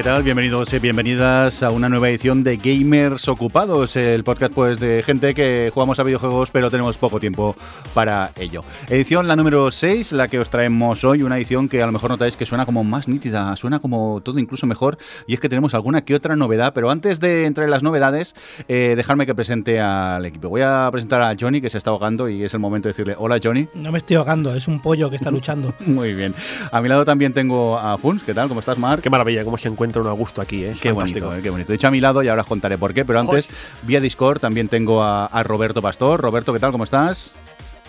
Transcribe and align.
¿Qué 0.00 0.04
tal? 0.04 0.22
Bienvenidos 0.22 0.72
y 0.72 0.78
bienvenidas 0.78 1.62
a 1.62 1.70
una 1.70 1.90
nueva 1.90 2.08
edición 2.08 2.42
de 2.42 2.56
Gamers 2.56 3.28
Ocupados, 3.28 3.96
el 3.96 4.24
podcast 4.24 4.54
pues 4.54 4.80
de 4.80 5.02
gente 5.02 5.34
que 5.34 5.70
jugamos 5.74 5.98
a 5.98 6.04
videojuegos 6.04 6.50
pero 6.50 6.70
tenemos 6.70 6.96
poco 6.96 7.20
tiempo 7.20 7.54
para 7.92 8.30
ello. 8.36 8.64
Edición 8.88 9.28
la 9.28 9.36
número 9.36 9.70
6, 9.70 10.12
la 10.12 10.26
que 10.26 10.38
os 10.38 10.48
traemos 10.48 11.04
hoy, 11.04 11.22
una 11.22 11.36
edición 11.36 11.68
que 11.68 11.82
a 11.82 11.86
lo 11.86 11.92
mejor 11.92 12.12
notáis 12.12 12.34
que 12.34 12.46
suena 12.46 12.64
como 12.64 12.82
más 12.82 13.08
nítida, 13.08 13.54
suena 13.56 13.78
como 13.78 14.22
todo 14.22 14.38
incluso 14.38 14.66
mejor 14.66 14.96
y 15.26 15.34
es 15.34 15.40
que 15.40 15.50
tenemos 15.50 15.74
alguna 15.74 16.02
que 16.02 16.14
otra 16.14 16.34
novedad, 16.34 16.72
pero 16.72 16.90
antes 16.90 17.20
de 17.20 17.44
entrar 17.44 17.66
en 17.66 17.70
las 17.70 17.82
novedades, 17.82 18.34
eh, 18.68 18.94
dejadme 18.96 19.26
que 19.26 19.34
presente 19.34 19.80
al 19.80 20.24
equipo. 20.24 20.48
Voy 20.48 20.62
a 20.62 20.88
presentar 20.90 21.20
a 21.20 21.36
Johnny 21.38 21.60
que 21.60 21.68
se 21.68 21.76
está 21.76 21.90
ahogando 21.90 22.30
y 22.30 22.42
es 22.42 22.54
el 22.54 22.60
momento 22.60 22.88
de 22.88 22.94
decirle, 22.94 23.16
hola 23.18 23.38
Johnny. 23.42 23.68
No 23.74 23.92
me 23.92 23.98
estoy 23.98 24.16
ahogando, 24.16 24.54
es 24.54 24.66
un 24.66 24.80
pollo 24.80 25.10
que 25.10 25.16
está 25.16 25.30
luchando. 25.30 25.74
Muy 25.80 26.14
bien. 26.14 26.34
A 26.72 26.80
mi 26.80 26.88
lado 26.88 27.04
también 27.04 27.34
tengo 27.34 27.78
a 27.78 27.98
Funs, 27.98 28.22
¿qué 28.22 28.32
tal? 28.32 28.48
¿Cómo 28.48 28.60
estás, 28.60 28.78
Mark? 28.78 29.02
Qué 29.02 29.10
maravilla, 29.10 29.44
cómo 29.44 29.58
se 29.58 29.68
encuentra 29.68 29.89
un 29.98 30.06
a 30.06 30.12
gusto 30.12 30.40
aquí, 30.40 30.64
¿eh? 30.64 30.74
Qué 30.80 30.92
bonito, 30.92 31.34
eh, 31.34 31.40
qué 31.42 31.50
bonito. 31.50 31.68
De 31.68 31.76
hecho, 31.76 31.88
a 31.88 31.90
mi 31.90 32.00
lado 32.00 32.22
y 32.22 32.28
ahora 32.28 32.42
os 32.42 32.48
contaré 32.48 32.78
por 32.78 32.94
qué, 32.94 33.04
pero 33.04 33.20
antes, 33.20 33.48
vía 33.82 34.00
Discord 34.00 34.40
también 34.40 34.68
tengo 34.68 35.02
a, 35.02 35.26
a 35.26 35.42
Roberto 35.42 35.82
Pastor. 35.82 36.20
Roberto, 36.20 36.52
¿qué 36.52 36.60
tal? 36.60 36.72
¿Cómo 36.72 36.84
estás? 36.84 37.32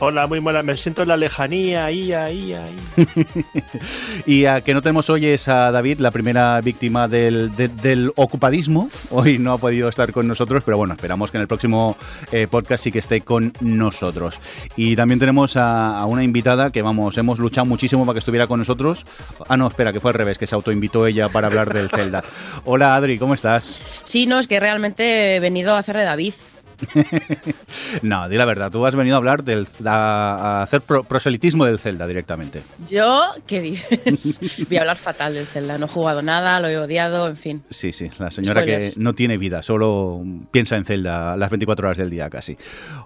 Hola, 0.04 0.26
muy 0.26 0.40
buena. 0.40 0.64
Me 0.64 0.76
siento 0.78 1.04
en 1.04 1.10
la 1.10 1.16
lejanía, 1.16 1.86
ahí, 1.86 2.12
ahí, 2.12 2.56
ahí. 2.56 3.08
y 4.26 4.46
a 4.46 4.62
que 4.62 4.74
no 4.74 4.82
tenemos 4.82 5.08
hoy 5.12 5.28
es 5.28 5.48
a 5.48 5.72
David, 5.72 6.00
la 6.00 6.10
primera 6.10 6.60
víctima 6.60 7.08
del, 7.08 7.56
de, 7.56 7.68
del 7.68 8.12
ocupadismo. 8.16 8.90
Hoy 9.12 9.38
no 9.38 9.54
ha 9.54 9.60
podido 9.60 9.90
estar 9.90 10.12
con 10.12 10.28
nosotros, 10.28 10.64
pero 10.66 10.78
bueno, 10.78 10.96
esperamos 10.96 11.30
que 11.30 11.38
en 11.38 11.42
el 11.42 11.48
próximo 11.48 11.98
eh, 12.32 12.48
podcast 12.50 12.84
sí 12.84 12.92
que 12.92 12.98
esté 12.98 13.22
con 13.22 13.54
nosotros. 13.60 14.40
Y 14.76 14.96
también 14.96 15.20
tenemos 15.20 15.56
a, 15.56 16.00
a, 16.00 16.08
una 16.08 16.24
invitada 16.24 16.72
que, 16.72 16.82
vamos, 16.82 17.16
hemos 17.20 17.38
luchado 17.38 17.66
muchísimo 17.68 18.04
para 18.04 18.16
que 18.16 18.20
estuviera 18.20 18.48
con 18.48 18.58
nosotros. 18.58 19.06
Ah, 19.50 19.56
no, 19.56 19.68
espera, 19.68 19.94
que 19.94 20.00
fue 20.00 20.10
al 20.10 20.16
revés, 20.16 20.40
que 20.40 20.48
se 20.48 20.56
autoinvitó 20.56 21.06
ella 21.06 21.30
para 21.30 21.46
hablar 21.46 21.72
del 21.72 21.92
Zelda. 21.92 22.24
Hola, 22.66 22.96
Adri, 22.96 23.20
¿cómo 23.20 23.36
estás? 23.36 23.80
Sí, 24.04 24.26
no, 24.26 24.40
es 24.40 24.48
que 24.48 24.60
realmente 24.60 25.36
he 25.36 25.40
venido 25.40 25.76
a 25.76 25.78
hacer 25.78 25.96
de 25.96 26.06
David. 26.06 26.34
no, 28.02 28.30
di 28.30 28.38
la 28.38 28.46
verdad, 28.46 28.72
tú 28.72 28.86
has 28.86 28.96
venido 28.96 29.16
a 29.16 29.18
hablar 29.18 29.44
del 29.44 29.68
a, 29.86 30.62
hacer 30.64 30.82
pro, 30.82 31.04
proselitismo 31.04 31.66
del 31.66 31.80
Zelda 31.80 32.08
directamente. 32.08 32.62
Yo, 32.90 33.22
¿qué 33.48 33.62
dices? 33.62 34.40
Voy 34.70 34.78
a 34.78 34.82
hablar 34.82 34.98
fatal 34.98 35.34
del 35.34 35.48
Zelda, 35.48 35.78
no 35.78 35.86
he 35.88 35.90
jugado 35.90 36.22
nada, 36.22 36.60
lo 36.60 36.68
he 36.68 36.78
odiado, 36.78 37.28
en 37.28 37.38
fin. 37.38 37.64
Sí, 37.70 37.92
sí, 37.92 38.10
la 38.20 38.32
señora 38.32 38.62
Spoilers. 38.62 38.94
que 38.94 39.00
no 39.00 39.14
tiene 39.14 39.38
vida, 39.38 39.64
solo 39.64 40.24
piensa 40.52 40.76
en 40.76 40.86
Zelda 40.86 41.36
las 41.36 41.50
24 41.50 41.88
horas 41.88 41.98
del 41.98 42.10
día 42.10 42.30
casi. 42.30 42.58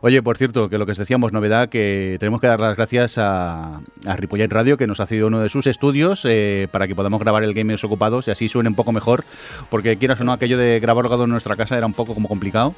Oye, 0.02 0.22
por 0.22 0.38
cierto, 0.38 0.70
que 0.70 0.78
lo 0.78 0.86
que 0.86 0.92
os 0.92 0.98
decíamos, 0.98 1.32
novedad, 1.32 1.70
que 1.70 2.18
tenemos 2.20 2.42
que 2.42 2.48
dar 2.48 2.60
las 2.60 2.76
gracias 2.76 3.18
a, 3.18 3.82
a 4.06 4.16
Ripollet 4.16 4.52
Radio, 4.52 4.78
que 4.78 4.88
nos 4.88 5.00
ha 5.00 5.06
sido 5.06 5.28
uno 5.28 5.40
de 5.40 5.50
sus 5.50 5.68
estudios 5.68 6.22
eh, 6.26 6.68
para 6.72 6.88
que 6.88 6.96
podamos 6.96 7.20
grabar 7.20 7.44
el 7.44 7.54
Gamers 7.54 7.84
Ocupados 7.84 8.28
y 8.28 8.32
así 8.32 8.48
suene 8.50 8.70
un 8.70 8.76
poco 8.76 8.92
mejor, 8.92 9.24
porque 9.70 9.98
quieras 9.98 10.20
o 10.22 10.24
no, 10.24 10.34
aquello 10.34 10.58
de 10.58 10.80
grabar 10.80 11.06
en 11.24 11.30
nuestra 11.30 11.56
casa 11.56 11.78
era 11.78 11.86
un 11.86 11.94
poco 11.94 12.14
como 12.14 12.28
complicado 12.28 12.76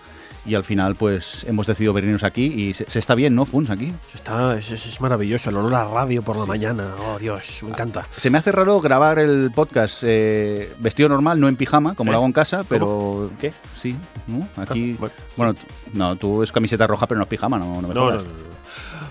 y 0.48 0.56
al 0.56 0.64
final 0.64 0.96
pues 0.96 1.46
hemos 1.48 1.68
decidido 1.68 1.94
venirnos 1.94 2.24
aquí 2.24 2.46
y 2.46 2.74
se, 2.74 2.90
se 2.90 3.00
está 3.00 3.14
bien, 3.16 3.36
¿no, 3.36 3.46
Funs, 3.46 3.70
aquí? 3.70 3.94
Está, 4.14 4.58
es, 4.58 4.72
es, 4.72 5.02
maravilloso, 5.02 5.50
el 5.50 5.58
olor 5.58 5.76
a 5.76 5.84
radio 5.86 6.22
por 6.22 6.38
la 6.38 6.44
sí. 6.44 6.48
mañana, 6.48 6.96
oh 7.00 7.20
Dios, 7.20 7.60
me 7.64 7.70
encanta. 7.70 8.08
Se 8.12 8.30
me 8.30 8.38
hace 8.38 8.52
raro 8.52 8.80
grabar 8.80 9.20
el 9.20 9.52
podcast 9.54 10.04
eh, 10.06 10.74
vestido 10.80 11.10
normal, 11.10 11.40
no 11.40 11.48
en 11.48 11.58
pijama, 11.58 11.96
como 11.96 12.10
¿Eh? 12.10 12.14
lo 12.14 12.18
hago 12.18 12.26
en 12.26 12.34
casa, 12.34 12.64
pero... 12.68 12.86
¿Cómo? 12.86 13.30
¿Qué? 13.40 13.54
Sí, 13.76 13.96
¿no? 14.28 14.48
Aquí... 14.62 14.94
Ah, 14.96 14.98
bueno, 15.00 15.16
bueno, 15.36 15.56
no, 15.94 16.16
tú 16.16 16.42
es 16.44 16.52
camiseta 16.52 16.88
roja, 16.88 17.08
pero 17.08 17.18
no 17.18 17.24
es 17.24 17.30
pijama, 17.30 17.60
no, 17.60 17.82
no 17.82 17.88
me 17.88 17.94
no, 17.94 18.12
no, 18.12 18.18
no. 18.18 18.48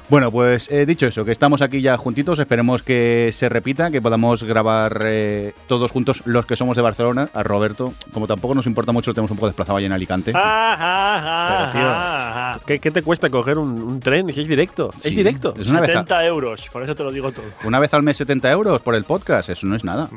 Bueno, 0.08 0.30
pues 0.30 0.70
he 0.70 0.82
eh, 0.82 0.86
dicho 0.86 1.06
eso, 1.06 1.24
que 1.24 1.32
estamos 1.32 1.62
aquí 1.62 1.80
ya 1.80 1.96
juntitos, 1.96 2.38
esperemos 2.38 2.82
que 2.82 3.30
se 3.32 3.48
repita, 3.48 3.90
que 3.90 4.00
podamos 4.00 4.44
grabar 4.44 5.00
eh, 5.04 5.52
todos 5.66 5.90
juntos 5.90 6.22
los 6.26 6.46
que 6.46 6.54
somos 6.54 6.76
de 6.76 6.82
Barcelona. 6.82 7.28
A 7.34 7.42
Roberto, 7.42 7.92
como 8.12 8.28
tampoco 8.28 8.54
nos 8.54 8.66
importa 8.66 8.92
mucho, 8.92 9.10
lo 9.10 9.14
tenemos 9.14 9.32
un 9.32 9.36
poco 9.36 9.48
desplazado 9.48 9.78
allá 9.78 9.86
en 9.86 9.92
Alicante. 9.92 10.30
Ah, 10.32 10.76
ah, 10.78 11.22
ah, 11.24 11.70
Pero, 11.72 12.58
tío, 12.60 12.66
¿qué, 12.66 12.78
¿qué, 12.78 12.90
te 12.92 13.02
cuesta 13.02 13.30
coger 13.30 13.58
un, 13.58 13.82
un, 13.82 13.98
tren? 13.98 14.32
Si 14.32 14.42
es 14.42 14.46
directo, 14.46 14.92
sí, 15.00 15.08
es 15.08 15.16
directo. 15.16 15.54
Es 15.58 15.70
una 15.70 15.80
70 15.80 16.02
vez 16.02 16.10
a... 16.12 16.24
euros, 16.24 16.68
por 16.72 16.84
eso 16.84 16.94
te 16.94 17.02
lo 17.02 17.10
digo 17.10 17.32
todo. 17.32 17.46
Una 17.64 17.80
vez 17.80 17.92
al 17.92 18.04
mes 18.04 18.16
70 18.16 18.48
euros 18.52 18.82
por 18.82 18.94
el 18.94 19.02
podcast, 19.02 19.48
eso 19.48 19.66
no 19.66 19.74
es 19.74 19.82
nada. 19.82 20.08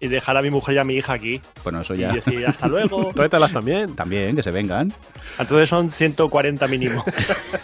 Y 0.00 0.08
dejar 0.08 0.36
a 0.36 0.42
mi 0.42 0.50
mujer 0.50 0.74
y 0.74 0.78
a 0.78 0.84
mi 0.84 0.96
hija 0.96 1.14
aquí. 1.14 1.40
Bueno, 1.62 1.80
eso 1.80 1.94
ya. 1.94 2.10
Y 2.10 2.16
decir 2.16 2.46
hasta 2.46 2.68
luego. 2.68 3.10
Tráetelas 3.14 3.52
también. 3.52 3.94
También, 3.94 4.36
que 4.36 4.42
se 4.42 4.50
vengan. 4.50 4.92
Entonces 5.38 5.68
son 5.68 5.90
140 5.90 6.66
mínimo. 6.68 7.04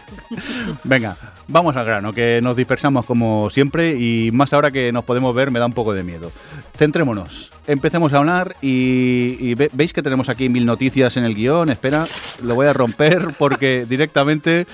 Venga, 0.84 1.16
vamos 1.48 1.76
al 1.76 1.84
grano, 1.84 2.12
que 2.12 2.40
nos 2.42 2.56
dispersamos 2.56 3.04
como 3.06 3.50
siempre 3.50 3.96
y 3.96 4.30
más 4.32 4.52
ahora 4.52 4.70
que 4.70 4.92
nos 4.92 5.04
podemos 5.04 5.34
ver 5.34 5.50
me 5.50 5.58
da 5.58 5.66
un 5.66 5.72
poco 5.72 5.92
de 5.92 6.02
miedo. 6.02 6.32
Centrémonos, 6.76 7.50
empecemos 7.66 8.12
a 8.12 8.18
hablar 8.18 8.56
y, 8.60 9.36
y 9.40 9.54
ve, 9.54 9.70
veis 9.72 9.92
que 9.92 10.02
tenemos 10.02 10.28
aquí 10.28 10.48
mil 10.48 10.66
noticias 10.66 11.16
en 11.16 11.24
el 11.24 11.34
guion. 11.34 11.70
Espera, 11.70 12.06
lo 12.42 12.54
voy 12.54 12.66
a 12.66 12.72
romper 12.72 13.28
porque 13.38 13.86
directamente 13.88 14.66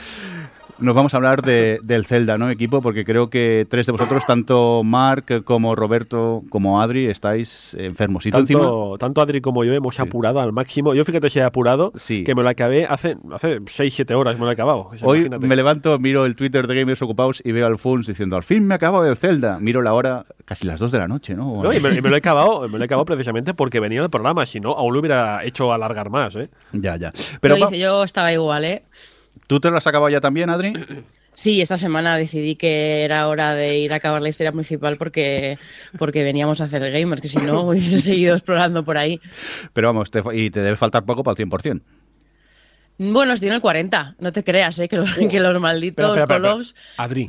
nos 0.78 0.94
vamos 0.94 1.14
a 1.14 1.16
hablar 1.16 1.42
de, 1.42 1.78
del 1.82 2.06
Zelda, 2.06 2.38
¿no, 2.38 2.50
equipo? 2.50 2.82
Porque 2.82 3.04
creo 3.04 3.30
que 3.30 3.66
tres 3.68 3.86
de 3.86 3.92
vosotros, 3.92 4.24
tanto 4.26 4.82
Mark 4.82 5.44
como 5.44 5.74
Roberto 5.74 6.42
como 6.48 6.80
Adri, 6.80 7.06
estáis 7.06 7.74
enfermos. 7.78 8.26
¿Y 8.26 8.30
tanto, 8.30 8.42
encima? 8.42 8.98
tanto 8.98 9.20
Adri 9.20 9.40
como 9.40 9.64
yo 9.64 9.72
hemos 9.72 9.96
sí. 9.96 10.02
apurado 10.02 10.40
al 10.40 10.52
máximo. 10.52 10.94
Yo 10.94 11.04
fíjate 11.04 11.30
si 11.30 11.38
he 11.38 11.42
apurado, 11.42 11.92
sí. 11.94 12.24
que 12.24 12.34
me 12.34 12.42
lo 12.42 12.48
acabé 12.48 12.86
hace, 12.86 13.16
hace 13.32 13.60
6-7 13.60 14.14
horas, 14.14 14.38
me 14.38 14.44
lo 14.44 14.50
he 14.50 14.54
acabado. 14.54 14.88
O 14.92 14.96
sea, 14.96 15.06
Hoy 15.06 15.18
imagínate. 15.18 15.46
me 15.46 15.56
levanto, 15.56 15.98
miro 15.98 16.26
el 16.26 16.36
Twitter 16.36 16.66
de 16.66 16.74
Gamers 16.74 17.02
Ocupados 17.02 17.42
y 17.44 17.52
veo 17.52 17.66
al 17.66 17.78
Funs 17.78 18.06
diciendo, 18.06 18.36
al 18.36 18.42
fin 18.42 18.66
me 18.66 18.74
acabo 18.74 19.04
el 19.04 19.16
Zelda. 19.16 19.58
Miro 19.60 19.82
la 19.82 19.94
hora, 19.94 20.26
casi 20.44 20.66
las 20.66 20.80
2 20.80 20.92
de 20.92 20.98
la 20.98 21.08
noche, 21.08 21.34
¿no? 21.34 21.62
no 21.62 21.72
y, 21.72 21.80
me, 21.80 21.94
y 21.94 22.00
me, 22.00 22.08
lo 22.08 22.16
he 22.16 22.18
acabado, 22.18 22.68
me 22.68 22.78
lo 22.78 22.84
he 22.84 22.86
acabado 22.86 23.04
precisamente 23.04 23.54
porque 23.54 23.80
venía 23.80 24.00
del 24.00 24.10
programa, 24.10 24.46
si 24.46 24.60
no, 24.60 24.72
aún 24.72 24.94
lo 24.94 25.00
hubiera 25.00 25.44
hecho 25.44 25.72
alargar 25.72 26.10
más, 26.10 26.36
¿eh? 26.36 26.48
Ya, 26.72 26.96
ya. 26.96 27.12
Pero 27.40 27.56
yo, 27.56 27.70
yo 27.70 28.04
estaba 28.04 28.32
igual, 28.32 28.64
¿eh? 28.64 28.82
¿Tú 29.52 29.60
te 29.60 29.70
lo 29.70 29.76
has 29.76 29.86
acabado 29.86 30.08
ya 30.08 30.22
también, 30.22 30.48
Adri? 30.48 30.72
Sí, 31.34 31.60
esta 31.60 31.76
semana 31.76 32.16
decidí 32.16 32.56
que 32.56 33.04
era 33.04 33.28
hora 33.28 33.54
de 33.54 33.80
ir 33.80 33.92
a 33.92 33.96
acabar 33.96 34.22
la 34.22 34.30
historia 34.30 34.50
principal 34.50 34.96
porque, 34.96 35.58
porque 35.98 36.24
veníamos 36.24 36.62
a 36.62 36.64
hacer 36.64 36.82
el 36.82 36.90
gamer, 36.90 37.20
que 37.20 37.28
si 37.28 37.36
no 37.36 37.60
hubiese 37.68 37.98
seguido 37.98 38.34
explorando 38.34 38.82
por 38.82 38.96
ahí. 38.96 39.20
Pero 39.74 39.88
vamos, 39.88 40.10
te, 40.10 40.22
y 40.32 40.48
te 40.48 40.62
debe 40.62 40.76
faltar 40.76 41.04
poco 41.04 41.22
para 41.22 41.34
el 41.38 41.50
100%. 41.50 41.82
Bueno, 42.96 43.34
estoy 43.34 43.48
en 43.48 43.54
el 43.56 43.60
40, 43.60 44.16
no 44.20 44.32
te 44.32 44.42
creas, 44.42 44.78
¿eh? 44.78 44.88
que, 44.88 44.96
los, 44.96 45.12
que 45.12 45.38
los 45.38 45.60
malditos 45.60 46.14
pero, 46.14 46.26
pero, 46.26 46.40
pero, 46.40 46.54
colos... 46.54 46.74
Adri, 46.96 47.28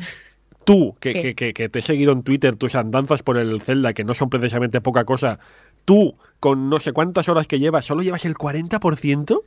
tú, 0.63 0.95
que, 1.01 1.13
que, 1.13 1.35
que, 1.35 1.53
que, 1.53 1.67
te 1.67 1.79
he 1.79 1.81
seguido 1.81 2.13
en 2.13 2.23
Twitter, 2.23 2.55
tus 2.55 2.75
andanzas 2.75 3.21
por 3.21 3.35
el 3.35 3.61
Zelda, 3.61 3.91
que 3.91 4.05
no 4.05 4.13
son 4.13 4.29
precisamente 4.29 4.79
poca 4.79 5.03
cosa, 5.03 5.39
tú, 5.83 6.15
con 6.39 6.69
no 6.69 6.79
sé 6.79 6.93
cuántas 6.93 7.27
horas 7.27 7.47
que 7.47 7.59
llevas, 7.59 7.83
¿solo 7.83 8.01
llevas 8.01 8.23
el 8.23 8.35
40%? 8.35 9.41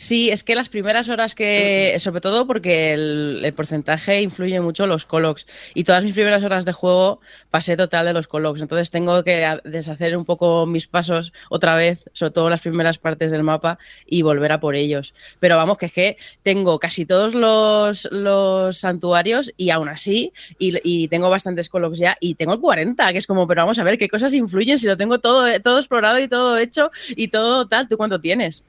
Sí, 0.00 0.30
es 0.30 0.44
que 0.44 0.54
las 0.54 0.70
primeras 0.70 1.10
horas 1.10 1.34
que, 1.34 1.94
sobre 1.98 2.22
todo 2.22 2.46
porque 2.46 2.94
el, 2.94 3.42
el, 3.44 3.52
porcentaje 3.52 4.22
influye 4.22 4.58
mucho 4.58 4.86
los 4.86 5.04
colocs 5.04 5.46
y 5.74 5.84
todas 5.84 6.02
mis 6.02 6.14
primeras 6.14 6.42
horas 6.42 6.64
de 6.64 6.72
juego 6.72 7.20
pasé 7.50 7.76
total 7.76 8.06
de 8.06 8.14
los 8.14 8.26
colocs, 8.26 8.62
entonces 8.62 8.88
tengo 8.88 9.22
que 9.22 9.60
deshacer 9.64 10.16
un 10.16 10.24
poco 10.24 10.64
mis 10.64 10.88
pasos 10.88 11.34
otra 11.50 11.76
vez, 11.76 12.08
sobre 12.14 12.32
todo 12.32 12.48
las 12.48 12.62
primeras 12.62 12.96
partes 12.96 13.30
del 13.30 13.42
mapa 13.42 13.78
y 14.06 14.22
volver 14.22 14.52
a 14.52 14.58
por 14.58 14.74
ellos. 14.74 15.12
Pero 15.38 15.58
vamos, 15.58 15.76
que 15.76 15.86
es 15.86 15.92
que 15.92 16.16
tengo 16.40 16.78
casi 16.78 17.04
todos 17.04 17.34
los, 17.34 18.08
los 18.10 18.78
santuarios 18.78 19.52
y 19.58 19.68
aún 19.68 19.90
así, 19.90 20.32
y, 20.58 20.78
y, 20.82 21.08
tengo 21.08 21.28
bastantes 21.28 21.68
colocs 21.68 21.98
ya 21.98 22.16
y 22.20 22.36
tengo 22.36 22.54
el 22.54 22.60
40, 22.60 23.12
que 23.12 23.18
es 23.18 23.26
como, 23.26 23.46
pero 23.46 23.62
vamos 23.62 23.78
a 23.78 23.84
ver 23.84 23.98
qué 23.98 24.08
cosas 24.08 24.32
influyen 24.32 24.78
si 24.78 24.86
lo 24.86 24.96
tengo 24.96 25.18
todo, 25.20 25.46
todo 25.60 25.78
explorado 25.78 26.18
y 26.18 26.26
todo 26.26 26.56
hecho 26.56 26.90
y 27.10 27.28
todo 27.28 27.68
tal, 27.68 27.86
¿tú 27.86 27.98
cuánto 27.98 28.18
tienes? 28.18 28.64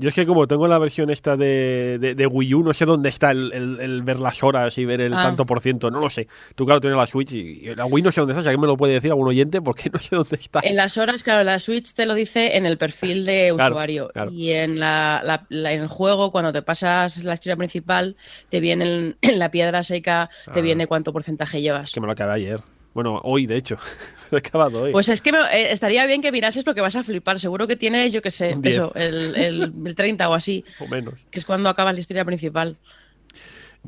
Yo 0.00 0.08
es 0.08 0.14
que 0.14 0.24
como 0.24 0.48
tengo 0.48 0.66
la 0.66 0.78
versión 0.78 1.10
esta 1.10 1.36
de, 1.36 1.98
de, 2.00 2.14
de 2.14 2.26
Wii 2.26 2.54
U, 2.54 2.62
no 2.64 2.72
sé 2.72 2.86
dónde 2.86 3.10
está 3.10 3.32
el, 3.32 3.52
el, 3.52 3.78
el, 3.80 4.02
ver 4.02 4.18
las 4.18 4.42
horas 4.42 4.78
y 4.78 4.86
ver 4.86 5.02
el 5.02 5.12
ah. 5.12 5.24
tanto 5.24 5.44
por 5.44 5.60
ciento, 5.60 5.90
no 5.90 6.00
lo 6.00 6.08
sé. 6.08 6.26
Tú 6.54 6.64
claro 6.64 6.80
tienes 6.80 6.96
la 6.96 7.06
Switch 7.06 7.32
y, 7.32 7.68
y 7.68 7.74
la 7.74 7.84
Wii 7.84 8.04
no 8.04 8.10
sé 8.10 8.22
dónde 8.22 8.32
está, 8.32 8.42
si 8.42 8.48
alguien 8.48 8.62
me 8.62 8.66
lo 8.66 8.78
puede 8.78 8.94
decir 8.94 9.10
algún 9.10 9.28
oyente, 9.28 9.60
porque 9.60 9.90
no 9.92 9.98
sé 9.98 10.16
dónde 10.16 10.36
está. 10.40 10.60
En 10.62 10.74
las 10.76 10.96
horas, 10.96 11.22
claro, 11.22 11.44
la 11.44 11.58
Switch 11.58 11.92
te 11.92 12.06
lo 12.06 12.14
dice 12.14 12.56
en 12.56 12.64
el 12.64 12.78
perfil 12.78 13.26
de 13.26 13.52
claro, 13.54 13.74
usuario 13.74 14.08
claro. 14.08 14.30
y 14.30 14.52
en, 14.52 14.80
la, 14.80 15.20
la, 15.22 15.44
la, 15.50 15.72
en 15.72 15.82
el 15.82 15.88
juego, 15.88 16.32
cuando 16.32 16.50
te 16.50 16.62
pasas 16.62 17.22
la 17.22 17.34
historia 17.34 17.56
principal, 17.56 18.16
te 18.48 18.60
viene 18.60 18.84
en, 18.84 19.16
en 19.20 19.38
la 19.38 19.50
piedra 19.50 19.82
seca, 19.82 20.30
te 20.50 20.60
ah. 20.60 20.62
viene 20.62 20.86
cuánto 20.86 21.12
porcentaje 21.12 21.60
llevas. 21.60 21.92
Que 21.92 22.00
me 22.00 22.06
lo 22.06 22.14
acabé 22.14 22.32
ayer. 22.32 22.60
Bueno, 22.94 23.20
hoy, 23.24 23.46
de 23.46 23.56
hecho. 23.56 23.78
Lo 24.30 24.38
he 24.38 24.40
acabado 24.40 24.82
hoy. 24.82 24.92
Pues 24.92 25.08
es 25.08 25.20
que 25.20 25.32
me, 25.32 25.38
eh, 25.38 25.72
estaría 25.72 26.06
bien 26.06 26.22
que 26.22 26.32
mirases 26.32 26.64
porque 26.64 26.80
vas 26.80 26.96
a 26.96 27.04
flipar. 27.04 27.38
Seguro 27.38 27.66
que 27.66 27.76
tienes, 27.76 28.12
yo 28.12 28.22
qué 28.22 28.30
sé, 28.30 28.56
eso, 28.62 28.92
el, 28.94 29.34
el, 29.36 29.72
el, 29.86 29.94
30 29.94 30.28
o 30.28 30.34
así. 30.34 30.64
O 30.80 30.86
menos. 30.86 31.14
Que 31.30 31.38
es 31.38 31.44
cuando 31.44 31.68
acabas 31.68 31.94
la 31.94 32.00
historia 32.00 32.24
principal. 32.24 32.76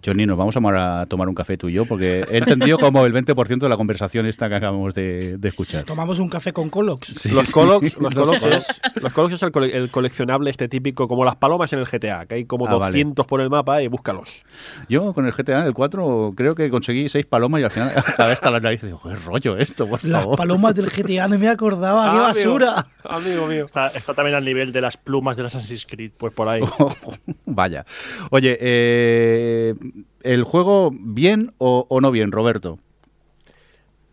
Johnny, 0.05 0.27
nos 0.27 0.39
vamos 0.39 0.56
a, 0.56 1.06
tomar 1.06 1.29
un 1.29 1.35
café 1.35 1.56
tú 1.56 1.69
y 1.69 1.75
yo, 1.75 1.85
porque 1.85 2.25
he 2.31 2.39
entendido 2.39 2.79
como 2.79 3.05
el 3.05 3.12
20% 3.12 3.59
de 3.59 3.69
la 3.69 3.77
conversación 3.77 4.27
esta 4.27 4.49
que 4.49 4.55
acabamos 4.56 4.94
de, 4.94 5.39
escuchar. 5.43 5.85
Tomamos 5.85 6.19
un 6.19 6.29
café 6.29 6.53
con 6.53 6.71
Colox. 6.71 7.27
los 7.33 7.50
Colox, 7.53 7.97
los 7.99 8.15
Colox 8.15 8.44
es, 8.44 8.81
los 8.94 9.12
Colox 9.12 9.35
es 9.35 9.43
el, 9.43 9.91
coleccionable 9.91 10.50
este 10.50 10.69
típico, 10.69 11.06
como 11.09 11.25
las 11.25 11.37
palomas 11.37 11.73
en 11.73 11.81
el 11.81 11.87
GTA, 11.87 12.27
que 12.27 12.37
hay 12.37 12.44
como 12.47 12.67
200 12.67 13.25
ah, 13.25 13.29
por 13.29 13.41
el 13.41 13.50
mapa 13.50 13.83
y 13.83 13.89
búscalos. 13.89 14.44
Yo 14.89 15.12
con 15.12 15.27
el 15.27 15.33
GTA, 15.33 15.67
el 15.67 15.75
4, 15.75 16.33
creo 16.37 16.55
que 16.55 16.71
conseguí 16.71 17.09
6 17.09 17.27
palomas 17.27 17.61
y 17.61 17.65
al 17.65 17.71
final 17.71 17.93
acabé 17.97 18.33
hasta 18.33 18.50
las 18.50 18.62
narices. 18.62 18.89
Digo, 18.89 19.00
qué 19.03 19.15
rollo 19.15 19.56
esto, 19.56 19.89
por 19.89 20.03
Las 20.05 20.27
palomas 20.27 20.75
del 20.75 20.87
GTA, 20.87 21.29
no 21.29 21.39
me 21.39 21.49
acordaba, 21.49 22.11
qué 22.12 22.19
ah, 22.19 22.23
basura. 22.23 22.87
Amigo, 23.05 23.47
mío. 23.47 23.67
Está, 23.67 24.15
también 24.15 24.37
al 24.37 24.44
nivel 24.44 24.73
de 24.73 24.81
las 24.81 24.97
plumas 24.97 25.37
de 25.37 25.44
Assassin's 25.44 25.87
Creed. 25.87 26.12
Pues 26.17 26.33
por 26.33 26.49
ahí. 26.49 26.62
Vaya. 27.47 27.85
Oye, 28.31 28.56
eh 28.61 29.75
¿El 30.23 30.44
juego 30.44 30.90
bien 30.93 31.52
o, 31.58 31.87
no 32.00 32.11
bien, 32.11 32.32
Roberto? 32.32 32.79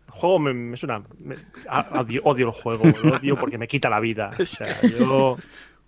El 0.06 0.12
juego 0.12 0.38
me, 0.38 0.76
suena. 0.76 1.02
odio, 1.92 2.48
el 2.48 2.52
juego, 2.52 2.84
lo 3.04 3.16
odio 3.16 3.36
porque 3.38 3.58
me 3.58 3.68
quita 3.68 3.88
la 3.88 4.00
vida. 4.00 4.30
O 4.38 4.44
sea, 4.44 4.80
yo. 4.82 5.36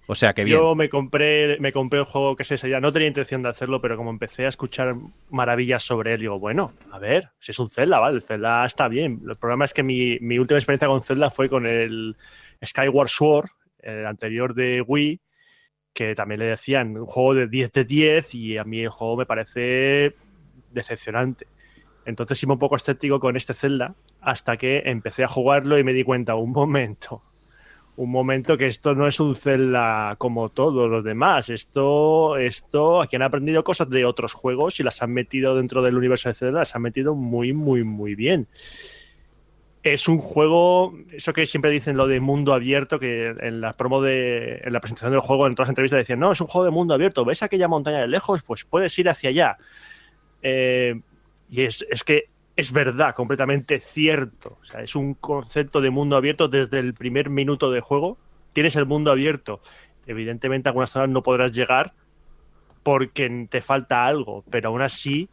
O 0.07 0.15
sea, 0.15 0.35
que 0.35 0.45
bien. 0.45 0.59
Yo 0.59 0.75
me 0.75 0.89
compré, 0.89 1.59
me 1.61 1.73
compré 1.73 2.01
el 2.01 2.05
juego 2.05 2.35
que 2.35 2.45
se 2.45 2.57
ya 2.69 2.81
no 2.81 2.93
tenía 2.93 3.09
intención 3.09 3.43
de 3.43 3.49
hacerlo, 3.49 3.81
pero 3.81 3.97
como 3.97 4.11
empecé 4.11 4.47
a 4.47 4.49
escuchar 4.49 4.97
maravillas 5.31 5.83
sobre 5.83 6.15
él, 6.15 6.21
digo, 6.21 6.39
bueno, 6.39 6.73
a 6.91 6.99
ver, 6.99 7.31
si 7.39 7.53
es 7.53 7.59
un 7.59 7.69
Zelda, 7.69 7.99
vale, 7.99 8.17
el 8.17 8.23
Zelda 8.23 8.65
está 8.65 8.89
bien. 8.89 9.23
El 9.29 9.37
problema 9.37 9.65
es 9.65 9.73
que 9.73 9.83
mi, 9.83 10.19
mi 10.21 10.39
última 10.39 10.59
experiencia 10.59 10.89
con 10.89 11.03
Zelda 11.03 11.31
fue 11.31 11.49
con 11.49 11.67
el 11.67 12.17
Skyward 12.65 13.09
Sword, 13.09 13.51
el 13.79 14.07
anterior 14.07 14.55
de 14.55 14.83
Wii, 14.83 15.21
que 15.93 16.15
también 16.15 16.41
le 16.41 16.47
decían 16.47 16.97
un 16.97 17.07
juego 17.07 17.35
de 17.35 17.49
10 17.49 17.73
de 17.73 17.85
10 17.85 18.35
y 18.35 18.59
a 18.59 18.65
mí 18.65 18.81
el 18.81 18.89
juego 18.89 19.17
me 19.17 19.27
parece 19.27 20.15
decepcionante. 20.71 21.47
Entonces 22.05 22.43
iba 22.43 22.55
un 22.55 22.59
poco 22.59 22.77
escéptico 22.77 23.21
con 23.21 23.37
este 23.37 23.55
Zelda 23.55 23.95
hasta 24.21 24.57
que 24.57 24.83
empecé 24.87 25.25
a 25.25 25.29
jugarlo 25.29 25.79
y 25.79 25.85
me 25.85 25.93
di 25.93 26.03
cuenta, 26.03 26.35
un 26.35 26.51
momento, 26.51 27.23
un 27.97 28.11
momento 28.11 28.57
que 28.57 28.67
esto 28.67 28.95
no 28.95 29.07
es 29.07 29.21
un 29.21 29.37
Zelda 29.37 30.17
como 30.19 30.49
todos 30.49 30.91
los 30.91 31.05
demás. 31.05 31.51
Esto, 31.51 32.37
esto, 32.39 33.03
aquí 33.03 33.17
han 33.17 33.23
aprendido 33.23 33.63
cosas 33.63 33.89
de 33.91 34.05
otros 34.05 34.33
juegos 34.33 34.81
y 34.81 34.83
las 34.83 35.03
han 35.03 35.13
metido 35.13 35.55
dentro 35.55 35.83
del 35.83 35.97
universo 35.97 36.29
de 36.29 36.35
Zelda, 36.35 36.61
las 36.61 36.75
han 36.75 36.83
metido 36.83 37.15
muy, 37.15 37.53
muy, 37.53 37.85
muy 37.85 38.15
bien 38.15 38.49
es 39.83 40.07
un 40.07 40.19
juego, 40.19 40.95
eso 41.11 41.33
que 41.33 41.45
siempre 41.45 41.71
dicen 41.71 41.97
lo 41.97 42.07
de 42.07 42.21
mundo 42.21 42.55
abierto, 42.55 43.01
que 43.01 43.35
en 43.41 43.61
la 43.61 43.73
promo 43.73 44.01
de, 44.01 44.61
en 44.63 44.73
la 44.73 44.81
presentación 44.81 45.11
del 45.13 45.21
juego, 45.21 45.47
en 45.47 45.55
todas 45.55 45.67
las 45.67 45.71
entrevistas 45.73 45.99
decían, 45.99 46.21
no, 46.21 46.31
es 46.31 46.41
un 46.41 46.47
juego 46.47 46.65
de 46.65 46.71
mundo 46.71 46.95
abierto, 46.95 47.25
ves 47.25 47.43
aquella 47.43 47.67
montaña 47.67 48.01
de 48.01 48.09
lejos, 48.09 48.43
pues 48.43 48.65
puedes 48.65 48.97
ir 48.99 49.09
hacia 49.09 49.31
allá. 49.31 49.59
Eh, 50.43 51.01
y 51.51 51.63
es, 51.63 51.85
que 52.07 52.31
es 52.57 52.73
verdad, 52.73 53.15
completamente 53.15 53.81
cierto. 53.81 54.59
O 54.61 54.65
sea, 54.65 54.83
es 54.83 54.95
un 54.95 55.15
concepto 55.15 55.81
de 55.81 55.91
mundo 55.91 56.17
abierto 56.17 56.49
desde 56.49 56.79
el 56.79 56.95
primer 56.95 57.29
minuto 57.29 57.71
de 57.71 57.81
juego. 57.81 58.19
Tienes 58.53 58.77
el 58.77 58.87
mundo 58.87 59.11
abierto. 59.11 59.61
Evidentemente, 60.07 60.69
a 60.69 60.71
algunas 60.71 60.91
zonas 60.91 61.11
no 61.11 61.23
podrás 61.23 61.53
llegar 61.53 61.93
porque 62.83 63.47
te 63.51 63.61
falta 63.61 64.07
algo, 64.07 64.45
pero 64.51 64.71
aún 64.71 64.83
así, 64.83 65.29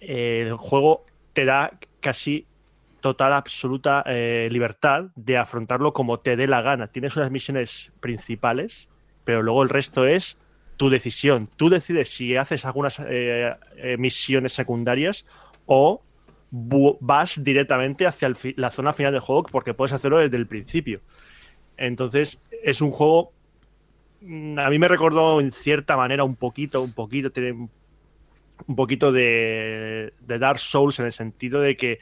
eh, 0.00 0.44
el 0.46 0.56
juego 0.56 1.06
te 1.32 1.44
da 1.44 1.72
casi 2.00 2.46
total, 3.00 3.32
absoluta 3.32 4.02
eh, 4.06 4.48
libertad 4.50 5.06
de 5.16 5.36
afrontarlo 5.36 5.92
como 5.92 6.20
te 6.20 6.36
dé 6.36 6.46
la 6.46 6.62
gana. 6.62 6.88
Tienes 6.88 7.16
unas 7.16 7.30
misiones 7.30 7.92
principales, 8.00 8.88
pero 9.24 9.42
luego 9.42 9.62
el 9.62 9.68
resto 9.68 10.06
es 10.06 10.40
tu 10.76 10.88
decisión. 10.88 11.48
Tú 11.56 11.68
decides 11.68 12.08
si 12.08 12.36
haces 12.36 12.64
algunas 12.64 13.00
eh, 13.00 13.54
eh, 13.76 13.96
misiones 13.98 14.52
secundarias 14.52 15.26
o 15.66 16.02
vas 16.50 17.44
directamente 17.44 18.06
hacia 18.06 18.32
la 18.56 18.70
zona 18.70 18.92
final 18.92 19.12
del 19.12 19.20
juego 19.20 19.44
porque 19.44 19.74
puedes 19.74 19.92
hacerlo 19.92 20.18
desde 20.18 20.36
el 20.36 20.46
principio. 20.46 21.00
Entonces, 21.76 22.42
es 22.62 22.80
un 22.80 22.90
juego. 22.90 23.32
Mm, 24.20 24.58
a 24.58 24.68
mí 24.70 24.78
me 24.78 24.88
recordó 24.88 25.40
en 25.40 25.50
cierta 25.50 25.96
manera 25.96 26.24
un 26.24 26.36
poquito, 26.36 26.82
un 26.82 26.92
poquito, 26.92 27.30
tiene 27.30 27.52
un 28.66 28.76
poquito 28.76 29.12
de, 29.12 30.12
de 30.20 30.38
Dark 30.38 30.58
Souls 30.58 30.98
en 30.98 31.06
el 31.06 31.12
sentido 31.12 31.60
de 31.60 31.76
que 31.76 31.98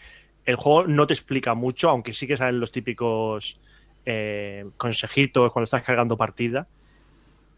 el 0.48 0.56
juego 0.56 0.86
no 0.86 1.06
te 1.06 1.12
explica 1.12 1.52
mucho, 1.52 1.90
aunque 1.90 2.14
sí 2.14 2.26
que 2.26 2.34
salen 2.34 2.58
los 2.58 2.72
típicos 2.72 3.60
eh, 4.06 4.64
consejitos 4.78 5.52
cuando 5.52 5.64
estás 5.64 5.82
cargando 5.82 6.16
partida, 6.16 6.66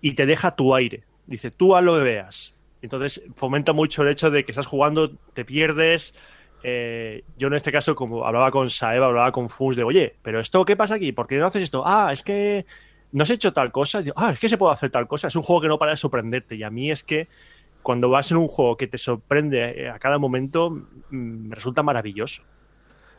y 0.00 0.14
te 0.14 0.26
deja 0.26 0.50
tu 0.50 0.74
aire. 0.74 1.04
Dice, 1.24 1.52
tú 1.52 1.76
a 1.76 1.82
lo 1.82 1.94
que 1.94 2.02
veas. 2.02 2.52
Entonces 2.82 3.22
fomenta 3.36 3.72
mucho 3.72 4.02
el 4.02 4.08
hecho 4.08 4.32
de 4.32 4.44
que 4.44 4.50
estás 4.50 4.66
jugando, 4.66 5.08
te 5.34 5.44
pierdes. 5.44 6.16
Eh, 6.64 7.22
yo 7.38 7.46
en 7.46 7.54
este 7.54 7.70
caso, 7.70 7.94
como 7.94 8.26
hablaba 8.26 8.50
con 8.50 8.68
Saeva, 8.68 9.06
hablaba 9.06 9.30
con 9.30 9.48
Fus 9.48 9.76
de, 9.76 9.84
oye, 9.84 10.16
pero 10.20 10.40
esto, 10.40 10.64
¿qué 10.64 10.74
pasa 10.74 10.96
aquí? 10.96 11.12
¿Por 11.12 11.28
qué 11.28 11.38
no 11.38 11.46
haces 11.46 11.62
esto? 11.62 11.84
Ah, 11.86 12.10
es 12.12 12.24
que 12.24 12.66
no 13.12 13.22
has 13.22 13.30
hecho 13.30 13.52
tal 13.52 13.70
cosa. 13.70 14.02
ah, 14.16 14.32
es 14.32 14.40
que 14.40 14.48
se 14.48 14.58
puede 14.58 14.72
hacer 14.72 14.90
tal 14.90 15.06
cosa. 15.06 15.28
Es 15.28 15.36
un 15.36 15.42
juego 15.42 15.62
que 15.62 15.68
no 15.68 15.78
para 15.78 15.92
de 15.92 15.96
sorprenderte. 15.96 16.56
Y 16.56 16.64
a 16.64 16.70
mí 16.70 16.90
es 16.90 17.04
que 17.04 17.28
cuando 17.82 18.10
vas 18.10 18.32
en 18.32 18.38
un 18.38 18.48
juego 18.48 18.76
que 18.76 18.88
te 18.88 18.98
sorprende 18.98 19.88
a 19.88 20.00
cada 20.00 20.18
momento, 20.18 20.70
mm, 20.70 20.86
me 21.50 21.54
resulta 21.54 21.84
maravilloso. 21.84 22.42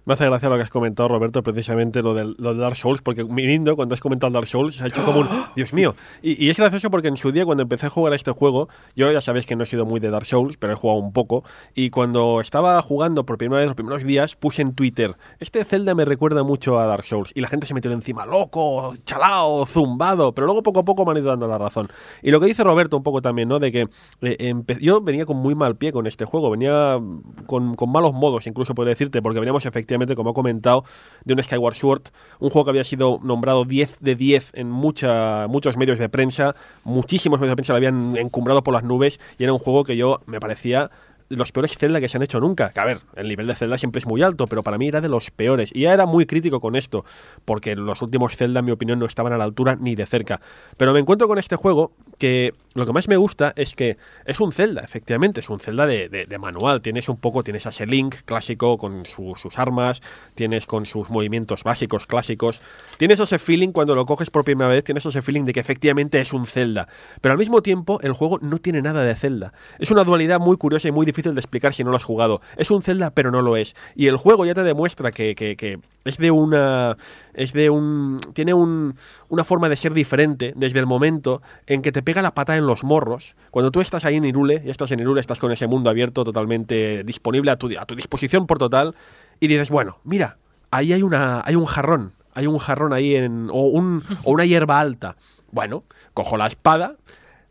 Me 0.04 0.16
hace 0.16 0.26
gracia 0.26 0.50
lo 0.50 0.56
que 0.56 0.64
has 0.64 0.72
comentado, 0.72 1.10
Roberto, 1.10 1.44
precisamente 1.44 2.02
lo 2.02 2.16
de, 2.16 2.34
lo 2.36 2.56
de 2.56 2.60
Dark 2.60 2.76
Souls, 2.76 3.04
porque 3.04 3.24
mi 3.24 3.46
lindo, 3.46 3.76
cuando 3.76 3.94
has 3.94 4.02
comentado 4.02 4.34
Dark 4.34 4.48
Souls, 4.48 4.78
se 4.78 4.84
ha 4.84 4.88
hecho 4.88 5.06
como 5.06 5.20
un 5.20 5.28
Dios 5.56 5.74
mío. 5.74 5.94
Y, 6.24 6.50
es 6.50 6.58
gracioso 6.58 6.90
porque 6.90 7.08
en 7.08 7.18
su 7.18 7.32
día, 7.32 7.46
cuando 7.46 7.62
empecé 7.62 7.86
a 7.86 7.90
jugar 7.92 8.14
a 8.14 8.16
este 8.16 8.32
juego, 8.32 8.68
yo 8.96 9.12
ya 9.12 9.22
sabéis 9.22 9.46
que 9.46 9.56
no 9.56 9.64
he 9.64 9.68
sido 9.68 9.86
muy 9.86 10.00
de 10.00 10.10
Dark 10.10 10.26
Souls, 10.26 10.58
pero 10.58 10.74
he 10.74 10.76
jugado 10.76 11.00
un 11.00 11.14
poco. 11.14 11.44
Y 11.76 11.92
cuando 11.92 12.42
estaba 12.42 12.82
jugando 12.82 13.28
por 13.28 13.38
primera 13.38 13.60
vez 13.60 13.68
los 13.68 13.76
primeros 13.76 14.04
días, 14.04 14.36
puse 14.36 14.64
en 14.64 14.74
Twitter: 14.74 15.18
Este 15.40 15.64
Zelda 15.66 15.94
me 15.94 16.04
recuerda 16.04 16.42
mucho 16.42 16.80
a 16.80 16.88
Dark 16.88 17.06
Souls. 17.06 17.32
Y 17.36 17.42
la 17.42 17.48
gente 17.48 17.68
se 17.68 17.76
metió 17.76 17.92
encima, 17.92 18.26
loco, 18.26 18.94
chalao, 19.06 19.68
zumbado. 19.68 20.34
Pero 20.34 20.48
luego 20.48 20.64
poco 20.64 20.80
a 20.80 20.86
poco 20.86 21.06
me 21.06 21.12
han 21.12 21.18
ido 21.18 21.28
dando 21.28 21.48
la 21.48 21.60
razón. 21.60 21.90
Y 22.24 22.32
lo 22.32 22.40
que 22.40 22.48
dice 22.48 22.64
Roberto 22.64 22.98
un 22.98 23.04
poco 23.04 23.22
también, 23.22 23.50
¿no? 23.50 23.60
De 23.60 23.72
que 23.72 23.88
eh, 24.22 24.56
yo 24.80 25.02
venía 25.02 25.28
con 25.28 25.38
muy 25.38 25.54
mal 25.54 25.76
pie 25.76 25.92
con 25.92 26.08
este 26.08 26.26
juego, 26.26 26.50
venía 26.50 27.00
con, 27.46 27.76
con 27.76 27.92
malos 27.92 28.14
modos, 28.14 28.48
incluso 28.48 28.74
podría 28.74 28.94
decirte, 28.94 29.22
porque 29.22 29.40
veníamos 29.40 29.64
efectivamente, 29.68 29.91
como 30.16 30.32
he 30.32 30.34
comentado, 30.34 30.84
de 31.26 31.34
un 31.34 31.44
Skyward 31.44 31.76
Sword, 31.76 32.02
un 32.40 32.50
juego 32.50 32.66
que 32.66 32.72
había 32.72 32.84
sido 32.84 33.20
nombrado 33.24 33.66
10 33.66 33.98
de 34.00 34.16
10 34.16 34.52
en 34.56 34.70
mucha, 34.70 35.48
muchos 35.48 35.78
medios 35.78 36.00
de 36.00 36.10
prensa, 36.10 36.56
muchísimos 36.84 37.40
medios 37.40 37.52
de 37.52 37.56
prensa 37.56 37.74
lo 37.74 37.78
habían 37.78 38.18
encumbrado 38.18 38.64
por 38.64 38.74
las 38.74 38.84
nubes 38.84 39.20
y 39.38 39.44
era 39.44 39.54
un 39.54 39.60
juego 39.60 39.84
que 39.84 39.98
yo 39.98 40.22
me 40.26 40.40
parecía 40.40 40.92
los 41.36 41.52
peores 41.52 41.78
Zelda 41.78 42.00
que 42.00 42.10
se 42.10 42.18
han 42.18 42.24
hecho 42.24 42.40
nunca. 42.40 42.70
Que 42.70 42.80
a 42.80 42.86
ver, 42.86 43.00
el 43.16 43.28
nivel 43.28 43.48
de 43.48 43.56
Zelda 43.56 43.78
siempre 43.78 44.00
es 44.00 44.06
muy 44.06 44.22
alto, 44.22 44.48
pero 44.48 44.64
para 44.64 44.78
mí 44.78 44.88
era 44.88 45.02
de 45.02 45.10
los 45.10 45.32
peores. 45.32 45.72
Y 45.74 45.82
ya 45.82 45.94
era 45.94 46.06
muy 46.06 46.26
crítico 46.26 46.60
con 46.60 46.76
esto, 46.76 47.06
porque 47.46 47.76
los 47.76 48.02
últimos 48.02 48.36
Zelda, 48.36 48.60
en 48.60 48.66
mi 48.66 48.72
opinión, 48.72 49.00
no 49.00 49.06
estaban 49.06 49.34
a 49.34 49.38
la 49.38 49.44
altura 49.44 49.76
ni 49.80 49.96
de 49.96 50.06
cerca. 50.06 50.42
Pero 50.78 50.94
me 50.94 51.00
encuentro 51.00 51.28
con 51.28 51.38
este 51.38 51.56
juego 51.56 51.92
que 52.18 52.54
lo 52.74 52.86
que 52.86 52.94
más 52.94 53.08
me 53.08 53.18
gusta 53.18 53.54
es 53.56 53.76
que 53.76 53.98
es 54.26 54.40
un 54.40 54.52
Zelda, 54.52 54.82
efectivamente, 54.82 55.40
es 55.40 55.50
un 55.50 55.60
Zelda 55.60 55.86
de, 55.86 56.38
manual. 56.40 56.82
Tienes 56.82 57.10
un 57.10 57.18
poco, 57.18 57.44
tienes 57.44 57.66
a 57.66 57.86
Link 57.86 58.16
clásico 58.26 58.78
con 58.78 59.06
sus 59.06 59.58
armas, 59.58 60.02
tienes 60.36 60.66
con 60.66 60.86
sus 60.86 61.10
movimientos 61.10 61.64
básicos 61.64 62.06
clásicos. 62.06 62.62
Tienes 62.98 63.20
ese 63.20 63.40
feeling 63.40 63.70
cuando 63.70 63.96
lo 63.96 64.06
coges 64.06 64.30
por 64.30 64.44
primera 64.44 64.70
vez, 64.70 64.84
tienes 64.84 65.06
ese 65.06 65.22
feeling 65.22 65.46
de 65.46 65.54
que 65.54 65.60
efectivamente 65.60 66.20
es 66.20 66.32
un 66.34 66.46
Zelda. 66.46 66.88
Pero 67.20 67.34
al 67.34 67.38
mismo 67.38 67.62
tiempo, 67.62 68.00
el 68.02 68.14
juego 68.14 68.40
no 68.42 68.60
tiene 68.60 68.82
nada 68.82 69.04
de 69.04 69.16
Zelda. 69.16 69.54
Es 69.80 69.92
una 69.92 70.04
dualidad 70.04 70.40
muy 70.40 70.58
curiosa 70.58 70.88
y 70.88 70.92
muy 70.92 71.06
difícil 71.06 71.21
de 71.24 71.40
explicar 71.40 71.74
si 71.74 71.84
no 71.84 71.92
lo 71.92 71.98
has 71.98 72.04
jugado. 72.04 72.42
Es 72.58 72.72
un 72.72 72.82
Zelda, 72.82 73.12
pero 73.12 73.32
no 73.32 73.42
lo 73.42 73.56
es. 73.56 73.76
Y 73.96 74.08
el 74.08 74.18
juego 74.18 74.46
ya 74.46 74.54
te 74.54 74.64
demuestra 74.64 75.12
que, 75.12 75.80
es 76.04 76.18
de 76.18 76.32
una. 76.32 76.98
Es 77.34 77.54
de 77.54 77.70
un. 77.70 78.20
Tiene 78.34 78.54
un, 78.54 78.96
una 79.30 79.44
forma 79.44 79.70
de 79.70 79.76
ser 79.76 79.94
diferente 79.94 80.54
desde 80.56 80.80
el 80.80 80.86
momento 80.86 81.42
en 81.68 81.82
que 81.82 81.92
te 81.92 82.02
pega 82.02 82.22
la 82.22 82.34
pata 82.34 82.58
en 82.58 82.66
los 82.66 82.84
morros. 82.84 83.36
Cuando 83.52 83.72
tú 83.72 83.82
estás 83.82 84.06
ahí 84.06 84.16
en 84.18 84.26
Irule, 84.26 84.62
y 84.66 84.70
estás 84.70 84.92
en 84.92 85.00
Irule, 85.00 85.22
estás 85.22 85.40
con 85.40 85.52
ese 85.52 85.68
mundo 85.68 85.90
abierto 85.90 86.24
totalmente 86.24 87.04
disponible 87.04 87.52
a 87.52 87.58
tu, 87.58 87.70
a 87.78 87.86
tu 87.86 87.96
disposición 87.96 88.48
por 88.48 88.58
total, 88.58 88.96
y 89.40 89.48
dices, 89.48 89.70
bueno, 89.70 90.00
mira, 90.04 90.38
ahí 90.72 90.94
hay, 90.94 91.04
una, 91.04 91.42
hay 91.46 91.56
un 91.56 91.66
jarrón. 91.66 92.14
Hay 92.34 92.48
un 92.48 92.58
jarrón 92.58 92.94
ahí 92.94 93.16
en. 93.16 93.50
o, 93.52 93.64
un, 93.64 94.04
o 94.24 94.32
una 94.32 94.46
hierba 94.46 94.80
alta. 94.80 95.18
Bueno, 95.52 95.84
cojo 96.14 96.38
la 96.38 96.48
espada, 96.48 96.96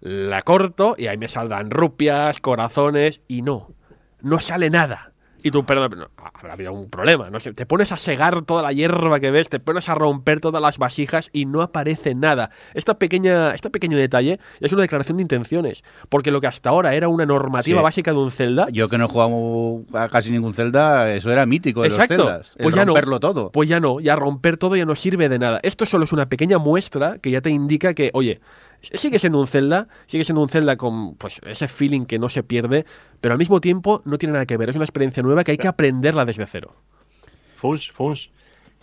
la 0.01 0.43
corto 0.43 0.95
y 0.97 1.07
ahí 1.07 1.19
me 1.19 1.29
saldrán 1.29 1.71
rupias, 1.71 2.41
corazones 2.41 3.21
y 3.29 3.43
no, 3.43 3.75
no 4.21 4.41
sale 4.41 4.71
nada. 4.71 5.11
Y 5.43 5.51
tú, 5.51 5.65
perdón, 5.65 6.09
habrá 6.35 6.53
habido 6.53 6.73
un 6.73 6.91
problema, 6.91 7.31
no 7.31 7.41
sé, 7.41 7.55
te 7.55 7.65
pones 7.65 7.93
a 7.93 7.97
segar 7.97 8.43
toda 8.43 8.63
la 8.63 8.73
hierba 8.73 9.21
que 9.21 9.31
ves, 9.31 9.49
te 9.49 9.59
pones 9.59 9.89
a 9.89 9.95
romper 9.95 10.41
todas 10.41 10.61
las 10.61 10.79
vasijas 10.79 11.31
y 11.33 11.47
no 11.47 11.63
aparece 11.63 12.15
nada. 12.15 12.51
Esta 12.75 12.99
pequeña, 12.99 13.53
este 13.53 13.71
pequeño 13.71 13.97
detalle 13.97 14.39
es 14.61 14.73
una 14.73 14.83
declaración 14.83 15.17
de 15.17 15.23
intenciones, 15.23 15.83
porque 16.09 16.31
lo 16.31 16.41
que 16.41 16.47
hasta 16.47 16.71
ahora 16.71 16.95
era 16.95 17.09
una 17.09 17.25
normativa 17.25 17.81
básica 17.81 18.13
de 18.13 18.19
un 18.19 18.31
Zelda... 18.31 18.69
Yo 18.71 18.89
que 18.89 18.99
no 18.99 19.07
he 19.07 19.09
jugado 19.09 19.83
a 19.95 20.09
casi 20.09 20.31
ningún 20.31 20.53
Zelda, 20.53 21.11
eso 21.15 21.33
era 21.33 21.47
mítico 21.47 21.83
de 21.83 21.89
Exacto. 21.89 22.17
los 22.17 22.27
Zeldas, 22.27 22.55
pues 22.61 22.75
ya 22.75 22.85
romperlo 22.85 23.13
no, 23.13 23.21
todo. 23.21 23.51
Pues 23.51 23.69
ya 23.69 23.81
no, 23.81 24.01
ya 24.01 24.17
romper 24.17 24.59
todo 24.59 24.77
ya 24.77 24.85
no 24.85 24.95
sirve 24.95 25.29
de 25.31 25.39
nada. 25.39 25.61
Esto 25.63 25.87
solo 25.87 26.05
es 26.05 26.13
una 26.13 26.29
pequeña 26.29 26.59
muestra 26.59 27.19
que 27.19 27.31
ya 27.31 27.41
te 27.41 27.49
indica 27.49 27.95
que, 27.95 28.11
oye, 28.13 28.41
Sigue 28.81 29.19
siendo 29.19 29.41
un 29.41 29.47
Zelda, 29.47 29.89
sigue 30.07 30.25
siendo 30.25 30.43
un 30.43 30.49
Zelda 30.49 30.77
con 30.77 31.15
pues 31.17 31.41
ese 31.45 31.69
feeling 31.69 32.07
que 32.07 32.19
no 32.19 32.29
se 32.29 32.43
pierde, 32.43 32.87
pero 33.21 33.33
al 33.33 33.39
mismo 33.39 33.61
tiempo 33.61 34.03
no 34.05 34.19
tiene 34.19 34.33
nada 34.33 34.47
que 34.47 34.57
ver. 34.57 34.71
Es 34.71 34.77
una 34.77 34.85
experiencia 34.85 35.23
nueva 35.23 35.45
que 35.45 35.53
hay 35.53 35.59
que 35.59 35.69
aprenderla 35.69 36.25
desde 36.25 36.47
cero. 36.47 36.75
Funs, 37.57 37.91
Funs. 37.91 38.31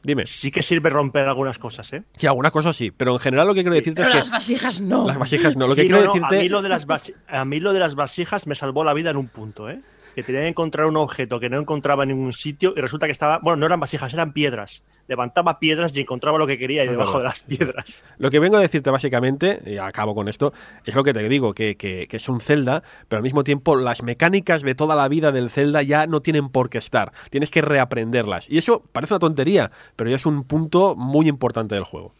Dime. 0.04 0.25
Sí 0.27 0.51
que 0.51 0.62
sirve 0.62 0.89
romper 0.89 1.27
algunas 1.27 1.58
cosas, 1.58 1.92
¿eh? 1.94 2.04
Sí, 2.16 2.27
algunas 2.27 2.51
cosas 2.51 2.75
sí, 2.75 2.92
pero 2.92 3.13
en 3.13 3.20
general 3.20 3.48
lo 3.48 3.54
que 3.54 3.62
quiero 3.62 3.75
decirte 3.75 4.04
Pero 4.04 4.12
es 4.12 4.16
las 4.16 4.27
que 4.27 4.32
vasijas 4.32 4.80
no. 4.80 5.08
las 5.08 5.18
vasijas 5.18 5.58
no. 5.58 5.68
Lo 5.68 5.75
que 5.75 5.86
quiero 5.86 6.01
no, 6.01 6.13
decirte 6.13 6.38
a, 6.38 6.42
mí 6.44 6.50
lo 6.50 6.62
de 6.62 6.70
las 6.70 6.86
a 7.27 7.46
mí 7.46 7.60
lo 7.60 7.74
de 7.74 7.80
las 7.80 7.96
vasijas 7.96 8.48
me 8.48 8.56
salvó 8.56 8.84
la 8.84 8.94
vida 8.94 9.10
en 9.10 9.18
un 9.18 9.27
punto, 9.27 9.70
¿eh? 9.70 9.82
Que 10.18 10.24
tenía 10.24 10.42
que 10.42 10.48
encontrar 10.48 10.88
un 10.88 10.98
objeto 10.98 11.40
que 11.40 11.48
no 11.48 11.60
encontraba 11.60 12.02
en 12.02 12.10
ningún 12.10 12.34
sitio 12.34 12.74
y 12.76 12.82
resulta 12.82 13.06
que 13.06 13.12
estaba. 13.12 13.38
Bueno, 13.38 13.58
no 13.58 13.66
eran 13.68 13.80
vasijas, 13.80 14.12
eran 14.16 14.34
piedras. 14.34 14.82
Levantaba 15.08 15.60
piedras 15.60 15.96
y 15.96 16.02
encontraba 16.02 16.40
lo 16.40 16.48
que 16.48 16.58
quería 16.58 16.84
y 16.84 16.88
debajo 16.88 17.20
de 17.20 17.26
las 17.26 17.42
piedras. 17.42 18.04
Lo 18.18 18.32
que 18.32 18.40
vengo 18.40 18.58
a 18.58 18.60
decirte 18.62 18.90
básicamente, 18.90 19.62
y 19.68 19.78
acabo 19.78 20.16
con 20.16 20.28
esto, 20.28 20.54
es 20.86 20.96
lo 20.96 21.04
que 21.04 21.14
te 21.14 21.30
digo, 21.30 21.54
que, 21.54 21.78
que- 21.78 22.08
que 22.08 22.18
es 22.18 22.28
un 22.30 22.42
Zelda, 22.42 22.82
pero 23.08 23.18
al 23.20 23.24
mismo 23.24 23.44
tiempo 23.44 23.76
las 23.76 24.02
mecánicas 24.02 24.64
de 24.64 24.74
toda 24.74 24.96
la 24.96 25.08
vida 25.08 25.32
del 25.32 25.52
Zelda 25.52 25.84
ya 25.84 26.08
no 26.08 26.22
tienen 26.22 26.50
por 26.50 26.72
qué 26.72 26.80
estar. 26.80 27.12
Tienes 27.30 27.52
que 27.52 27.62
reaprenderlas. 27.62 28.50
Y 28.50 28.58
eso 28.58 28.82
parece 28.92 29.14
una 29.14 29.20
tontería, 29.20 29.70
pero 29.96 30.10
ya 30.10 30.16
es 30.16 30.26
un 30.26 30.46
punto 30.46 30.96
muy 30.96 31.28
importante 31.28 31.76
del 31.76 31.84
juego. 31.84 32.16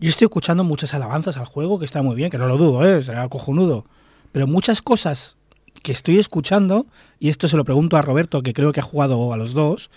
Yo 0.00 0.08
estoy 0.08 0.24
escuchando 0.24 0.64
muchas 0.64 0.94
alabanzas 0.94 1.36
al 1.36 1.46
juego, 1.46 1.78
que 1.78 1.84
está 1.84 2.02
muy 2.02 2.16
bien, 2.16 2.30
que 2.32 2.38
no 2.38 2.48
lo 2.48 2.56
dudo, 2.56 2.84
¿eh? 2.84 3.00
será 3.04 3.28
cojonudo. 3.28 3.84
Pero 4.32 4.48
muchas 4.48 4.82
cosas 4.82 5.36
que 5.82 5.92
estoy 5.92 6.18
escuchando, 6.18 6.86
y 7.20 7.28
esto 7.28 7.46
se 7.46 7.56
lo 7.56 7.64
pregunto 7.64 7.96
a 7.96 8.02
Roberto, 8.02 8.42
que 8.42 8.54
creo 8.54 8.72
que 8.72 8.80
ha 8.80 8.82
jugado 8.82 9.32
a 9.32 9.36
los 9.36 9.52
dos, 9.52 9.90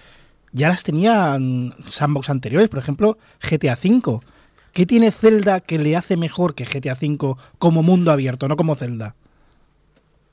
ya 0.52 0.68
las 0.68 0.84
tenían 0.84 1.74
sandbox 1.88 2.30
anteriores, 2.30 2.70
por 2.70 2.80
ejemplo, 2.80 3.18
GTA 3.42 3.74
V. 3.74 4.20
¿Qué 4.74 4.86
tiene 4.86 5.12
Zelda 5.12 5.62
que 5.62 5.80
le 5.80 5.96
hace 5.96 6.18
mejor 6.18 6.54
que 6.54 6.66
GTA 6.66 6.94
V 6.94 7.36
como 7.58 7.82
mundo 7.82 8.12
abierto, 8.12 8.48
no 8.48 8.56
como 8.56 8.76
Zelda? 8.76 9.16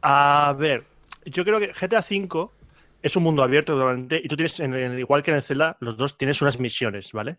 A 0.02 0.54
ver, 0.58 0.84
yo 1.24 1.44
creo 1.44 1.60
que 1.60 1.68
GTA 1.68 2.00
V 2.00 2.48
es 3.02 3.16
un 3.16 3.22
mundo 3.22 3.42
abierto 3.42 3.74
totalmente 3.74 4.20
y 4.22 4.28
tú 4.28 4.36
tienes, 4.36 4.58
en 4.60 4.98
igual 4.98 5.22
que 5.22 5.30
en 5.30 5.36
el 5.38 5.42
Zelda, 5.42 5.76
los 5.80 5.96
dos 5.96 6.18
tienes 6.18 6.42
unas 6.42 6.58
misiones, 6.58 7.12
¿vale? 7.12 7.38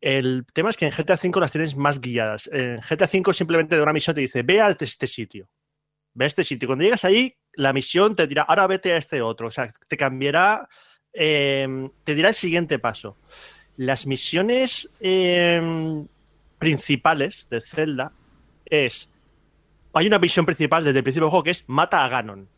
El 0.00 0.46
tema 0.52 0.70
es 0.70 0.76
que 0.76 0.86
en 0.86 0.92
GTA 0.92 1.18
V 1.22 1.40
las 1.40 1.52
tienes 1.52 1.76
más 1.76 2.00
guiadas. 2.00 2.48
En 2.52 2.80
GTA 2.80 3.08
V 3.12 3.34
simplemente 3.34 3.76
de 3.76 3.82
una 3.82 3.92
misión 3.92 4.14
te 4.14 4.22
dice, 4.22 4.42
ve 4.42 4.60
a 4.60 4.70
este 4.70 5.06
sitio. 5.06 5.48
Ve 6.14 6.24
a 6.24 6.28
este 6.28 6.42
sitio. 6.42 6.68
Cuando 6.68 6.84
llegas 6.84 7.04
ahí, 7.04 7.34
la 7.58 7.72
misión 7.72 8.14
te 8.14 8.26
dirá, 8.26 8.42
ahora 8.42 8.66
vete 8.68 8.92
a 8.92 8.96
este 8.96 9.20
otro. 9.20 9.48
O 9.48 9.50
sea, 9.50 9.72
te 9.88 9.96
cambiará, 9.96 10.68
eh, 11.12 11.88
te 12.04 12.14
dirá 12.14 12.28
el 12.28 12.34
siguiente 12.34 12.78
paso. 12.78 13.16
Las 13.76 14.06
misiones 14.06 14.94
eh, 15.00 15.60
principales 16.58 17.48
de 17.50 17.60
Zelda 17.60 18.12
es 18.64 19.10
hay 19.92 20.06
una 20.06 20.20
misión 20.20 20.46
principal 20.46 20.84
desde 20.84 20.98
el 20.98 21.02
principio 21.02 21.24
del 21.24 21.30
juego 21.30 21.42
que 21.42 21.50
es 21.50 21.68
mata 21.68 22.04
a 22.04 22.08
Ganon. 22.08 22.48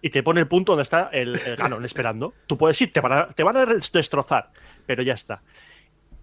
Y 0.00 0.10
te 0.10 0.22
pone 0.22 0.40
el 0.40 0.46
punto 0.46 0.72
donde 0.72 0.84
está 0.84 1.10
el, 1.12 1.36
Ganon 1.56 1.84
esperando. 1.84 2.34
Tú 2.46 2.56
puedes 2.56 2.80
ir, 2.80 2.92
te 2.92 3.00
van, 3.00 3.12
a, 3.12 3.28
te 3.28 3.42
van 3.42 3.56
a 3.56 3.66
destrozar, 3.66 4.50
pero 4.86 5.02
ya 5.02 5.14
está. 5.14 5.42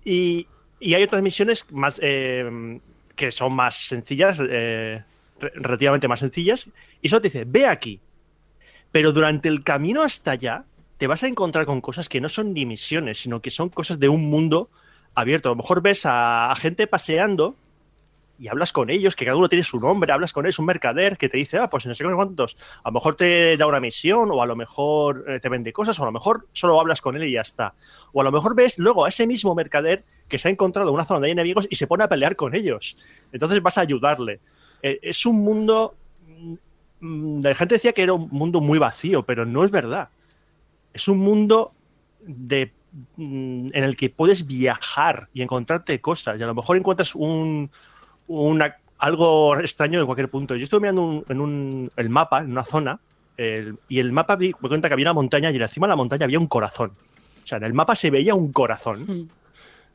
Y, 0.03 0.47
hay 0.81 1.03
otras 1.03 1.21
misiones 1.21 1.69
más 1.71 1.99
eh, 2.01 2.79
que 3.17 3.31
son 3.33 3.51
más 3.51 3.75
sencillas, 3.75 4.39
eh, 4.41 5.03
relativamente 5.39 6.07
más 6.07 6.19
sencillas, 6.19 6.69
y 7.01 7.09
solo 7.09 7.21
te 7.21 7.27
dice, 7.27 7.45
ve 7.45 7.65
aquí. 7.65 7.99
Pero 8.91 9.11
durante 9.11 9.49
el 9.49 9.63
camino 9.63 10.03
hasta 10.03 10.31
allá, 10.31 10.65
te 10.99 11.07
vas 11.07 11.23
a 11.23 11.27
encontrar 11.27 11.65
con 11.65 11.79
cosas 11.79 12.09
que 12.09 12.19
no 12.19 12.27
son 12.27 12.53
ni 12.53 12.65
misiones, 12.65 13.19
sino 13.19 13.41
que 13.41 13.51
son 13.51 13.69
cosas 13.69 13.99
de 13.99 14.09
un 14.09 14.29
mundo 14.29 14.69
abierto. 15.15 15.49
A 15.49 15.53
lo 15.53 15.55
mejor 15.55 15.81
ves 15.81 16.01
a, 16.05 16.53
gente 16.57 16.87
paseando 16.87 17.55
y 18.37 18.47
hablas 18.47 18.71
con 18.71 18.89
ellos, 18.89 19.15
que 19.15 19.25
cada 19.25 19.37
uno 19.37 19.49
tiene 19.49 19.63
su 19.63 19.79
nombre, 19.79 20.11
hablas 20.11 20.33
con 20.33 20.45
él, 20.45 20.49
es 20.49 20.59
un 20.59 20.65
mercader 20.65 21.17
que 21.17 21.27
te 21.27 21.37
dice, 21.37 21.57
ah, 21.57 21.69
pues 21.69 21.85
no 21.85 21.93
sé 21.93 22.05
cuántos, 22.05 22.57
a 22.83 22.89
lo 22.89 22.93
mejor 22.93 23.15
te 23.15 23.57
da 23.57 23.65
una 23.65 23.81
misión, 23.81 24.29
o 24.31 24.41
a 24.41 24.45
lo 24.45 24.55
mejor 24.55 25.25
eh, 25.27 25.39
te 25.41 25.49
vende 25.49 25.73
cosas, 25.73 25.99
o 25.99 26.03
a 26.03 26.05
lo 26.05 26.13
mejor 26.13 26.47
solo 26.53 26.79
hablas 26.79 27.01
con 27.01 27.17
él 27.17 27.25
y 27.25 27.33
ya 27.33 27.41
está. 27.41 27.73
O 28.13 28.21
a 28.21 28.23
lo 28.23 28.31
mejor 28.31 28.55
ves 28.55 28.79
luego 28.79 29.05
a 29.05 29.09
ese 29.09 29.27
mismo 29.27 29.55
mercader 29.55 30.03
que 30.29 30.37
se 30.37 30.47
ha 30.47 30.51
encontrado 30.51 30.89
en 30.89 30.95
una 30.95 31.05
zona 31.05 31.15
donde 31.15 31.27
hay 31.27 31.31
enemigos 31.33 31.67
y 31.69 31.75
se 31.75 31.87
pone 31.87 32.03
a 32.03 32.09
pelear 32.09 32.35
con 32.35 32.55
ellos. 32.55 32.95
Entonces 33.33 33.61
vas 33.61 33.77
a 33.77 33.81
ayudarle. 33.81 34.39
Eh, 34.83 34.99
es 35.01 35.25
un 35.25 35.37
mundo. 35.43 35.95
mm, 37.01 37.39
La 37.43 37.55
gente 37.55 37.75
decía 37.75 37.93
que 37.93 38.03
era 38.03 38.13
un 38.13 38.29
mundo 38.31 38.61
muy 38.61 38.79
vacío, 38.79 39.23
pero 39.23 39.45
no 39.45 39.63
es 39.63 39.71
verdad. 39.71 40.09
Es 40.93 41.07
un 41.07 41.19
mundo 41.19 41.71
de, 42.25 42.71
mm, 43.17 43.69
en 43.73 43.83
el 43.83 43.95
que 43.95 44.09
puedes 44.09 44.45
viajar 44.47 45.29
y 45.33 45.41
encontrarte 45.41 45.99
cosas. 46.01 46.39
Y 46.39 46.43
a 46.43 46.47
lo 46.47 46.55
mejor 46.55 46.77
encuentras 46.77 47.15
un, 47.15 47.69
una- 48.27 48.75
algo 48.97 49.57
extraño 49.59 49.99
en 49.99 50.05
cualquier 50.05 50.29
punto. 50.29 50.55
Yo 50.55 50.63
estuve 50.63 50.81
mirando 50.81 51.01
un- 51.03 51.25
en 51.29 51.39
un, 51.39 51.91
el 51.95 52.09
mapa, 52.09 52.39
en 52.39 52.51
una 52.51 52.65
zona, 52.65 52.99
el- 53.37 53.77
y 53.87 53.99
el 53.99 54.11
mapa 54.11 54.35
vi- 54.35 54.53
me 54.59 54.67
cuenta 54.69 54.89
que 54.89 54.93
había 54.93 55.05
una 55.05 55.13
montaña 55.13 55.51
y 55.51 55.55
encima 55.57 55.87
de 55.87 55.91
la 55.91 55.95
montaña 55.95 56.25
había 56.25 56.39
un 56.39 56.47
corazón. 56.47 56.91
O 57.43 57.47
sea, 57.47 57.57
en 57.59 57.63
el 57.63 57.73
mapa 57.73 57.95
se 57.95 58.09
veía 58.09 58.35
un 58.35 58.51
corazón. 58.51 59.03
Mm. 59.07 59.29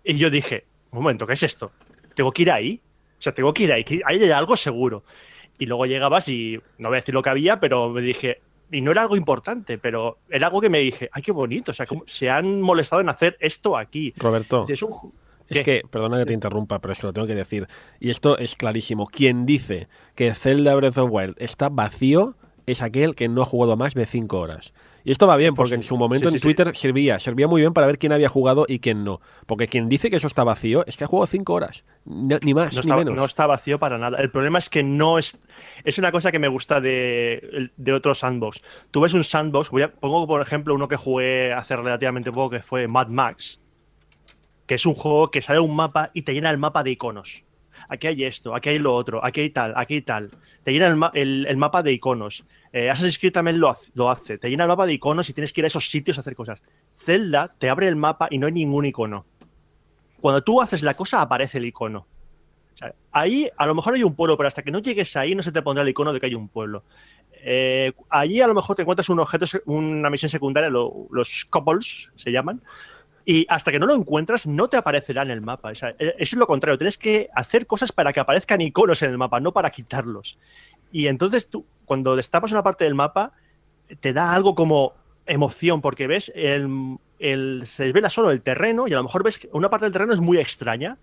Y 0.04 0.14
yo 0.16 0.30
dije, 0.30 0.64
un 0.90 1.00
momento, 1.02 1.26
¿qué 1.26 1.34
es 1.34 1.42
esto? 1.42 1.72
¿Tengo 2.14 2.30
que 2.32 2.42
ir 2.42 2.50
ahí? 2.50 2.80
O 3.24 3.30
sea, 3.30 3.32
tengo 3.32 3.54
que 3.54 3.62
ir 3.62 3.72
ahí, 3.72 3.84
ahí 4.04 4.22
hay 4.22 4.30
algo 4.30 4.54
seguro. 4.56 5.02
Y 5.58 5.64
luego 5.66 5.86
llegabas 5.86 6.28
y 6.28 6.60
no 6.78 6.88
voy 6.88 6.96
a 6.96 7.00
decir 7.00 7.14
lo 7.14 7.22
que 7.22 7.30
había, 7.30 7.58
pero 7.58 7.88
me 7.88 8.02
dije, 8.02 8.42
y 8.70 8.80
no 8.82 8.90
era 8.90 9.00
algo 9.02 9.16
importante, 9.16 9.78
pero 9.78 10.18
era 10.28 10.48
algo 10.48 10.60
que 10.60 10.68
me 10.68 10.80
dije, 10.80 11.08
ay, 11.12 11.22
qué 11.22 11.32
bonito, 11.32 11.70
o 11.70 11.74
sea, 11.74 11.86
cómo- 11.86 12.02
se 12.06 12.28
han 12.28 12.60
molestado 12.60 13.00
en 13.00 13.08
hacer 13.08 13.36
esto 13.40 13.78
aquí. 13.78 14.12
Roberto, 14.18 14.64
Es 15.48 15.62
que, 15.62 15.82
perdona 15.90 16.18
que 16.18 16.26
te 16.26 16.32
interrumpa, 16.34 16.80
pero 16.80 16.92
es 16.92 17.00
que 17.00 17.06
lo 17.06 17.12
tengo 17.14 17.26
que 17.26 17.34
decir. 17.34 17.66
Y 18.00 18.10
esto 18.10 18.36
es 18.36 18.56
clarísimo. 18.56 19.06
Quien 19.06 19.46
dice 19.46 19.88
que 20.14 20.34
Zelda 20.34 20.74
Breath 20.74 20.98
of 20.98 21.08
the 21.08 21.14
Wild 21.14 21.34
está 21.38 21.68
vacío 21.70 22.34
es 22.66 22.82
aquel 22.82 23.14
que 23.14 23.28
no 23.28 23.42
ha 23.42 23.46
jugado 23.46 23.76
más 23.76 23.94
de 23.94 24.04
5 24.06 24.38
horas. 24.40 24.74
Y 25.06 25.10
esto 25.12 25.26
va 25.26 25.36
bien, 25.36 25.54
porque 25.54 25.74
en 25.74 25.82
su 25.82 25.98
momento 25.98 26.30
Sí, 26.30 26.36
en 26.36 26.38
sí. 26.40 26.42
Twitter 26.44 26.74
servía, 26.74 27.18
servía 27.18 27.46
muy 27.46 27.60
bien 27.60 27.74
para 27.74 27.86
ver 27.86 27.98
quién 27.98 28.12
había 28.12 28.30
jugado 28.30 28.64
y 28.66 28.78
quién 28.78 29.04
no. 29.04 29.20
Porque 29.44 29.68
quien 29.68 29.90
dice 29.90 30.08
que 30.08 30.16
eso 30.16 30.26
está 30.26 30.44
vacío 30.44 30.82
es 30.86 30.96
que 30.96 31.04
ha 31.04 31.06
jugado 31.06 31.26
5 31.26 31.52
horas. 31.52 31.84
No- 32.06 32.38
ni 32.40 32.54
más, 32.54 32.74
no 32.74 32.78
ni 32.78 32.80
está, 32.80 32.96
menos. 32.96 33.14
no 33.14 33.24
está 33.26 33.46
vacío 33.46 33.78
para 33.78 33.98
nada. 33.98 34.16
El 34.18 34.30
problema 34.30 34.58
es 34.58 34.70
que 34.70 34.82
no 34.82 35.18
es. 35.18 35.38
Es 35.84 35.98
una 35.98 36.10
cosa 36.10 36.32
que 36.32 36.38
me 36.38 36.48
gusta 36.48 36.80
de, 36.80 37.70
de 37.76 37.92
otros 37.92 38.20
sandbox. 38.20 38.62
Tú 38.90 39.02
ves 39.02 39.12
un 39.12 39.24
sandbox, 39.24 39.68
voy 39.70 39.82
a, 39.82 39.92
pongo 39.92 40.26
por 40.26 40.40
ejemplo 40.40 40.74
uno 40.74 40.88
que 40.88 40.96
jugué 40.96 41.52
hace 41.52 41.76
relativamente 41.76 42.32
poco, 42.32 42.48
que 42.50 42.60
fue 42.62 42.88
Mad 42.88 43.08
Max, 43.08 43.60
que 44.66 44.76
es 44.76 44.86
un 44.86 44.94
juego 44.94 45.30
que 45.30 45.42
sale 45.42 45.60
un 45.60 45.76
mapa 45.76 46.12
y 46.14 46.22
te 46.22 46.32
llena 46.32 46.50
el 46.50 46.56
mapa 46.56 46.82
de 46.82 46.92
iconos. 46.92 47.44
Aquí 47.88 48.06
hay 48.06 48.24
esto, 48.24 48.54
aquí 48.54 48.70
hay 48.70 48.78
lo 48.78 48.94
otro, 48.94 49.24
aquí 49.24 49.40
hay 49.42 49.50
tal, 49.50 49.72
aquí 49.76 49.94
hay 49.94 50.02
tal. 50.02 50.30
Te 50.62 50.72
llena 50.72 51.10
el, 51.14 51.46
el- 51.46 51.56
mapa 51.56 51.82
de 51.82 51.92
iconos. 51.92 52.44
Eh, 52.72 52.90
Assassin's 52.90 53.18
Creed 53.18 53.32
también 53.32 53.60
lo, 53.60 53.68
hace-. 54.10 54.38
Te 54.38 54.48
llena 54.50 54.64
el 54.64 54.68
mapa 54.68 54.86
de 54.86 54.94
iconos 54.94 55.28
y 55.30 55.32
tienes 55.32 55.52
que 55.52 55.60
ir 55.60 55.64
a 55.64 55.68
esos 55.68 55.88
sitios 55.90 56.16
a 56.18 56.20
hacer 56.22 56.34
cosas. 56.34 56.62
Zelda 56.94 57.54
te 57.58 57.68
abre 57.70 57.88
el 57.88 57.96
mapa 57.96 58.28
y 58.30 58.38
no 58.38 58.46
hay 58.46 58.52
ningún 58.52 58.86
icono. 58.86 59.26
Cuando 60.20 60.42
tú 60.42 60.60
haces 60.62 60.82
la 60.82 60.94
cosa, 60.94 61.20
aparece 61.20 61.58
el 61.58 61.66
icono. 61.66 62.06
Ahí 63.12 63.48
a 63.56 63.66
lo 63.66 63.74
mejor 63.74 63.94
hay 63.94 64.02
un 64.02 64.14
pueblo, 64.16 64.36
pero 64.36 64.48
hasta 64.48 64.62
que 64.62 64.70
no 64.72 64.80
llegues 64.80 65.14
ahí 65.16 65.34
no 65.34 65.42
se 65.42 65.52
te 65.52 65.62
pondrá 65.62 65.82
el 65.82 65.88
icono 65.88 66.12
de 66.12 66.18
que 66.18 66.26
hay 66.26 66.34
un 66.34 66.48
pueblo. 66.48 66.82
Eh, 67.46 67.92
allí 68.08 68.40
a 68.40 68.46
lo 68.46 68.54
mejor 68.54 68.74
te 68.74 68.82
encuentras 68.82 69.08
un 69.10 69.20
objeto, 69.20 69.44
una 69.66 70.10
misión 70.10 70.28
secundaria, 70.30 70.70
lo- 70.70 71.06
los 71.10 71.44
couples 71.44 72.10
se 72.16 72.32
llaman, 72.32 72.62
y 73.24 73.46
hasta 73.48 73.72
que 73.72 73.78
no 73.78 73.86
lo 73.86 73.94
encuentras 73.94 74.46
no 74.46 74.68
te 74.68 74.76
aparecerá 74.76 75.22
en 75.22 75.30
el 75.30 75.40
mapa. 75.40 75.70
O 75.70 75.72
eh, 75.72 76.14
es 76.18 76.32
lo 76.34 76.46
contrario, 76.46 76.78
tienes 76.78 76.98
que 76.98 77.28
hacer 77.34 77.66
cosas 77.66 77.92
para 77.92 78.12
que 78.12 78.20
aparezcan 78.20 78.60
iconos 78.60 79.02
en 79.02 79.10
el 79.10 79.18
mapa, 79.18 79.40
no 79.40 79.52
para 79.52 79.70
quitarlos. 79.70 80.38
Y 80.92 81.08
entonces 81.08 81.48
tú, 81.50 81.66
cuando 81.84 82.16
destapas 82.16 82.52
una 82.52 82.62
parte 82.62 82.84
del 82.84 82.94
mapa, 82.94 83.32
te 84.00 84.12
da 84.12 84.32
algo 84.32 84.54
como 84.54 84.94
emoción, 85.26 85.80
porque 85.80 86.06
ves, 86.06 86.32
el, 86.34 86.98
el- 87.18 87.62
se 87.66 87.84
desvela 87.84 88.10
solo 88.10 88.30
el 88.30 88.42
terreno 88.42 88.86
y 88.88 88.92
a 88.92 88.96
lo 88.96 89.02
mejor 89.04 89.22
ves 89.22 89.38
que 89.38 89.48
una 89.52 89.70
parte 89.70 89.86
del 89.86 89.92
terreno 89.92 90.12
es 90.14 90.20
muy 90.20 90.38
extraña. 90.38 90.98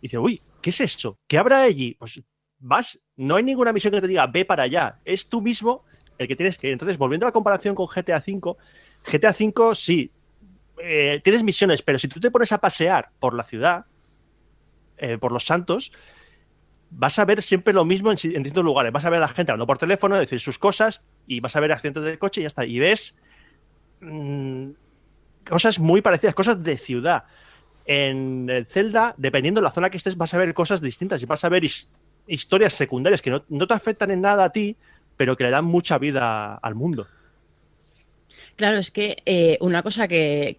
Y 0.00 0.02
dices, 0.02 0.20
uy, 0.22 0.42
¿qué 0.60 0.70
es 0.70 0.80
eso? 0.80 1.18
¿Qué 1.28 1.38
habrá 1.38 1.62
allí? 1.62 1.94
Pues 1.98 2.22
vas, 2.58 2.98
no 3.16 3.36
hay 3.36 3.42
ninguna 3.44 3.72
misión 3.72 3.92
que 3.92 4.00
te 4.00 4.08
diga, 4.08 4.26
ve 4.26 4.44
para 4.44 4.64
allá. 4.64 4.98
Es 5.04 5.28
tú 5.28 5.40
mismo 5.40 5.84
el 6.18 6.28
que 6.28 6.36
tienes 6.36 6.58
que 6.58 6.68
ir. 6.68 6.72
Entonces, 6.72 6.98
volviendo 6.98 7.26
a 7.26 7.28
la 7.28 7.32
comparación 7.32 7.74
con 7.74 7.86
GTA 7.86 8.18
V, 8.18 8.56
GTA 9.04 9.32
V 9.32 9.74
sí, 9.74 10.10
eh, 10.82 11.20
tienes 11.22 11.42
misiones, 11.42 11.82
pero 11.82 11.98
si 11.98 12.08
tú 12.08 12.18
te 12.18 12.30
pones 12.30 12.50
a 12.52 12.58
pasear 12.58 13.10
por 13.20 13.34
la 13.34 13.44
ciudad, 13.44 13.86
eh, 14.96 15.16
por 15.18 15.32
los 15.32 15.44
santos, 15.44 15.92
vas 16.90 17.18
a 17.18 17.24
ver 17.24 17.40
siempre 17.40 17.72
lo 17.72 17.84
mismo 17.84 18.10
en, 18.10 18.16
distintos 18.16 18.64
lugares. 18.64 18.92
Vas 18.92 19.04
a 19.04 19.10
ver 19.10 19.18
a 19.18 19.26
la 19.26 19.28
gente 19.28 19.52
hablando 19.52 19.66
por 19.66 19.78
teléfono, 19.78 20.18
decir 20.18 20.40
sus 20.40 20.58
cosas, 20.58 21.02
y 21.26 21.40
vas 21.40 21.54
a 21.54 21.60
ver 21.60 21.72
accidentes 21.72 22.02
del 22.02 22.18
coche 22.18 22.40
y 22.40 22.42
ya 22.42 22.48
está. 22.48 22.64
Y 22.64 22.78
ves 22.78 23.18
mm, 24.00 24.70
cosas 25.48 25.78
muy 25.78 26.02
parecidas, 26.02 26.34
cosas 26.34 26.62
de 26.62 26.76
ciudad. 26.76 27.24
En 27.84 28.50
el 28.50 28.66
Zelda, 28.66 29.14
dependiendo 29.16 29.60
de 29.60 29.64
la 29.64 29.72
zona 29.72 29.90
que 29.90 29.96
estés, 29.96 30.16
vas 30.16 30.34
a 30.34 30.38
ver 30.38 30.52
cosas 30.52 30.80
distintas 30.80 31.22
y 31.22 31.26
vas 31.26 31.44
a 31.44 31.48
ver 31.48 31.64
his- 31.64 31.90
historias 32.26 32.72
secundarias 32.72 33.22
que 33.22 33.30
no 33.30 33.66
te 33.66 33.74
afectan 33.74 34.10
en 34.10 34.20
nada 34.20 34.44
a 34.44 34.50
ti, 34.50 34.76
pero 35.16 35.36
que 35.36 35.44
le 35.44 35.50
dan 35.50 35.64
mucha 35.64 35.98
vida 35.98 36.54
al 36.56 36.74
mundo. 36.74 37.06
Claro, 38.56 38.76
es 38.76 38.90
que 38.90 39.22
eh, 39.24 39.56
una 39.60 39.82
cosa 39.82 40.06
que, 40.06 40.58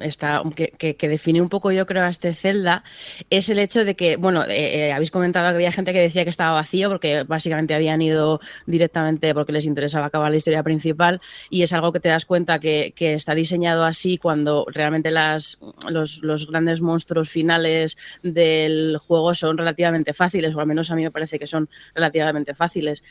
está, 0.00 0.42
que, 0.54 1.08
define 1.08 1.40
un 1.40 1.48
poco, 1.48 1.72
yo 1.72 1.86
creo, 1.86 2.04
a 2.04 2.10
este 2.10 2.34
Zelda 2.34 2.84
es 3.30 3.48
el 3.48 3.58
hecho 3.58 3.84
de 3.84 3.96
que, 3.96 4.16
bueno, 4.16 4.44
eh, 4.44 4.88
eh, 4.88 4.92
habéis 4.92 5.10
comentado 5.10 5.48
que 5.48 5.56
había 5.56 5.72
gente 5.72 5.92
que 5.92 6.00
decía 6.00 6.24
que 6.24 6.30
estaba 6.30 6.52
vacío 6.52 6.90
porque 6.90 7.22
básicamente 7.22 7.74
habían 7.74 8.02
ido 8.02 8.40
directamente 8.66 9.32
porque 9.34 9.52
les 9.52 9.64
interesaba 9.64 10.06
acabar 10.06 10.30
la 10.30 10.36
historia 10.36 10.62
principal 10.62 11.20
y 11.48 11.62
es 11.62 11.72
algo 11.72 11.90
que 11.90 12.00
te 12.00 12.10
das 12.10 12.26
cuenta 12.26 12.58
que, 12.58 12.92
está 13.00 13.34
diseñado 13.34 13.84
así 13.84 14.18
cuando 14.18 14.66
realmente 14.68 15.10
las, 15.10 15.58
los, 15.88 16.22
los, 16.22 16.46
grandes 16.46 16.80
monstruos 16.80 17.28
finales 17.28 17.96
del 18.22 18.98
juego 18.98 19.34
son 19.34 19.56
relativamente 19.56 20.12
fáciles, 20.12 20.54
o 20.54 20.60
al 20.60 20.66
menos 20.66 20.90
a 20.90 20.96
mí 20.96 21.02
me 21.02 21.10
parece 21.10 21.38
que 21.38 21.46
son 21.46 21.68
relativamente 21.94 22.54
fáciles. 22.54 23.02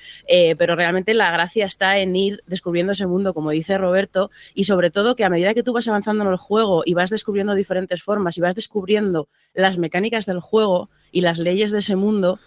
pero 0.57 0.75
realmente 0.75 1.13
la 1.13 1.31
gracia 1.31 1.65
está 1.65 1.97
en 1.97 2.15
ir 2.15 2.43
descubriendo 2.45 2.91
ese 2.91 3.07
mundo, 3.07 3.33
como 3.33 3.49
dice 3.49 3.77
y 4.53 4.63
sobre 4.63 4.91
todo 4.91 5.15
que 5.15 5.23
a 5.23 5.29
medida 5.29 5.53
que 5.53 5.63
tú 5.63 5.73
vas 5.73 5.87
avanzando 5.87 6.23
en 6.23 6.29
el 6.29 6.37
juego 6.37 6.83
y 6.85 6.93
vas 6.93 7.09
descubriendo 7.09 7.53
diferentes 7.55 8.03
formas 8.03 8.37
y 8.37 8.41
vas 8.41 8.55
descubriendo 8.55 9.29
las 9.53 9.77
mecánicas 9.77 10.25
del 10.25 10.39
juego 10.39 10.89
y 11.11 11.21
las 11.21 11.37
leyes 11.39 11.71
de 11.71 11.79
ese 11.79 11.95
mundo, 11.95 12.39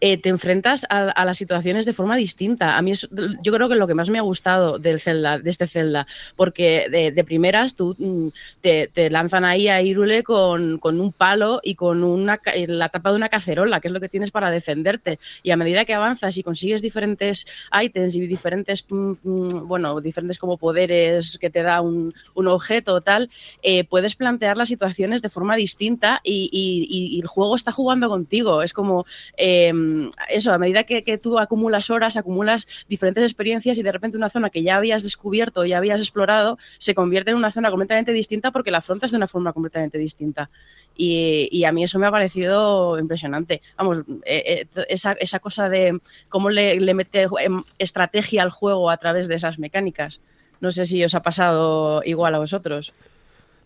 eh, 0.00 0.16
te 0.16 0.30
enfrentas 0.30 0.86
a, 0.88 1.24
las 1.24 1.36
situaciones 1.36 1.84
de 1.84 1.92
forma 1.92 2.16
distinta. 2.16 2.78
A 2.78 2.82
mí 2.82 2.92
es, 2.92 3.08
yo 3.42 3.52
creo 3.52 3.68
que 3.68 3.74
lo 3.74 3.86
que 3.86 3.94
más 3.94 4.08
me 4.08 4.18
ha 4.18 4.22
gustado 4.22 4.78
del 4.78 5.00
Zelda, 5.00 5.38
de 5.38 5.50
este 5.50 5.66
Zelda, 5.66 6.06
porque 6.36 6.88
de, 7.14 7.24
primeras 7.24 7.74
tú 7.74 7.94
mm, 7.98 8.28
te, 8.62 9.10
lanzan 9.10 9.44
ahí 9.44 9.68
a 9.68 9.82
Irule 9.82 10.22
con, 10.22 10.80
un 10.82 11.12
palo 11.12 11.60
y 11.62 11.74
con 11.74 12.02
una, 12.02 12.40
la 12.66 12.88
tapa 12.88 13.10
de 13.10 13.16
una 13.16 13.28
cacerola, 13.28 13.80
que 13.80 13.88
es 13.88 13.92
lo 13.92 14.00
que 14.00 14.08
tienes 14.08 14.30
para 14.30 14.50
defenderte. 14.50 15.18
Y 15.42 15.50
a 15.50 15.56
medida 15.56 15.84
que 15.84 15.92
avanzas 15.92 16.36
y 16.38 16.42
consigues 16.42 16.80
diferentes 16.80 17.46
ítems 17.70 18.14
y 18.14 18.20
diferentes, 18.20 18.86
mm, 18.88 19.12
mm, 19.22 19.68
bueno, 19.68 20.00
diferentes 20.00 20.38
como 20.38 20.56
poderes 20.56 21.36
que 21.38 21.50
te 21.50 21.62
da 21.62 21.82
un, 21.82 22.14
objeto 22.34 22.94
o 22.94 23.00
tal, 23.02 23.28
eh, 23.62 23.84
puedes 23.84 24.16
plantear 24.16 24.56
las 24.56 24.68
situaciones 24.68 25.20
de 25.20 25.28
forma 25.28 25.56
distinta 25.56 26.20
y, 26.24 27.20
el 27.20 27.26
juego 27.26 27.54
está 27.54 27.70
jugando 27.70 28.08
contigo. 28.08 28.62
Es 28.62 28.72
como... 28.72 29.04
Em, 29.36 29.89
eso, 30.28 30.52
a 30.52 30.58
medida 30.58 30.84
que, 30.84 31.18
tú 31.18 31.38
acumulas 31.38 31.90
horas, 31.90 32.16
acumulas 32.16 32.66
diferentes 32.88 33.24
experiencias 33.24 33.78
y 33.78 33.82
de 33.82 33.92
repente 33.92 34.16
una 34.16 34.30
zona 34.30 34.50
que 34.50 34.62
ya 34.62 34.76
habías 34.76 35.02
descubierto, 35.02 35.64
ya 35.64 35.78
habías 35.78 36.00
explorado, 36.00 36.58
se 36.78 36.94
convierte 36.94 37.30
en 37.30 37.36
una 37.36 37.52
zona 37.52 37.70
completamente 37.70 38.12
distinta 38.12 38.50
porque 38.50 38.70
la 38.70 38.78
afrontas 38.78 39.10
de 39.10 39.16
una 39.16 39.28
forma 39.28 39.52
completamente 39.52 39.98
distinta. 39.98 40.50
Y, 40.96 41.64
a 41.64 41.72
mí 41.72 41.82
eso 41.82 41.98
me 41.98 42.06
ha 42.06 42.10
parecido 42.10 42.98
impresionante. 42.98 43.62
Vamos, 43.78 43.98
eh, 44.24 44.66
eh, 44.76 44.86
esa, 44.88 45.38
cosa 45.38 45.68
de 45.68 45.98
cómo 46.28 46.50
le, 46.50 46.78
le 46.78 46.94
mete 46.94 47.26
em, 47.40 47.62
estrategia 47.78 48.42
al 48.42 48.50
juego 48.50 48.90
a 48.90 48.98
través 48.98 49.26
de 49.26 49.36
esas 49.36 49.58
mecánicas. 49.58 50.20
No 50.60 50.70
sé 50.70 50.84
si 50.84 51.02
os 51.02 51.14
ha 51.14 51.22
pasado 51.22 52.02
igual 52.04 52.34
a 52.34 52.38
vosotros. 52.38 52.92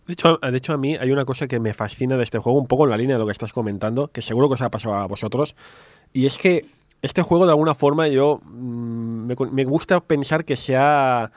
De 0.07 0.13
hecho, 0.13 0.37
de 0.37 0.57
hecho, 0.57 0.73
a 0.73 0.77
mí 0.77 0.95
hay 0.95 1.11
una 1.11 1.25
cosa 1.25 1.47
que 1.47 1.59
me 1.59 1.73
fascina 1.73 2.15
de 2.15 2.23
este 2.23 2.37
juego, 2.37 2.59
un 2.59 2.67
poco 2.67 2.83
en 2.83 2.91
la 2.91 2.97
línea 2.97 3.15
de 3.15 3.19
lo 3.19 3.25
que 3.25 3.31
estás 3.31 3.53
comentando, 3.53 4.09
que 4.09 4.21
seguro 4.21 4.47
que 4.47 4.53
os 4.53 4.61
ha 4.61 4.69
pasado 4.69 4.95
a 4.95 5.07
vosotros, 5.07 5.55
y 6.15 6.25
es 6.25 6.37
que 6.37 6.65
este 7.01 7.21
juego 7.21 7.45
de 7.45 7.51
alguna 7.51 7.75
forma 7.75 8.07
yo 8.07 8.39
mm, 8.45 9.25
me, 9.25 9.35
me 9.51 9.65
gusta 9.65 9.99
pensar 9.99 10.45
que 10.45 10.55
se 10.55 10.77
ha 10.77 11.29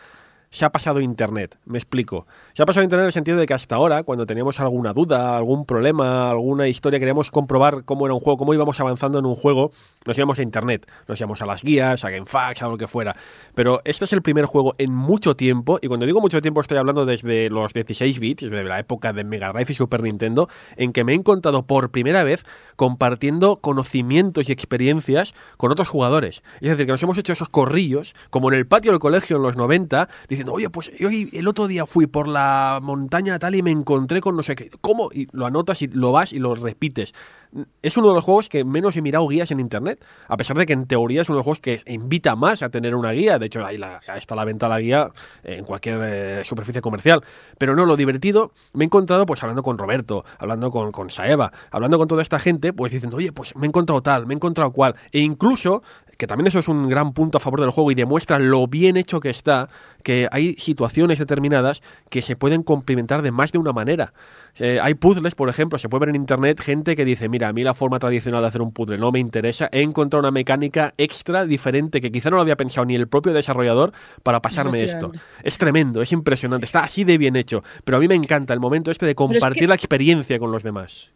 se 0.50 0.64
ha 0.64 0.70
pasado 0.70 1.00
Internet. 1.00 1.58
Me 1.66 1.78
explico. 1.78 2.26
Se 2.58 2.64
ha 2.64 2.66
pasado 2.66 2.82
Internet 2.82 3.04
en 3.04 3.06
el 3.06 3.12
sentido 3.12 3.38
de 3.38 3.46
que 3.46 3.54
hasta 3.54 3.76
ahora, 3.76 4.02
cuando 4.02 4.26
teníamos 4.26 4.58
alguna 4.58 4.92
duda, 4.92 5.36
algún 5.36 5.64
problema, 5.64 6.28
alguna 6.28 6.66
historia, 6.66 6.98
queríamos 6.98 7.30
comprobar 7.30 7.84
cómo 7.84 8.04
era 8.04 8.14
un 8.14 8.18
juego, 8.18 8.36
cómo 8.36 8.52
íbamos 8.52 8.80
avanzando 8.80 9.20
en 9.20 9.26
un 9.26 9.36
juego, 9.36 9.70
nos 10.04 10.18
íbamos 10.18 10.40
a 10.40 10.42
Internet, 10.42 10.90
nos 11.06 11.20
íbamos 11.20 11.40
a 11.40 11.46
las 11.46 11.62
guías, 11.62 12.04
a 12.04 12.10
GameFAQs, 12.10 12.62
a 12.62 12.66
lo 12.66 12.76
que 12.76 12.88
fuera. 12.88 13.14
Pero 13.54 13.80
este 13.84 14.06
es 14.06 14.12
el 14.12 14.22
primer 14.22 14.46
juego 14.46 14.74
en 14.78 14.92
mucho 14.92 15.36
tiempo, 15.36 15.78
y 15.80 15.86
cuando 15.86 16.04
digo 16.04 16.20
mucho 16.20 16.42
tiempo 16.42 16.60
estoy 16.60 16.78
hablando 16.78 17.06
desde 17.06 17.48
los 17.48 17.72
16 17.74 18.18
bits, 18.18 18.50
desde 18.50 18.64
la 18.64 18.80
época 18.80 19.12
de 19.12 19.22
Mega 19.22 19.52
Drive 19.52 19.70
y 19.70 19.74
Super 19.74 20.02
Nintendo, 20.02 20.48
en 20.74 20.92
que 20.92 21.04
me 21.04 21.12
he 21.12 21.14
encontrado 21.14 21.64
por 21.64 21.92
primera 21.92 22.24
vez 22.24 22.44
compartiendo 22.74 23.60
conocimientos 23.60 24.48
y 24.48 24.52
experiencias 24.52 25.32
con 25.58 25.70
otros 25.70 25.88
jugadores. 25.88 26.42
Es 26.60 26.70
decir, 26.70 26.86
que 26.86 26.92
nos 26.92 27.02
hemos 27.04 27.18
hecho 27.18 27.32
esos 27.32 27.50
corrillos, 27.50 28.16
como 28.30 28.50
en 28.50 28.58
el 28.58 28.66
patio 28.66 28.90
del 28.90 28.98
colegio 28.98 29.36
en 29.36 29.44
los 29.44 29.54
90, 29.54 30.08
diciendo, 30.28 30.54
oye, 30.54 30.68
pues 30.70 30.90
yo 30.98 31.08
el 31.08 31.46
otro 31.46 31.68
día 31.68 31.86
fui 31.86 32.08
por 32.08 32.26
la 32.26 32.47
montaña 32.82 33.38
tal 33.38 33.54
y 33.54 33.62
me 33.62 33.70
encontré 33.70 34.20
con 34.20 34.36
no 34.36 34.42
sé 34.42 34.54
qué. 34.54 34.70
¿Cómo? 34.80 35.10
Y 35.12 35.28
lo 35.32 35.46
anotas 35.46 35.82
y 35.82 35.88
lo 35.88 36.12
vas 36.12 36.32
y 36.32 36.38
lo 36.38 36.54
repites. 36.54 37.14
Es 37.82 37.96
uno 37.96 38.08
de 38.08 38.14
los 38.14 38.24
juegos 38.24 38.48
que 38.48 38.64
menos 38.64 38.96
he 38.96 39.02
mirado 39.02 39.26
guías 39.26 39.50
en 39.50 39.60
internet, 39.60 40.04
a 40.26 40.36
pesar 40.36 40.58
de 40.58 40.66
que 40.66 40.74
en 40.74 40.86
teoría 40.86 41.22
es 41.22 41.28
uno 41.28 41.36
de 41.36 41.38
los 41.38 41.44
juegos 41.44 41.60
que 41.60 41.82
invita 41.86 42.36
más 42.36 42.62
a 42.62 42.68
tener 42.68 42.94
una 42.94 43.12
guía. 43.12 43.38
De 43.38 43.46
hecho, 43.46 43.64
ahí, 43.64 43.80
está 44.16 44.34
la 44.34 44.44
venta 44.44 44.66
de 44.66 44.70
la 44.70 44.80
guía 44.80 45.10
en 45.44 45.64
cualquier 45.64 46.00
eh, 46.02 46.44
superficie 46.44 46.82
comercial. 46.82 47.22
Pero 47.56 47.74
no, 47.74 47.86
lo 47.86 47.96
divertido, 47.96 48.52
me 48.74 48.84
he 48.84 48.86
encontrado 48.86 49.24
pues 49.24 49.42
hablando 49.42 49.62
con 49.62 49.78
Roberto, 49.78 50.24
hablando 50.38 50.70
con, 50.70 50.92
con 50.92 51.10
Saeva, 51.10 51.52
hablando 51.70 51.98
con 51.98 52.08
toda 52.08 52.22
esta 52.22 52.38
gente, 52.38 52.72
pues 52.72 52.92
diciendo, 52.92 53.16
oye, 53.16 53.32
pues 53.32 53.56
me 53.56 53.66
he 53.66 53.68
encontrado 53.68 54.02
tal, 54.02 54.26
me 54.26 54.34
he 54.34 54.36
encontrado 54.36 54.72
cual. 54.72 54.94
E 55.12 55.20
incluso 55.20 55.82
que 56.18 56.26
también 56.26 56.48
eso 56.48 56.58
es 56.58 56.68
un 56.68 56.88
gran 56.88 57.12
punto 57.12 57.38
a 57.38 57.40
favor 57.40 57.60
del 57.60 57.70
juego 57.70 57.92
y 57.92 57.94
demuestra 57.94 58.40
lo 58.40 58.66
bien 58.66 58.96
hecho 58.96 59.20
que 59.20 59.30
está, 59.30 59.68
que 60.02 60.28
hay 60.32 60.54
situaciones 60.54 61.20
determinadas 61.20 61.80
que 62.10 62.22
se 62.22 62.34
pueden 62.34 62.64
complementar 62.64 63.22
de 63.22 63.30
más 63.30 63.52
de 63.52 63.58
una 63.58 63.72
manera. 63.72 64.12
Eh, 64.58 64.80
hay 64.82 64.94
puzzles, 64.94 65.36
por 65.36 65.48
ejemplo, 65.48 65.78
se 65.78 65.88
puede 65.88 66.00
ver 66.00 66.08
en 66.10 66.16
internet 66.16 66.60
gente 66.60 66.96
que 66.96 67.04
dice, 67.04 67.28
mira, 67.28 67.48
a 67.48 67.52
mí 67.52 67.62
la 67.62 67.72
forma 67.72 68.00
tradicional 68.00 68.42
de 68.42 68.48
hacer 68.48 68.60
un 68.60 68.72
puzzle 68.72 68.98
no 68.98 69.12
me 69.12 69.20
interesa, 69.20 69.68
he 69.70 69.82
encontrado 69.82 70.20
una 70.20 70.32
mecánica 70.32 70.92
extra 70.98 71.44
diferente 71.44 72.00
que 72.00 72.10
quizá 72.10 72.30
no 72.30 72.36
lo 72.36 72.42
había 72.42 72.56
pensado 72.56 72.84
ni 72.84 72.96
el 72.96 73.06
propio 73.06 73.32
desarrollador 73.32 73.92
para 74.24 74.42
pasarme 74.42 74.82
esto. 74.82 75.12
Es 75.44 75.56
tremendo, 75.56 76.02
es 76.02 76.10
impresionante, 76.10 76.66
está 76.66 76.80
así 76.80 77.04
de 77.04 77.16
bien 77.16 77.36
hecho, 77.36 77.62
pero 77.84 77.96
a 77.96 78.00
mí 78.00 78.08
me 78.08 78.16
encanta 78.16 78.52
el 78.52 78.60
momento 78.60 78.90
este 78.90 79.06
de 79.06 79.14
compartir 79.14 79.68
la 79.68 79.76
experiencia 79.76 80.40
con 80.40 80.50
los 80.50 80.64
demás. 80.64 81.12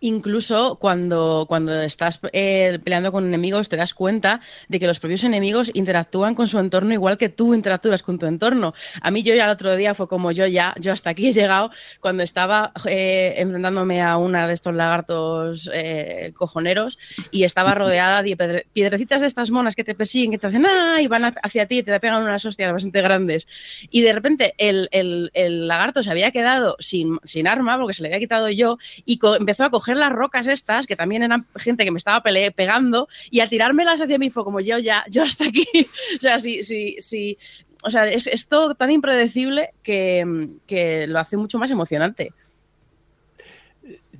Incluso 0.00 0.76
cuando, 0.76 1.46
cuando 1.48 1.82
estás 1.82 2.20
eh, 2.32 2.78
peleando 2.84 3.12
con 3.12 3.26
enemigos 3.26 3.68
te 3.68 3.76
das 3.76 3.94
cuenta 3.94 4.40
de 4.68 4.78
que 4.78 4.86
los 4.86 5.00
propios 5.00 5.24
enemigos 5.24 5.70
interactúan 5.74 6.34
con 6.34 6.46
su 6.46 6.58
entorno 6.58 6.92
igual 6.92 7.18
que 7.18 7.28
tú 7.28 7.54
interactúas 7.54 8.02
con 8.02 8.18
tu 8.18 8.26
entorno. 8.26 8.74
A 9.00 9.10
mí 9.10 9.22
yo 9.22 9.34
ya 9.34 9.44
el 9.44 9.50
otro 9.50 9.74
día 9.76 9.94
fue 9.94 10.08
como 10.08 10.30
yo 10.30 10.46
ya, 10.46 10.74
yo 10.78 10.92
hasta 10.92 11.10
aquí 11.10 11.28
he 11.28 11.32
llegado 11.32 11.70
cuando 12.00 12.22
estaba 12.22 12.72
eh, 12.86 13.34
enfrentándome 13.38 14.02
a 14.02 14.16
una 14.16 14.46
de 14.46 14.54
estos 14.54 14.74
lagartos 14.74 15.70
eh, 15.72 16.32
cojoneros 16.36 16.98
y 17.30 17.44
estaba 17.44 17.74
rodeada 17.74 18.22
de 18.22 18.66
piedrecitas 18.72 19.20
de 19.20 19.26
estas 19.26 19.50
monas 19.50 19.74
que 19.74 19.84
te 19.84 19.94
persiguen, 19.94 20.30
que 20.30 20.38
te 20.38 20.46
hacen 20.46 20.64
¡ah! 20.66 21.00
y 21.02 21.08
van 21.08 21.34
hacia 21.42 21.66
ti 21.66 21.78
y 21.78 21.82
te 21.82 21.98
pegan 21.98 22.22
unas 22.22 22.44
hostias 22.44 22.72
bastante 22.72 23.02
grandes. 23.02 23.46
Y 23.90 24.02
de 24.02 24.12
repente 24.12 24.54
el, 24.58 24.88
el, 24.92 25.68
lagarto 25.68 26.02
se 26.02 26.10
había 26.10 26.30
quedado 26.30 26.76
sin, 26.78 27.18
sin 27.24 27.48
arma 27.48 27.78
porque 27.78 27.94
se 27.94 28.02
le 28.02 28.08
había 28.08 28.20
quitado 28.20 28.48
yo 28.48 28.78
y 29.04 29.18
empezó 29.38 29.64
a 29.64 29.70
coger 29.70 29.87
las 29.96 30.12
rocas 30.12 30.46
estas, 30.46 30.86
que 30.86 30.96
también 30.96 31.22
eran 31.22 31.46
gente 31.56 31.84
que 31.84 31.90
me 31.90 31.98
estaba 31.98 32.22
pegando, 32.22 33.08
y 33.30 33.40
a 33.40 33.48
tirármelas 33.48 34.00
hacia 34.00 34.18
mí 34.18 34.30
fue 34.30 34.44
como 34.44 34.60
yo 34.60 34.78
ya, 34.78 35.04
yo 35.08 35.22
hasta 35.22 35.46
aquí. 35.46 35.66
o 36.16 36.20
sea, 36.20 36.38
sí, 36.38 36.62
sí, 36.62 36.96
sí. 37.00 37.38
O 37.84 37.90
sea, 37.90 38.06
es, 38.06 38.48
todo 38.48 38.74
tan 38.74 38.90
impredecible 38.90 39.70
que, 39.82 41.06
lo 41.08 41.18
hace 41.18 41.36
mucho 41.36 41.58
más 41.58 41.70
emocionante. 41.70 42.32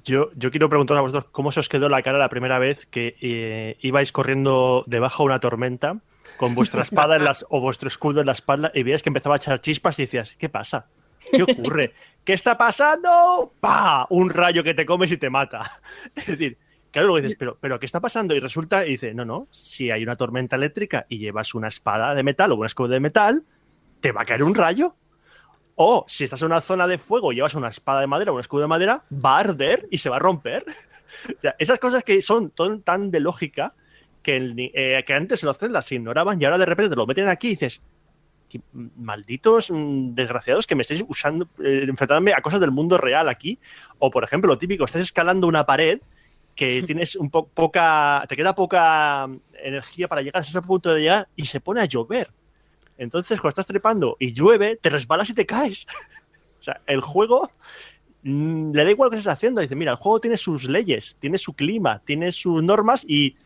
Yo, 0.05 0.31
yo, 0.37 0.51
quiero 0.51 0.69
preguntar 0.69 0.97
a 0.97 1.01
vosotros 1.01 1.27
cómo 1.33 1.53
se 1.53 1.61
os 1.61 1.69
quedó 1.69 1.89
la 1.89 2.03
cara 2.03 2.19
la 2.19 2.29
primera 2.29 2.59
vez 2.59 2.87
que 2.87 3.17
eh, 3.21 3.77
ibais 3.81 4.13
corriendo 4.13 4.85
debajo 4.87 5.25
de 5.25 5.27
una 5.27 5.41
tormenta 5.41 6.01
con 6.39 6.55
vuestra 6.55 6.83
espada 6.83 7.17
en 7.17 7.25
las, 7.25 7.45
o 7.51 7.61
vuestro 7.61 7.89
escudo 7.89 8.21
en 8.21 8.27
la 8.27 8.33
espalda 8.33 8.71
y 8.73 8.85
veías 8.85 9.03
que 9.03 9.11
empezaba 9.11 9.35
a 9.35 9.39
echar 9.39 9.61
chispas 9.61 9.99
y 9.99 10.03
decías, 10.03 10.37
¿qué 10.37 10.49
pasa? 10.49 10.87
¿Qué 11.33 11.43
ocurre? 11.43 11.93
¿Qué 12.29 12.35
está 12.35 12.59
pasando? 12.59 13.55
¡Pa! 13.59 14.07
Un 14.11 14.29
rayo 14.29 14.63
que 14.63 14.75
te 14.75 14.85
comes 14.85 15.11
y 15.11 15.17
te 15.17 15.31
mata. 15.31 15.81
Es 16.15 16.27
decir, 16.27 16.59
claro, 16.91 17.09
luego 17.09 17.23
dices, 17.23 17.39
pero, 17.39 17.57
pero 17.59 17.81
¿qué 17.81 17.87
está 17.87 18.01
pasando? 18.01 18.35
Y 18.37 18.41
resulta, 18.41 18.87
y 18.87 18.91
dice, 18.91 19.15
no, 19.15 19.25
no, 19.25 19.49
si 19.51 19.91
hay 19.91 20.03
una 20.03 20.15
tormenta 20.15 20.57
eléctrica 20.57 21.07
y 21.09 21.17
llevas 21.17 21.55
una 21.55 21.69
espada 21.69 22.15
de 22.15 22.23
metal 22.23 22.53
o 22.53 22.57
un 22.57 22.67
escudo 22.67 22.89
de 22.89 23.01
metal, 23.01 23.45
¿te 24.01 24.13
va 24.13 24.21
a 24.21 24.25
caer 24.27 24.43
un 24.43 24.55
rayo? 24.55 24.95
O 25.77 26.05
si 26.07 26.25
estás 26.25 26.43
en 26.43 26.49
una 26.49 26.61
zona 26.61 26.87
de 26.87 26.99
fuego 26.99 27.33
y 27.33 27.37
llevas 27.37 27.55
una 27.55 27.69
espada 27.69 28.03
de 28.03 28.09
madera 28.09 28.31
o 28.31 28.35
un 28.35 28.41
escudo 28.41 28.61
de 28.61 28.69
madera, 28.69 29.05
va 29.11 29.37
a 29.37 29.41
arder 29.41 29.89
y 29.91 29.97
se 29.97 30.11
va 30.11 30.17
a 30.17 30.19
romper. 30.19 30.67
esas 31.59 31.79
cosas 31.79 32.05
que 32.05 32.21
son 32.21 32.53
tan 32.85 33.11
de 33.11 33.21
lógica 33.21 33.73
que, 34.23 34.71
eh, 34.75 35.03
que 35.07 35.15
antes 35.15 35.43
los 35.45 35.57
celdas 35.57 35.87
se 35.87 35.95
ignoraban 35.95 36.39
y 36.39 36.45
ahora 36.45 36.59
de 36.59 36.67
repente 36.67 36.91
te 36.91 36.97
lo 36.97 37.07
meten 37.07 37.27
aquí 37.27 37.47
y 37.47 37.51
dices, 37.53 37.81
malditos 38.73 39.71
mm, 39.71 40.15
desgraciados 40.15 40.67
que 40.67 40.75
me 40.75 40.83
estáis 40.83 41.05
usando, 41.07 41.49
eh, 41.63 41.85
enfrentándome 41.89 42.33
a 42.33 42.41
cosas 42.41 42.61
del 42.61 42.71
mundo 42.71 42.99
real 42.99 43.29
aquí. 43.29 43.59
O, 43.99 44.11
por 44.11 44.25
ejemplo, 44.25 44.49
lo 44.49 44.59
típico, 44.59 44.85
estás 44.85 45.03
escalando 45.03 45.47
una 45.47 45.67
pared 45.67 46.01
que 46.55 46.83
tienes 46.87 47.17
un 47.17 47.31
poca, 47.31 48.25
te 48.29 48.37
queda 48.37 48.55
poca 48.55 49.29
energía 49.63 50.09
para 50.09 50.23
llegar 50.23 50.43
a 50.43 50.47
ese 50.47 50.63
punto 50.63 50.93
de 50.93 51.01
llegar 51.01 51.29
y 51.37 51.47
se 51.47 51.61
pone 51.61 51.81
a 51.81 51.85
llover. 51.85 52.31
Entonces, 52.97 53.41
cuando 53.41 53.51
estás 53.51 53.67
trepando 53.67 54.17
y 54.19 54.33
llueve, 54.33 54.77
te 54.77 54.91
resbalas 54.91 55.31
y 55.31 55.35
te 55.35 55.47
caes. 55.47 55.87
o 56.59 56.63
sea, 56.63 56.81
el 56.87 57.01
juego 57.01 57.51
mm, 58.23 58.73
le 58.73 58.85
da 58.85 58.91
igual 58.91 59.07
lo 59.07 59.11
que 59.13 59.19
estás 59.19 59.35
haciendo. 59.35 59.61
Dice, 59.61 59.77
mira, 59.77 59.93
el 59.93 59.99
juego 59.99 60.21
tiene 60.21 60.37
sus 60.37 60.69
leyes, 60.69 61.17
tiene 61.21 61.39
su 61.39 61.53
clima, 61.53 62.03
tiene 62.05 62.33
sus 62.33 62.63
normas 62.63 63.05
y 63.07 63.37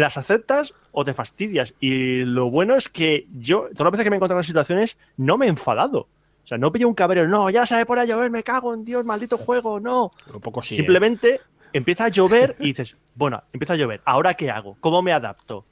las 0.00 0.16
aceptas 0.16 0.74
o 0.92 1.04
te 1.04 1.14
fastidias. 1.14 1.74
Y 1.80 2.24
lo 2.24 2.50
bueno 2.50 2.74
es 2.74 2.88
que 2.88 3.26
yo, 3.38 3.68
todas 3.72 3.86
las 3.86 3.92
veces 3.92 4.04
que 4.04 4.10
me 4.10 4.16
he 4.16 4.18
encontrado 4.18 4.40
en 4.40 4.46
situaciones, 4.46 4.98
no 5.16 5.36
me 5.36 5.46
he 5.46 5.48
enfadado. 5.48 6.08
O 6.46 6.48
sea, 6.48 6.58
no 6.58 6.70
pillo 6.70 6.86
un 6.86 6.94
cabrero, 6.94 7.26
no, 7.26 7.50
ya 7.50 7.66
sabe 7.66 7.86
por 7.86 7.98
a 7.98 8.04
llover, 8.04 8.30
me 8.30 8.44
cago 8.44 8.72
en 8.72 8.84
Dios, 8.84 9.04
maldito 9.04 9.36
juego, 9.36 9.80
no. 9.80 10.12
poco 10.40 10.62
sí, 10.62 10.74
¿eh? 10.74 10.76
Simplemente 10.76 11.40
empieza 11.72 12.04
a 12.04 12.08
llover 12.08 12.54
y 12.60 12.66
dices, 12.66 12.96
bueno, 13.16 13.42
empieza 13.52 13.72
a 13.72 13.76
llover, 13.76 14.00
¿ahora 14.04 14.34
qué 14.34 14.50
hago? 14.50 14.76
¿Cómo 14.80 15.02
me 15.02 15.12
adapto? 15.12 15.64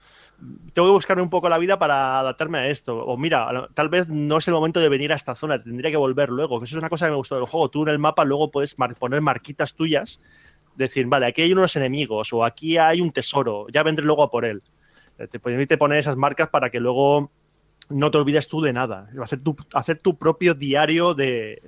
Tengo 0.73 0.89
que 0.89 0.93
buscarme 0.93 1.23
un 1.23 1.31
poco 1.31 1.49
la 1.49 1.59
vida 1.59 1.79
para 1.79 2.19
adaptarme 2.19 2.59
a 2.59 2.69
esto. 2.69 3.07
O 3.07 3.17
mira, 3.17 3.69
tal 3.73 3.89
vez 3.89 4.09
no 4.09 4.39
es 4.39 4.49
el 4.49 4.55
momento 4.55 4.81
de 4.81 4.89
venir 4.89 5.13
a 5.13 5.15
esta 5.15 5.37
zona, 5.37 5.63
tendría 5.63 5.93
que 5.93 5.97
volver 5.97 6.29
luego. 6.29 6.59
Que 6.59 6.65
eso 6.65 6.75
es 6.75 6.81
una 6.81 6.91
cosa 6.91 7.07
que 7.07 7.13
me 7.13 7.17
gustó 7.17 7.37
del 7.37 7.45
juego. 7.45 7.71
Tú 7.71 7.85
en 7.85 7.91
el 7.91 8.01
mapa 8.01 8.25
luego 8.25 8.51
puedes 8.51 8.75
poner 8.75 9.21
marquitas 9.21 9.75
tuyas 9.75 10.21
decir, 10.77 11.07
vale, 11.07 11.27
aquí 11.27 11.43
hay 11.43 11.53
unos 11.53 11.77
enemigos 11.77 12.33
o 12.33 12.45
aquí 12.45 12.79
hay 12.79 13.01
un 13.01 13.13
tesoro, 13.13 13.67
ya 13.73 13.83
vendré 13.83 14.05
luego 14.05 14.23
a 14.23 14.31
por 14.31 14.45
él. 14.45 14.63
Eh, 15.19 15.27
te 15.29 15.39
permite 15.39 15.79
poner 15.79 15.99
esas 15.99 16.17
marcas 16.17 16.49
para 16.49 16.71
que 16.71 16.81
luego 16.81 17.31
no 17.89 18.11
te 18.11 18.19
olvides 18.19 18.49
tú 18.49 18.61
de 18.61 18.73
nada. 18.73 19.09
Hacer 19.23 19.41
tu, 19.41 19.57
hacer 19.73 19.99
tu 19.99 20.17
propio 20.17 20.55
diario 20.55 21.15
de, 21.15 21.61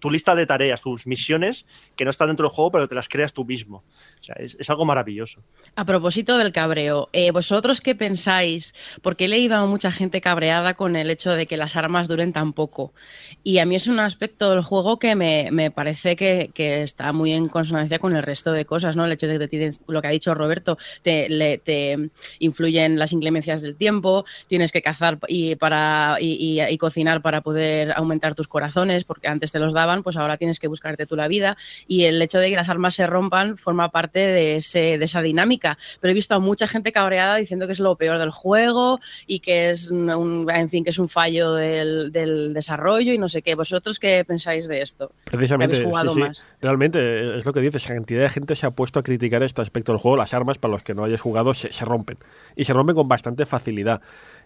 tu 0.00 0.10
lista 0.10 0.34
de 0.34 0.46
tareas, 0.46 0.80
tus 0.80 1.06
misiones 1.06 1.66
que 1.96 2.04
no 2.04 2.10
están 2.10 2.28
dentro 2.28 2.48
del 2.48 2.54
juego, 2.54 2.72
pero 2.72 2.88
te 2.88 2.94
las 2.94 3.08
creas 3.08 3.32
tú 3.32 3.44
mismo. 3.44 3.84
O 4.20 4.24
sea, 4.24 4.34
es, 4.36 4.68
algo 4.70 4.84
maravilloso. 4.84 5.40
A 5.76 5.84
propósito 5.84 6.38
del 6.38 6.52
cabreo, 6.52 7.08
eh, 7.12 7.30
¿vosotros 7.30 7.80
qué 7.80 7.94
pensáis? 7.94 8.74
Porque 9.02 9.26
he 9.26 9.28
leído 9.28 9.56
a 9.56 9.66
mucha 9.66 9.92
gente 9.92 10.20
cabreada 10.20 10.74
con 10.74 10.96
el 10.96 11.10
hecho 11.10 11.32
de 11.32 11.46
que 11.46 11.56
las 11.56 11.76
armas 11.76 12.08
duren 12.08 12.32
tan 12.32 12.52
poco. 12.52 12.92
Y 13.44 13.58
a 13.58 13.66
mí 13.66 13.74
es 13.74 13.86
un 13.86 14.00
aspecto 14.00 14.50
del 14.50 14.62
juego 14.62 14.98
que 14.98 15.14
me, 15.14 15.70
parece 15.70 16.16
que, 16.16 16.50
está 16.82 17.12
muy 17.12 17.32
en 17.32 17.48
consonancia 17.48 17.98
con 17.98 18.16
el 18.16 18.22
resto 18.22 18.52
de 18.52 18.64
cosas, 18.64 18.96
¿no? 18.96 19.04
El 19.04 19.12
hecho 19.12 19.26
de 19.26 19.38
que 19.38 19.48
tienes, 19.48 19.80
lo 19.86 20.00
que 20.00 20.08
ha 20.08 20.10
dicho 20.10 20.34
Roberto, 20.34 20.78
te, 21.02 21.60
te 21.64 22.10
influyen 22.38 22.98
las 22.98 23.12
inclemencias 23.12 23.62
del 23.62 23.76
tiempo, 23.76 24.24
tienes 24.48 24.72
que 24.72 24.82
cazar 24.82 25.11
y, 25.28 25.56
para, 25.56 26.16
y, 26.20 26.78
cocinar 26.78 27.22
para 27.22 27.40
poder 27.40 27.92
aumentar 27.92 28.34
tus 28.34 28.48
corazones, 28.48 29.04
porque 29.04 29.28
antes 29.28 29.52
te 29.52 29.58
los 29.58 29.74
daban, 29.74 30.02
pues 30.02 30.16
ahora 30.16 30.36
tienes 30.36 30.58
que 30.58 30.68
buscarte 30.68 31.06
tú 31.06 31.16
la 31.16 31.28
vida. 31.28 31.56
Y 31.86 32.04
el 32.04 32.20
hecho 32.20 32.38
de 32.38 32.50
que 32.50 32.56
las 32.56 32.68
armas 32.68 32.94
se 32.94 33.06
rompan 33.06 33.56
forma 33.56 33.90
parte 33.90 34.20
de, 34.20 34.56
ese, 34.56 34.98
de 34.98 35.04
esa 35.04 35.22
dinámica. 35.22 35.78
Pero 36.00 36.12
he 36.12 36.14
visto 36.14 36.34
a 36.34 36.38
mucha 36.38 36.66
gente 36.66 36.92
cabreada 36.92 37.36
diciendo 37.36 37.66
que 37.66 37.72
es 37.72 37.80
lo 37.80 37.96
peor 37.96 38.18
del 38.18 38.30
juego 38.30 38.98
y 39.26 39.40
que 39.40 39.70
es 39.70 39.88
un, 39.88 40.46
en 40.50 40.68
fin, 40.68 40.84
que 40.84 40.90
es 40.90 40.98
un 40.98 41.08
fallo 41.08 41.54
del, 41.54 42.12
desarrollo 42.52 43.12
y 43.12 43.18
no 43.18 43.28
sé 43.28 43.42
qué. 43.42 43.54
¿Vosotros 43.54 43.98
qué 43.98 44.24
pensáis 44.24 44.68
de 44.68 44.82
esto? 44.82 45.12
Precisamente, 45.24 45.84
realmente 46.60 47.38
es 47.38 47.44
lo 47.44 47.52
que 47.52 47.60
dices, 47.60 47.88
la 47.88 47.94
cantidad 47.94 48.22
de 48.22 48.28
gente 48.28 48.54
se 48.54 48.66
ha 48.66 48.70
puesto 48.70 49.00
a 49.00 49.02
criticar 49.02 49.42
este 49.42 49.62
aspecto 49.62 49.92
del 49.92 50.00
juego. 50.00 50.16
Las 50.16 50.34
armas, 50.34 50.58
para 50.58 50.72
los 50.72 50.82
que 50.82 50.94
no 50.94 51.04
hayáis 51.04 51.20
jugado, 51.20 51.54
se, 51.54 51.72
se 51.72 51.84
rompen. 51.84 52.18
Y 52.56 52.64
se 52.64 52.72
rompen 52.72 52.94
con 52.94 53.08
bastante 53.08 53.46
facilidad. 53.46 54.00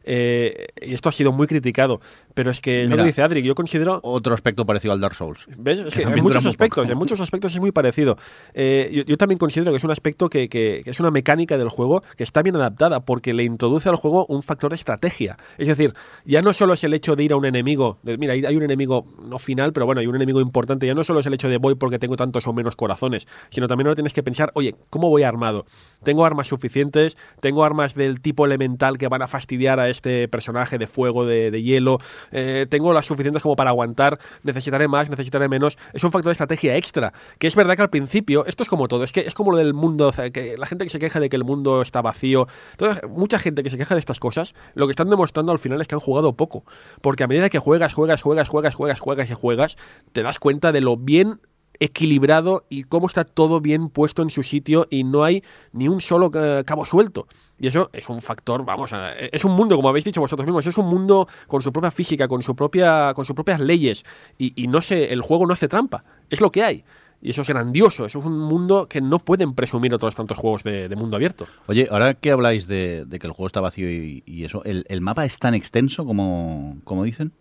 Eh, 0.06 0.68
y 0.80 0.94
esto 0.94 1.08
ha 1.08 1.12
sido 1.12 1.32
muy 1.32 1.46
criticado. 1.46 2.00
Pero 2.36 2.50
es 2.50 2.60
que 2.60 2.84
lo 2.86 2.98
que 2.98 3.04
dice 3.04 3.22
Adri, 3.22 3.42
yo 3.42 3.54
considero. 3.54 3.98
Otro 4.02 4.34
aspecto 4.34 4.66
parecido 4.66 4.92
al 4.92 5.00
Dark 5.00 5.14
Souls. 5.14 5.46
¿Ves? 5.56 5.80
Es 5.80 5.94
que 5.94 6.02
en 6.02 6.22
muchos 6.22 6.44
aspectos, 6.44 6.86
en 6.86 6.98
muchos 6.98 7.18
aspectos 7.18 7.54
es 7.54 7.60
muy 7.60 7.72
parecido. 7.72 8.18
Eh, 8.52 9.04
yo, 9.06 9.16
también 9.16 9.38
considero 9.38 9.70
que 9.70 9.78
es 9.78 9.84
un 9.84 9.90
aspecto 9.90 10.28
que, 10.28 10.50
que, 10.50 10.82
es 10.84 11.00
una 11.00 11.10
mecánica 11.10 11.56
del 11.56 11.70
juego 11.70 12.02
que 12.14 12.24
está 12.24 12.42
bien 12.42 12.54
adaptada 12.56 13.00
porque 13.06 13.32
le 13.32 13.42
introduce 13.44 13.88
al 13.88 13.96
juego 13.96 14.26
un 14.26 14.42
factor 14.42 14.68
de 14.68 14.76
estrategia. 14.76 15.38
Es 15.56 15.66
decir, 15.66 15.94
ya 16.26 16.42
no 16.42 16.52
solo 16.52 16.74
es 16.74 16.84
el 16.84 16.92
hecho 16.92 17.16
de 17.16 17.24
ir 17.24 17.32
a 17.32 17.36
un 17.36 17.46
enemigo, 17.46 18.00
de, 18.02 18.18
mira, 18.18 18.34
hay 18.34 18.54
un 18.54 18.64
enemigo 18.64 19.06
no 19.24 19.38
final, 19.38 19.72
pero 19.72 19.86
bueno, 19.86 20.02
hay 20.02 20.06
un 20.06 20.16
enemigo 20.16 20.42
importante, 20.42 20.86
ya 20.86 20.94
no 20.94 21.04
solo 21.04 21.20
es 21.20 21.26
el 21.26 21.32
hecho 21.32 21.48
de 21.48 21.56
voy 21.56 21.74
porque 21.74 21.98
tengo 21.98 22.16
tantos 22.16 22.46
o 22.46 22.52
menos 22.52 22.76
corazones, 22.76 23.26
sino 23.48 23.66
también 23.66 23.86
ahora 23.86 23.96
tienes 23.96 24.12
que 24.12 24.22
pensar, 24.22 24.50
oye, 24.52 24.74
¿cómo 24.90 25.08
voy 25.08 25.22
armado? 25.22 25.64
¿Tengo 26.04 26.26
armas 26.26 26.48
suficientes? 26.48 27.16
¿Tengo 27.40 27.64
armas 27.64 27.94
del 27.94 28.20
tipo 28.20 28.44
elemental 28.44 28.98
que 28.98 29.08
van 29.08 29.22
a 29.22 29.28
fastidiar 29.28 29.80
a 29.80 29.88
este 29.88 30.28
personaje 30.28 30.78
de 30.78 30.86
fuego, 30.86 31.24
de, 31.24 31.62
hielo, 31.62 31.98
eh, 32.30 32.66
tengo 32.68 32.92
las 32.92 33.06
suficientes 33.06 33.42
como 33.42 33.56
para 33.56 33.70
aguantar, 33.70 34.18
necesitaré 34.42 34.88
más, 34.88 35.08
necesitaré 35.10 35.48
menos. 35.48 35.78
Es 35.92 36.04
un 36.04 36.12
factor 36.12 36.30
de 36.30 36.32
estrategia 36.32 36.76
extra, 36.76 37.12
que 37.38 37.46
es 37.46 37.56
verdad 37.56 37.76
que 37.76 37.82
al 37.82 37.90
principio, 37.90 38.44
esto 38.46 38.62
es 38.62 38.68
como 38.68 38.88
todo, 38.88 39.04
es 39.04 39.12
que 39.12 39.20
es 39.20 39.34
como 39.34 39.52
lo 39.52 39.58
del 39.58 39.74
mundo, 39.74 40.12
que 40.32 40.56
la 40.58 40.66
gente 40.66 40.84
que 40.84 40.90
se 40.90 40.98
queja 40.98 41.20
de 41.20 41.28
que 41.28 41.36
el 41.36 41.44
mundo 41.44 41.82
está 41.82 42.02
vacío, 42.02 42.46
entonces, 42.72 43.02
mucha 43.08 43.38
gente 43.38 43.62
que 43.62 43.70
se 43.70 43.78
queja 43.78 43.94
de 43.94 44.00
estas 44.00 44.20
cosas, 44.20 44.54
lo 44.74 44.86
que 44.86 44.92
están 44.92 45.10
demostrando 45.10 45.52
al 45.52 45.58
final 45.58 45.80
es 45.80 45.88
que 45.88 45.94
han 45.94 46.00
jugado 46.00 46.34
poco, 46.34 46.64
porque 47.00 47.24
a 47.24 47.28
medida 47.28 47.48
que 47.48 47.58
juegas, 47.58 47.94
juegas, 47.94 48.22
juegas, 48.22 48.48
juegas, 48.48 48.74
juegas, 48.74 49.00
juegas 49.00 49.30
y 49.30 49.34
juegas, 49.34 49.76
te 50.12 50.22
das 50.22 50.38
cuenta 50.38 50.72
de 50.72 50.80
lo 50.80 50.96
bien 50.96 51.40
equilibrado 51.78 52.64
y 52.68 52.84
cómo 52.84 53.06
está 53.06 53.24
todo 53.24 53.60
bien 53.60 53.88
puesto 53.90 54.22
en 54.22 54.30
su 54.30 54.42
sitio 54.42 54.86
y 54.90 55.04
no 55.04 55.24
hay 55.24 55.42
ni 55.72 55.88
un 55.88 56.00
solo 56.00 56.30
eh, 56.34 56.64
cabo 56.64 56.84
suelto. 56.84 57.26
Y 57.58 57.68
eso 57.68 57.88
es 57.92 58.08
un 58.08 58.20
factor, 58.20 58.64
vamos, 58.64 58.92
es 59.32 59.44
un 59.44 59.52
mundo, 59.52 59.76
como 59.76 59.88
habéis 59.88 60.04
dicho 60.04 60.20
vosotros 60.20 60.46
mismos, 60.46 60.66
es 60.66 60.76
un 60.76 60.88
mundo 60.88 61.26
con 61.46 61.62
su 61.62 61.72
propia 61.72 61.90
física, 61.90 62.28
con 62.28 62.42
su 62.42 62.54
propia, 62.54 63.12
con 63.14 63.24
sus 63.24 63.34
propias 63.34 63.60
leyes. 63.60 64.04
Y, 64.36 64.66
no 64.68 64.82
sé, 64.82 65.12
el 65.12 65.22
juego 65.22 65.46
no 65.46 65.54
hace 65.54 65.66
trampa, 65.66 66.04
es 66.28 66.40
lo 66.40 66.52
que 66.52 66.62
hay. 66.62 66.84
Y 67.22 67.30
eso 67.30 67.40
es 67.40 67.48
grandioso, 67.48 68.04
eso 68.04 68.18
es 68.18 68.26
un 68.26 68.38
mundo 68.38 68.88
que 68.88 69.00
no 69.00 69.18
pueden 69.18 69.54
presumir 69.54 69.94
otros 69.94 70.14
tantos 70.14 70.36
juegos 70.36 70.64
de, 70.64 70.94
mundo 70.96 71.16
abierto. 71.16 71.46
Oye, 71.66 71.88
ahora 71.90 72.12
que 72.12 72.30
habláis 72.30 72.66
de, 72.68 73.06
que 73.08 73.26
el 73.26 73.32
juego 73.32 73.46
está 73.46 73.62
vacío 73.62 73.90
y, 73.90 74.44
eso, 74.44 74.62
¿el, 74.64 75.00
mapa 75.00 75.24
es 75.24 75.38
tan 75.38 75.54
extenso 75.54 76.04
como, 76.04 76.76
como 76.84 77.04
dicen? 77.04 77.32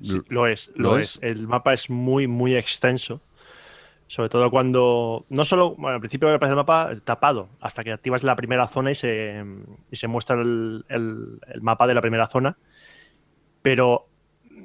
lo 0.00 0.46
es, 0.46 0.72
lo, 0.74 0.98
es? 0.98 1.18
El 1.22 1.46
mapa 1.46 1.74
es 1.74 1.90
muy, 1.90 2.26
muy 2.26 2.56
extenso. 2.56 3.20
Sobre 4.12 4.28
todo 4.28 4.50
cuando. 4.50 5.24
No 5.30 5.42
solo. 5.42 5.74
Bueno, 5.74 5.94
al 5.94 6.00
principio 6.00 6.28
me 6.28 6.38
parece 6.38 6.52
el 6.52 6.56
mapa 6.56 6.90
tapado, 7.02 7.48
hasta 7.62 7.82
que 7.82 7.92
activas 7.92 8.22
la 8.22 8.36
primera 8.36 8.68
zona 8.68 8.90
y 8.90 8.94
se, 8.94 9.42
y 9.90 9.96
se 9.96 10.06
muestra 10.06 10.36
el, 10.38 10.84
mapa 11.62 11.86
de 11.86 11.94
la 11.94 12.02
primera 12.02 12.26
zona. 12.26 12.58
Pero 13.62 14.08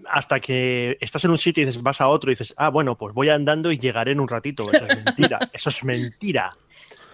hasta 0.06 0.42
que 0.42 0.98
estás 1.00 1.24
en 1.24 1.32
un 1.32 1.38
sitio 1.38 1.64
y 1.64 1.66
dices, 1.66 1.82
vas 1.82 2.02
a 2.02 2.10
otro 2.10 2.30
y 2.30 2.34
dices, 2.34 2.54
ah, 2.58 2.68
bueno, 2.68 2.98
pues 2.98 3.14
voy 3.14 3.30
andando 3.30 3.72
y 3.72 3.78
llegaré 3.78 4.12
en 4.12 4.20
un 4.20 4.28
ratito. 4.28 4.70
Eso 4.70 4.84
es 4.84 5.06
mentira. 5.06 5.40
Eso 5.54 5.70
es 5.70 5.82
mentira. 5.86 6.52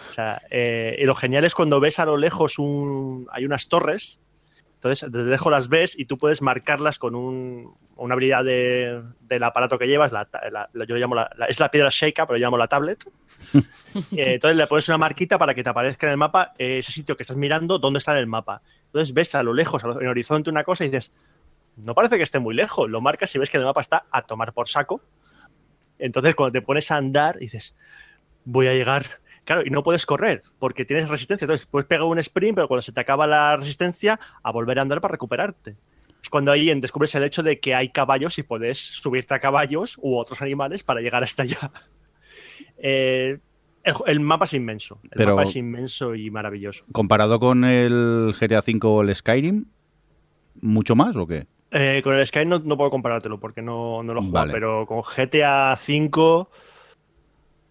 O 0.10 0.12
sea, 0.12 0.42
eh, 0.50 0.98
y 1.00 1.04
lo 1.04 1.14
genial 1.14 1.46
es 1.46 1.54
cuando 1.54 1.80
ves 1.80 2.00
a 2.00 2.06
lo 2.06 2.18
lejos 2.18 2.58
un, 2.58 3.28
hay 3.32 3.46
unas 3.46 3.70
torres 3.70 4.20
entonces, 4.84 5.10
desde 5.10 5.30
lejos 5.30 5.50
las 5.50 5.70
ves 5.70 5.98
y 5.98 6.04
tú 6.04 6.18
puedes 6.18 6.42
marcarlas 6.42 7.00
con 7.00 7.16
una 7.16 8.14
habilidad 8.14 8.44
del 8.44 9.44
aparato 9.44 9.80
que 9.80 9.88
llevas. 9.88 10.12
La, 10.12 10.28
yo 10.74 10.98
llamo 10.98 11.16
la, 11.16 11.30
es 11.48 11.62
la 11.62 11.72
piedra 11.72 11.88
Sheikah, 11.90 12.28
pero 12.28 12.38
yo 12.38 12.46
llamo 12.46 12.58
la 12.58 12.68
tablet. 12.68 13.04
Eh, 14.12 14.34
entonces 14.34 14.58
le 14.58 14.66
pones 14.66 14.90
una 14.90 14.98
marquita 14.98 15.38
para 15.38 15.54
que 15.54 15.64
te 15.64 15.70
aparezca 15.70 16.08
en 16.08 16.14
el 16.14 16.18
mapa 16.18 16.54
ese 16.58 16.92
sitio 16.92 17.16
que 17.16 17.22
estás 17.22 17.38
mirando, 17.38 17.78
dónde 17.78 18.00
está 18.00 18.12
en 18.14 18.18
el 18.18 18.28
mapa. 18.28 18.64
Entonces 18.88 19.14
ves 19.14 19.36
a 19.36 19.44
lo 19.44 19.54
lejos, 19.54 19.84
en 19.84 19.92
el 19.92 20.08
horizonte, 20.08 20.50
una 20.50 20.64
cosa 20.64 20.84
y 20.84 20.90
dices, 20.90 21.14
no 21.78 21.94
parece 21.94 22.18
que 22.18 22.24
esté 22.24 22.40
muy 22.40 22.56
lejos. 22.56 22.90
Lo 22.90 23.02
marcas 23.02 23.34
y 23.36 23.40
ves 23.40 23.52
que 23.52 23.58
el 23.58 23.64
mapa 23.64 23.82
está 23.82 24.06
a 24.10 24.24
tomar 24.24 24.52
por 24.52 24.68
saco. 24.68 25.02
Entonces, 26.00 26.34
cuando 26.34 26.52
te 26.54 26.64
pones 26.64 26.90
a 26.90 26.98
andar, 26.98 27.38
dices, 27.38 27.76
voy 28.46 28.68
a 28.68 28.74
llegar 28.74 29.06
Claro, 29.46 29.64
y 29.66 29.70
no 29.70 29.84
puedes 29.84 30.06
correr 30.06 30.44
porque 30.60 30.86
tienes 30.86 31.10
resistencia. 31.10 31.46
Entonces 31.46 31.68
puedes 31.68 31.88
pegar 31.88 32.04
un 32.04 32.20
sprint, 32.20 32.56
pero 32.56 32.68
cuando 32.68 32.82
se 32.82 32.92
te 32.92 33.02
acaba 33.02 33.28
la 33.28 33.58
resistencia, 33.58 34.20
a 34.42 34.52
volver 34.52 34.80
a 34.80 34.84
andar 34.84 35.02
para 35.02 35.14
recuperarte. 35.14 35.76
Es 36.22 36.30
cuando 36.30 36.52
ahí 36.52 36.74
descubres 36.80 37.14
el 37.16 37.24
hecho 37.24 37.44
de 37.44 37.60
que 37.60 37.76
hay 37.76 37.90
caballos 37.90 38.38
y 38.40 38.44
puedes 38.44 38.78
subirte 38.80 39.34
a 39.34 39.40
caballos 39.40 39.98
u 40.02 40.18
otros 40.18 40.42
animales 40.42 40.84
para 40.84 41.02
llegar 41.02 41.24
hasta 41.24 41.44
allá. 41.44 41.72
Eh, 42.86 43.40
el, 44.08 44.20
mapa 44.20 44.44
es 44.44 44.54
inmenso. 44.54 45.00
El 45.12 45.28
mapa 45.28 45.44
es 45.44 45.56
inmenso 45.56 46.16
y 46.16 46.30
maravilloso. 46.30 46.84
¿Comparado 46.92 47.40
con 47.40 47.64
el 47.64 48.36
GTA 48.38 48.60
V 48.60 48.80
o 48.84 49.02
el 49.02 49.16
Skyrim? 49.16 49.66
¿Mucho 50.60 50.94
más 50.94 51.16
o 51.16 51.26
qué? 51.26 51.48
Eh, 51.72 52.02
con 52.04 52.16
el 52.16 52.26
Skyrim 52.26 52.50
no, 52.50 52.78
puedo 52.78 52.90
comparártelo 52.90 53.40
porque 53.40 53.62
no, 53.62 54.04
lo 54.04 54.20
he 54.20 54.24
jugado, 54.26 54.52
pero 54.52 54.86
con 54.86 55.02
GTA 55.02 55.74
V 55.76 56.46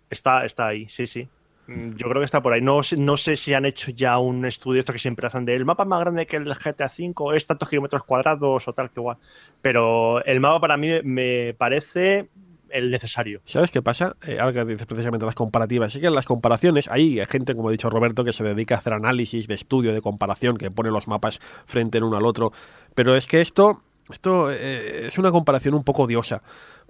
está, 0.08 0.46
está 0.46 0.68
ahí, 0.68 0.88
sí, 0.88 1.06
sí. 1.06 1.28
Mm, 1.66 1.94
yo 1.96 2.08
creo 2.08 2.20
que 2.20 2.24
está 2.24 2.42
por 2.42 2.52
ahí. 2.52 2.60
No, 2.60 2.80
no 2.98 3.16
sé 3.16 3.36
si 3.36 3.54
han 3.54 3.64
hecho 3.64 3.90
ya 3.90 4.18
un 4.18 4.44
estudio, 4.44 4.80
esto 4.80 4.92
que 4.92 4.98
siempre 4.98 5.26
hacen 5.26 5.44
de 5.44 5.54
el 5.54 5.64
mapa 5.64 5.84
más 5.84 6.00
grande 6.00 6.26
que 6.26 6.36
el 6.36 6.52
GTA 6.54 6.86
V 6.86 7.36
es 7.36 7.46
tantos 7.46 7.68
kilómetros 7.68 8.02
cuadrados 8.04 8.66
o 8.66 8.72
tal 8.72 8.90
que 8.90 9.00
igual. 9.00 9.18
Pero 9.60 10.24
el 10.24 10.40
mapa 10.40 10.60
para 10.60 10.76
mí 10.76 10.90
me 11.04 11.54
parece 11.54 12.28
el 12.72 12.90
necesario. 12.90 13.42
¿Sabes 13.44 13.70
qué 13.70 13.82
pasa? 13.82 14.16
Eh, 14.26 14.38
ahora 14.40 14.52
que 14.52 14.64
dices 14.64 14.86
precisamente 14.86 15.26
las 15.26 15.34
comparativas. 15.34 15.92
Sí 15.92 16.00
que 16.00 16.10
las 16.10 16.26
comparaciones 16.26 16.88
hay 16.88 17.20
gente, 17.26 17.54
como 17.54 17.68
ha 17.68 17.72
dicho 17.72 17.90
Roberto, 17.90 18.24
que 18.24 18.32
se 18.32 18.44
dedica 18.44 18.74
a 18.74 18.78
hacer 18.78 18.94
análisis 18.94 19.46
de 19.46 19.54
estudio, 19.54 19.92
de 19.92 20.00
comparación, 20.00 20.56
que 20.56 20.70
pone 20.70 20.90
los 20.90 21.06
mapas 21.06 21.38
frente 21.66 21.98
en 21.98 22.04
uno 22.04 22.16
al 22.16 22.24
otro. 22.24 22.52
Pero 22.94 23.14
es 23.14 23.26
que 23.26 23.40
esto, 23.40 23.82
esto 24.10 24.50
eh, 24.50 25.06
es 25.08 25.18
una 25.18 25.30
comparación 25.30 25.74
un 25.74 25.84
poco 25.84 26.04
odiosa. 26.04 26.42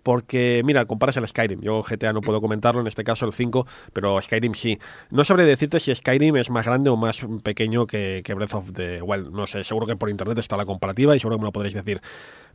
Porque, 0.02 0.62
mira, 0.64 0.84
comparas 0.86 1.16
el 1.16 1.26
Skyrim. 1.26 1.60
Yo 1.60 1.82
GTA 1.82 2.12
no 2.12 2.20
puedo 2.20 2.40
comentarlo, 2.40 2.80
en 2.80 2.86
este 2.86 3.04
caso 3.04 3.24
el 3.26 3.32
5, 3.32 3.66
pero 3.92 4.20
Skyrim 4.20 4.54
sí. 4.54 4.78
No 5.10 5.24
sabré 5.24 5.44
decirte 5.44 5.80
si 5.80 5.94
Skyrim 5.94 6.36
es 6.36 6.50
más 6.50 6.66
grande 6.66 6.90
o 6.90 6.96
más 6.96 7.24
pequeño 7.42 7.86
que, 7.86 8.22
Breath 8.34 8.54
of 8.54 8.72
the 8.72 9.02
Wild. 9.02 9.30
No 9.32 9.46
sé, 9.46 9.64
seguro 9.64 9.86
que 9.86 9.96
por 9.96 10.10
internet 10.10 10.38
está 10.38 10.56
la 10.56 10.64
comparativa 10.64 11.14
y 11.14 11.20
seguro 11.20 11.36
que 11.36 11.42
me 11.42 11.46
lo 11.46 11.52
podréis 11.52 11.74
decir. 11.74 12.00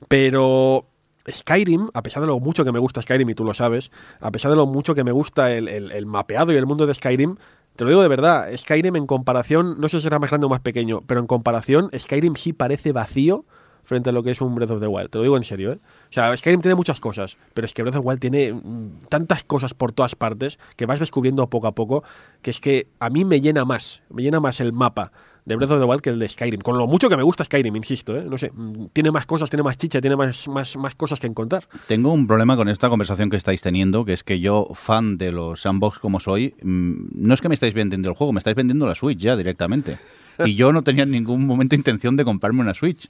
Pero 0.07 0.87
Skyrim, 1.29 1.89
a 1.93 2.03
pesar 2.03 2.21
de 2.21 2.27
lo 2.27 2.39
mucho 2.39 2.65
que 2.65 2.71
me 2.71 2.79
gusta 2.79 3.01
Skyrim, 3.01 3.29
y 3.29 3.35
tú 3.35 3.43
lo 3.43 3.53
sabes, 3.53 3.91
a 4.19 4.31
pesar 4.31 4.51
de 4.51 4.57
lo 4.57 4.65
mucho 4.65 4.95
que 4.95 5.03
me 5.03 5.11
gusta 5.11 5.53
el, 5.53 5.67
el, 5.69 6.05
mapeado 6.05 6.51
y 6.51 6.55
el 6.55 6.65
mundo 6.65 6.85
de 6.85 6.93
Skyrim, 6.93 7.35
te 7.75 7.83
lo 7.83 7.91
digo 7.91 8.01
de 8.01 8.07
verdad, 8.07 8.49
Skyrim 8.55 8.95
en 8.95 9.05
comparación, 9.05 9.79
no 9.79 9.87
sé 9.89 9.97
si 9.97 10.03
será 10.03 10.19
más 10.19 10.29
grande 10.29 10.47
o 10.47 10.49
más 10.49 10.61
pequeño, 10.61 11.03
pero 11.05 11.19
en 11.19 11.27
comparación, 11.27 11.89
Skyrim 11.95 12.35
sí 12.35 12.53
parece 12.53 12.91
vacío 12.91 13.45
frente 13.87 14.09
a 14.09 14.13
lo 14.13 14.21
que 14.21 14.31
es 14.31 14.41
un 14.41 14.53
Breath 14.53 14.71
of 14.71 14.81
the 14.81 14.87
Wild. 14.87 15.09
Te 15.09 15.17
lo 15.17 15.23
digo 15.23 15.37
en 15.37 15.45
serio, 15.45 15.71
¿eh? 15.71 15.79
O 16.09 16.11
sea, 16.11 16.35
Skyrim 16.35 16.59
tiene 16.59 16.75
muchas 16.75 16.99
cosas, 16.99 17.37
pero 17.53 17.65
es 17.65 17.73
que 17.73 17.83
Breath 17.83 17.95
of 17.95 18.01
the 18.01 18.07
Wild 18.07 18.19
tiene 18.19 18.51
mm, 18.51 19.07
tantas 19.07 19.45
cosas 19.45 19.73
por 19.73 19.93
todas 19.93 20.15
partes 20.15 20.59
que 20.75 20.85
vas 20.85 20.99
descubriendo 20.99 21.49
poco 21.49 21.67
a 21.67 21.71
poco 21.73 22.03
que 22.41 22.51
es 22.51 22.59
que 22.59 22.87
a 22.99 23.09
mí 23.09 23.23
me 23.23 23.39
llena 23.39 23.63
más, 23.63 24.03
me 24.09 24.23
llena 24.23 24.41
más 24.41 24.59
el 24.59 24.73
mapa 24.73 25.13
de 25.45 25.55
Breath 25.55 25.71
of 25.71 25.79
the 25.79 25.85
Wild 25.85 26.01
que 26.01 26.09
el 26.09 26.19
de 26.19 26.27
Skyrim. 26.27 26.59
Con 26.59 26.77
lo 26.77 26.87
mucho 26.87 27.07
que 27.07 27.15
me 27.15 27.23
gusta 27.23 27.45
Skyrim, 27.45 27.73
insisto, 27.77 28.17
¿eh? 28.17 28.25
No 28.29 28.37
sé, 28.37 28.51
mm, 28.53 28.87
tiene 28.91 29.11
más 29.11 29.25
cosas, 29.25 29.49
tiene 29.49 29.63
más 29.63 29.77
chicha, 29.77 30.01
tiene 30.01 30.17
más, 30.17 30.49
más, 30.49 30.75
más 30.75 30.93
cosas 30.95 31.21
que 31.21 31.27
encontrar. 31.27 31.63
Tengo 31.87 32.11
un 32.11 32.27
problema 32.27 32.57
con 32.57 32.67
esta 32.67 32.89
conversación 32.89 33.29
que 33.29 33.37
estáis 33.37 33.61
teniendo, 33.61 34.03
que 34.03 34.11
es 34.11 34.25
que 34.25 34.41
yo, 34.41 34.67
fan 34.73 35.17
de 35.17 35.31
los 35.31 35.61
sandbox 35.61 35.99
como 35.99 36.19
soy, 36.19 36.53
mm, 36.61 37.07
no 37.13 37.33
es 37.33 37.39
que 37.39 37.47
me 37.47 37.55
estáis 37.55 37.73
vendiendo 37.73 38.09
el 38.09 38.15
juego, 38.15 38.33
me 38.33 38.39
estáis 38.39 38.57
vendiendo 38.57 38.85
la 38.85 38.95
Switch 38.95 39.19
ya 39.19 39.37
directamente. 39.37 39.97
Y 40.45 40.53
yo 40.53 40.71
no 40.71 40.83
tenía 40.83 41.03
en 41.03 41.09
ningún 41.09 41.47
momento 41.47 41.75
intención 41.75 42.15
de 42.15 42.23
comprarme 42.23 42.61
una 42.61 42.75
Switch. 42.75 43.09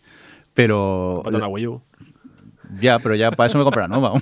Pero. 0.58 1.22
Para 1.24 1.38
una 1.38 1.48
Wii 1.48 1.68
U. 1.68 1.82
Ya, 2.82 2.98
pero 2.98 3.14
ya 3.14 3.30
para 3.30 3.46
eso 3.46 3.60
me 3.60 3.64
compro 3.64 3.84
la 3.84 3.88
nueva. 3.88 4.14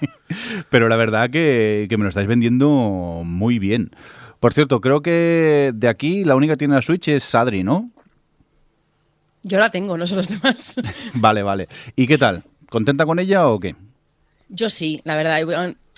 pero 0.70 0.88
la 0.88 0.96
verdad 0.96 1.28
que, 1.28 1.86
que 1.90 1.98
me 1.98 2.04
lo 2.04 2.08
estáis 2.08 2.26
vendiendo 2.26 3.20
muy 3.24 3.58
bien. 3.58 3.90
Por 4.40 4.54
cierto, 4.54 4.80
creo 4.80 5.02
que 5.02 5.72
de 5.74 5.88
aquí 5.88 6.24
la 6.24 6.34
única 6.34 6.54
que 6.54 6.58
tiene 6.60 6.74
la 6.74 6.82
Switch 6.82 7.08
es 7.08 7.34
Adri, 7.34 7.62
¿no? 7.62 7.90
Yo 9.42 9.58
la 9.58 9.70
tengo, 9.70 9.98
no 9.98 10.06
son 10.06 10.16
los 10.16 10.28
demás. 10.28 10.76
vale, 11.14 11.42
vale. 11.42 11.68
¿Y 11.94 12.06
qué 12.06 12.16
tal? 12.16 12.42
¿Contenta 12.70 13.04
con 13.04 13.18
ella 13.18 13.46
o 13.46 13.60
qué? 13.60 13.76
Yo 14.48 14.70
sí, 14.70 15.02
la 15.04 15.14
verdad 15.14 15.40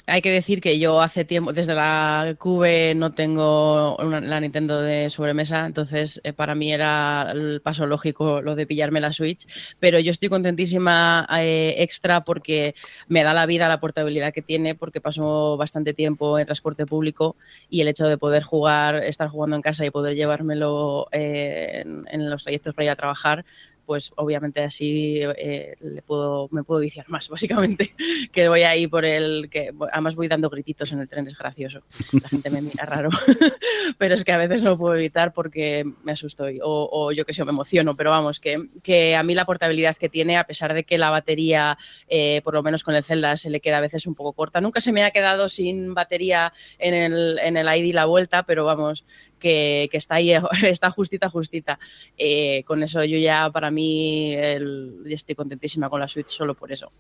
hay 0.09 0.23
que 0.23 0.33
decir 0.33 0.61
que 0.61 0.79
yo 0.79 1.03
hace 1.03 1.25
tiempo, 1.25 1.53
desde 1.53 1.75
la 1.75 2.35
Cube 2.39 2.95
no 2.95 3.13
tengo 3.13 3.97
la 4.01 4.41
Nintendo 4.41 4.81
de 4.81 5.11
sobremesa, 5.11 5.67
entonces 5.67 6.21
eh, 6.25 6.33
para 6.33 6.55
mí 6.55 6.73
era 6.73 7.31
el 7.33 7.61
paso 7.61 7.87
lógico 7.87 8.41
lo 8.41 8.57
de 8.57 8.67
pillarme 8.67 9.01
la 9.01 9.13
Switch, 9.13 9.47
pero 9.79 9.99
yo 9.99 10.11
estoy 10.11 10.31
contentísima 10.31 11.29
eh, 11.39 11.75
extra 11.79 12.25
porque 12.25 12.75
me 13.07 13.23
da 13.23 13.35
la 13.35 13.45
vida 13.45 13.69
la 13.69 13.81
portabilidad 13.81 14.33
que 14.33 14.43
tiene, 14.43 14.75
porque 14.75 15.03
paso 15.03 15.57
bastante 15.59 15.93
tiempo 15.93 16.39
en 16.39 16.47
transporte 16.47 16.87
público 16.87 17.37
y 17.69 17.83
el 17.83 17.89
hecho 17.89 18.07
de 18.07 18.17
poder 18.17 18.43
jugar, 18.43 18.97
estar 18.97 19.29
jugando 19.29 19.57
en 19.57 19.63
casa 19.63 19.85
y 19.85 19.91
poder 19.91 20.15
llevármelo 20.15 21.09
eh, 21.13 21.85
en 21.85 22.31
los 22.31 22.45
trayectos 22.45 22.75
para 22.75 22.87
ir 22.87 22.91
a 22.91 22.97
trabajar, 22.97 23.45
pues 23.89 24.13
obviamente 24.17 24.63
así 24.63 25.19
eh, 25.23 25.75
le 25.81 26.03
puedo, 26.03 26.51
me 26.53 26.63
puedo 26.63 26.83
viciar 26.83 27.09
más, 27.09 27.27
básicamente. 27.31 27.95
que 28.33 28.47
voy 28.47 28.61
ahí 28.61 28.87
por 28.87 29.07
el 29.07 29.49
que 29.49 29.73
además 29.91 30.15
voy 30.15 30.29
dando 30.29 30.51
grititos 30.51 30.93
en 30.93 31.01
el 31.01 31.09
tren, 31.09 31.27
es 31.27 31.39
gracioso. 31.39 31.81
La 32.13 32.29
gente 32.29 32.51
me 32.51 32.61
mira 32.61 32.85
raro. 32.85 33.09
pero 33.97 34.15
es 34.15 34.25
que 34.25 34.33
a 34.33 34.37
veces 34.37 34.61
no 34.61 34.77
puedo 34.77 34.95
evitar 34.95 35.33
porque 35.33 35.91
me 36.05 36.13
asusto 36.13 36.45
o, 36.63 37.13
yo 37.13 37.25
que 37.25 37.33
sé, 37.33 37.43
me 37.47 37.51
emociono. 37.51 37.97
Pero 37.97 38.11
vamos, 38.11 38.41
que, 38.41 38.69
que, 38.83 39.17
a 39.17 39.23
mí 39.23 39.35
la 39.35 39.47
portabilidad 39.47 39.97
que 39.97 40.11
tiene, 40.11 40.37
a 40.37 40.45
pesar 40.45 40.75
de 40.75 40.85
que 40.85 40.99
la 40.99 41.09
batería, 41.09 41.79
eh, 42.09 42.43
por 42.45 42.53
lo 42.53 42.63
menos 42.63 42.85
con 42.85 42.95
el 42.95 43.05
Zelda, 43.05 43.39
se 43.39 43.49
le 43.49 43.61
queda 43.61 43.79
a 43.79 43.81
veces 43.81 44.07
un 44.07 44.15
poco 44.15 44.35
corta. 44.35 44.61
Nunca 44.61 44.83
se 44.83 44.93
me 44.93 45.03
ha 45.03 45.13
quedado 45.13 45.49
sin 45.49 45.95
batería 45.95 46.53
en 46.79 46.93
el, 46.93 47.39
en 47.39 47.57
el 47.57 47.67
ID 47.67 47.95
la 47.95 48.05
vuelta, 48.05 48.43
pero 48.43 48.67
vamos, 48.67 49.07
que, 49.39 49.89
está 49.93 50.17
ahí, 50.17 50.33
está 50.63 50.91
justita, 50.91 51.29
justita. 51.31 51.79
Eh, 52.17 52.65
con 52.65 52.83
eso 52.83 53.03
yo 53.05 53.19
ya, 53.19 53.51
para 53.51 53.71
mí, 53.71 53.78
estoy 53.79 55.35
contentísima 55.35 55.89
con 55.89 56.01
la 56.01 56.09
Switch 56.09 56.29
solo 56.29 56.55
por 56.55 56.73
eso. 56.73 56.91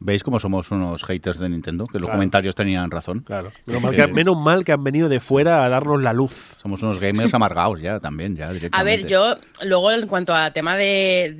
¿Veis 0.00 0.22
cómo 0.22 0.38
somos 0.38 0.70
unos 0.70 1.02
haters 1.04 1.38
de 1.38 1.48
Nintendo? 1.48 1.86
Que 1.86 1.98
los 1.98 2.10
comentarios 2.10 2.54
tenían 2.54 2.90
razón. 2.90 3.20
Claro. 3.20 3.52
Menos 3.66 4.36
mal, 4.36 4.64
que, 4.64 4.72
han 4.72 4.84
venido 4.84 5.08
de 5.08 5.20
fuera 5.20 5.64
a 5.64 5.68
darnos 5.68 6.02
la 6.02 6.12
luz. 6.12 6.56
Somos 6.60 6.82
unos 6.82 7.00
gamers 7.00 7.32
amargados 7.34 7.80
ya 7.80 8.00
también, 8.00 8.36
ya 8.36 8.52
A 8.72 8.82
ver, 8.82 9.06
yo 9.06 9.36
luego 9.62 9.92
en 9.92 10.06
cuanto 10.06 10.34
a 10.34 10.52
tema 10.52 10.76
de, 10.76 11.34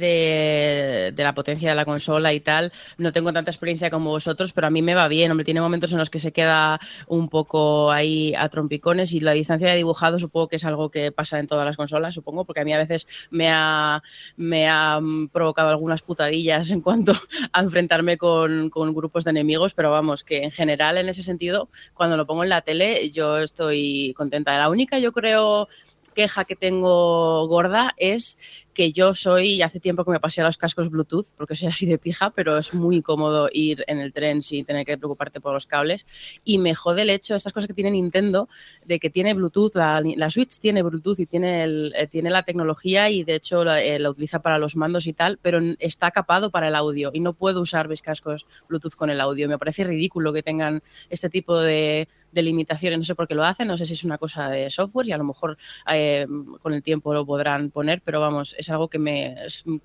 de, 1.14 1.22
la 1.22 1.34
potencia 1.34 1.68
de 1.68 1.74
la 1.74 1.84
consola 1.84 2.32
y 2.32 2.40
tal, 2.40 2.72
no 2.96 3.12
tengo 3.12 3.32
tanta 3.32 3.50
experiencia 3.50 3.90
como 3.90 4.10
vosotros, 4.10 4.52
pero 4.52 4.68
a 4.68 4.70
mí 4.70 4.82
me 4.82 4.94
va 4.94 5.08
bien. 5.08 5.30
Hombre, 5.30 5.44
tiene 5.44 5.60
momentos 5.60 5.92
en 5.92 5.98
los 5.98 6.08
que 6.08 6.20
se 6.20 6.32
queda 6.32 6.80
un 7.06 7.28
poco 7.28 7.90
ahí 7.90 8.34
a 8.36 8.48
trompicones 8.48 9.12
y 9.12 9.20
la 9.20 9.32
distancia 9.32 9.68
de 9.68 9.76
dibujado 9.76 10.18
supongo 10.18 10.48
que 10.48 10.56
es 10.56 10.64
algo 10.64 10.90
que 10.90 11.12
pasa 11.12 11.38
en 11.38 11.46
todas 11.46 11.66
las 11.66 11.76
consolas, 11.76 12.14
supongo, 12.14 12.44
porque 12.44 12.60
a 12.60 12.64
mí 12.64 12.72
a 12.72 12.78
veces 12.78 13.06
me 13.30 13.50
ha, 13.50 14.02
me 14.36 14.68
ha 14.68 15.00
provocado 15.32 15.68
algunas 15.68 16.02
putadillas 16.02 16.70
en 16.70 16.80
cuanto 16.80 17.12
a 17.52 17.60
enfrentarme 17.60 18.16
con 18.16 18.43
con, 18.70 18.94
grupos 18.94 19.24
de 19.24 19.30
enemigos, 19.30 19.74
pero 19.74 19.90
vamos, 19.90 20.24
que 20.24 20.42
en 20.44 20.50
general 20.50 20.98
en 20.98 21.08
ese 21.08 21.22
sentido, 21.22 21.68
cuando 21.94 22.16
lo 22.16 22.26
pongo 22.26 22.42
en 22.42 22.50
la 22.50 22.62
tele, 22.62 23.10
yo 23.10 23.38
estoy 23.38 24.14
contenta. 24.16 24.56
La 24.58 24.68
única, 24.68 24.98
yo 24.98 25.12
creo, 25.12 25.68
queja 26.14 26.44
que 26.44 26.56
tengo 26.56 27.46
gorda 27.46 27.94
es 27.98 28.38
que 28.74 28.92
yo 28.92 29.14
soy, 29.14 29.62
hace 29.62 29.80
tiempo 29.80 30.04
que 30.04 30.10
me 30.10 30.20
pasé 30.20 30.42
a 30.42 30.44
los 30.44 30.56
cascos 30.56 30.90
Bluetooth, 30.90 31.26
porque 31.36 31.54
soy 31.54 31.68
así 31.68 31.86
de 31.86 31.96
pija, 31.96 32.30
pero 32.30 32.58
es 32.58 32.74
muy 32.74 33.00
cómodo 33.00 33.48
ir 33.52 33.84
en 33.86 33.98
el 33.98 34.12
tren 34.12 34.42
sin 34.42 34.64
tener 34.64 34.84
que 34.84 34.98
preocuparte 34.98 35.40
por 35.40 35.54
los 35.54 35.66
cables. 35.66 36.06
Y 36.44 36.58
me 36.58 36.74
jode 36.74 37.02
el 37.02 37.10
hecho, 37.10 37.36
estas 37.36 37.52
cosas 37.52 37.68
que 37.68 37.74
tiene 37.74 37.92
Nintendo, 37.92 38.48
de 38.84 38.98
que 38.98 39.10
tiene 39.10 39.32
Bluetooth, 39.32 39.74
la, 39.76 40.30
Switch 40.30 40.58
tiene 40.58 40.82
Bluetooth 40.82 41.20
y 41.20 41.28
eh, 41.30 42.08
tiene 42.10 42.30
la 42.30 42.42
tecnología 42.42 43.08
y 43.08 43.22
de 43.22 43.36
hecho 43.36 43.62
eh, 43.62 43.98
la, 43.98 44.10
utiliza 44.10 44.40
para 44.40 44.58
los 44.58 44.74
mandos 44.76 45.06
y 45.06 45.12
tal, 45.12 45.38
pero 45.40 45.60
está 45.78 46.10
capado 46.10 46.50
para 46.50 46.68
el 46.68 46.74
audio 46.74 47.10
y 47.14 47.20
no 47.20 47.32
puedo 47.32 47.60
usar 47.60 47.88
mis 47.88 48.02
cascos 48.02 48.44
Bluetooth 48.68 48.94
con 48.94 49.08
el 49.08 49.20
audio. 49.20 49.48
Me 49.48 49.58
parece 49.58 49.84
ridículo 49.84 50.32
que 50.32 50.42
tengan 50.42 50.82
este 51.08 51.30
tipo 51.30 51.60
de, 51.60 52.08
limitaciones, 52.42 52.98
no 52.98 53.04
sé 53.04 53.14
por 53.14 53.28
qué 53.28 53.34
lo 53.34 53.44
hacen, 53.44 53.68
no 53.68 53.76
sé 53.78 53.86
si 53.86 53.92
es 53.92 54.04
una 54.04 54.18
cosa 54.18 54.48
de 54.48 54.70
software 54.70 55.08
y 55.08 55.12
a 55.12 55.18
lo 55.18 55.24
mejor 55.24 55.56
eh, 55.90 56.26
con 56.62 56.74
el 56.74 56.82
tiempo 56.82 57.14
lo 57.14 57.24
podrán 57.26 57.70
poner, 57.70 58.00
pero 58.04 58.20
vamos, 58.20 58.54
es 58.58 58.68
algo 58.70 58.88
que 58.88 58.98
me. 58.98 59.36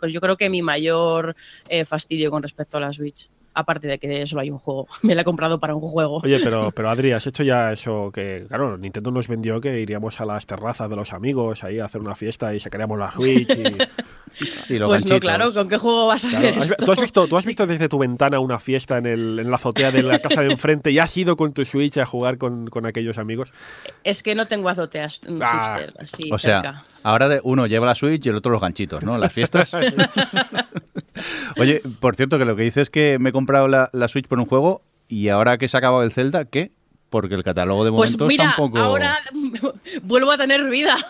yo 0.10 0.22
creo 0.22 0.38
que 0.38 0.50
mi 0.50 0.62
mayor 0.62 1.36
eh, 1.68 1.86
fastidio 1.86 2.32
con 2.32 2.44
respecto 2.44 2.78
a 2.78 2.82
la 2.82 2.94
Switch 2.94 3.30
aparte 3.54 3.88
de 3.88 4.00
que 4.00 4.26
solo 4.26 4.42
hay 4.42 4.50
un 4.50 4.58
juego. 4.58 4.88
Me 5.04 5.16
la 5.16 5.22
he 5.22 5.26
comprado 5.26 5.60
para 5.60 5.76
un 5.76 5.82
juego. 5.82 6.22
Oye, 6.24 6.40
pero, 6.44 6.72
pero 6.76 6.90
Adri, 6.90 7.12
¿has 7.12 7.28
hecho 7.28 7.44
ya 7.44 7.72
eso 7.72 8.12
que, 8.12 8.46
claro, 8.48 8.78
Nintendo 8.78 9.12
nos 9.12 9.28
vendió 9.28 9.60
que 9.60 9.80
iríamos 9.80 10.20
a 10.22 10.26
las 10.26 10.46
terrazas 10.46 10.90
de 10.90 10.96
los 10.96 11.14
amigos 11.14 11.64
ahí 11.64 11.80
a 11.80 11.86
hacer 11.86 12.02
una 12.02 12.16
fiesta 12.16 12.54
y 12.54 12.60
sacaríamos 12.60 12.98
la 12.98 13.12
Switch 13.12 13.50
y... 13.50 13.64
y 14.70 14.80
pues 14.80 15.06
no, 15.06 15.20
claro, 15.20 15.54
¿con 15.54 15.68
qué 15.68 15.78
juego 15.78 16.08
vas 16.08 16.26
a 16.26 16.28
hacer 16.28 16.58
esto? 16.58 16.76
¿Tú 16.86 16.92
has, 16.92 17.00
visto, 17.00 17.28
¿Tú 17.28 17.38
has 17.38 17.46
visto 17.46 17.68
desde 17.68 17.90
tu 17.90 17.98
ventana 17.98 18.40
una 18.40 18.60
fiesta 18.60 18.98
en, 18.98 19.06
el, 19.06 19.40
en 19.40 19.50
la 19.50 19.56
azotea 19.56 19.92
de 19.92 20.04
la 20.04 20.20
casa 20.20 20.42
de 20.42 20.52
enfrente 20.52 20.92
y 20.92 21.00
has 21.00 21.16
ido 21.18 21.36
con 21.38 21.54
tu 21.54 21.66
Switch 21.66 21.98
a 21.98 22.06
jugar 22.06 22.38
con, 22.38 22.68
con 22.68 22.86
aquellos 22.86 23.18
amigos? 23.18 23.52
Es 24.04 24.24
que 24.24 24.36
no 24.36 24.48
tengo 24.48 24.70
azoteas 24.70 25.22
ah. 25.42 25.80
o 26.32 26.38
sea, 26.38 26.86
ahora 27.04 27.40
uno 27.44 27.68
lleva 27.68 27.86
la 27.86 27.96
Switch 27.96 28.26
y 28.26 28.30
el 28.30 28.36
otro 28.36 28.52
los 28.52 28.62
ganchitos, 28.62 29.04
¿no? 29.04 29.18
Las 29.18 29.34
fiestas. 29.34 29.72
Oye, 31.58 31.82
por 32.00 32.16
cierto, 32.16 32.38
que 32.38 32.46
lo 32.46 32.56
que 32.56 32.64
dices 32.64 32.84
es 32.84 32.90
que 32.90 33.18
me 33.20 33.30
he 33.30 33.34
comprado 33.34 33.68
la, 33.68 34.08
Switch 34.08 34.28
por 34.28 34.40
un 34.40 34.46
juego 34.46 34.82
y 35.08 35.30
ahora 35.30 35.58
que 35.58 35.68
se 35.68 35.78
ha 35.78 35.80
acabado 35.80 36.04
el 36.04 36.12
Zelda, 36.12 36.46
¿qué? 36.46 36.72
Porque 37.10 37.36
el 37.36 37.44
catálogo 37.44 37.84
de 37.84 37.92
pues 37.92 38.12
momentos 38.12 38.28
mira, 38.28 38.44
tampoco. 38.46 38.78
Ahora 38.78 39.18
vuelvo 40.04 40.32
a 40.32 40.38
tener 40.38 40.70
vida. 40.70 40.96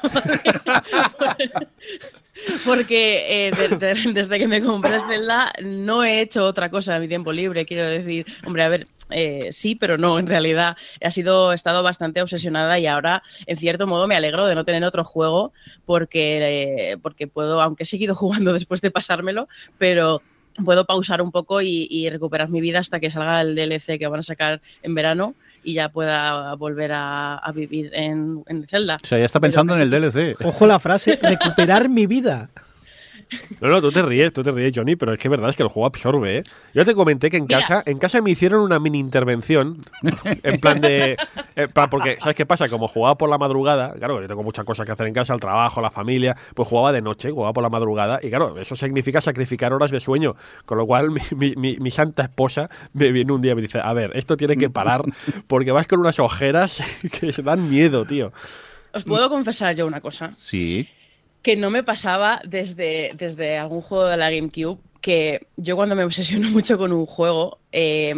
Porque 2.65 3.47
eh, 3.47 3.52
desde 4.13 4.39
que 4.39 4.47
me 4.47 4.62
compré 4.62 4.99
Zelda 5.08 5.52
no 5.62 6.04
he 6.04 6.21
hecho 6.21 6.45
otra 6.45 6.69
cosa 6.69 6.95
en 6.95 7.02
mi 7.02 7.08
tiempo 7.08 7.32
libre. 7.32 7.65
Quiero 7.65 7.88
decir, 7.88 8.25
hombre, 8.45 8.63
a 8.63 8.69
ver, 8.69 8.88
eh, 9.10 9.49
sí, 9.52 9.75
pero 9.75 9.97
no, 9.97 10.19
en 10.19 10.28
realidad 10.28 10.78
he, 10.99 11.12
sido, 11.12 11.52
he 11.52 11.56
estado 11.56 11.82
bastante 11.84 12.21
obsesionada 12.21 12.78
y 12.80 12.88
ahora, 12.88 13.23
en 13.45 13.58
cierto 13.58 13.88
modo, 13.88 14.08
me 14.08 14.15
alegro 14.15 14.45
de 14.45 14.56
no 14.56 14.63
tener 14.63 14.84
otro 14.84 15.04
juego 15.04 15.52
porque, 15.86 16.91
eh, 16.91 16.97
porque 16.97 17.28
puedo, 17.28 17.62
aunque 17.62 17.84
he 17.84 17.88
seguido 17.88 18.15
jugando 18.15 18.54
después 18.54 18.82
de 18.82 18.91
pasármelo, 18.91 19.47
pero 19.78 20.21
puedo 20.63 20.86
pausar 20.86 21.21
un 21.21 21.32
poco 21.32 21.62
y, 21.62 22.10
recuperar 22.10 22.49
mi 22.49 22.62
vida 22.62 22.80
hasta 22.80 22.99
que 22.99 23.12
salga 23.12 23.41
el 23.41 23.56
DLC 23.56 23.97
que 23.97 24.08
van 24.08 24.19
a 24.19 24.23
sacar 24.23 24.62
en 24.84 24.95
verano 24.95 25.36
y 25.63 25.74
ya 25.74 25.89
pueda 25.89 26.54
volver 26.56 26.91
a, 26.93 27.41
vivir 27.54 27.91
en, 27.93 28.43
en, 28.48 28.67
Zelda. 28.67 28.98
O 29.04 29.08
sea, 29.08 29.17
ya 29.17 29.26
está 29.26 29.39
pensando 29.39 29.76
en 29.76 29.82
el 29.82 29.89
DLC. 29.89 30.36
Ojo 30.43 30.67
la 30.67 30.80
frase, 30.80 31.19
recuperar 31.22 31.89
mi 31.89 32.06
vida. 32.06 32.50
No, 33.62 33.68
no, 33.68 33.82
tú 33.82 33.92
te 33.92 34.02
ríes, 34.02 34.34
tú 34.34 34.42
te 34.42 34.52
ríes, 34.52 34.74
Johnny, 34.76 34.96
pero 34.96 35.13
es 35.13 35.20
que 35.20 35.28
es 35.28 35.30
verdad 35.30 35.50
es 35.50 35.56
que 35.56 35.63
el 35.63 35.70
juego 35.70 35.86
absorbe, 35.86 36.38
¿eh? 36.38 36.44
Yo 36.74 36.84
te 36.86 36.96
comenté 36.96 37.30
que 37.30 37.38
en 37.38 37.46
casa, 37.46 37.84
en 37.86 38.00
casa 38.00 38.22
me 38.22 38.32
hicieron 38.32 38.62
una 38.62 38.80
mini 38.80 39.00
intervención, 39.00 39.82
en 40.24 40.60
plan 40.60 40.82
de... 40.82 41.18
Eh, 41.56 41.68
porque, 41.92 42.18
¿sabes 42.20 42.36
qué 42.36 42.46
pasa? 42.46 42.70
Como 42.70 42.88
jugaba 42.88 43.18
por 43.18 43.30
la 43.30 43.38
madrugada, 43.38 43.94
claro, 43.94 44.22
yo 44.22 44.28
tengo 44.28 44.44
muchas 44.44 44.65
cosas 44.65 44.86
que 44.86 44.92
hacer 44.92 45.08
en 45.08 45.13
casa, 45.13 45.34
el 45.34 45.39
trabajo, 45.39 45.82
la 45.82 45.92
familia, 45.92 46.36
pues 46.56 46.68
jugaba 46.68 46.92
de 46.92 47.02
noche, 47.02 47.32
jugaba 47.32 47.54
por 47.54 47.63
la 47.63 47.70
madrugada, 47.70 48.20
y 48.22 48.30
claro, 48.30 48.58
eso 48.58 48.76
significa 48.76 49.22
sacrificar 49.22 49.74
horas 49.74 49.92
de 49.92 50.00
sueño, 50.00 50.36
con 50.65 50.78
lo 50.78 50.88
cual 50.88 51.10
mi, 51.36 51.56
mi 51.56 51.92
santa 51.92 52.24
esposa 52.24 52.70
me 52.94 53.12
viene 53.12 53.32
un 53.32 53.42
día 53.42 53.52
y 53.52 53.56
me 53.56 53.62
dice, 53.62 53.80
a 53.84 53.94
ver, 53.94 54.12
esto 54.15 54.38
tiene 54.38 54.58
que 54.58 54.70
parar, 54.70 55.04
porque 55.48 55.72
vas 55.72 55.88
con 55.88 56.00
unas 56.00 56.20
ojeras 56.20 56.82
que 57.20 57.32
se 57.32 57.42
dan 57.44 57.70
miedo, 57.70 58.06
tío. 58.06 58.32
¿Os 58.92 59.04
puedo 59.04 59.30
confesar 59.30 59.76
yo 59.76 59.86
una 59.86 60.02
cosa? 60.02 60.34
Sí 60.38 60.88
que 61.41 61.56
no 61.56 61.69
me 61.69 61.84
pasaba 61.84 62.41
desde, 62.45 63.13
desde 63.15 63.58
algún 63.58 63.82
juego 63.82 64.06
de 64.06 64.17
la 64.17 64.30
GameCube, 64.30 64.80
que 65.02 65.47
yo 65.58 65.75
cuando 65.75 65.95
me 65.95 66.04
obsesiono 66.04 66.49
mucho 66.52 66.78
con 66.78 66.91
un 66.91 67.06
juego, 67.06 67.60
eh, 67.71 68.13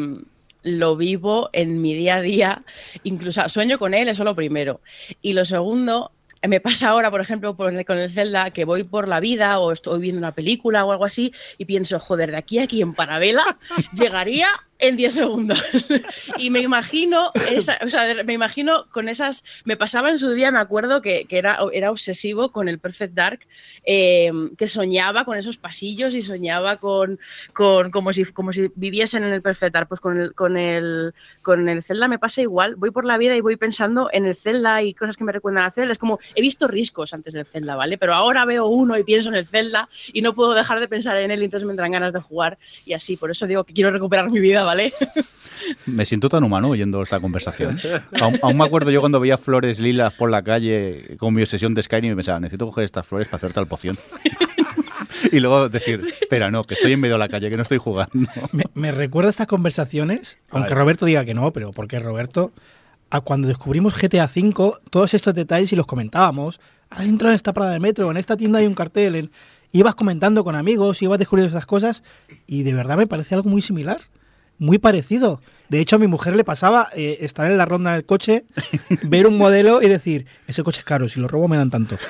lo 0.64 0.96
vivo 0.96 1.50
en 1.54 1.82
mi 1.82 1.94
día 1.94 2.18
a 2.18 2.22
día, 2.22 2.62
incluso 3.04 3.48
sueño 3.50 3.80
con 3.80 3.94
él, 3.94 4.08
eso 4.08 4.24
es 4.24 4.26
lo 4.26 4.36
primero. 4.36 4.82
Y 5.22 5.34
lo 5.34 5.46
segundo, 5.46 6.12
me 6.48 6.60
pasa 6.60 6.90
ahora, 6.90 7.12
por 7.12 7.22
ejemplo, 7.22 7.56
con 7.56 7.78
el 7.78 8.12
Zelda, 8.12 8.52
que 8.52 8.66
voy 8.66 8.84
por 8.84 9.08
la 9.08 9.20
vida 9.20 9.60
o 9.60 9.72
estoy 9.72 10.00
viendo 10.00 10.20
una 10.20 10.34
película 10.34 10.86
o 10.86 10.92
algo 10.92 11.06
así 11.06 11.34
y 11.58 11.66
pienso, 11.66 12.00
joder, 12.00 12.32
de 12.32 12.38
aquí 12.38 12.60
a 12.60 12.64
aquí 12.64 12.82
en 12.82 12.94
Parabela 12.94 13.58
llegaría 13.94 14.48
en 14.82 14.98
10 14.98 15.14
segundos. 15.14 15.64
y 16.38 16.50
me 16.50 16.60
imagino, 16.60 17.32
esa, 17.50 17.78
o 17.86 17.90
sea, 17.90 18.24
me 18.24 18.34
imagino 18.34 18.88
con 18.92 19.08
esas, 19.08 19.46
me 19.64 19.78
pasaba 19.78 20.10
en 20.10 20.18
su 20.18 20.32
día, 20.32 20.52
me 20.52 20.60
acuerdo 20.60 21.02
que, 21.02 21.26
que 21.26 21.38
era, 21.38 21.60
era 21.72 21.92
obsesivo 21.92 22.52
con 22.52 22.68
el 22.68 22.80
Perfect 22.80 23.14
Dark, 23.14 23.40
eh, 23.86 24.32
que 24.58 24.68
soñaba 24.68 25.24
con 25.24 25.38
esos 25.38 25.58
pasillos 25.58 26.14
y 26.16 26.22
soñaba 26.22 26.78
con, 26.78 27.20
con 27.54 27.92
como, 27.92 28.12
si, 28.12 28.26
como 28.26 28.52
si 28.52 28.72
viviesen 28.76 29.24
en 29.24 29.34
el 29.34 29.42
Perfect 29.42 29.74
Dark. 29.74 29.88
Pues 29.88 30.02
con 30.02 30.20
el, 30.20 30.34
con, 30.34 30.58
el, 30.58 31.14
con 31.42 31.70
el 31.70 31.84
Zelda 31.84 32.08
me 32.08 32.20
pasa 32.20 32.42
igual, 32.42 32.76
voy 32.76 32.92
por 32.92 33.06
la 33.06 33.18
vida 33.18 33.36
y 33.36 33.42
voy 33.42 33.58
pensando 33.58 34.10
en 34.12 34.26
el 34.26 34.36
Zelda 34.36 34.82
y 34.82 34.94
cosas 34.94 35.16
que 35.16 35.24
me 35.24 35.32
recuerdan 35.32 35.64
al 35.64 35.72
Zelda. 35.72 35.92
Es 35.92 36.00
como, 36.00 36.18
he 36.34 36.42
visto 36.42 36.68
riscos 36.68 37.14
antes 37.14 37.34
del 37.34 37.46
Zelda, 37.46 37.76
¿vale? 37.76 38.00
Pero 38.00 38.16
ahora 38.16 38.46
veo 38.46 38.66
uno 38.66 38.98
y 38.98 39.04
pienso 39.04 39.30
en 39.30 39.36
el 39.36 39.46
Zelda 39.46 39.88
y 40.12 40.24
no 40.24 40.34
puedo 40.34 40.54
dejar 40.54 40.80
de 40.80 40.88
pensar 40.88 41.18
en 41.18 41.30
él 41.30 41.42
y 41.42 41.46
entonces 41.46 41.68
me 41.68 41.74
entran 41.74 41.92
ganas 41.92 42.14
de 42.14 42.20
jugar 42.20 42.58
y 42.84 42.94
así. 42.94 43.16
Por 43.16 43.30
eso 43.30 43.46
digo 43.46 43.64
que 43.64 43.74
quiero 43.74 43.92
recuperar 43.92 44.30
mi 44.30 44.40
vida, 44.40 44.64
¿vale? 44.64 44.71
Me 45.86 46.06
siento 46.06 46.30
tan 46.30 46.44
humano 46.44 46.70
oyendo 46.70 47.02
esta 47.02 47.20
conversación. 47.20 47.80
Aún, 48.20 48.58
me 48.58 48.64
acuerdo 48.64 48.92
yo 48.92 49.00
cuando 49.00 49.20
veía 49.20 49.38
flores 49.38 49.80
lilas 49.80 50.14
por 50.14 50.30
la 50.30 50.42
calle 50.42 51.16
con 51.18 51.34
mi 51.34 51.42
obsesión 51.42 51.74
de 51.74 51.84
Skyrim 51.84 52.14
y 52.14 52.16
pensaba, 52.16 52.40
necesito 52.40 52.66
coger 52.66 52.84
estas 52.84 53.06
flores 53.06 53.28
para 53.28 53.38
hacer 53.38 53.54
tal 53.54 53.68
poción. 53.68 53.98
y 55.32 55.40
luego 55.40 55.70
decir, 55.70 56.16
espera, 56.20 56.52
no, 56.52 56.64
que 56.64 56.74
estoy 56.74 56.94
en 56.94 57.00
medio 57.00 57.16
de 57.16 57.20
la 57.20 57.30
calle, 57.30 57.50
que 57.50 57.58
no 57.58 57.64
estoy 57.64 57.78
jugando. 57.78 58.30
Me, 58.74 58.92
recuerda 58.92 59.30
estas 59.30 59.48
conversaciones, 59.48 60.38
aunque 60.50 60.74
Roberto 60.74 61.06
diga 61.06 61.26
que 61.26 61.34
no, 61.34 61.52
pero 61.54 61.72
porque 61.72 62.00
Roberto, 62.00 62.52
a 63.10 63.22
cuando 63.22 63.48
descubrimos 63.48 64.00
GTA 64.00 64.26
V, 64.26 64.74
todos 64.90 65.14
estos 65.14 65.34
detalles 65.36 65.72
y 65.74 65.76
los 65.76 65.86
comentábamos, 65.86 66.60
has 66.90 67.08
entrado 67.08 67.32
en 67.32 67.36
esta 67.36 67.54
parada 67.54 67.74
de 67.74 67.80
metro, 67.80 68.10
en 68.12 68.18
esta 68.18 68.36
tienda 68.36 68.60
hay 68.60 68.68
un 68.68 68.74
cartel, 68.74 69.16
en 69.16 69.32
ibas 69.72 69.96
comentando 69.96 70.44
con 70.44 70.56
amigos, 70.56 71.02
ibas 71.02 71.20
descubriendo 71.20 71.56
esas 71.56 71.66
cosas 71.66 72.04
y 72.48 72.64
de 72.64 72.74
verdad 72.74 72.98
me 72.98 73.08
parece 73.08 73.36
algo 73.36 73.50
muy 73.50 73.62
similar, 73.62 74.02
muy 74.62 74.78
parecido. 74.78 75.42
De 75.70 75.80
hecho, 75.80 75.96
a 75.96 76.00
mi 76.00 76.08
mujer 76.08 76.36
le 76.36 76.44
pasaba 76.44 76.88
eh, 76.96 77.18
estar 77.22 77.50
en 77.50 77.58
la 77.58 77.66
ronda 77.66 77.94
del 77.94 78.06
coche, 78.06 78.44
ver 79.04 79.26
un 79.26 79.38
modelo 79.38 79.82
y 79.82 79.90
decir, 79.90 80.28
ese 80.48 80.64
coche 80.64 80.80
es 80.80 80.86
caro, 80.86 81.10
si 81.10 81.20
lo 81.20 81.28
robo 81.28 81.48
me 81.48 81.58
dan 81.58 81.70
tanto. 81.70 81.98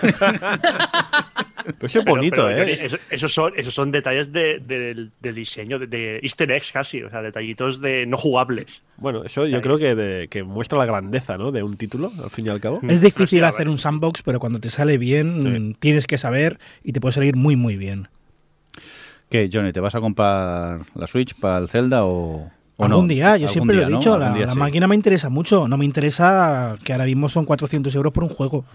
Pues 1.78 1.96
es 1.96 2.04
bonito, 2.04 2.50
¿eh? 2.50 2.90
esos, 3.12 3.32
son, 3.32 3.54
esos 3.56 3.72
son 3.72 3.92
detalles 3.92 4.34
del 4.34 5.12
diseño, 5.22 5.78
de, 5.78 6.20
easter 6.24 6.52
eggs 6.52 6.72
casi, 6.72 7.04
o 7.04 7.10
sea, 7.12 7.22
detallitos 7.22 7.80
de 7.80 8.08
no 8.08 8.18
jugables. 8.18 8.82
Bueno, 8.98 9.24
eso 9.24 9.46
yo 9.46 9.62
creo 9.62 9.78
que, 9.78 10.28
que, 10.28 10.42
muestra 10.42 10.80
la 10.80 10.88
grandeza, 10.88 11.38
¿no? 11.38 11.52
De 11.52 11.62
un 11.62 11.76
título, 11.76 12.12
al 12.22 12.32
fin 12.32 12.48
y 12.48 12.50
al 12.50 12.60
cabo. 12.60 12.82
Es 12.90 13.02
difícil 13.02 13.44
hacer 13.44 13.70
un 13.70 13.78
sandbox, 13.78 14.24
pero 14.24 14.40
cuando 14.40 14.60
te 14.60 14.72
sale 14.72 14.98
bien, 14.98 15.76
tienes 15.80 16.08
que 16.08 16.18
saber 16.18 16.58
y 16.84 16.94
te 16.94 17.00
puede 17.00 17.14
salir 17.14 17.36
muy, 17.36 17.56
muy 17.56 17.78
bien. 17.78 18.08
¿Qué, 19.32 19.50
Johnny, 19.52 19.72
te 19.72 19.80
vas 19.80 19.96
a 19.96 20.02
comprar 20.02 20.82
la 20.94 21.08
Switch 21.08 21.34
para 21.36 21.60
el 21.60 21.70
Zelda 21.70 22.04
o...? 22.04 22.52
Algún 22.78 23.08
día, 23.08 23.38
yo 23.38 23.48
siempre 23.48 23.78
lo 23.78 23.84
he 23.84 23.91
dicho, 23.94 24.17
la, 24.17 24.56
máquina 24.56 24.88
me 24.88 24.96
interesa 24.96 25.30
mucho. 25.30 25.70
No 25.70 25.78
me 25.78 25.86
interesa 25.86 26.76
que 26.84 26.91
ahora 26.91 27.06
mismo 27.06 27.30
son 27.30 27.46
400 27.46 27.94
euros 27.96 28.12
por 28.12 28.24
un 28.24 28.30
juego. 28.30 28.65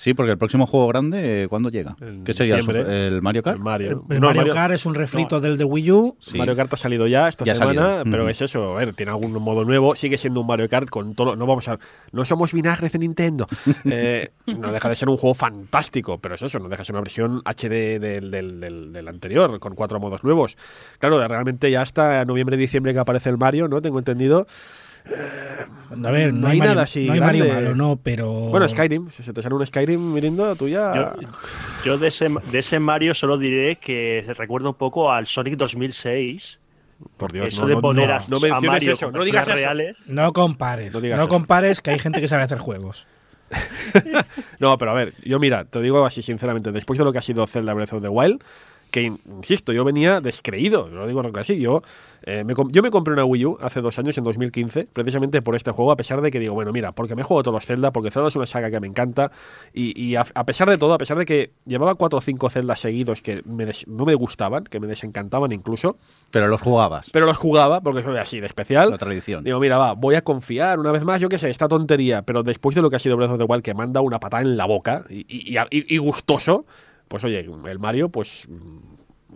Sí, 0.00 0.14
porque 0.14 0.32
el 0.32 0.38
próximo 0.38 0.66
juego 0.66 0.88
grande, 0.88 1.46
¿cuándo 1.50 1.68
llega? 1.68 1.94
¿Qué 2.24 2.32
sería? 2.32 2.56
El, 2.56 3.20
Mario 3.20 3.42
Kart? 3.42 3.58
El 3.58 3.62
Mario, 4.18 4.48
Kart 4.50 4.72
es 4.72 4.86
un 4.86 4.94
refrito 4.94 5.42
del 5.42 5.58
de 5.58 5.64
Wii 5.64 5.92
U. 5.92 6.16
Mario 6.36 6.56
Kart 6.56 6.72
ha 6.72 6.78
salido 6.78 7.06
ya 7.06 7.28
esta 7.28 7.44
semana, 7.44 8.02
pero 8.10 8.26
es 8.26 8.40
eso, 8.40 8.74
a 8.74 8.78
ver, 8.78 8.94
tiene 8.94 9.12
algún 9.12 9.30
modo 9.34 9.62
nuevo, 9.62 9.94
sigue 9.96 10.16
siendo 10.16 10.40
un 10.40 10.46
Mario 10.46 10.70
Kart 10.70 10.88
con 10.88 11.14
todo, 11.14 11.36
no 11.36 11.44
vamos 11.44 11.68
a, 11.68 11.78
no 12.12 12.24
somos 12.24 12.54
vinagres 12.54 12.92
de 12.92 12.98
Nintendo, 12.98 13.46
eh, 13.84 14.30
no 14.56 14.72
deja 14.72 14.88
de 14.88 14.96
ser 14.96 15.10
un 15.10 15.18
juego 15.18 15.34
fantástico, 15.34 16.16
pero 16.18 16.34
es 16.34 16.40
eso, 16.40 16.58
no 16.60 16.70
deja 16.70 16.80
de 16.80 16.86
ser 16.86 16.94
una 16.94 17.02
versión 17.02 17.42
HD 17.44 18.00
del, 18.00 18.30
del, 18.30 18.92
del, 18.94 19.06
anterior, 19.06 19.60
con 19.60 19.74
cuatro 19.74 20.00
modos 20.00 20.24
nuevos. 20.24 20.56
Claro, 20.98 21.28
realmente 21.28 21.70
ya 21.70 21.82
hasta 21.82 22.24
noviembre, 22.24 22.56
diciembre 22.56 22.94
que 22.94 23.00
aparece 23.00 23.28
el 23.28 23.36
Mario, 23.36 23.68
¿no? 23.68 23.82
Tengo 23.82 23.98
entendido. 23.98 24.46
A 25.06 26.10
ver, 26.10 26.32
no, 26.32 26.46
hay, 26.46 26.60
nada 26.60 26.82
así. 26.82 27.06
No 27.06 27.14
hay 27.14 27.20
Mario 27.20 27.46
malo, 27.46 27.74
no, 27.74 27.98
pero. 28.02 28.28
Bueno, 28.28 28.68
Skyrim. 28.68 29.10
Si 29.10 29.22
se 29.22 29.32
te 29.32 29.42
sale 29.42 29.54
un 29.54 29.66
Skyrim 29.66 30.12
mirando, 30.12 30.54
tú 30.56 30.68
ya. 30.68 31.14
Yo, 31.84 31.98
de, 31.98 32.08
ese, 32.08 32.28
de 32.28 32.58
ese 32.58 32.78
Mario 32.78 33.14
solo 33.14 33.38
diré 33.38 33.76
que 33.76 34.24
recuerda 34.36 34.68
un 34.68 34.74
poco 34.74 35.10
al 35.12 35.26
Sonic 35.26 35.56
2006. 35.56 36.60
Por 37.16 37.32
Dios, 37.32 37.48
eso 37.48 37.66
de 37.66 37.76
poner 37.76 38.12
a, 38.12 38.20
Mario 38.60 38.92
eso, 38.92 39.10
no 39.10 39.24
digas 39.24 39.48
reales. 39.48 40.06
No 40.06 40.32
compares. 40.32 40.92
No, 40.94 41.28
compares 41.28 41.80
que 41.80 41.90
hay 41.90 41.98
gente 41.98 42.20
que 42.20 42.28
sabe 42.28 42.42
hacer 42.42 42.58
juegos. 42.58 43.06
no, 44.60 44.78
pero 44.78 44.92
a 44.92 44.94
ver, 44.94 45.14
yo 45.24 45.40
mira, 45.40 45.64
te 45.64 45.80
digo 45.80 46.04
así 46.04 46.22
sinceramente, 46.22 46.70
después 46.70 46.98
de 46.98 47.04
lo 47.04 47.12
que 47.12 47.18
ha 47.18 47.22
sido 47.22 47.44
Zelda 47.48 47.74
Breath 47.74 47.94
of 47.94 48.02
the 48.02 48.08
Wild, 48.08 48.44
que, 48.90 49.02
insisto, 49.02 49.72
yo 49.72 49.84
venía 49.84 50.20
descreído, 50.20 50.88
lo 50.88 51.06
digo 51.06 51.22
así, 51.36 51.58
yo, 51.58 51.82
eh, 52.22 52.44
me, 52.44 52.54
yo 52.70 52.82
me 52.82 52.90
compré 52.90 53.14
una 53.14 53.24
Wii 53.24 53.44
U 53.46 53.58
hace 53.60 53.80
dos 53.80 53.98
años, 53.98 54.16
en 54.18 54.24
2015, 54.24 54.88
precisamente 54.92 55.40
por 55.42 55.56
este 55.56 55.70
juego, 55.70 55.92
a 55.92 55.96
pesar 55.96 56.20
de 56.20 56.30
que 56.30 56.38
digo, 56.38 56.54
bueno, 56.54 56.72
mira, 56.72 56.92
porque 56.92 57.14
me 57.14 57.22
juego 57.22 57.42
todos 57.42 57.54
los 57.54 57.66
Zelda, 57.66 57.92
porque 57.92 58.10
Zelda 58.10 58.28
es 58.28 58.36
una 58.36 58.46
saga 58.46 58.70
que 58.70 58.80
me 58.80 58.86
encanta, 58.86 59.30
y, 59.72 60.14
a, 60.16 60.24
pesar 60.44 60.68
de 60.68 60.78
todo, 60.78 60.92
a 60.92 60.98
pesar 60.98 61.16
de 61.18 61.24
que 61.24 61.52
llevaba 61.66 61.94
cuatro 61.94 62.18
o 62.18 62.22
cinco 62.22 62.50
Zelda 62.50 62.76
seguidos 62.76 63.22
que 63.22 63.42
no 63.44 64.04
me 64.04 64.14
gustaban, 64.14 64.64
que 64.64 64.80
me 64.80 64.86
desencantaban 64.86 65.52
incluso. 65.52 65.96
Pero 66.30 66.48
los 66.48 66.60
jugabas. 66.60 67.08
Pero 67.12 67.26
los 67.26 67.36
jugaba, 67.36 67.80
porque 67.80 68.02
soy 68.02 68.16
así, 68.18 68.40
de 68.40 68.46
especial. 68.46 68.90
La 68.90 68.98
tradición. 68.98 69.44
Digo, 69.44 69.58
mira, 69.58 69.78
va, 69.78 69.92
voy 69.94 70.14
a 70.14 70.22
confiar 70.22 70.78
una 70.78 70.92
vez 70.92 71.04
más, 71.04 71.20
yo 71.20 71.28
qué 71.28 71.38
sé, 71.38 71.50
esta 71.50 71.68
tontería, 71.68 72.22
pero 72.22 72.42
después 72.42 72.74
de 72.74 72.82
lo 72.82 72.90
que 72.90 72.96
ha 72.96 72.98
sido 72.98 73.16
Breath 73.16 73.32
of 73.32 73.38
the 73.38 73.44
Wild, 73.44 73.62
que 73.62 73.74
manda 73.74 74.00
una 74.00 74.20
patada 74.20 74.42
en 74.42 74.56
la 74.56 74.66
boca, 74.66 75.04
y, 75.08 75.56
y 75.70 75.98
gustoso, 75.98 76.66
pues 77.10 77.24
oye, 77.24 77.40
el 77.40 77.78
Mario, 77.80 78.08
pues 78.08 78.46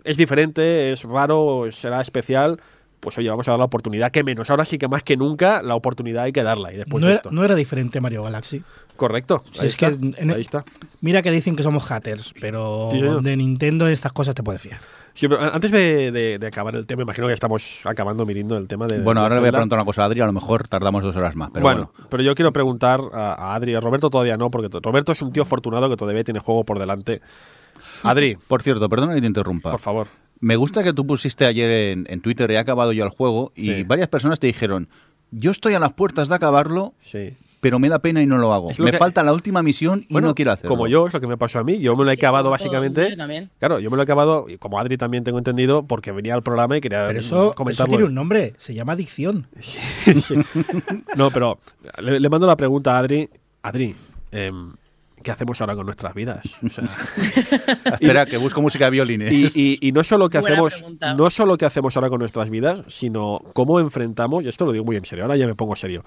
es 0.05 0.15
diferente, 0.15 0.93
es 0.93 1.03
raro, 1.03 1.65
será 1.71 1.99
especial. 1.99 2.61
Pues 3.01 3.17
oye, 3.17 3.29
vamos 3.29 3.47
a 3.49 3.51
dar 3.51 3.59
la 3.59 3.65
oportunidad, 3.65 4.11
que 4.11 4.23
menos. 4.23 4.49
Ahora 4.49 4.63
sí 4.63 4.77
que 4.77 4.87
más 4.87 5.03
que 5.03 5.17
nunca 5.17 5.61
la 5.61 5.75
oportunidad 5.75 6.23
hay 6.23 6.31
que 6.31 6.41
darla. 6.41 6.71
Y 6.71 6.77
después 6.77 7.03
no, 7.03 7.09
era, 7.09 7.21
no 7.29 7.43
era 7.43 7.53
diferente 7.53 7.99
Mario 7.99 8.23
Galaxy. 8.23 8.63
Correcto. 8.95 9.43
ahí, 9.59 9.67
está, 9.67 9.87
ahí 9.87 10.41
está. 10.41 10.63
Mira 11.01 11.21
que 11.21 11.31
dicen 11.31 11.57
que 11.57 11.63
somos 11.63 11.85
haters, 11.85 12.33
pero 12.39 12.89
de 13.21 13.35
Nintendo 13.35 13.87
estas 13.89 14.13
cosas 14.13 14.35
te 14.35 14.41
puedes 14.41 14.61
fiar. 14.61 14.79
antes 15.51 15.71
de, 15.71 16.39
acabar 16.47 16.75
el 16.77 16.85
tema, 16.85 17.01
imagino 17.01 17.27
que 17.27 17.33
estamos 17.33 17.81
acabando 17.83 18.25
mirando 18.25 18.55
el 18.57 18.69
tema 18.69 18.87
de. 18.87 18.99
Bueno, 18.99 19.19
ahora 19.19 19.35
le 19.35 19.41
voy 19.41 19.49
a 19.49 19.51
preguntar 19.51 19.79
una 19.79 19.85
cosa 19.85 20.03
a 20.03 20.05
Adri, 20.05 20.21
a 20.21 20.25
lo 20.25 20.33
mejor 20.33 20.65
tardamos 20.69 21.03
dos 21.03 21.15
horas 21.17 21.35
más. 21.35 21.49
Pero 21.51 21.63
bueno, 21.63 21.91
pero 22.09 22.23
yo 22.23 22.33
quiero 22.35 22.53
preguntar 22.53 23.01
a, 23.13 23.33
a 23.33 23.55
Adri, 23.55 23.75
a 23.75 23.81
Roberto 23.81 24.09
todavía 24.09 24.37
no, 24.37 24.49
porque 24.49 24.69
Roberto 24.81 25.11
es 25.11 25.21
un 25.21 25.33
tío 25.33 25.43
afortunado 25.43 25.89
que 25.89 25.97
todavía 25.97 26.23
tiene 26.23 26.39
juego 26.39 26.63
por 26.63 26.79
delante. 26.79 27.21
Adri. 28.09 28.37
Por 28.47 28.61
cierto, 28.61 28.87
perdona 28.89 29.13
que 29.15 29.21
te 29.21 29.27
interrumpa. 29.27 29.71
Por 29.71 29.79
favor. 29.79 30.07
Me 30.39 30.55
gusta 30.55 30.83
que 30.83 30.93
tú 30.93 31.07
pusiste 31.07 31.45
ayer 31.45 31.97
en, 32.07 32.21
Twitter, 32.21 32.51
he 32.51 32.57
acabado 32.57 32.91
ya 32.91 33.03
el 33.03 33.09
juego, 33.09 33.51
y 33.55 33.83
varias 33.83 34.09
personas 34.09 34.39
te 34.39 34.47
dijeron, 34.47 34.89
yo 35.31 35.51
estoy 35.51 35.73
a 35.73 35.79
las 35.79 35.93
puertas 35.93 36.29
de 36.29 36.35
acabarlo, 36.35 36.93
pero 37.61 37.79
me 37.79 37.89
da 37.89 37.99
pena 37.99 38.21
y 38.21 38.27
no 38.27 38.37
lo 38.37 38.53
hago. 38.53 38.69
me 38.77 38.93
falta 38.93 39.23
la 39.23 39.33
última 39.33 39.63
misión 39.63 40.05
y 40.07 40.15
no 40.15 40.35
quiero 40.35 40.51
hacerlo. 40.51 40.69
Como 40.69 40.87
yo, 40.87 41.07
es 41.07 41.13
lo 41.13 41.21
que 41.21 41.27
me 41.27 41.37
pasó 41.37 41.59
a 41.59 41.63
mí. 41.63 41.79
Yo 41.79 41.95
me 41.95 42.03
lo 42.03 42.11
he 42.11 42.13
acabado 42.13 42.49
básicamente. 42.49 43.17
Claro, 43.59 43.79
yo 43.79 43.89
me 43.89 43.95
lo 43.95 44.03
he 44.03 44.05
acabado, 44.05 44.45
y 44.47 44.57
como 44.57 44.77
Adri 44.77 44.97
también 44.97 45.23
tengo 45.23 45.37
entendido, 45.37 45.83
porque 45.83 46.11
venía 46.11 46.35
al 46.35 46.43
programa 46.43 46.77
y 46.77 46.81
quería 46.81 47.07
pero 47.07 47.19
eso, 47.19 47.55
Eso 47.67 47.85
tiene 47.85 48.03
un 48.03 48.13
nombre, 48.13 48.53
se 48.57 48.73
llama 48.73 48.93
adicción. 48.93 49.47
no, 51.15 51.31
pero 51.31 51.59
le, 51.99 52.29
mando 52.29 52.45
la 52.45 52.57
pregunta 52.57 52.95
a 52.95 52.99
Adri. 52.99 53.29
Adri, 53.63 53.95
eh, 54.31 54.51
¿qué 55.25 55.31
hacemos 55.31 55.59
ahora 55.59 55.75
con 55.75 55.85
nuestras 55.85 56.13
vidas? 56.13 56.43
Espera, 56.61 58.25
que 58.25 58.37
busco 58.37 58.61
música 58.61 58.85
de 58.85 58.91
violines. 58.91 59.55
Y, 59.55 59.91
no 59.91 60.03
solo 60.03 60.29
que 60.29 60.37
hacemos, 60.37 60.85
no 61.17 61.29
solo 61.29 61.57
que 61.57 61.65
hacemos 61.65 61.97
ahora 61.97 62.09
con 62.09 62.19
nuestras 62.19 62.49
vidas, 62.49 62.83
sino 62.87 63.41
cómo 63.53 63.79
enfrentamos, 63.79 64.45
y 64.45 64.49
esto 64.49 64.65
lo 64.65 64.71
digo 64.71 64.85
muy 64.85 64.95
en 64.95 65.05
serio, 65.05 65.25
ahora 65.25 65.35
ya 65.35 65.47
me 65.47 65.55
pongo 65.55 65.75
serio, 65.75 66.05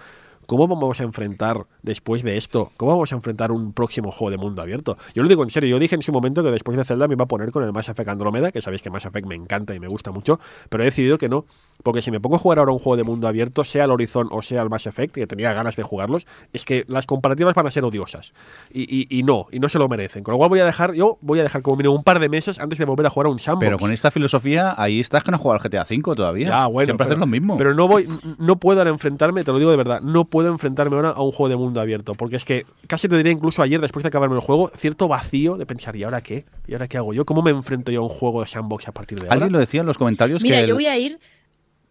¿Cómo 0.49 0.67
vamos 0.67 0.99
a 0.99 1.03
enfrentar 1.03 1.67
después 1.83 2.23
de 2.23 2.39
esto? 2.39 2.73
¿Cómo 2.79 2.93
vamos 2.93 3.13
a 3.13 3.17
enfrentar 3.17 3.53
un 3.53 3.75
próximo 3.75 4.11
juego 4.11 4.31
de 4.31 4.39
mundo 4.39 4.63
abierto? 4.63 4.97
Yo 5.15 5.23
lo 5.23 5.29
digo 5.29 5.43
en 5.43 5.51
serio, 5.51 5.69
yo 5.69 5.79
dije 5.79 5.95
en 5.95 6.01
su 6.01 6.11
momento 6.11 6.43
que 6.43 6.51
después 6.51 6.75
de 6.79 6.87
Zelda 6.87 7.07
me 7.07 7.17
iba 7.17 7.25
a 7.25 7.29
poner 7.29 7.51
con 7.51 7.65
el 7.65 7.73
Mass 7.75 7.91
Effect 7.91 8.09
Andromeda, 8.09 8.51
que 8.51 8.63
sabéis 8.63 8.81
que 8.81 8.89
Mass 8.89 9.05
Effect 9.05 9.27
me 9.27 9.35
encanta 9.35 9.75
y 9.75 9.79
me 9.79 9.89
gusta 9.89 10.11
mucho, 10.11 10.41
pero 10.71 10.83
he 10.83 10.87
decidido 10.87 11.19
que 11.19 11.29
no, 11.29 11.45
porque 11.83 12.01
si 12.01 12.11
me 12.11 12.19
pongo 12.19 12.37
a 12.37 12.39
jugar 12.39 12.61
ahora 12.61 12.73
un 12.73 12.79
juego 12.79 12.97
de 12.97 13.05
mundo 13.05 13.29
abierto, 13.29 13.63
sea 13.63 13.85
el 13.85 13.91
Horizon 13.91 14.29
o 14.31 14.41
sea 14.41 14.63
el 14.63 14.71
Mass 14.71 14.87
Effect, 14.87 15.17
que 15.17 15.27
tenía 15.27 15.53
ganas 15.53 15.77
de 15.77 15.83
jugarlos, 15.83 16.27
es 16.55 16.65
que 16.65 16.87
las 16.89 17.05
comparativas 17.05 17.55
van 17.55 17.67
a 17.67 17.71
ser 17.71 17.85
odiosas. 17.85 18.33
Y, 18.73 19.23
no, 19.25 19.49
y 19.53 19.61
no 19.61 19.69
se 19.69 19.79
lo 19.79 19.87
merecen. 19.87 20.25
Con 20.25 20.33
lo 20.33 20.39
cual 20.39 20.49
voy 20.49 20.61
a 20.61 20.65
dejar, 20.65 20.95
yo 20.95 21.19
voy 21.21 21.41
a 21.41 21.43
dejar 21.43 21.61
como 21.61 21.77
mínimo 21.77 21.95
un 21.95 22.05
par 22.05 22.21
de 22.21 22.31
meses 22.31 22.59
antes 22.59 22.79
de 22.79 22.87
volver 22.87 23.05
a 23.05 23.11
jugar 23.11 23.27
a 23.27 23.31
un 23.31 23.39
sandbox. 23.39 23.67
Pero 23.67 23.79
con 23.79 23.93
esta 23.93 24.11
filosofía, 24.11 24.75
ahí 24.79 24.99
estás 24.99 25.25
que 25.25 25.31
no 25.31 25.39
juega 25.39 25.61
al 25.63 25.69
GTA 25.69 25.83
V 25.83 26.17
todavía. 26.17 26.47
Ya, 26.49 26.67
bueno. 26.69 26.87
Siempre 26.87 27.05
haces 27.05 27.19
lo 27.19 27.27
mismo. 27.27 27.59
Pero 27.59 27.75
no 27.75 27.87
voy, 27.87 28.09
no 28.39 28.57
puedo 28.57 28.81
ahora 28.81 28.91
enfrentarme, 28.91 29.45
te 29.45 29.53
lo 29.53 29.59
digo 29.59 29.71
de 29.71 29.77
verdad, 29.77 30.01
no 30.01 30.25
puedo 30.25 30.38
enfrentarme 30.47 30.97
ahora 30.97 31.11
a 31.11 31.23
un 31.23 31.33
juego 31.33 31.49
de 31.49 31.57
mundo 31.57 31.81
abierto. 31.81 32.15
Porque 32.15 32.37
es 32.37 32.45
que 32.45 32.65
casi 32.87 33.09
te 33.09 33.17
diría 33.17 33.33
incluso 33.33 33.63
ayer, 33.63 33.81
después 33.81 34.05
de 34.05 34.09
acabarme 34.09 34.37
el 34.37 34.41
juego, 34.41 34.71
cierto 34.77 35.09
vacío 35.09 35.57
de 35.57 35.67
pensar, 35.67 35.97
¿y 35.97 36.05
ahora 36.05 36.21
qué? 36.21 36.45
¿Y 36.67 36.75
ahora 36.75 36.87
qué 36.87 36.97
hago 36.99 37.13
yo? 37.13 37.25
¿Cómo 37.25 37.43
me 37.43 37.51
enfrento 37.51 37.91
yo 37.91 38.01
a 38.01 38.03
un 38.05 38.09
juego 38.09 38.41
de 38.41 38.47
sandbox 38.47 38.89
a 38.89 38.93
partir 38.93 39.19
de 39.19 39.25
ahora? 39.25 39.35
Alguien 39.35 39.53
lo 39.53 39.59
decía 39.59 39.81
en 39.81 39.87
los 39.87 39.99
comentarios 39.99 40.43
Mira, 40.43 40.61
que. 40.61 40.69
yo 40.69 40.75
voy 40.75 40.87
a 40.87 40.97
ir 40.97 41.19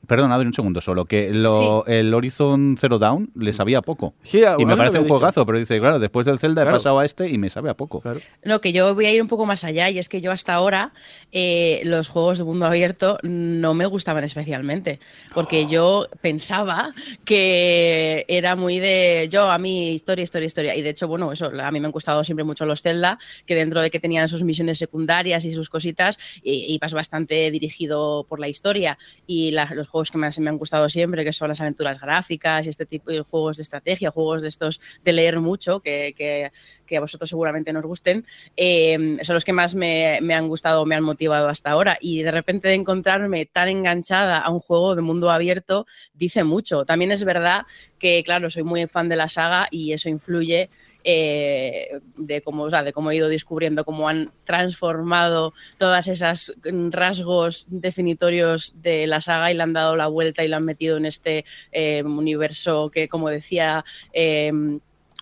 Perdón, 0.08 0.32
Adri, 0.32 0.48
un 0.48 0.54
segundo 0.54 0.80
solo. 0.80 1.06
Que 1.06 1.34
lo, 1.34 1.86
el 1.86 2.14
Horizon 2.14 2.78
Zero 2.80 2.98
Dawn 2.98 3.30
le 3.36 3.52
sabía 3.52 3.82
poco. 3.82 4.14
Sí, 4.24 4.42
y 4.58 4.66
me 4.66 4.78
parece 4.78 5.00
un 5.00 5.08
juegazo, 5.08 5.46
pero 5.46 5.60
dice, 5.60 5.80
claro, 5.80 6.00
después 6.00 6.26
del 6.26 6.40
Zelda 6.40 6.64
he 6.64 6.66
pasado 6.66 7.00
a 7.00 7.06
este 7.06 7.30
y 7.30 7.38
me 7.38 7.50
sabe 7.50 7.70
a 7.70 7.74
poco. 7.76 8.00
Claro. 8.00 8.22
No, 8.44 8.62
que 8.62 8.72
yo 8.72 8.96
voy 8.96 9.06
a 9.06 9.12
ir 9.12 9.22
un 9.22 9.28
poco 9.28 9.46
más 9.46 9.66
allá 9.66 9.90
y 9.90 10.00
es 10.00 10.08
que 10.08 10.22
yo 10.22 10.32
hasta 10.32 10.54
ahora 10.54 10.94
eh, 11.34 11.82
los 11.84 12.08
juegos 12.08 12.38
de 12.38 12.46
mundo 12.46 12.66
abierto 12.66 13.20
no 13.24 13.74
me 13.74 13.86
gustaban 13.86 14.24
especialmente. 14.24 15.00
Porque 15.34 15.68
yo 15.68 16.08
pensaba 16.22 16.94
que 17.26 18.26
era 18.30 18.56
muy 18.56 18.80
de 18.80 19.28
yo, 19.30 19.52
a 19.52 19.58
mí, 19.58 19.90
historia, 19.90 20.24
historia, 20.24 20.48
historia. 20.48 20.76
Y 20.76 20.82
de 20.82 20.90
hecho, 20.92 21.10
bueno, 21.10 21.34
eso, 21.34 21.52
a 21.62 21.72
mí 21.72 21.80
me 21.82 21.88
han 21.88 21.92
gustado 21.92 22.24
siempre 22.24 22.46
mucho 22.46 22.66
los 22.66 22.82
Zelda, 22.82 23.20
que 23.46 23.56
dentro 23.56 23.82
de 23.82 23.90
que 23.90 24.00
tenían 24.00 24.30
sus 24.30 24.44
misiones 24.44 24.78
secundarias 24.78 25.44
y 25.44 25.54
sus 25.54 25.70
cositas, 25.70 26.18
ibas 26.44 26.94
bastante 26.94 27.52
dirigido 27.52 28.26
por 28.30 28.40
la 28.40 28.48
historia. 28.48 28.98
Y 29.26 29.52
los 29.52 29.90
juegos 29.90 29.97
que 30.12 30.18
más 30.18 30.38
me 30.40 30.50
han 30.50 30.58
gustado 30.58 30.90
siempre, 30.90 31.24
que 31.24 31.34
son 31.34 31.50
las 31.50 31.60
aventuras 31.62 32.00
gráficas 32.00 32.66
y 32.66 32.70
este 32.70 32.86
tipo 32.86 33.12
de 33.12 33.22
juegos 33.22 33.58
de 33.58 33.64
estrategia, 33.64 34.12
juegos 34.12 34.42
de 34.42 34.50
estos 34.50 34.80
de 35.04 35.14
leer 35.14 35.40
mucho, 35.40 35.80
que, 35.80 36.14
que, 36.16 36.98
a 36.98 37.00
vosotros 37.00 37.30
seguramente 37.30 37.74
nos 37.74 37.84
gusten, 37.84 38.26
eh, 38.56 39.18
son 39.22 39.34
los 39.34 39.44
que 39.44 39.54
más 39.54 39.76
me, 39.76 40.20
me 40.22 40.34
han 40.34 40.48
gustado, 40.48 40.86
me 40.86 40.96
han 40.96 41.04
motivado 41.04 41.50
hasta 41.50 41.72
ahora. 41.72 41.98
Y 42.00 42.24
de 42.24 42.32
repente 42.32 42.68
de 42.68 42.76
encontrarme 42.76 43.46
tan 43.46 43.68
enganchada 43.68 44.40
a 44.40 44.50
un 44.50 44.60
juego 44.60 44.96
de 44.96 45.02
mundo 45.02 45.30
abierto, 45.32 45.86
dice 46.14 46.44
mucho. 46.44 46.86
También 46.86 47.12
es 47.12 47.24
verdad 47.24 47.66
que, 48.00 48.24
claro, 48.24 48.50
soy 48.50 48.64
muy 48.64 48.88
fan 48.88 49.10
de 49.10 49.16
la 49.16 49.30
saga 49.30 49.68
y 49.72 49.94
eso 49.94 50.10
influye 50.10 50.70
eh, 51.10 52.02
de, 52.18 52.42
cómo, 52.42 52.64
o 52.64 52.70
sea, 52.70 52.84
de 52.84 52.92
cómo 52.92 53.12
he 53.12 53.16
ido 53.16 53.30
descubriendo 53.30 53.86
cómo 53.86 54.10
han 54.10 54.34
transformado 54.44 55.54
todas 55.78 56.10
esas 56.10 56.54
rasgos 56.92 57.66
definitorios 57.70 58.74
de 58.82 59.08
la 59.08 59.22
saga 59.22 59.50
y 59.50 59.56
le 59.56 59.64
han 59.64 59.72
dado 59.72 59.96
la 59.96 60.08
vuelta 60.08 60.44
y 60.44 60.50
lo 60.50 60.58
han 60.58 60.66
metido 60.66 60.98
en 60.98 61.06
este 61.06 61.46
eh, 61.72 62.04
universo 62.04 62.90
que, 62.90 63.08
como 63.08 63.30
decía, 63.30 63.86
eh, 64.12 64.52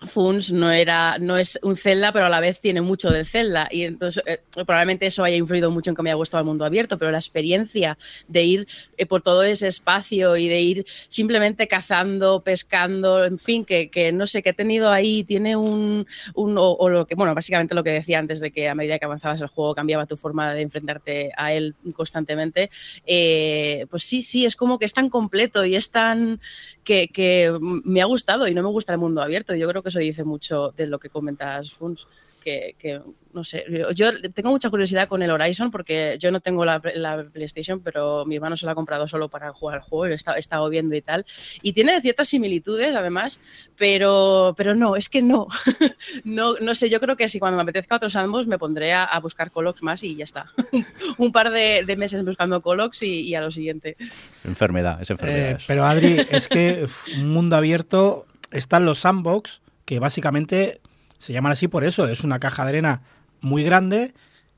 Funs 0.02 0.52
no 0.52 0.70
era 0.70 1.18
no 1.18 1.38
es 1.38 1.58
un 1.62 1.76
Zelda, 1.76 2.12
pero 2.12 2.26
a 2.26 2.28
la 2.28 2.40
vez 2.40 2.60
tiene 2.60 2.82
mucho 2.82 3.10
de 3.10 3.24
Zelda. 3.24 3.68
Y 3.70 3.84
entonces 3.84 4.22
eh, 4.26 4.40
probablemente 4.52 5.06
eso 5.06 5.24
haya 5.24 5.36
influido 5.36 5.70
mucho 5.70 5.90
en 5.90 5.96
que 5.96 6.02
me 6.02 6.10
haya 6.10 6.16
gustado 6.16 6.42
el 6.42 6.46
mundo 6.46 6.66
abierto, 6.66 6.98
pero 6.98 7.10
la 7.10 7.18
experiencia 7.18 7.96
de 8.28 8.44
ir 8.44 8.68
eh, 8.98 9.06
por 9.06 9.22
todo 9.22 9.42
ese 9.42 9.68
espacio 9.68 10.36
y 10.36 10.48
de 10.48 10.60
ir 10.60 10.86
simplemente 11.08 11.66
cazando, 11.66 12.42
pescando, 12.42 13.24
en 13.24 13.38
fin, 13.38 13.64
que, 13.64 13.88
que 13.88 14.12
no 14.12 14.26
sé, 14.26 14.42
que 14.42 14.50
he 14.50 14.54
tenido 14.54 14.90
ahí, 14.90 15.24
tiene 15.24 15.56
un, 15.56 16.06
un 16.34 16.56
o, 16.58 16.88
lo 16.90 17.06
que, 17.06 17.14
bueno, 17.14 17.34
básicamente 17.34 17.74
lo 17.74 17.82
que 17.82 17.90
decía 17.90 18.18
antes 18.18 18.40
de 18.40 18.50
que 18.50 18.68
a 18.68 18.74
medida 18.74 18.98
que 18.98 19.06
avanzabas 19.06 19.40
el 19.40 19.48
juego 19.48 19.74
cambiaba 19.74 20.04
tu 20.04 20.18
forma 20.18 20.52
de 20.52 20.60
enfrentarte 20.60 21.32
a 21.36 21.54
él 21.54 21.74
constantemente, 21.94 22.70
eh, 23.06 23.86
pues 23.88 24.02
sí, 24.02 24.20
sí, 24.20 24.44
es 24.44 24.56
como 24.56 24.78
que 24.78 24.84
es 24.84 24.92
tan 24.92 25.08
completo 25.08 25.64
y 25.64 25.74
es 25.74 25.90
tan 25.90 26.40
que, 26.84 27.08
que 27.08 27.56
me 27.60 28.02
ha 28.02 28.04
gustado 28.04 28.46
y 28.46 28.54
no 28.54 28.62
me 28.62 28.68
gusta 28.68 28.92
el 28.92 28.98
mundo 28.98 29.22
abierto, 29.22 29.54
yo 29.54 29.66
creo 29.68 29.82
que 29.82 29.85
eso 29.88 29.98
dice 29.98 30.24
mucho 30.24 30.72
de 30.76 30.86
lo 30.86 30.98
que 30.98 31.10
comentas, 31.10 31.72
Funs. 31.72 32.06
Que, 32.42 32.76
que, 32.78 33.00
no 33.32 33.42
sé, 33.42 33.64
yo 33.96 34.08
tengo 34.32 34.50
mucha 34.50 34.70
curiosidad 34.70 35.08
con 35.08 35.20
el 35.20 35.32
Horizon 35.32 35.72
porque 35.72 36.16
yo 36.20 36.30
no 36.30 36.40
tengo 36.40 36.64
la, 36.64 36.80
PlayStation, 36.80 37.80
pero 37.80 38.24
mi 38.24 38.36
hermano 38.36 38.56
se 38.56 38.64
la 38.66 38.72
ha 38.72 38.74
comprado 38.76 39.08
solo 39.08 39.28
para 39.28 39.52
jugar 39.52 39.78
al 39.78 39.82
juego, 39.82 40.06
he 40.06 40.14
estado, 40.14 40.36
he 40.36 40.40
estado 40.40 40.68
viendo 40.70 40.94
y 40.94 41.02
tal. 41.02 41.26
Y 41.60 41.72
tiene 41.72 42.00
ciertas 42.00 42.28
similitudes 42.28 42.94
además, 42.94 43.40
pero, 43.76 44.54
pero 44.56 44.76
no, 44.76 44.94
es 44.94 45.08
que 45.08 45.22
no. 45.22 45.48
no. 46.24 46.54
No 46.60 46.74
sé, 46.76 46.88
yo 46.88 47.00
creo 47.00 47.16
que 47.16 47.28
si 47.28 47.40
cuando 47.40 47.56
me 47.56 47.62
apetezca 47.62 47.96
otros 47.96 48.16
ambos 48.16 48.46
me 48.46 48.58
pondré 48.58 48.92
a, 48.94 49.18
buscar 49.20 49.50
Colox 49.50 49.82
más 49.82 50.02
y 50.04 50.14
ya 50.14 50.24
está. 50.24 50.46
Un 51.18 51.32
par 51.32 51.50
de, 51.50 51.96
meses 51.98 52.24
buscando 52.24 52.62
Colox 52.62 53.02
y, 53.02 53.34
a 53.34 53.40
lo 53.40 53.50
siguiente. 53.50 53.96
Enfermedad, 54.44 55.02
es 55.02 55.10
enfermedad. 55.10 55.50
Eh, 55.50 55.64
pero 55.66 55.84
Adri, 55.84 56.26
es 56.30 56.48
que 56.48 56.86
un 57.16 57.28
mundo 57.32 57.56
abierto 57.56 58.24
están 58.52 58.86
los 58.86 59.00
sandbox 59.00 59.62
que 59.86 59.98
básicamente 59.98 60.80
se 61.16 61.32
llaman 61.32 61.52
así 61.52 61.68
por 61.68 61.84
eso, 61.84 62.06
es 62.08 62.22
una 62.22 62.38
caja 62.38 62.64
de 62.64 62.70
arena 62.70 63.02
muy 63.40 63.62
grande, 63.62 64.12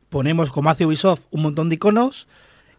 ponemos 0.08 0.50
como 0.50 0.70
hace 0.70 0.86
Ubisoft 0.86 1.26
un 1.30 1.42
montón 1.42 1.68
de 1.68 1.76
iconos 1.76 2.26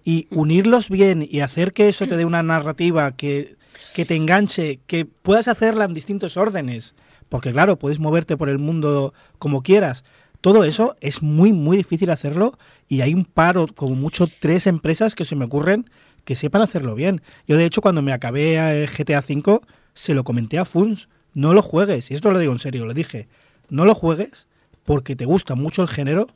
y 0.04 0.28
unirlos 0.32 0.90
bien 0.90 1.26
y 1.30 1.40
hacer 1.40 1.72
que 1.72 1.88
eso 1.88 2.08
te 2.08 2.18
dé 2.18 2.26
una 2.26 2.44
narrativa 2.44 3.16
que, 3.16 3.56
que 3.94 4.06
te 4.06 4.16
enganche, 4.16 4.82
que 4.88 5.06
puedas 5.06 5.48
hacerla 5.48 5.86
en 5.86 5.94
distintos 5.94 6.36
órdenes, 6.36 6.96
porque 7.30 7.52
claro, 7.52 7.78
puedes 7.78 8.00
moverte 8.00 8.36
por 8.36 8.50
el 8.50 8.60
mundo 8.60 9.14
como 9.38 9.62
quieras. 9.62 10.04
Todo 10.42 10.64
eso 10.64 10.96
es 11.02 11.22
muy, 11.22 11.52
muy 11.54 11.78
difícil 11.78 12.10
hacerlo 12.10 12.58
y 12.88 13.02
hay 13.02 13.14
un 13.14 13.26
par 13.26 13.58
o 13.58 13.68
como 13.68 13.96
mucho 13.96 14.28
tres 14.40 14.68
empresas 14.68 15.14
que 15.14 15.26
se 15.26 15.36
me 15.36 15.46
ocurren 15.46 15.90
que 16.24 16.36
sepan 16.36 16.62
hacerlo 16.62 16.96
bien. 16.96 17.22
Yo 17.48 17.58
de 17.58 17.66
hecho 17.66 17.82
cuando 17.82 18.02
me 18.02 18.14
acabé 18.14 18.56
eh, 18.56 18.88
GTA 18.88 19.20
V 19.20 19.60
se 19.94 20.14
lo 20.14 20.24
comenté 20.24 20.58
a 20.58 20.66
Funs 20.66 21.10
no 21.34 21.54
lo 21.54 21.62
juegues, 21.62 22.12
y 22.12 22.16
esto 22.16 22.32
lo 22.32 22.40
digo 22.40 22.54
en 22.54 22.60
serio, 22.60 22.86
lo 22.86 22.94
dije, 22.94 23.28
no 23.70 23.86
lo 23.86 23.96
juegues 23.96 24.48
porque 24.86 25.16
te 25.16 25.26
gusta 25.26 25.56
mucho 25.56 25.82
el 25.82 25.88
género 25.88 26.28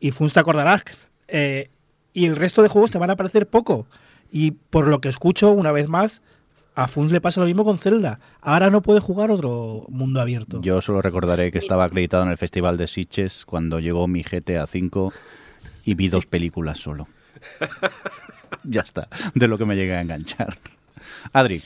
y 0.00 0.10
Funs 0.10 0.32
te 0.32 0.40
acordarás, 0.40 0.82
eh, 1.28 1.68
y 2.12 2.26
el 2.26 2.36
resto 2.36 2.62
de 2.62 2.68
juegos 2.68 2.90
te 2.90 2.98
van 2.98 3.10
a 3.10 3.16
parecer 3.16 3.46
poco. 3.46 3.86
Y 4.30 4.52
por 4.52 4.88
lo 4.88 5.00
que 5.00 5.08
escucho, 5.08 5.52
una 5.52 5.72
vez 5.72 5.88
más, 5.88 6.22
a 6.74 6.88
Funs 6.88 7.12
le 7.12 7.20
pasa 7.20 7.40
lo 7.40 7.46
mismo 7.46 7.64
con 7.64 7.78
Zelda. 7.78 8.20
Ahora 8.40 8.70
no 8.70 8.82
puede 8.82 9.00
jugar 9.00 9.30
otro 9.30 9.86
mundo 9.88 10.20
abierto. 10.20 10.60
Yo 10.60 10.80
solo 10.80 11.02
recordaré 11.02 11.52
que 11.52 11.58
estaba 11.58 11.84
acreditado 11.84 12.22
en 12.22 12.30
el 12.30 12.36
Festival 12.36 12.76
de 12.76 12.86
Sitges 12.86 13.44
cuando 13.46 13.80
llegó 13.80 14.06
mi 14.08 14.22
GTA 14.22 14.64
V 14.64 15.10
y 15.84 15.94
vi 15.94 16.08
dos 16.08 16.26
películas 16.26 16.78
solo. 16.78 17.08
ya 18.64 18.82
está, 18.82 19.08
de 19.34 19.48
lo 19.48 19.58
que 19.58 19.64
me 19.64 19.76
llegué 19.76 19.94
a 19.94 20.00
enganchar. 20.00 20.58
Adri. 21.32 21.62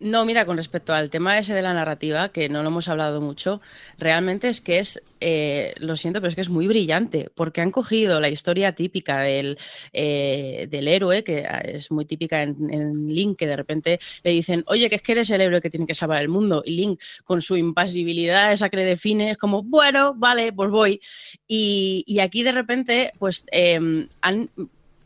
No, 0.00 0.24
mira, 0.24 0.44
con 0.46 0.56
respecto 0.56 0.92
al 0.92 1.10
tema 1.10 1.38
ese 1.38 1.54
de 1.54 1.62
la 1.62 1.72
narrativa, 1.72 2.30
que 2.30 2.48
no 2.48 2.62
lo 2.64 2.70
hemos 2.70 2.88
hablado 2.88 3.20
mucho, 3.20 3.60
realmente 3.98 4.48
es 4.48 4.60
que 4.60 4.80
es, 4.80 5.00
eh, 5.20 5.74
lo 5.78 5.96
siento, 5.96 6.20
pero 6.20 6.28
es 6.28 6.34
que 6.34 6.40
es 6.40 6.48
muy 6.48 6.66
brillante, 6.66 7.30
porque 7.32 7.60
han 7.60 7.70
cogido 7.70 8.20
la 8.20 8.28
historia 8.28 8.72
típica 8.72 9.20
del, 9.20 9.58
eh, 9.92 10.66
del 10.68 10.88
héroe, 10.88 11.22
que 11.22 11.46
es 11.64 11.92
muy 11.92 12.04
típica 12.04 12.42
en, 12.42 13.08
Link, 13.08 13.38
que 13.38 13.46
de 13.46 13.56
repente 13.56 14.00
le 14.24 14.32
dicen, 14.32 14.64
oye, 14.66 14.90
que 14.90 14.96
es 14.96 15.02
que 15.02 15.12
eres 15.12 15.30
el 15.30 15.40
héroe 15.40 15.60
que 15.60 15.70
tiene 15.70 15.86
que 15.86 15.94
salvar 15.94 16.20
el 16.20 16.28
mundo, 16.28 16.64
y 16.66 16.72
Link, 16.72 17.00
con 17.24 17.40
su 17.40 17.56
impasibilidad, 17.56 18.52
esa 18.52 18.68
que 18.68 18.78
le 18.78 18.84
define, 18.84 19.30
es 19.30 19.38
como, 19.38 19.62
bueno, 19.62 20.14
vale, 20.14 20.52
pues 20.52 20.68
voy. 20.68 21.00
Y, 21.46 22.18
aquí 22.20 22.42
de 22.42 22.52
repente, 22.52 23.12
pues 23.18 23.44
em, 23.52 24.08
han 24.20 24.50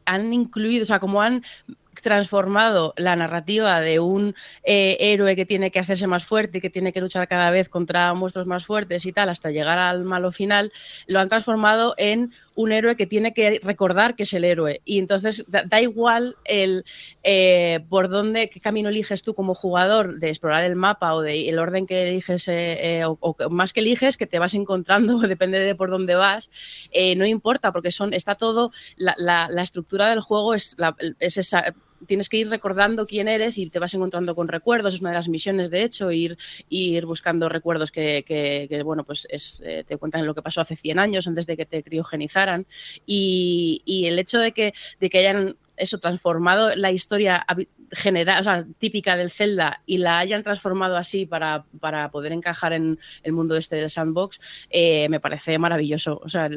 han 0.06 0.32
incluido, 0.34 0.82
o 0.82 0.86
sea, 0.86 0.98
como 0.98 1.22
han 1.22 1.44
transformado 2.02 2.94
la 2.96 3.16
narrativa 3.16 3.80
de 3.80 4.00
un 4.00 4.34
eh, 4.62 4.96
héroe 5.00 5.36
que 5.36 5.46
tiene 5.46 5.70
que 5.70 5.78
hacerse 5.78 6.06
más 6.06 6.24
fuerte 6.24 6.58
y 6.58 6.60
que 6.60 6.70
tiene 6.70 6.92
que 6.92 7.00
luchar 7.00 7.28
cada 7.28 7.50
vez 7.50 7.68
contra 7.68 8.12
monstruos 8.14 8.46
más 8.46 8.64
fuertes 8.64 9.06
y 9.06 9.12
tal 9.12 9.28
hasta 9.28 9.50
llegar 9.50 9.78
al 9.78 10.04
malo 10.04 10.32
final, 10.32 10.72
lo 11.06 11.20
han 11.20 11.28
transformado 11.28 11.94
en 11.96 12.32
un 12.54 12.72
héroe 12.72 12.96
que 12.96 13.06
tiene 13.06 13.32
que 13.32 13.60
recordar 13.62 14.16
que 14.16 14.24
es 14.24 14.32
el 14.32 14.44
héroe. 14.44 14.82
Y 14.84 14.98
entonces 14.98 15.44
da, 15.48 15.80
igual 15.80 16.36
el 16.44 16.84
eh, 17.22 17.80
por 17.88 18.08
dónde, 18.08 18.50
qué 18.50 18.60
camino 18.60 18.88
eliges 18.88 19.22
tú 19.22 19.34
como 19.34 19.54
jugador 19.54 20.18
de 20.18 20.28
explorar 20.28 20.64
el 20.64 20.76
mapa 20.76 21.14
o 21.14 21.22
de 21.22 21.48
el 21.48 21.58
orden 21.58 21.86
que 21.86 22.08
eliges, 22.08 22.48
eh, 22.48 23.02
o, 23.04 23.36
más 23.50 23.72
que 23.72 23.80
eliges, 23.80 24.16
que 24.16 24.26
te 24.26 24.38
vas 24.38 24.54
encontrando, 24.54 25.18
depende 25.20 25.58
de 25.58 25.74
por 25.74 25.90
dónde 25.90 26.14
vas, 26.14 26.50
no 27.16 27.24
importa, 27.24 27.72
porque 27.72 27.90
son, 27.90 28.12
está 28.12 28.34
todo, 28.34 28.72
la, 28.96 29.14
la 29.18 29.62
estructura 29.62 30.10
del 30.10 30.20
juego 30.20 30.54
es, 30.54 30.74
la, 30.78 30.96
es 31.18 31.36
esa 31.36 31.74
tienes 32.06 32.28
que 32.28 32.38
ir 32.38 32.48
recordando 32.48 33.06
quién 33.06 33.28
eres 33.28 33.58
y 33.58 33.68
te 33.68 33.78
vas 33.78 33.94
encontrando 33.94 34.34
con 34.34 34.48
recuerdos, 34.48 34.94
es 34.94 35.00
una 35.00 35.10
de 35.10 35.16
las 35.16 35.28
misiones, 35.28 35.70
de 35.70 35.82
hecho, 35.82 36.10
ir, 36.10 36.38
ir 36.68 37.06
buscando 37.06 37.48
recuerdos 37.48 37.90
que, 37.92 38.82
bueno, 38.84 39.04
pues 39.04 39.26
eh, 39.62 39.84
te 39.86 39.96
cuentan 39.96 40.26
lo 40.26 40.34
que 40.34 40.42
pasó 40.42 40.60
hace 40.60 40.76
100 40.76 40.98
años 40.98 41.26
antes 41.26 41.46
de 41.46 41.56
que 41.56 41.66
te 41.66 41.82
criogenizaran. 41.82 42.66
Y, 43.06 43.82
y 43.84 44.06
el 44.06 44.18
hecho 44.18 44.38
de 44.38 44.52
que, 44.52 44.72
de 44.98 45.10
que 45.10 45.18
hayan 45.18 45.56
eso, 45.80 45.98
transformado 45.98 46.74
la 46.76 46.92
historia 46.92 47.44
general, 47.90 48.40
o 48.40 48.44
sea, 48.44 48.66
típica 48.78 49.16
del 49.16 49.30
Zelda 49.30 49.82
y 49.86 49.98
la 49.98 50.18
hayan 50.18 50.42
transformado 50.42 50.96
así 50.96 51.26
para, 51.26 51.64
para 51.80 52.10
poder 52.10 52.32
encajar 52.32 52.72
en 52.72 52.98
el 53.22 53.32
mundo 53.32 53.56
este 53.56 53.76
del 53.76 53.90
sandbox, 53.90 54.40
eh, 54.70 55.08
me 55.08 55.20
parece 55.20 55.58
maravilloso. 55.58 56.20
O 56.22 56.28
sea, 56.28 56.48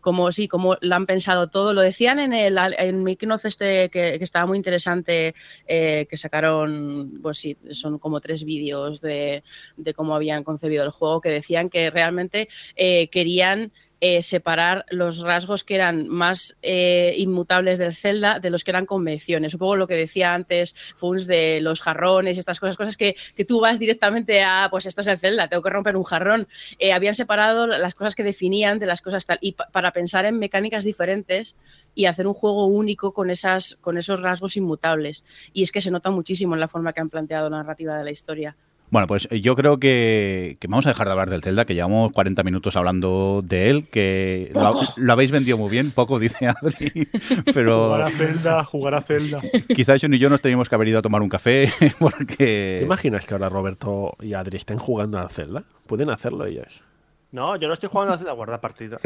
como 0.00 0.30
sí, 0.32 0.48
como 0.48 0.76
lo 0.80 0.94
han 0.94 1.06
pensado 1.06 1.48
todo. 1.48 1.72
Lo 1.72 1.80
decían 1.80 2.18
en 2.18 2.32
el 2.32 2.58
en 2.58 3.08
este 3.08 3.88
que, 3.90 4.14
estaba 4.20 4.46
muy 4.46 4.58
interesante, 4.58 5.34
eh, 5.66 6.06
que 6.08 6.16
sacaron, 6.16 7.20
pues 7.22 7.38
sí, 7.38 7.56
son 7.70 7.98
como 7.98 8.20
tres 8.20 8.44
vídeos 8.44 9.00
de, 9.00 9.42
de, 9.76 9.94
cómo 9.94 10.14
habían 10.14 10.44
concebido 10.44 10.84
el 10.84 10.90
juego, 10.90 11.20
que 11.20 11.30
decían 11.30 11.70
que 11.70 11.90
realmente 11.90 12.48
eh, 12.76 13.08
querían 13.08 13.72
eh, 14.04 14.20
separar 14.22 14.84
los 14.90 15.20
rasgos 15.20 15.62
que 15.62 15.76
eran 15.76 16.08
más 16.08 16.56
eh, 16.60 17.14
inmutables 17.18 17.78
del 17.78 17.94
Zelda 17.94 18.40
de 18.40 18.50
los 18.50 18.64
que 18.64 18.72
eran 18.72 18.84
convenciones. 18.84 19.54
Un 19.54 19.78
lo 19.78 19.86
que 19.86 19.94
decía 19.94 20.34
antes 20.34 20.74
Funs 20.96 21.28
de 21.28 21.60
los 21.60 21.80
jarrones 21.80 22.36
y 22.36 22.40
estas 22.40 22.58
cosas, 22.58 22.76
cosas 22.76 22.96
que, 22.96 23.14
que, 23.36 23.44
tú 23.44 23.60
vas 23.60 23.78
directamente 23.78 24.42
a, 24.42 24.66
pues 24.72 24.86
esto 24.86 25.02
es 25.02 25.06
el 25.06 25.20
Zelda, 25.20 25.46
tengo 25.46 25.62
que 25.62 25.70
romper 25.70 25.96
un 25.96 26.02
jarrón. 26.02 26.48
Eh, 26.80 26.92
habían 26.92 27.14
separado 27.14 27.68
las 27.68 27.94
cosas 27.94 28.16
que 28.16 28.24
definían 28.24 28.80
de 28.80 28.86
las 28.86 29.02
cosas 29.02 29.24
tal. 29.24 29.38
Y 29.40 29.52
para 29.52 29.92
pensar 29.92 30.24
en 30.24 30.36
mecánicas 30.36 30.82
diferentes 30.82 31.54
y 31.94 32.06
hacer 32.06 32.26
un 32.26 32.34
juego 32.34 32.66
único 32.66 33.14
con, 33.14 33.30
esas, 33.30 33.76
con 33.76 33.98
esos 33.98 34.20
rasgos 34.20 34.56
inmutables. 34.56 35.22
Y 35.52 35.62
es 35.62 35.70
que 35.70 35.80
se 35.80 35.92
nota 35.92 36.10
muchísimo 36.10 36.54
en 36.54 36.60
la 36.60 36.66
forma 36.66 36.92
que 36.92 37.00
han 37.00 37.08
planteado 37.08 37.48
la 37.50 37.58
narrativa 37.58 37.96
de 37.96 38.02
la 38.02 38.10
historia. 38.10 38.56
Bueno, 38.92 39.06
pues 39.06 39.26
eh, 39.30 39.40
yo 39.40 39.56
creo 39.56 39.80
que, 39.80 40.58
vamos 40.68 40.84
a 40.84 40.90
dejar 40.90 41.06
de 41.06 41.12
hablar 41.12 41.30
del 41.30 41.42
Zelda, 41.42 41.64
que 41.64 41.74
llevamos 41.74 42.12
40 42.12 42.42
minutos 42.42 42.76
hablando 42.76 43.40
de 43.42 43.70
él, 43.70 43.88
que 43.88 44.52
lo, 44.54 45.12
habéis 45.14 45.30
vendido 45.30 45.56
muy 45.56 45.70
bien, 45.70 45.92
poco 45.92 46.18
dice 46.18 46.46
Adri, 46.46 47.08
pero... 47.54 47.86
Jugar 47.86 48.02
a 48.02 48.10
Zelda, 48.10 48.64
jugar 48.64 48.94
a 48.94 49.00
Zelda. 49.00 49.40
Quizás 49.74 49.98
John 50.02 50.12
y 50.12 50.18
yo 50.18 50.28
nos 50.28 50.42
teníamos 50.42 50.68
que 50.68 50.74
haber 50.74 50.88
ido 50.88 50.98
a 50.98 51.02
tomar 51.02 51.22
un 51.22 51.30
café, 51.30 51.72
porque... 51.98 52.76
¿Te 52.80 52.84
imaginas 52.84 53.24
que 53.24 53.32
ahora 53.32 53.48
Roberto 53.48 54.14
y 54.20 54.34
Adri 54.34 54.58
estén 54.58 54.76
jugando 54.76 55.18
a 55.18 55.28
Zelda? 55.30 55.64
Pueden 55.86 56.10
hacerlo 56.10 56.44
ellos. 56.44 56.82
No, 57.30 57.56
yo 57.56 57.68
no 57.68 57.72
estoy 57.72 57.88
jugando 57.88 58.12
a 58.12 58.32
guarda 58.34 58.60
partida. 58.60 58.98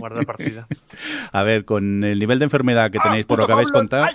Guarda 0.00 0.22
partida. 0.22 0.66
A 1.30 1.44
ver, 1.44 1.64
con 1.64 2.02
el 2.02 2.18
nivel 2.18 2.40
de 2.40 2.46
enfermedad 2.46 2.90
que 2.90 2.98
tenéis 2.98 3.24
por 3.24 3.38
lo 3.38 3.46
que 3.46 3.52
habéis 3.52 3.70
contado, 3.70 4.08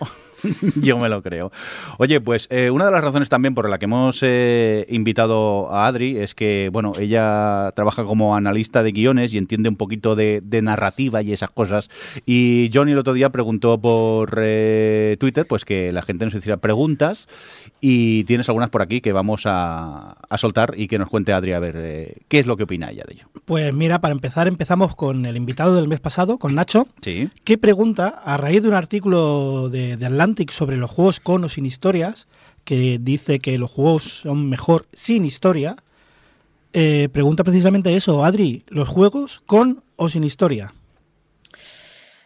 yo 0.75 0.97
me 0.97 1.09
lo 1.09 1.21
creo. 1.21 1.51
Oye, 1.97 2.21
pues 2.21 2.47
eh, 2.49 2.69
una 2.69 2.85
de 2.85 2.91
las 2.91 3.03
razones 3.03 3.29
también 3.29 3.55
por 3.55 3.69
la 3.69 3.77
que 3.77 3.85
hemos 3.85 4.19
eh, 4.21 4.85
invitado 4.89 5.73
a 5.73 5.87
Adri 5.87 6.17
es 6.17 6.33
que, 6.33 6.69
bueno, 6.71 6.93
ella 6.99 7.71
trabaja 7.75 8.03
como 8.03 8.35
analista 8.35 8.83
de 8.83 8.91
guiones 8.91 9.33
y 9.33 9.37
entiende 9.37 9.69
un 9.69 9.75
poquito 9.75 10.15
de, 10.15 10.41
narrativa 10.63 11.21
y 11.21 11.33
esas 11.33 11.49
cosas. 11.49 11.89
Y 12.25 12.69
Johnny 12.73 12.93
el 12.93 12.97
otro 12.99 13.13
día 13.13 13.29
preguntó 13.29 13.79
por 13.79 14.39
eh, 14.41 15.17
Twitter, 15.19 15.45
pues 15.45 15.65
que 15.65 15.91
la 15.91 16.01
gente 16.01 16.25
nos 16.25 16.33
hiciera 16.33 16.57
preguntas 16.57 17.27
y 17.81 18.23
tienes 18.23 18.47
algunas 18.47 18.69
por 18.69 18.81
aquí 18.81 19.01
que 19.01 19.11
vamos 19.11 19.43
a, 19.45 20.15
a 20.29 20.37
soltar 20.37 20.75
y 20.77 20.87
que 20.87 20.97
nos 20.97 21.09
cuente 21.09 21.33
Adri 21.33 21.51
a 21.51 21.59
ver 21.59 22.15
qué 22.27 22.39
es 22.39 22.45
lo 22.45 22.55
que 22.55 22.63
opina 22.63 22.87
de 22.87 23.13
ello? 23.13 23.27
Pues 23.45 23.73
mira, 23.73 23.99
para 23.99 24.13
empezar 24.13 24.47
empezamos 24.47 24.95
con 24.95 25.25
el 25.25 25.37
invitado 25.37 25.75
del 25.75 25.87
mes 25.87 25.99
pasado, 25.99 26.37
con 26.37 26.55
Nacho, 26.55 26.87
sí. 27.01 27.29
que 27.43 27.57
pregunta, 27.57 28.07
a 28.07 28.37
raíz 28.37 28.61
de 28.61 28.69
un 28.69 28.75
artículo 28.75 29.69
de, 29.69 29.97
Sobre 30.49 30.77
los 30.77 30.91
juegos 30.91 31.19
con 31.19 31.43
o 31.43 31.49
sin 31.49 31.65
historias, 31.65 32.27
que 32.63 32.97
dice 32.99 33.39
que 33.39 33.57
los 33.57 33.71
juegos 33.71 34.03
son 34.03 34.49
mejor 34.49 34.87
sin 34.93 35.25
historia, 35.25 35.75
eh, 36.73 37.09
pregunta 37.11 37.43
precisamente 37.43 37.95
eso, 37.95 38.25
Adri, 38.25 38.63
¿los 38.67 38.89
juegos 38.89 39.41
con 39.45 39.83
o 39.95 40.09
sin 40.09 40.23
historia? 40.23 40.73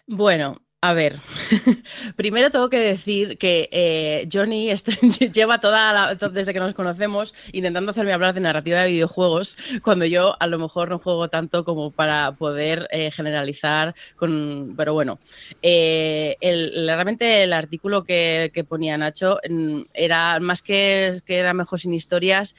Bueno, 0.08 0.62
a 0.80 0.94
ver, 0.94 1.18
primero 2.16 2.52
tengo 2.52 2.70
que 2.70 2.78
decir 2.78 3.40
que 3.40 3.68
eh, 3.72 4.30
Johnny 4.32 4.72
lleva 5.34 5.60
toda 5.60 5.92
la, 5.92 6.16
desde 6.30 6.54
que 6.54 6.60
nos 6.60 6.76
conocemos 6.76 7.34
intentando 7.52 7.90
hacerme 7.90 8.14
hablar 8.14 8.36
de 8.36 8.42
narrativa 8.42 8.84
de 8.84 8.92
videojuegos 8.92 9.58
cuando 9.82 10.06
yo 10.06 10.36
a 10.40 10.46
lo 10.46 10.60
mejor 10.60 10.90
no 10.90 11.00
juego 11.00 11.30
tanto 11.30 11.66
como 11.66 11.90
para 11.90 12.34
poder 12.34 12.88
eh, 12.92 13.10
generalizar 13.10 13.96
con, 14.18 14.76
pero 14.78 14.94
bueno, 14.94 15.18
eh, 15.64 16.38
realmente 16.42 17.42
el 17.42 17.54
artículo 17.54 18.04
que, 18.04 18.52
ponía 18.70 19.00
Nacho 19.00 19.40
mm, 19.50 19.82
era 19.96 20.40
más 20.40 20.62
que, 20.62 21.20
que 21.26 21.38
era 21.38 21.56
mejor 21.56 21.80
sin 21.80 21.94
historias, 21.96 22.56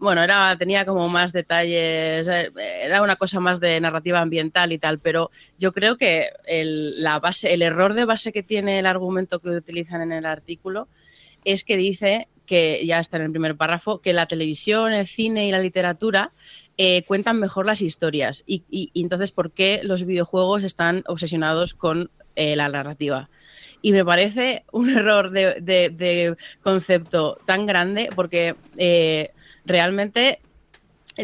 bueno, 0.00 0.22
era, 0.22 0.56
tenía 0.56 0.86
como 0.86 1.08
más 1.10 1.30
detalles, 1.32 2.26
eh, 2.26 2.50
era 2.82 3.02
una 3.02 3.16
cosa 3.16 3.38
más 3.38 3.60
de 3.60 3.78
narrativa 3.80 4.18
ambiental 4.18 4.72
y 4.72 4.78
tal, 4.78 4.98
pero 4.98 5.30
yo 5.58 5.72
creo 5.72 5.96
que 5.98 6.30
el, 6.46 7.02
la 7.02 7.18
base, 7.18 7.52
el 7.52 7.59
error 7.62 7.94
de 7.94 8.04
base 8.04 8.32
que 8.32 8.42
tiene 8.42 8.78
el 8.78 8.86
argumento 8.86 9.40
que 9.40 9.50
utilizan 9.50 10.02
en 10.02 10.12
el 10.12 10.26
artículo 10.26 10.88
es 11.44 11.64
que 11.64 11.76
dice 11.76 12.28
que 12.46 12.84
ya 12.84 12.98
está 12.98 13.16
en 13.16 13.24
el 13.24 13.30
primer 13.30 13.56
párrafo, 13.56 14.00
que 14.00 14.12
la 14.12 14.26
televisión, 14.26 14.92
el 14.92 15.06
cine 15.06 15.46
y 15.46 15.52
la 15.52 15.60
literatura 15.60 16.32
eh, 16.76 17.04
cuentan 17.06 17.38
mejor 17.38 17.64
las 17.66 17.80
historias. 17.80 18.42
Y, 18.46 18.90
entonces, 18.94 19.30
¿por 19.30 19.52
qué 19.52 19.80
los 19.82 20.04
videojuegos 20.04 20.64
están 20.64 21.04
obsesionados 21.06 21.74
con 21.74 22.10
eh, 22.34 22.56
la 22.56 22.68
narrativa? 22.68 23.30
Y 23.82 23.92
me 23.92 24.04
parece 24.04 24.64
un 24.72 24.90
error 24.96 25.30
de, 25.30 26.36
concepto 26.62 27.38
tan 27.46 27.66
grande 27.66 28.08
porque 28.14 28.56
realmente 29.64 30.40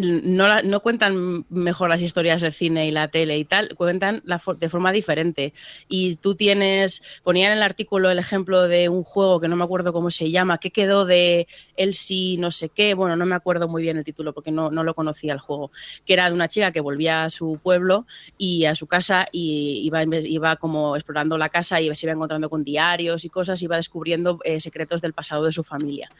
no, 0.00 0.62
no, 0.62 0.80
cuentan 0.80 1.44
mejor 1.48 1.88
las 1.88 2.00
historias 2.00 2.42
del 2.42 2.52
cine 2.52 2.86
y 2.86 2.90
la 2.90 3.08
tele 3.08 3.38
y 3.38 3.44
tal, 3.44 3.74
cuentan 3.76 4.22
de 4.58 4.68
forma 4.68 4.92
diferente. 4.92 5.52
Y 5.88 6.16
tú 6.16 6.34
tienes, 6.34 7.02
ponían 7.22 7.52
en 7.52 7.58
el 7.58 7.62
artículo 7.62 8.10
el 8.10 8.18
ejemplo 8.18 8.68
de 8.68 8.88
un 8.88 9.02
juego 9.02 9.40
que 9.40 9.48
no 9.48 9.56
me 9.56 9.64
acuerdo 9.64 9.92
cómo 9.92 10.10
se 10.10 10.30
llama, 10.30 10.58
que 10.58 10.70
quedó 10.70 11.04
de 11.04 11.46
El 11.76 11.94
sí 11.94 12.36
no 12.38 12.50
sé 12.50 12.68
qué, 12.68 12.94
bueno, 12.94 13.16
no 13.16 13.26
me 13.26 13.34
acuerdo 13.34 13.68
muy 13.68 13.82
bien 13.82 13.96
el 13.96 14.04
título 14.04 14.32
porque 14.32 14.50
no, 14.50 14.70
no 14.70 14.84
lo 14.84 14.94
conocía 14.94 15.32
el 15.32 15.40
juego, 15.40 15.70
que 16.04 16.12
era 16.12 16.28
de 16.28 16.34
una 16.34 16.48
chica 16.48 16.72
que 16.72 16.80
volvía 16.80 17.24
a 17.24 17.30
su 17.30 17.58
pueblo 17.62 18.06
y 18.38 18.64
a 18.64 18.74
su 18.74 18.86
casa 18.86 19.28
y 19.32 19.82
iba, 19.84 20.02
iba 20.04 20.56
como 20.56 20.96
explorando 20.96 21.38
la 21.38 21.48
casa 21.48 21.80
y 21.80 21.94
se 21.94 22.06
iba 22.06 22.12
encontrando 22.12 22.50
con 22.50 22.64
diarios 22.64 23.24
y 23.24 23.28
cosas, 23.28 23.62
iba 23.62 23.76
descubriendo 23.76 24.38
eh, 24.44 24.60
secretos 24.60 25.00
del 25.00 25.12
pasado 25.12 25.44
de 25.44 25.52
su 25.52 25.62
familia. 25.62 26.10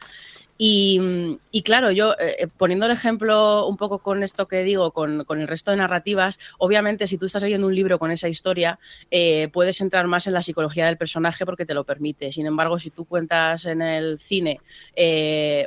Y, 0.59 1.61
claro, 1.63 1.91
yo 1.91 2.13
eh, 2.13 2.35
eh, 2.39 2.47
poniendo 2.57 2.87
el 2.87 2.91
ejemplo 2.91 3.66
un 3.67 3.77
poco 3.77 3.99
con 3.99 4.23
esto 4.23 4.47
que 4.47 4.63
digo, 4.63 4.91
con, 4.91 5.25
el 5.29 5.47
resto 5.47 5.71
de 5.71 5.77
narrativas, 5.77 6.39
obviamente 6.57 7.07
si 7.07 7.17
tú 7.17 7.25
estás 7.25 7.43
leyendo 7.43 7.67
un 7.67 7.75
libro 7.75 7.99
con 7.99 8.11
esa 8.11 8.27
historia, 8.27 8.79
eh, 9.11 9.49
puedes 9.51 9.81
entrar 9.81 10.07
más 10.07 10.27
en 10.27 10.33
la 10.33 10.41
psicología 10.41 10.85
del 10.85 10.97
personaje 10.97 11.45
porque 11.45 11.65
te 11.65 11.73
lo 11.73 11.83
permite. 11.83 12.31
Sin 12.31 12.45
embargo, 12.45 12.79
si 12.79 12.89
tú 12.89 13.05
cuentas 13.05 13.65
en 13.65 13.81
el 13.81 14.19
cine 14.19 14.59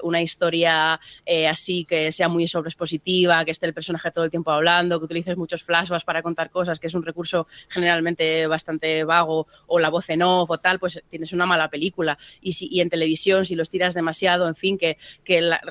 una 0.02 0.22
historia 0.22 1.00
así 1.48 1.84
que 1.84 2.12
sea 2.12 2.28
muy 2.28 2.48
sobreexpositiva, 2.48 3.44
que 3.44 3.50
esté 3.50 3.66
el 3.66 3.74
personaje 3.74 4.10
todo 4.10 4.24
el 4.24 4.30
tiempo 4.30 4.50
hablando, 4.50 4.98
que 4.98 5.04
utilices 5.04 5.36
muchos 5.36 5.62
flashbacks 5.62 6.04
para 6.04 6.22
contar 6.22 6.50
cosas, 6.50 6.78
que 6.78 6.86
es 6.86 6.94
un 6.94 7.02
recurso 7.02 7.46
generalmente 7.68 8.46
bastante 8.46 9.04
vago, 9.04 9.46
o 9.66 9.78
la 9.78 9.90
voz 9.90 10.08
en 10.10 10.22
off 10.22 10.50
o 10.50 10.58
tal, 10.58 10.78
pues 10.78 11.02
tienes 11.10 11.32
una 11.32 11.46
mala 11.46 11.68
película. 11.68 12.18
Y, 12.40 12.52
si, 12.52 12.68
y 12.70 12.80
en 12.80 12.90
televisión, 12.90 13.44
si 13.44 13.54
los 13.54 13.70
tiras 13.70 13.94
demasiado, 13.94 14.48
en 14.48 14.54
fin, 14.54 14.78
que, 14.78 14.96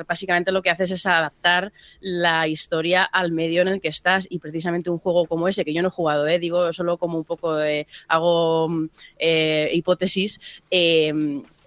básicamente 0.07 0.51
lo 0.51 0.61
que 0.61 0.69
haces 0.69 0.91
es 0.91 1.05
adaptar 1.05 1.71
la 2.09 2.47
historia 2.47 3.03
al 3.03 3.31
medio 3.31 3.61
en 3.61 3.67
el 3.67 3.81
que 3.81 3.87
estás 3.87 4.27
y 4.29 4.39
precisamente 4.39 4.89
un 4.89 4.99
juego 4.99 5.25
como 5.27 5.47
ese, 5.47 5.63
que 5.63 5.73
yo 5.73 5.81
no 5.81 5.89
he 5.89 5.91
jugado, 5.91 6.27
¿eh? 6.27 6.39
digo 6.39 6.73
solo 6.73 6.97
como 6.97 7.17
un 7.17 7.23
poco 7.23 7.55
de, 7.55 7.87
hago 8.07 8.69
eh, 9.17 9.69
hipótesis, 9.73 10.39
eh, 10.71 11.13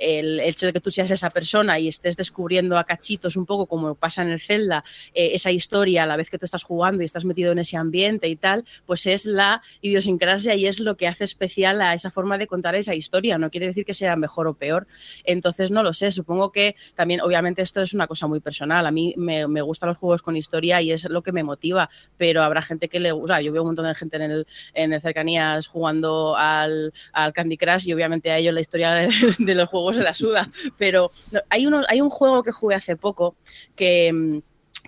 el 0.03 0.41
hecho 0.41 0.67
de 0.67 0.73
que 0.73 0.81
tú 0.81 0.91
seas 0.91 1.11
esa 1.11 1.31
persona 1.31 1.79
y 1.79 1.89
estés 1.89 2.17
descubriendo 2.17 2.77
a 2.77 2.85
cachitos 2.85 3.37
un 3.37 3.47
poco 3.47 3.67
como 3.67 3.95
pasa 3.95 4.23
en 4.23 4.31
el 4.31 4.41
Zelda, 4.41 4.85
eh, 5.15 5.31
esa 5.35 5.51
historia 5.51 6.03
a 6.03 6.07
la 6.07 6.17
vez 6.17 6.31
que 6.31 6.39
tú 6.39 6.45
estás 6.45 6.63
jugando 6.63 7.03
y 7.03 7.07
estás 7.07 7.25
metido 7.25 7.53
en 7.53 7.59
ese 7.59 7.77
ambiente 7.77 8.29
y 8.29 8.37
tal, 8.37 8.65
pues 8.87 9.07
es 9.07 9.27
la 9.27 9.63
idiosincrasia 9.81 10.55
y 10.55 10.67
es 10.67 10.81
lo 10.81 10.97
que 10.97 11.07
hace 11.07 11.25
especial 11.25 11.81
a 11.81 11.95
esa 11.95 12.11
forma 12.11 12.39
de 12.39 12.47
contar 12.47 12.75
esa 12.75 12.95
historia. 12.95 13.39
No 13.39 13.51
quiere 13.51 13.67
decir 13.67 13.85
que 13.85 13.95
sea 13.95 14.17
mejor 14.17 14.47
o 14.47 14.55
peor. 14.55 14.87
Entonces, 15.25 15.71
no 15.71 15.83
lo 15.83 15.93
sé. 15.93 16.11
Supongo 16.11 16.53
que 16.53 16.75
también, 16.95 17.21
obviamente, 17.21 17.63
esto 17.63 17.83
es 17.83 17.95
una 17.95 18.07
cosa 18.07 18.27
muy 18.27 18.41
personal. 18.41 18.87
A 18.87 18.91
mí 18.91 19.15
me, 19.17 19.45
gustan 19.63 19.89
los 19.89 19.99
juegos 19.99 20.23
con 20.23 20.37
historia 20.37 20.83
y 20.83 20.93
es 20.93 21.05
lo 21.05 21.23
que 21.23 21.33
me 21.33 21.45
motiva, 21.45 21.89
pero 22.17 22.43
habrá 22.43 22.63
gente 22.63 22.89
que 22.89 23.01
le 23.01 23.13
gusta. 23.13 23.41
Yo 23.41 23.53
veo 23.53 23.63
un 23.63 23.69
montón 23.69 23.87
de 23.87 23.95
gente 23.95 24.17
en 24.17 24.23
el, 24.23 24.47
en 24.75 25.01
cercanías 25.01 25.67
jugando 25.67 26.35
al, 26.37 26.93
Candy 27.35 27.57
Crush 27.57 27.89
y 27.89 27.93
obviamente 27.93 28.31
a 28.31 28.39
ellos 28.39 28.55
la 28.55 28.61
historia 28.61 29.09
de 29.39 29.55
los 29.55 29.69
juegos 29.69 29.92
se 29.93 30.03
la 30.03 30.15
suda. 30.15 30.51
Pero 30.79 31.11
hay, 31.49 31.67
uno, 31.67 31.83
hay 31.89 32.01
un 32.01 32.11
juego 32.11 32.43
que 32.43 32.53
jugué 32.53 32.75
hace 32.75 32.97
poco 32.97 33.37
que 33.77 34.13
mm, 34.13 34.39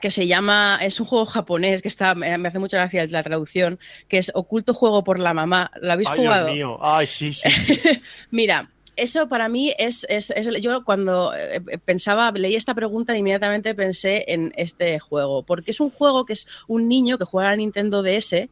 que 0.00 0.10
se 0.10 0.26
llama, 0.26 0.78
es 0.82 1.00
un 1.00 1.06
juego 1.06 1.24
japonés 1.24 1.80
que 1.80 1.88
está, 1.88 2.14
me 2.14 2.34
hace 2.34 2.58
mucha 2.58 2.76
gracia 2.76 3.06
la 3.06 3.22
traducción, 3.22 3.78
que 4.08 4.18
es 4.18 4.30
Oculto 4.34 4.74
Juego 4.74 5.04
por 5.04 5.18
la 5.18 5.32
Mamá. 5.32 5.70
¿Lo 5.80 5.92
habéis 5.92 6.08
jugado? 6.08 6.46
Dios 6.46 6.56
mío, 6.56 6.78
ay, 6.82 7.06
sí, 7.06 7.32
sí. 7.32 7.48
Mira, 8.30 8.70
eso 8.96 9.28
para 9.28 9.48
mí 9.48 9.74
es, 9.78 10.06
es, 10.08 10.32
yo 10.60 10.84
cuando 10.84 11.34
eh, 11.34 11.60
pensaba, 11.84 12.30
leí 12.32 12.54
esta 12.54 12.74
pregunta 12.74 13.16
inmediatamente 13.16 13.74
pensé 13.74 14.24
en 14.28 14.52
este 14.56 14.98
juego, 14.98 15.42
porque 15.42 15.72
es 15.72 15.80
un 15.80 15.90
juego 15.90 16.24
que 16.24 16.34
es 16.34 16.46
un 16.68 16.88
niño 16.88 17.18
que 17.18 17.24
juega 17.24 17.48
a 17.48 17.50
la 17.52 17.56
Nintendo 17.56 18.02
DS 18.02 18.48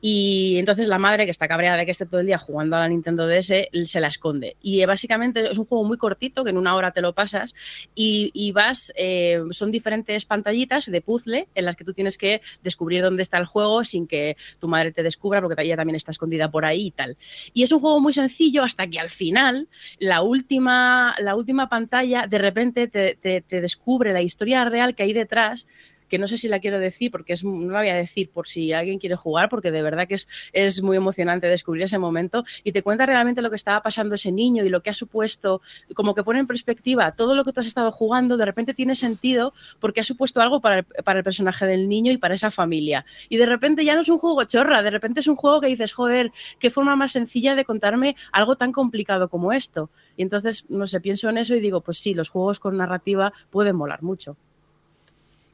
y 0.00 0.56
entonces 0.58 0.86
la 0.88 0.98
madre 0.98 1.24
que 1.24 1.30
está 1.30 1.48
cabreada 1.48 1.78
de 1.78 1.84
que 1.84 1.90
esté 1.90 2.06
todo 2.06 2.20
el 2.20 2.26
día 2.26 2.38
jugando 2.38 2.76
a 2.76 2.80
la 2.80 2.88
Nintendo 2.88 3.26
DS 3.26 3.68
se 3.84 4.00
la 4.00 4.08
esconde. 4.08 4.56
Y 4.60 4.80
eh, 4.80 4.86
básicamente 4.86 5.50
es 5.50 5.58
un 5.58 5.64
juego 5.64 5.84
muy 5.84 5.96
cortito 5.98 6.44
que 6.44 6.50
en 6.50 6.58
una 6.58 6.74
hora 6.74 6.92
te 6.92 7.00
lo 7.00 7.14
pasas 7.14 7.54
y, 7.94 8.52
vas, 8.52 8.92
eh, 8.96 9.40
son 9.50 9.70
diferentes 9.70 10.24
pantallitas 10.24 10.86
de 10.86 11.00
puzzle 11.00 11.48
en 11.54 11.64
las 11.64 11.76
que 11.76 11.84
tú 11.84 11.92
tienes 11.92 12.18
que 12.18 12.40
descubrir 12.62 13.02
dónde 13.02 13.22
está 13.22 13.38
el 13.38 13.46
juego 13.46 13.84
sin 13.84 14.06
que 14.06 14.36
tu 14.58 14.68
madre 14.68 14.92
te 14.92 15.02
descubra 15.02 15.40
porque 15.40 15.60
ella 15.62 15.76
también 15.76 15.96
está 15.96 16.10
escondida 16.10 16.50
por 16.50 16.64
ahí 16.64 16.86
y 16.86 16.90
tal. 16.90 17.16
Y 17.54 17.62
es 17.62 17.72
un 17.72 17.80
juego 17.80 18.00
muy 18.00 18.12
sencillo 18.12 18.64
hasta 18.64 18.86
que 18.86 18.98
al 18.98 19.10
final 19.10 19.68
la 19.98 20.22
última, 20.22 21.14
la 21.18 21.34
última 21.34 21.68
pantalla 21.68 22.26
de 22.26 22.38
repente 22.38 22.88
te, 22.88 23.16
te, 23.16 23.60
descubre 23.60 24.12
la 24.12 24.22
historia 24.22 24.64
real 24.64 24.94
que 24.94 25.02
hay 25.02 25.12
detrás 25.12 25.66
que 26.08 26.18
no 26.18 26.26
sé 26.26 26.36
si 26.36 26.48
la 26.48 26.60
quiero 26.60 26.78
decir 26.78 27.10
porque 27.10 27.32
es, 27.32 27.44
no 27.44 27.70
la 27.70 27.80
voy 27.80 27.88
a 27.88 27.94
decir 27.94 28.30
por 28.30 28.48
si 28.48 28.72
alguien 28.72 28.98
quiere 28.98 29.16
jugar, 29.16 29.48
porque 29.48 29.70
de 29.70 29.82
verdad 29.82 30.06
que 30.08 30.14
es, 30.14 30.28
es 30.52 30.82
muy 30.82 30.96
emocionante 30.96 31.46
descubrir 31.46 31.84
ese 31.84 31.98
momento 31.98 32.44
y 32.64 32.72
te 32.72 32.82
cuenta 32.82 33.06
realmente 33.06 33.42
lo 33.42 33.50
que 33.50 33.56
estaba 33.56 33.82
pasando 33.82 34.14
ese 34.14 34.32
niño 34.32 34.64
y 34.64 34.68
lo 34.68 34.82
que 34.82 34.90
ha 34.90 34.94
supuesto, 34.94 35.60
como 35.94 36.14
que 36.14 36.22
pone 36.22 36.40
en 36.40 36.46
perspectiva 36.46 37.12
todo 37.12 37.34
lo 37.34 37.44
que 37.44 37.52
tú 37.52 37.60
has 37.60 37.66
estado 37.66 37.90
jugando, 37.90 38.36
de 38.36 38.44
repente 38.44 38.74
tiene 38.74 38.94
sentido 38.94 39.52
porque 39.80 40.00
ha 40.00 40.04
supuesto 40.04 40.40
algo 40.40 40.60
para 40.60 40.78
el, 40.78 40.84
para 40.84 41.18
el 41.18 41.24
personaje 41.24 41.66
del 41.66 41.88
niño 41.88 42.12
y 42.12 42.18
para 42.18 42.34
esa 42.34 42.50
familia. 42.50 43.04
Y 43.28 43.36
de 43.36 43.46
repente 43.46 43.84
ya 43.84 43.94
no 43.94 44.02
es 44.02 44.08
un 44.08 44.18
juego 44.18 44.44
chorra, 44.44 44.82
de 44.82 44.90
repente 44.90 45.20
es 45.20 45.26
un 45.26 45.36
juego 45.36 45.60
que 45.60 45.68
dices, 45.68 45.92
joder, 45.92 46.32
qué 46.58 46.70
forma 46.70 46.96
más 46.96 47.12
sencilla 47.12 47.54
de 47.54 47.64
contarme 47.64 48.16
algo 48.32 48.56
tan 48.56 48.72
complicado 48.72 49.28
como 49.28 49.52
esto. 49.52 49.90
Y 50.16 50.22
entonces, 50.22 50.66
no 50.68 50.86
sé, 50.86 51.00
pienso 51.00 51.28
en 51.28 51.38
eso 51.38 51.54
y 51.54 51.60
digo, 51.60 51.80
pues 51.80 51.98
sí, 51.98 52.14
los 52.14 52.28
juegos 52.28 52.60
con 52.60 52.76
narrativa 52.76 53.32
pueden 53.50 53.76
molar 53.76 54.02
mucho. 54.02 54.36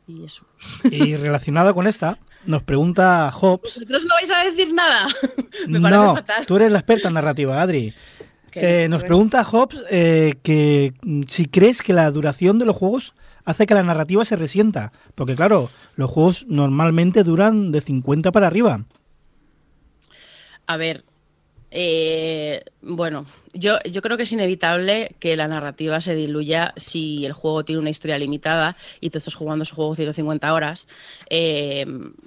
Y 0.07 0.24
eso. 0.24 0.44
Y 0.84 1.16
relacionado 1.16 1.74
con 1.74 1.86
esta, 1.86 2.18
nos 2.44 2.62
pregunta 2.62 3.30
Hobbes. 3.30 3.74
¿Vosotros 3.74 4.05
no 4.05 4.14
vais 4.14 4.30
a 4.30 4.44
decir 4.44 4.72
nada? 4.72 5.09
Me 5.68 5.78
no, 5.78 6.14
fatal. 6.14 6.46
tú 6.46 6.57
eres 6.57 6.72
la 6.72 6.78
experta 6.78 7.09
en 7.09 7.14
narrativa, 7.14 7.61
Adri. 7.61 7.94
Eh, 8.55 8.86
nos 8.90 9.03
pregunta 9.05 9.44
Hobbes 9.44 9.82
eh, 9.90 10.34
que 10.42 10.92
mm, 11.03 11.22
si 11.26 11.46
crees 11.46 11.80
que 11.80 11.94
la 11.94 12.11
duración 12.11 12.59
de 12.59 12.66
los 12.66 12.76
juegos 12.76 13.14
hace 13.44 13.66
que 13.66 13.74
la 13.74 13.82
narrativa 13.82 14.24
se 14.24 14.36
resienta. 14.36 14.92
Porque 15.14 15.36
claro, 15.36 15.70
los 15.96 16.11
juegos 16.11 16.46
normalmente 16.48 17.24
duran 17.24 17.72
de 17.72 17.80
50 17.80 18.32
para 18.32 18.46
arriba. 18.46 18.84
A 20.66 20.76
ver, 20.76 21.05
eh, 21.70 22.64
bueno, 22.82 23.26
yo, 23.53 23.78
creo 24.03 24.16
que 24.16 24.22
es 24.22 24.32
inevitable 24.32 25.16
que 25.18 25.36
la 25.36 25.48
narrativa 25.48 26.00
se 26.00 26.14
diluya 26.14 26.72
si 26.76 27.26
el 27.26 27.32
juego 27.32 27.64
tiene 27.64 27.80
una 27.80 27.90
historia 27.90 28.18
limitada 28.18 28.76
y 29.00 29.11
tú 29.11 29.18
estás 29.18 29.34
jugando 29.34 29.62
ese 29.64 29.74
juego 29.74 29.94
150 29.94 30.53
horas. 30.53 30.86
Eh, 31.28 31.86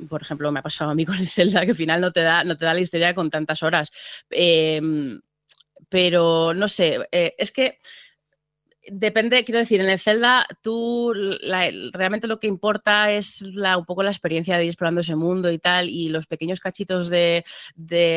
por 0.10 0.22
ejemplo, 0.22 0.52
me 0.52 0.60
ha 0.60 0.64
pasado 0.64 0.92
a 0.92 0.96
mí 0.96 1.06
con 1.06 1.18
el 1.18 1.28
Zelda, 1.28 1.66
que 1.66 1.72
al 1.72 1.78
final 1.78 2.02
no 2.02 2.12
te 2.12 2.22
da, 2.22 2.44
no 2.44 2.58
te 2.58 2.66
da 2.66 2.74
la 2.74 2.80
historia 2.80 3.16
con 3.16 3.30
tantas 3.30 3.64
horas. 3.64 3.92
Eh, 4.30 4.82
pero 5.90 6.54
no 6.54 6.68
sé, 6.68 7.08
es 7.12 7.52
que 7.52 7.80
depende, 8.88 9.44
quiero 9.44 9.60
decir, 9.60 9.82
en 9.82 9.90
el 9.90 10.00
Zelda 10.00 10.46
tú 10.62 11.14
realmente 11.94 12.28
lo 12.28 12.40
que 12.40 12.48
importa 12.48 13.12
es 13.12 13.42
un 13.42 13.86
poco 13.86 14.04
la 14.04 14.12
experiencia 14.12 14.58
de 14.58 14.66
ir 14.66 14.70
explorando 14.70 15.02
ese 15.02 15.16
mundo 15.16 15.52
y 15.52 15.60
tal, 15.60 15.90
y 15.90 16.10
los 16.10 16.28
pequeños 16.28 16.60
cachitos 16.60 17.10
de, 17.10 17.44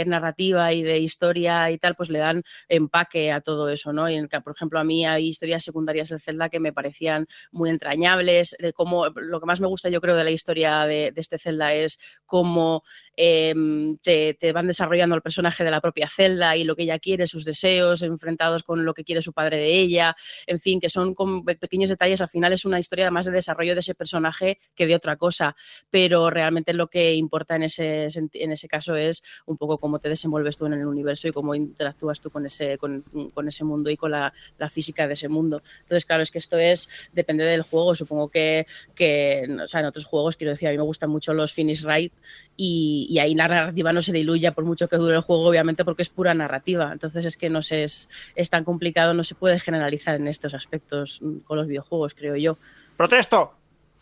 narrativa 0.07 0.73
y 0.73 0.83
de 0.83 0.99
historia 0.99 1.71
y 1.71 1.79
tal, 1.79 1.95
pues 1.95 2.11
le 2.11 2.19
dan 2.19 2.43
empaque 2.69 3.33
a 3.33 3.41
todo 3.41 3.69
eso, 3.69 3.93
¿no? 3.93 4.09
Y 4.09 4.15
en 4.15 4.29
el 4.31 4.43
por 4.43 4.55
ejemplo, 4.55 4.79
a 4.79 4.85
mí 4.85 5.07
hay 5.07 5.29
historias 5.29 5.65
secundarias 5.65 6.09
del 6.11 6.21
Zelda 6.21 6.49
que 6.49 6.61
me 6.61 6.73
parecían 6.73 7.27
muy 7.51 7.71
entrañables, 7.71 8.55
de 8.59 8.73
cómo, 8.73 9.07
lo 9.09 9.41
que 9.41 9.47
más 9.47 9.61
me 9.61 9.67
gusta 9.67 9.89
yo 9.89 10.01
creo 10.01 10.17
de 10.17 10.25
la 10.25 10.31
historia 10.31 10.85
de, 10.85 11.13
de 11.13 11.21
este 11.21 11.39
Zelda 11.39 11.73
es 11.73 11.99
cómo 12.27 12.85
Em, 13.21 13.99
te, 13.99 14.37
van 14.53 14.69
desarrollando 14.69 15.17
el 15.17 15.23
personaje 15.23 15.65
de 15.65 15.73
la 15.73 15.81
propia 15.81 16.09
Zelda 16.09 16.57
y 16.57 16.63
lo 16.63 16.77
que 16.77 16.85
ella 16.85 17.01
quiere, 17.01 17.27
sus 17.27 17.45
deseos, 17.45 18.03
enfrentados 18.03 18.63
con 18.63 18.85
lo 18.85 18.95
que 18.95 19.03
quiere 19.03 19.23
su 19.23 19.33
padre 19.33 19.57
de 19.57 19.81
ella, 19.81 20.15
en 20.47 20.61
fin, 20.61 20.79
que 20.79 20.89
son 20.89 21.17
con 21.17 21.45
pequeños 21.45 21.91
detalles, 21.91 22.21
al 22.21 22.29
final 22.29 22.53
es 22.53 22.65
una 22.65 22.79
historia 22.79 23.11
más 23.11 23.27
de 23.27 23.33
desarrollo 23.33 23.75
de 23.75 23.81
ese 23.81 23.97
personaje 23.97 24.61
que 24.77 24.87
de 24.87 24.95
otra 24.95 25.17
cosa, 25.17 25.57
pero 25.91 26.31
realmente 26.31 26.73
lo 26.73 26.87
que 26.87 27.15
importa 27.15 27.57
en 27.57 27.65
ese, 27.65 28.07
en 28.15 28.53
ese 28.53 28.69
caso 28.69 28.95
es 28.95 29.25
un 29.47 29.57
poco 29.57 29.79
cómo 29.79 29.99
te 29.99 30.09
desenvuelves 30.09 30.57
tú 30.57 30.67
en 30.67 30.75
el 30.75 30.87
universo 30.87 31.27
y 31.27 31.33
cómo 31.33 31.57
interactúas 31.57 32.21
tú 32.21 32.31
con 32.31 32.47
ese, 32.47 32.79
con, 32.79 33.03
ese 33.49 33.65
mundo 33.65 33.91
y 33.91 33.97
con 33.97 34.13
la, 34.13 34.33
física 34.71 35.09
de 35.09 35.15
ese 35.15 35.29
mundo. 35.29 35.61
Entonces, 35.81 36.07
claro, 36.07 36.23
es 36.23 36.31
que 36.31 36.39
esto 36.39 36.57
es, 36.57 36.89
depende 37.13 37.43
del 37.43 37.63
juego, 37.63 37.97
supongo 37.97 38.29
que, 38.29 38.65
que 38.95 39.45
o 39.65 39.67
sea, 39.67 39.81
en 39.81 39.87
otros 39.87 40.05
juegos, 40.05 40.37
quiero 40.37 40.53
decir, 40.53 40.69
a 40.69 40.71
mí 40.71 40.77
me 40.77 40.85
gustan 40.85 41.11
mucho 41.11 41.35
los 41.35 41.53
finish 41.53 41.85
right 41.85 42.13
y, 42.61 43.17
ahí 43.21 43.37
la 43.37 43.47
narrativa 43.47 43.93
no 43.93 44.03
se 44.03 44.13
diluya 44.13 44.51
por 44.51 44.65
mucho 44.65 44.89
que 44.89 44.97
dure 44.97 45.15
el 45.15 45.23
juego, 45.23 45.45
obviamente, 45.45 45.85
porque 45.85 46.03
es 46.03 46.09
pura 46.09 46.35
narrativa. 46.35 46.91
Entonces 46.93 47.25
es 47.25 47.37
que 47.37 47.49
no 47.49 47.63
sé, 47.63 47.85
es, 47.85 48.09
tan 48.51 48.65
complicado, 48.65 49.15
no 49.15 49.23
se 49.23 49.37
puede 49.37 49.61
generalizar 49.61 50.17
en 50.17 50.27
estos 50.27 50.55
aspectos 50.55 51.21
mm, 51.23 51.39
con 51.45 51.57
los 51.57 51.69
videojuegos, 51.69 52.15
creo 52.15 52.35
yo. 52.35 52.59
¡Protesto! 52.97 53.55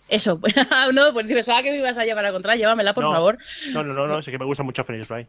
Eso, 0.08 0.40
no, 0.94 1.12
pues 1.12 1.26
pensaba 1.26 1.62
que 1.62 1.70
me 1.70 1.78
ibas 1.78 1.98
a 1.98 2.06
llevar 2.06 2.24
a 2.24 2.32
contra, 2.32 2.56
llévamela, 2.56 2.94
por 2.94 3.04
favor. 3.04 3.36
No, 3.74 3.84
no, 3.84 3.92
no, 3.92 4.06
no, 4.06 4.22
sé 4.22 4.30
que 4.30 4.38
me 4.38 4.46
gusta 4.46 4.62
mucho 4.62 4.84
Phoenix 4.84 5.10
Wright. 5.10 5.28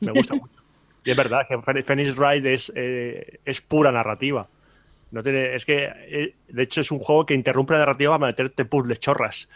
Me 0.00 0.12
gusta 0.12 0.34
mucho. 0.34 0.52
Y 1.02 1.12
es 1.12 1.16
verdad 1.16 1.46
que 1.48 1.82
Phoenix 1.82 2.14
Wright 2.14 2.44
es, 2.44 2.70
eh, 2.76 3.40
es 3.46 3.62
pura 3.62 3.90
narrativa. 3.90 4.48
No 5.10 5.22
tiene, 5.22 5.54
es 5.54 5.64
que, 5.64 5.84
eh, 5.86 6.34
de 6.48 6.62
hecho, 6.62 6.80
es 6.80 6.90
un 6.92 7.00
juego 7.00 7.26
que 7.26 7.34
interrumpe 7.34 7.72
la 7.72 7.80
narrativa 7.80 8.16
para 8.18 8.30
meterte 8.30 8.64
puzzles 8.64 9.00
chorras 9.00 9.48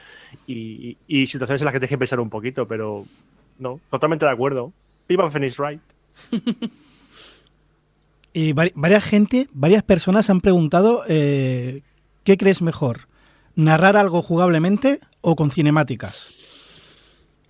y, 0.46 0.96
situaciones 1.26 1.60
en 1.60 1.64
las 1.66 1.72
que 1.72 1.80
te 1.80 1.84
dejen 1.84 1.98
pensar 1.98 2.20
un 2.20 2.30
poquito, 2.30 2.66
pero 2.66 3.04
no, 3.58 3.80
totalmente 3.90 4.24
de 4.24 4.32
acuerdo. 4.32 4.72
Viva 5.08 5.30
Phoenix 5.30 5.58
Wright. 5.58 5.80
y 8.32 8.52
varias 8.52 9.04
gente, 9.04 9.46
varias 9.52 9.84
personas 9.84 10.28
han 10.28 10.40
preguntado 10.40 11.02
eh, 11.08 11.82
¿qué 12.24 12.36
crees 12.36 12.62
mejor? 12.62 13.08
¿Narrar 13.54 13.96
algo 13.96 14.22
jugablemente 14.22 14.98
o 15.20 15.36
con 15.36 15.52
cinemáticas? 15.52 16.34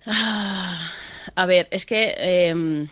Ah, 0.05 0.91
a 1.33 1.45
ver, 1.47 1.67
es 1.71 1.87
que 1.87 2.13
em, 2.19 2.87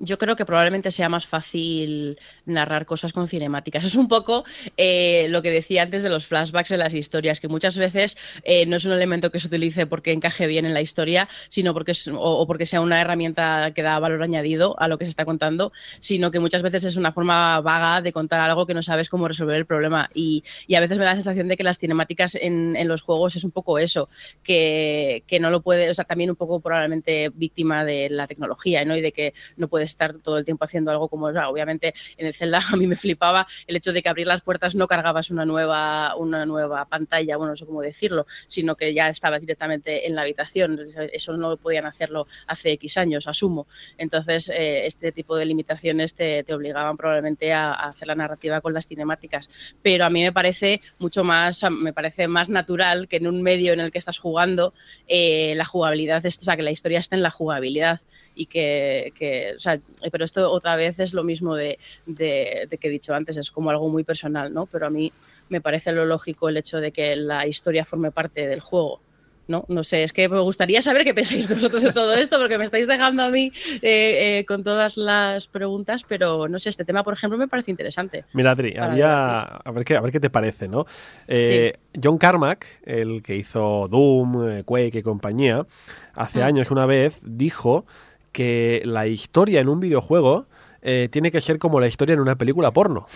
yo 0.00 0.18
creo 0.18 0.34
que 0.34 0.44
probablemente 0.44 0.90
sea 0.90 1.08
más 1.08 1.26
fácil 1.26 2.18
narrar 2.46 2.86
cosas 2.86 3.12
con 3.12 3.28
cinemáticas. 3.28 3.84
Es 3.90 3.96
un 3.96 4.08
poco 4.08 4.44
eh, 4.76 5.26
lo 5.30 5.42
que 5.42 5.50
decía 5.50 5.82
antes 5.82 6.02
de 6.02 6.08
los 6.08 6.26
flashbacks 6.26 6.70
en 6.70 6.78
las 6.78 6.94
historias, 6.94 7.40
que 7.40 7.48
muchas 7.48 7.76
veces 7.76 8.16
eh, 8.44 8.66
no 8.66 8.76
es 8.76 8.84
un 8.84 8.92
elemento 8.92 9.30
que 9.30 9.40
se 9.40 9.48
utilice 9.48 9.86
porque 9.86 10.12
encaje 10.12 10.46
bien 10.46 10.64
en 10.64 10.74
la 10.74 10.80
historia, 10.80 11.28
sino 11.48 11.74
porque 11.74 11.92
o, 12.14 12.46
porque 12.46 12.66
sea 12.66 12.80
una 12.80 13.00
herramienta 13.00 13.72
que 13.74 13.82
da 13.82 13.98
valor 13.98 14.22
añadido 14.22 14.78
a 14.78 14.86
lo 14.86 14.96
que 14.96 15.04
se 15.04 15.10
está 15.10 15.24
contando, 15.24 15.72
sino 15.98 16.30
que 16.30 16.38
muchas 16.38 16.62
veces 16.62 16.84
es 16.84 16.96
una 16.96 17.12
forma 17.12 17.60
vaga 17.60 18.00
de 18.00 18.12
contar 18.12 18.40
algo 18.40 18.66
que 18.66 18.74
no 18.74 18.82
sabes 18.82 19.08
cómo 19.08 19.28
resolver 19.28 19.56
el 19.56 19.66
problema. 19.66 20.08
Y, 20.14 20.44
a 20.74 20.80
veces 20.80 20.98
me 20.98 21.04
da 21.04 21.10
la 21.10 21.16
sensación 21.16 21.48
de 21.48 21.56
que 21.56 21.64
las 21.64 21.78
cinemáticas 21.78 22.36
en, 22.36 22.76
los 22.88 23.02
juegos 23.02 23.36
es 23.36 23.44
un 23.44 23.50
poco 23.50 23.78
eso, 23.78 24.08
que, 24.42 25.22
no 25.40 25.50
lo 25.50 25.62
puede, 25.62 25.90
o 25.90 25.94
sea, 25.94 26.04
también 26.04 26.30
un 26.30 26.36
poco 26.36 26.60
probablemente 26.60 27.30
víctima 27.34 27.84
de 27.84 28.08
la 28.08 28.26
tecnología, 28.26 28.84
¿no? 28.84 28.96
Y 28.96 29.00
de 29.00 29.12
que 29.12 29.34
no 29.56 29.68
puedes 29.68 29.89
estar 29.90 30.16
todo 30.18 30.38
el 30.38 30.44
tiempo 30.44 30.64
haciendo 30.64 30.90
algo 30.90 31.08
como, 31.08 31.26
obviamente 31.26 31.94
en 32.16 32.26
el 32.26 32.34
Zelda 32.34 32.60
a 32.72 32.76
mí 32.76 32.86
me 32.86 32.96
flipaba 32.96 33.46
el 33.66 33.76
hecho 33.76 33.92
de 33.92 34.02
que 34.02 34.08
abrir 34.08 34.26
las 34.26 34.40
puertas 34.40 34.74
no 34.74 34.86
cargabas 34.86 35.30
una 35.30 35.44
nueva, 35.44 36.16
una 36.16 36.46
nueva 36.46 36.84
pantalla, 36.86 37.36
bueno, 37.36 37.52
no 37.52 37.56
sé 37.56 37.66
cómo 37.66 37.82
decirlo, 37.82 38.26
sino 38.46 38.76
que 38.76 38.94
ya 38.94 39.08
estabas 39.08 39.40
directamente 39.40 40.06
en 40.06 40.14
la 40.14 40.22
habitación. 40.22 40.80
Eso 41.12 41.36
no 41.36 41.56
podían 41.56 41.86
hacerlo 41.86 42.26
hace 42.46 42.72
X 42.72 42.96
años, 42.96 43.26
asumo. 43.26 43.66
Entonces, 43.98 44.48
eh, 44.48 44.86
este 44.86 45.12
tipo 45.12 45.36
de 45.36 45.44
limitaciones 45.44 46.14
te, 46.14 46.44
obligaban 46.52 46.96
probablemente 46.96 47.52
a, 47.52 47.72
hacer 47.72 48.08
la 48.08 48.14
narrativa 48.14 48.60
con 48.60 48.74
las 48.74 48.86
cinemáticas. 48.86 49.48
Pero 49.82 50.04
a 50.04 50.10
mí 50.10 50.22
me 50.22 50.32
parece 50.32 50.80
mucho 50.98 51.24
más, 51.24 51.64
me 51.70 51.92
parece 51.92 52.28
más 52.28 52.48
natural 52.48 53.08
que 53.08 53.16
en 53.16 53.26
un 53.26 53.42
medio 53.42 53.72
en 53.72 53.80
el 53.80 53.90
que 53.90 53.98
estás 53.98 54.18
jugando, 54.18 54.74
eh, 55.08 55.54
la 55.56 55.64
jugabilidad, 55.64 56.24
o 56.24 56.30
sea, 56.30 56.56
que 56.56 56.62
la 56.62 56.70
historia 56.70 56.98
esté 56.98 57.16
en 57.16 57.22
la 57.22 57.30
jugabilidad 57.30 58.00
y 58.40 58.46
que, 58.46 59.52
o 59.54 59.60
sea, 59.60 59.78
pero 60.10 60.24
esto 60.24 60.50
otra 60.50 60.74
vez 60.74 60.98
es 60.98 61.12
lo 61.12 61.22
mismo 61.22 61.54
de, 61.54 61.78
de, 62.06 62.66
que 62.80 62.88
he 62.88 62.90
dicho 62.90 63.14
antes, 63.14 63.36
es 63.36 63.50
como 63.50 63.68
algo 63.68 63.90
muy 63.90 64.02
personal, 64.02 64.52
¿no? 64.52 64.64
Pero 64.64 64.86
a 64.86 64.90
mí 64.90 65.12
me 65.50 65.60
parece 65.60 65.92
lo 65.92 66.06
lógico 66.06 66.48
el 66.48 66.56
hecho 66.56 66.80
de 66.80 66.90
que 66.90 67.16
la 67.16 67.46
historia 67.46 67.84
forme 67.84 68.10
parte 68.10 68.48
del 68.48 68.60
juego. 68.60 69.00
¿no? 69.46 69.64
No 69.68 69.82
sé, 69.82 70.04
es 70.04 70.12
que 70.12 70.28
me 70.28 70.38
gustaría 70.38 70.80
saber 70.80 71.02
qué 71.04 71.12
pensáis 71.12 71.48
vosotros 71.50 71.82
de 71.82 71.92
todo 71.92 72.14
esto, 72.14 72.38
porque 72.38 72.56
me 72.56 72.64
estáis 72.64 72.86
dejando 72.86 73.24
a 73.24 73.30
mí 73.30 73.52
eh, 73.82 74.38
eh, 74.38 74.44
con 74.46 74.62
todas 74.62 74.96
las 74.96 75.48
preguntas, 75.48 76.06
pero 76.08 76.48
no 76.48 76.58
sé, 76.60 76.70
este 76.70 76.84
tema, 76.84 77.02
por 77.02 77.14
ejemplo, 77.14 77.36
me 77.36 77.48
parece 77.48 77.72
interesante. 77.72 78.24
Mira, 78.32 78.52
Adri, 78.52 78.76
había, 78.78 79.40
a 79.42 79.70
ver, 79.72 79.84
qué, 79.84 79.96
a 79.96 80.00
ver 80.00 80.12
qué 80.12 80.20
te 80.20 80.30
parece, 80.30 80.68
¿no? 80.68 80.86
Eh, 81.26 81.74
John 82.00 82.16
Carmack, 82.16 82.64
el 82.84 83.22
que 83.22 83.34
hizo 83.34 83.88
Doom, 83.90 84.62
Quake 84.62 84.98
y 84.98 85.02
compañía, 85.02 85.66
hace 86.14 86.38
mm. 86.38 86.44
años 86.44 86.70
una 86.70 86.86
vez 86.86 87.18
dijo 87.24 87.84
que 88.32 88.82
la 88.84 89.06
historia 89.06 89.60
en 89.60 89.68
un 89.68 89.80
videojuego 89.80 90.46
eh, 90.82 91.08
tiene 91.10 91.30
que 91.30 91.42
ser 91.42 91.58
como 91.58 91.78
la 91.78 91.86
historia 91.86 92.14
en 92.14 92.20
una 92.20 92.36
película 92.36 92.70
porno. 92.70 93.06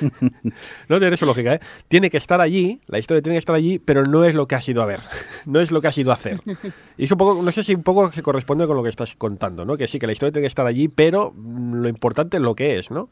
no 0.88 0.98
tiene 0.98 1.16
su 1.16 1.24
lógica, 1.24 1.54
¿eh? 1.54 1.60
Tiene 1.88 2.10
que 2.10 2.18
estar 2.18 2.40
allí, 2.40 2.80
la 2.86 2.98
historia 2.98 3.22
tiene 3.22 3.36
que 3.36 3.38
estar 3.38 3.54
allí, 3.54 3.78
pero 3.78 4.04
no 4.04 4.24
es 4.24 4.34
lo 4.34 4.46
que 4.46 4.56
has 4.56 4.68
ido 4.68 4.82
a 4.82 4.86
ver, 4.86 5.00
no 5.46 5.60
es 5.60 5.70
lo 5.70 5.80
que 5.80 5.88
has 5.88 5.96
ido 5.96 6.10
a 6.10 6.14
hacer. 6.14 6.40
Y 6.96 7.04
es 7.04 7.10
un 7.10 7.18
poco, 7.18 7.42
no 7.42 7.50
sé 7.50 7.64
si 7.64 7.74
un 7.74 7.82
poco 7.82 8.12
se 8.12 8.22
corresponde 8.22 8.68
con 8.68 8.76
lo 8.76 8.82
que 8.82 8.88
estás 8.88 9.16
contando, 9.16 9.64
¿no? 9.64 9.76
Que 9.76 9.88
sí, 9.88 9.98
que 9.98 10.06
la 10.06 10.12
historia 10.12 10.32
tiene 10.32 10.44
que 10.44 10.48
estar 10.48 10.64
allí, 10.64 10.86
pero 10.86 11.34
lo 11.34 11.88
importante 11.88 12.36
es 12.36 12.42
lo 12.42 12.54
que 12.54 12.78
es, 12.78 12.92
¿no? 12.92 13.08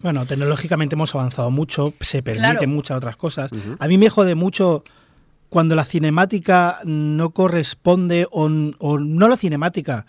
Bueno, 0.00 0.24
tecnológicamente 0.24 0.94
hemos 0.94 1.14
avanzado 1.14 1.50
mucho, 1.50 1.92
se 2.00 2.22
permiten 2.22 2.70
muchas 2.70 2.96
otras 2.96 3.16
cosas. 3.16 3.50
A 3.78 3.88
mí 3.88 3.98
me 3.98 4.08
jode 4.08 4.34
mucho 4.34 4.82
cuando 5.50 5.74
la 5.74 5.84
cinemática 5.84 6.80
no 6.84 7.30
corresponde 7.30 8.26
o, 8.30 8.50
o 8.78 8.98
no 8.98 9.28
la 9.28 9.36
cinemática, 9.36 10.06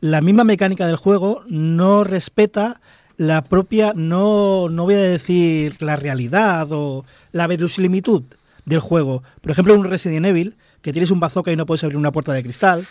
la 0.00 0.20
misma 0.20 0.44
mecánica 0.44 0.86
del 0.86 0.96
juego 0.96 1.42
no 1.48 2.04
respeta 2.04 2.80
la 3.16 3.44
propia, 3.44 3.92
no, 3.94 4.68
no 4.68 4.84
voy 4.84 4.94
a 4.94 5.02
decir 5.02 5.82
la 5.82 5.96
realidad 5.96 6.68
o 6.70 7.04
la 7.32 7.46
verosimilitud 7.46 8.24
del 8.64 8.80
juego. 8.80 9.22
Por 9.40 9.52
ejemplo, 9.52 9.74
un 9.74 9.84
Resident 9.84 10.26
Evil, 10.26 10.56
que 10.82 10.92
tienes 10.92 11.10
un 11.10 11.20
bazooka 11.20 11.50
y 11.50 11.56
no 11.56 11.66
puedes 11.66 11.82
abrir 11.84 11.96
una 11.96 12.12
puerta 12.12 12.32
de 12.32 12.42
cristal. 12.42 12.86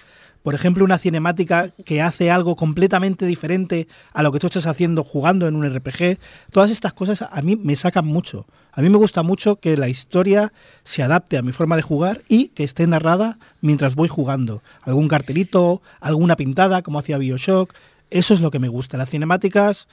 Por 0.45 0.53
ejemplo, 0.53 0.85
una 0.85 0.99
cinemática 0.99 1.71
que 1.85 2.03
hace 2.03 2.29
algo 2.29 2.55
completamente 2.55 3.25
diferente 3.25 3.87
a 4.13 4.21
lo 4.21 4.31
que 4.31 4.37
tú 4.37 4.45
estás 4.45 4.67
haciendo 4.67 5.03
jugando 5.03 5.47
en 5.47 5.55
un 5.55 5.67
RPG. 5.67 6.19
Todas 6.51 6.69
estas 6.69 6.93
cosas 6.93 7.23
a 7.23 7.41
mí 7.41 7.55
me 7.55 7.75
sacan 7.75 8.05
mucho. 8.05 8.45
A 8.71 8.83
mí 8.83 8.89
me 8.89 8.97
gusta 8.99 9.23
mucho 9.23 9.55
que 9.55 9.75
la 9.75 9.89
historia 9.89 10.53
se 10.83 11.01
adapte 11.01 11.39
a 11.39 11.41
mi 11.41 11.51
forma 11.51 11.75
de 11.75 11.81
jugar 11.81 12.21
y 12.27 12.49
que 12.49 12.63
esté 12.63 12.85
narrada 12.85 13.39
mientras 13.61 13.95
voy 13.95 14.07
jugando. 14.07 14.61
Algún 14.83 15.07
cartelito, 15.07 15.81
alguna 15.99 16.35
pintada, 16.35 16.83
como 16.83 16.99
hacía 16.99 17.17
Bioshock. 17.17 17.73
Eso 18.11 18.35
es 18.35 18.39
lo 18.39 18.51
que 18.51 18.59
me 18.59 18.67
gusta. 18.67 18.97
Las 18.99 19.09
cinemáticas 19.09 19.87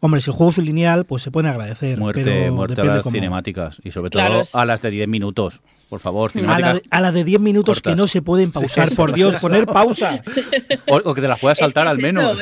Hombre, 0.00 0.22
si 0.22 0.30
el 0.30 0.36
juego 0.36 0.52
es 0.52 0.58
lineal, 0.58 1.04
pues 1.04 1.22
se 1.22 1.30
puede 1.30 1.50
agradecer. 1.50 1.98
Muerte, 1.98 2.50
muerte 2.50 2.80
a 2.80 2.84
las 2.84 3.06
cinemáticas 3.06 3.76
y 3.84 3.90
sobre 3.90 4.08
todo 4.08 4.42
a 4.54 4.64
las 4.64 4.80
de 4.80 4.90
10 4.90 5.06
minutos. 5.06 5.60
Por 5.92 6.00
favor, 6.00 6.32
a 6.48 6.58
la, 6.58 6.72
de, 6.72 6.82
a 6.88 7.00
la 7.02 7.12
de 7.12 7.22
10 7.22 7.42
minutos 7.42 7.82
que 7.82 7.94
no 7.94 8.08
se 8.08 8.22
pueden 8.22 8.50
pausar, 8.50 8.88
por 8.96 9.12
Dios, 9.12 9.36
poner 9.36 9.66
pausa. 9.66 10.22
O, 10.88 11.12
que 11.12 11.20
te 11.20 11.28
las 11.28 11.38
puedas 11.38 11.58
saltar 11.58 11.86
al 11.86 11.98
menos 11.98 12.38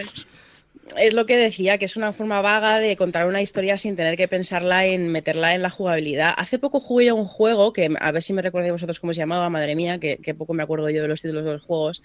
es 0.96 1.14
lo 1.14 1.26
que 1.26 1.36
decía, 1.36 1.78
que 1.78 1.84
es 1.84 1.96
una 1.96 2.12
forma 2.12 2.40
vaga 2.40 2.78
de 2.78 2.96
contar 2.96 3.26
una 3.26 3.40
historia 3.42 3.78
sin 3.78 3.96
tener 3.96 4.16
que 4.16 4.28
pensarla 4.28 4.86
en 4.86 5.08
meterla 5.08 5.54
en 5.54 5.62
la 5.62 5.70
jugabilidad. 5.70 6.34
Hace 6.36 6.58
poco 6.58 6.80
jugué 6.80 7.06
yo 7.06 7.14
un 7.14 7.26
juego, 7.26 7.72
que 7.72 7.94
a 7.98 8.12
ver 8.12 8.22
si 8.22 8.32
me 8.32 8.42
recordáis 8.42 8.72
vosotros 8.72 8.98
cómo 8.98 9.14
se 9.14 9.20
llamaba, 9.20 9.48
madre 9.50 9.74
mía, 9.76 9.98
que, 9.98 10.34
poco 10.34 10.52
me 10.52 10.62
acuerdo 10.62 10.90
yo 10.90 11.02
de 11.02 11.08
los 11.08 11.22
títulos 11.22 11.44
de 11.44 11.52
los 11.52 11.62
juegos, 11.62 12.02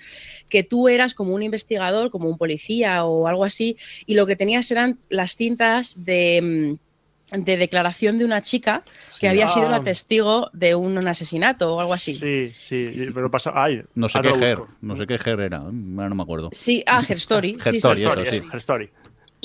que 0.50 0.64
tú 0.64 0.88
eras 0.88 1.14
como 1.14 1.34
un 1.34 1.43
investigador, 1.43 2.12
como 2.12 2.30
un 2.30 2.38
policía 2.38 3.06
o 3.06 3.28
algo 3.28 3.43
así, 3.43 3.78
y 4.06 4.16
lo 4.16 4.26
que 4.26 4.36
tenías 4.36 4.70
eran 4.72 5.00
las 5.10 5.36
cintas 5.36 6.06
de 6.06 6.78
mm, 6.78 6.85
de 7.32 7.58
declaración 7.58 8.18
de 8.20 8.26
una 8.26 8.42
chica 8.42 8.84
que 9.20 9.28
había 9.28 9.48
sido 9.48 9.70
la 9.70 9.78
ah. 9.78 9.84
testigo 9.84 10.50
de 10.54 10.76
un, 10.76 10.96
asesinato 11.08 11.76
o 11.76 11.80
algo 11.80 11.94
así. 11.94 12.14
Sí, 12.14 12.52
sí, 12.56 13.10
pero 13.14 13.30
pasa. 13.32 13.52
Ay, 13.56 13.82
no 13.96 14.08
sé 14.10 14.20
qué 14.22 14.34
ger, 14.34 14.60
no 14.82 14.96
sé 14.96 15.08
qué 15.08 15.18
ger 15.18 15.40
era, 15.40 15.60
no 15.60 16.16
me 16.16 16.24
acuerdo. 16.24 16.50
Sí, 16.52 16.84
ah, 16.86 17.04
Herstory. 17.08 17.58
Herstory, 17.64 18.04
sí, 18.04 18.40
sí. 18.40 18.42
eso, 18.54 18.78
sí. 18.78 18.90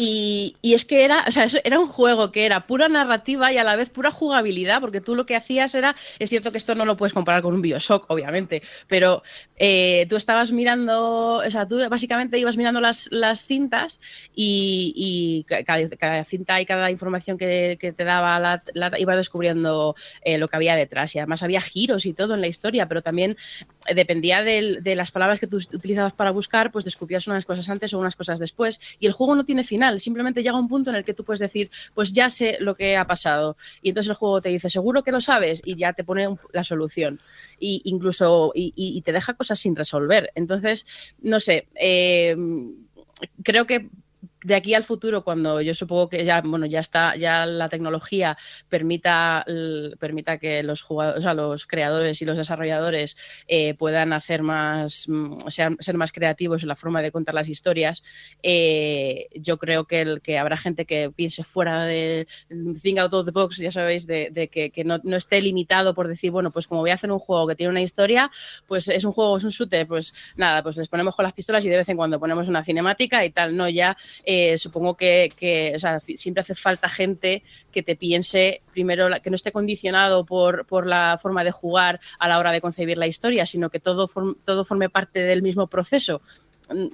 Y, 0.03 0.57
es 0.62 0.86
que 0.86 1.05
era, 1.05 1.26
o 1.28 1.30
sea, 1.30 1.46
era 1.62 1.78
un 1.78 1.86
juego 1.86 2.32
que 2.32 2.46
era 2.46 2.66
pura 2.66 2.88
narrativa 2.88 3.53
y 3.53 3.59
a 3.59 3.64
la 3.64 3.76
vez 3.76 3.90
pura 3.90 4.11
jugabilidad, 4.11 4.80
porque 4.80 5.03
tú 5.03 5.14
lo 5.14 5.26
que 5.26 5.36
hacías 5.36 5.74
era, 5.74 5.94
es 6.18 6.30
cierto 6.30 6.53
que 6.53 6.57
esto 6.57 6.74
no 6.74 6.86
lo 6.86 6.96
puedes 6.96 7.12
comparar 7.12 7.42
con 7.42 7.53
un 7.53 7.61
Bioshock, 7.61 8.07
obviamente, 8.09 8.62
pero 8.88 9.22
eh, 9.57 10.07
tú 10.09 10.16
estabas 10.16 10.53
mirando, 10.53 11.42
o 11.46 11.51
sea, 11.51 11.68
tú 11.68 11.86
básicamente 11.90 12.38
ibas 12.38 12.57
mirando 12.57 12.80
las, 12.80 13.09
las 13.12 13.44
cintas 13.44 14.01
y, 14.34 15.44
cada, 15.66 16.24
cinta 16.24 16.59
y 16.62 16.64
cada 16.64 16.90
información 16.90 17.36
que, 17.36 17.76
te 17.78 18.05
daba 18.05 18.38
la, 18.40 18.62
ibas 18.98 19.16
descubriendo 19.18 19.96
eh, 20.24 20.38
lo 20.38 20.48
que 20.48 20.57
había 20.57 20.76
detrás. 20.76 21.14
Y 21.14 21.18
además 21.18 21.42
había 21.42 21.61
giros 21.61 22.07
y 22.07 22.14
todo 22.14 22.32
en 22.32 22.40
la 22.40 22.46
historia, 22.46 22.88
pero 22.88 23.03
también 23.03 23.36
eh, 23.86 23.94
dependía 23.94 24.42
de, 24.42 24.78
de 24.80 24.94
las 24.94 25.11
palabras 25.11 25.40
que 25.40 25.46
tú 25.46 25.59
utilizabas 25.59 26.14
para 26.14 26.30
buscar, 26.30 26.72
pues 26.72 26.86
descubrías 26.86 27.26
unas 27.26 27.44
cosas 27.44 27.68
antes 27.68 27.92
o 27.92 27.98
unas 27.98 28.16
cosas 28.16 28.38
después. 28.38 28.80
Y 28.98 29.07
el 29.07 29.12
juego 29.12 29.34
no 29.34 29.44
tiene 29.44 29.62
final 29.62 29.89
Simplemente 29.99 30.43
llega 30.43 30.59
un 30.59 30.68
punto 30.68 30.91
en 30.91 30.97
el 30.97 31.05
que 31.05 31.14
tú 31.14 31.24
puedes 31.24 31.41
decir, 31.41 31.70
pues 31.95 32.12
ya 32.12 32.30
sé 32.30 32.59
lo 32.61 32.74
que 32.74 32.97
ha 32.97 33.05
pasado. 33.05 33.57
Y 33.82 33.91
entonces 33.91 34.11
el 34.11 34.16
juego 34.16 34.41
te 34.41 34.51
dice, 34.51 34.70
seguro 34.70 35.03
que 35.03 35.12
lo 35.12 35.20
sabes, 35.20 35.62
y 35.64 35.76
ya 35.76 35.93
te 35.93 36.05
pone 36.05 36.28
la 36.53 36.64
solución. 36.64 37.20
Y 37.59 37.82
incluso, 37.84 38.53
y, 38.55 39.01
te 39.03 39.12
deja 39.12 39.34
cosas 39.34 39.59
sin 39.59 39.74
resolver. 39.74 40.30
Entonces, 40.34 40.86
no 41.22 41.41
sé, 41.41 41.68
eh, 41.74 42.36
creo 43.43 43.66
que 43.66 43.88
de 44.43 44.55
aquí 44.55 44.74
al 44.74 44.84
futuro, 44.84 45.22
cuando 45.22 45.61
yo 45.61 45.74
supongo 45.74 46.09
que 46.09 46.24
ya, 46.24 46.41
bueno, 46.41 46.66
ya 46.66 46.80
está, 46.80 47.16
ya 47.16 47.45
la 47.47 47.68
tecnología 47.68 48.38
permita, 48.68 49.45
permita 49.99 50.38
que 50.38 50.62
los 50.62 50.82
jugadores, 50.82 51.24
o 51.24 51.34
los 51.34 51.66
creadores 51.66 52.22
y 52.22 52.24
los 52.24 52.36
desarrolladores 52.36 53.16
eh, 53.49 53.74
puedan 53.74 54.12
hacer 54.12 54.43
más, 54.43 55.07
mm, 55.09 55.36
ser 55.49 55.97
más 55.97 56.12
creativos 56.12 56.62
en 56.62 56.68
la 56.68 56.76
forma 56.76 57.03
de 57.03 57.12
contar 57.12 57.34
las 57.34 57.49
historias, 57.49 58.03
eh, 58.43 59.28
yo 59.34 59.59
creo 59.59 59.84
que, 59.84 60.01
el, 60.01 60.22
que 60.22 60.38
habrá 60.38 60.57
gente 60.57 60.86
que 60.86 61.11
piense 61.14 61.45
fuera 61.45 61.84
de 61.84 62.26
think 62.82 62.99
out 62.99 63.12
of 63.12 63.26
the 63.26 63.32
box, 63.32 63.59
ya 63.59 63.72
sabéis, 63.72 64.07
de, 64.07 64.49
que, 64.51 64.84
no, 64.84 65.01
esté 65.16 65.41
limitado 65.43 65.95
por 65.95 66.09
decir, 66.09 66.30
bueno, 66.30 66.51
pues 66.51 66.66
como 66.66 66.80
voy 66.80 66.91
a 66.91 66.95
hacer 66.95 67.12
un 67.12 67.18
juego 67.18 67.47
que 67.47 67.57
tiene 67.57 67.70
una 67.70 67.82
historia, 67.82 68.30
pues 68.66 68.88
es 68.88 69.05
un 69.05 69.12
juego, 69.12 69.36
es 69.36 69.45
un 69.45 69.51
shooter, 69.51 69.86
pues 69.86 70.14
nada, 70.36 70.62
pues 70.62 70.76
les 70.76 70.88
ponemos 70.88 71.14
con 71.14 71.24
las 71.24 71.32
pistolas 71.32 71.64
y 71.66 71.68
de 71.68 71.76
vez 71.76 71.88
en 71.88 71.97
cuando 71.97 72.18
ponemos 72.18 72.49
una 72.49 72.64
cinemática 72.64 73.24
y 73.24 73.30
tal, 73.30 73.57
no 73.57 73.68
ya 73.68 73.97
supongo 74.57 74.97
que, 74.97 75.31
siempre 76.16 76.41
hace 76.41 76.55
falta 76.55 76.89
gente 76.89 77.43
que 77.72 77.83
te 77.83 77.97
piense, 77.97 78.62
primero, 78.72 79.09
que 79.22 79.31
no 79.31 79.37
esté 79.37 79.53
condicionado 79.53 80.24
por, 80.24 80.66
por, 80.66 80.87
la 80.87 81.18
forma 81.20 81.45
de 81.45 81.51
jugar 81.51 82.01
a 82.18 82.28
la 82.28 82.39
hora 82.39 82.53
de 82.53 82.61
concebir 82.61 82.99
la 82.99 83.07
historia, 83.07 83.47
sino 83.47 83.70
que 83.70 83.81
todo, 83.81 84.09
todo 84.45 84.64
forme 84.64 84.89
parte 84.89 85.20
del 85.20 85.43
mismo 85.43 85.66
proceso 85.66 86.20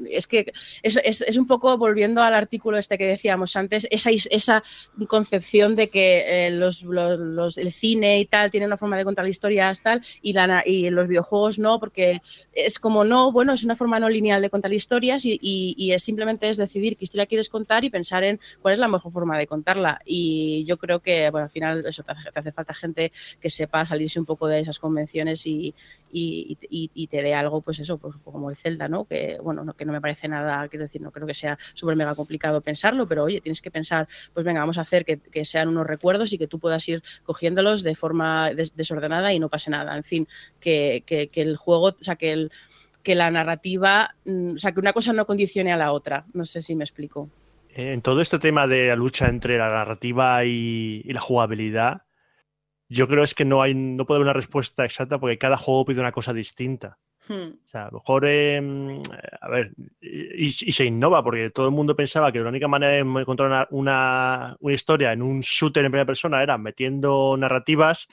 es 0.09 0.27
que 0.27 0.53
es, 0.83 0.97
es, 1.05 1.37
un 1.37 1.47
poco 1.47 1.77
volviendo 1.79 2.23
al 2.23 2.35
artículo 2.35 2.79
este 2.79 2.99
que 2.99 3.07
decíamos 3.07 3.57
antes, 3.57 3.87
esa, 3.91 4.11
esa 4.11 4.63
concepción 5.09 5.77
de 5.77 5.89
que 5.91 6.47
eh, 6.47 6.51
los, 6.51 6.83
los, 6.83 7.59
el 7.59 7.73
cine 7.73 8.21
y 8.21 8.27
tal 8.27 8.51
tiene 8.51 8.67
una 8.67 8.77
forma 8.77 8.97
de 8.97 9.05
contar 9.05 9.27
historias 9.27 9.81
tal 9.83 10.03
y, 10.23 10.33
la, 10.33 10.63
y 10.65 10.91
los 10.91 11.09
videojuegos 11.09 11.59
no, 11.59 11.79
porque 11.81 12.23
es 12.53 12.79
como 12.79 13.05
no, 13.05 13.33
bueno, 13.33 13.53
es 13.53 13.65
una 13.65 13.77
forma 13.77 14.01
no 14.01 14.09
lineal 14.09 14.43
de 14.43 14.51
contar 14.51 14.73
historias 14.73 15.25
y, 15.25 15.39
y, 15.41 15.93
es 15.93 16.03
simplemente 16.03 16.49
es 16.49 16.57
decidir 16.57 16.97
qué 16.97 17.05
historia 17.05 17.27
quieres 17.27 17.49
contar 17.49 17.85
y 17.85 17.91
pensar 17.91 18.25
en 18.25 18.41
cuál 18.61 18.75
es 18.75 18.81
la 18.81 18.89
mejor 18.89 19.13
forma 19.13 19.39
de 19.39 19.47
contarla. 19.47 20.01
Y 20.05 20.65
yo 20.65 20.77
creo 20.77 21.01
que, 21.01 21.31
bueno, 21.31 21.45
al 21.45 21.51
final 21.51 21.85
eso 21.87 22.03
te 22.03 22.13
hace, 22.35 22.53
falta 22.53 22.75
gente 22.75 23.13
que 23.41 23.51
sepa 23.51 23.87
salirse 23.87 24.19
un 24.19 24.27
poco 24.27 24.47
de 24.49 24.61
esas 24.61 24.79
convenciones 24.79 25.47
y, 25.47 25.75
y, 26.11 27.07
te 27.09 27.23
dé 27.23 27.35
algo, 27.35 27.61
pues 27.61 27.79
eso, 27.79 27.99
pues 27.99 28.17
como 28.25 28.51
el 28.51 28.57
Zelda, 28.57 28.89
¿no? 28.89 29.05
Que, 29.05 29.39
bueno, 29.43 29.66
que 29.75 29.85
no 29.85 29.93
me 29.93 30.01
parece 30.01 30.29
nada, 30.29 30.67
quiero 30.69 30.85
decir, 30.85 31.01
no 31.01 31.11
creo 31.11 31.27
que 31.27 31.35
sea 31.35 31.59
súper 31.75 31.97
mega 31.97 32.15
complicado 32.15 32.61
pensarlo, 32.61 33.07
pero 33.07 33.25
oye, 33.25 33.41
tienes 33.41 33.63
que 33.63 33.71
pensar, 33.71 34.09
pues 34.33 34.45
venga, 34.45 34.61
vamos 34.61 34.79
a 34.79 34.83
hacer 34.83 35.05
que, 35.05 35.45
sean 35.45 35.69
unos 35.69 35.87
recuerdos 35.87 36.33
y 36.33 36.39
que 36.39 36.47
tú 36.47 36.59
puedas 36.59 36.89
ir 36.89 37.03
cogiéndolos 37.25 37.83
de 37.83 37.95
forma 37.95 38.51
desordenada 38.51 39.33
y 39.33 39.39
no 39.39 39.49
pase 39.49 39.71
nada. 39.71 39.97
En 39.97 40.03
fin, 40.03 40.29
que, 40.61 41.05
el 41.35 41.57
juego, 41.57 41.89
o 41.89 41.97
sea, 42.01 42.17
que, 42.17 42.33
el, 42.33 42.51
que 43.03 43.15
la 43.15 43.31
narrativa, 43.31 44.15
mm, 44.25 44.55
o 44.55 44.59
sea, 44.59 44.73
que 44.73 44.81
una 44.81 44.93
cosa 44.93 45.13
no 45.13 45.27
condicione 45.27 45.73
a 45.73 45.77
la 45.77 45.93
otra. 45.93 46.27
No 46.33 46.45
sé 46.45 46.63
si 46.63 46.75
me 46.75 46.85
explico. 46.85 47.31
En 47.71 48.01
todo 48.01 48.21
este 48.21 48.39
tema 48.39 48.67
de 48.67 48.89
la 48.89 48.97
lucha 48.97 49.29
entre 49.29 49.59
la 49.59 49.69
narrativa 49.69 50.45
y, 50.45 51.03
y 51.05 51.13
la 51.13 51.21
jugabilidad, 51.21 52.03
yo 52.89 53.09
creo 53.09 53.25
es 53.25 53.35
que 53.35 53.45
no 53.45 53.63
hay, 53.63 53.75
no 53.75 54.07
puede 54.07 54.19
haber 54.19 54.27
una 54.27 54.33
respuesta 54.33 54.85
exacta 54.85 55.19
porque 55.19 55.39
cada 55.39 55.57
juego 55.57 55.85
pide 55.85 56.01
una 56.01 56.13
cosa 56.13 56.33
distinta. 56.33 56.99
Hmm. 57.29 57.59
O 57.65 57.67
sea, 57.67 57.83
a 57.83 57.91
lo 57.91 57.99
mejor, 57.99 58.25
em, 58.27 59.03
a 59.41 59.49
ver, 59.49 59.73
y, 60.01 60.51
se 60.51 60.85
innova, 60.85 61.23
porque 61.25 61.51
todo 61.51 61.67
el 61.67 61.73
mundo 61.73 61.97
pensaba 61.97 62.31
que 62.31 62.39
la 62.39 62.49
única 62.49 62.69
manera 62.69 62.93
de 62.93 62.99
encontrar 63.01 63.67
una, 63.71 64.57
historia 64.63 65.13
en 65.13 65.23
un 65.23 65.41
shooter 65.41 65.85
en 65.85 65.91
primera 65.91 66.07
persona 66.07 66.43
era 66.43 66.57
metiendo 66.57 67.37
narrativas, 67.37 68.09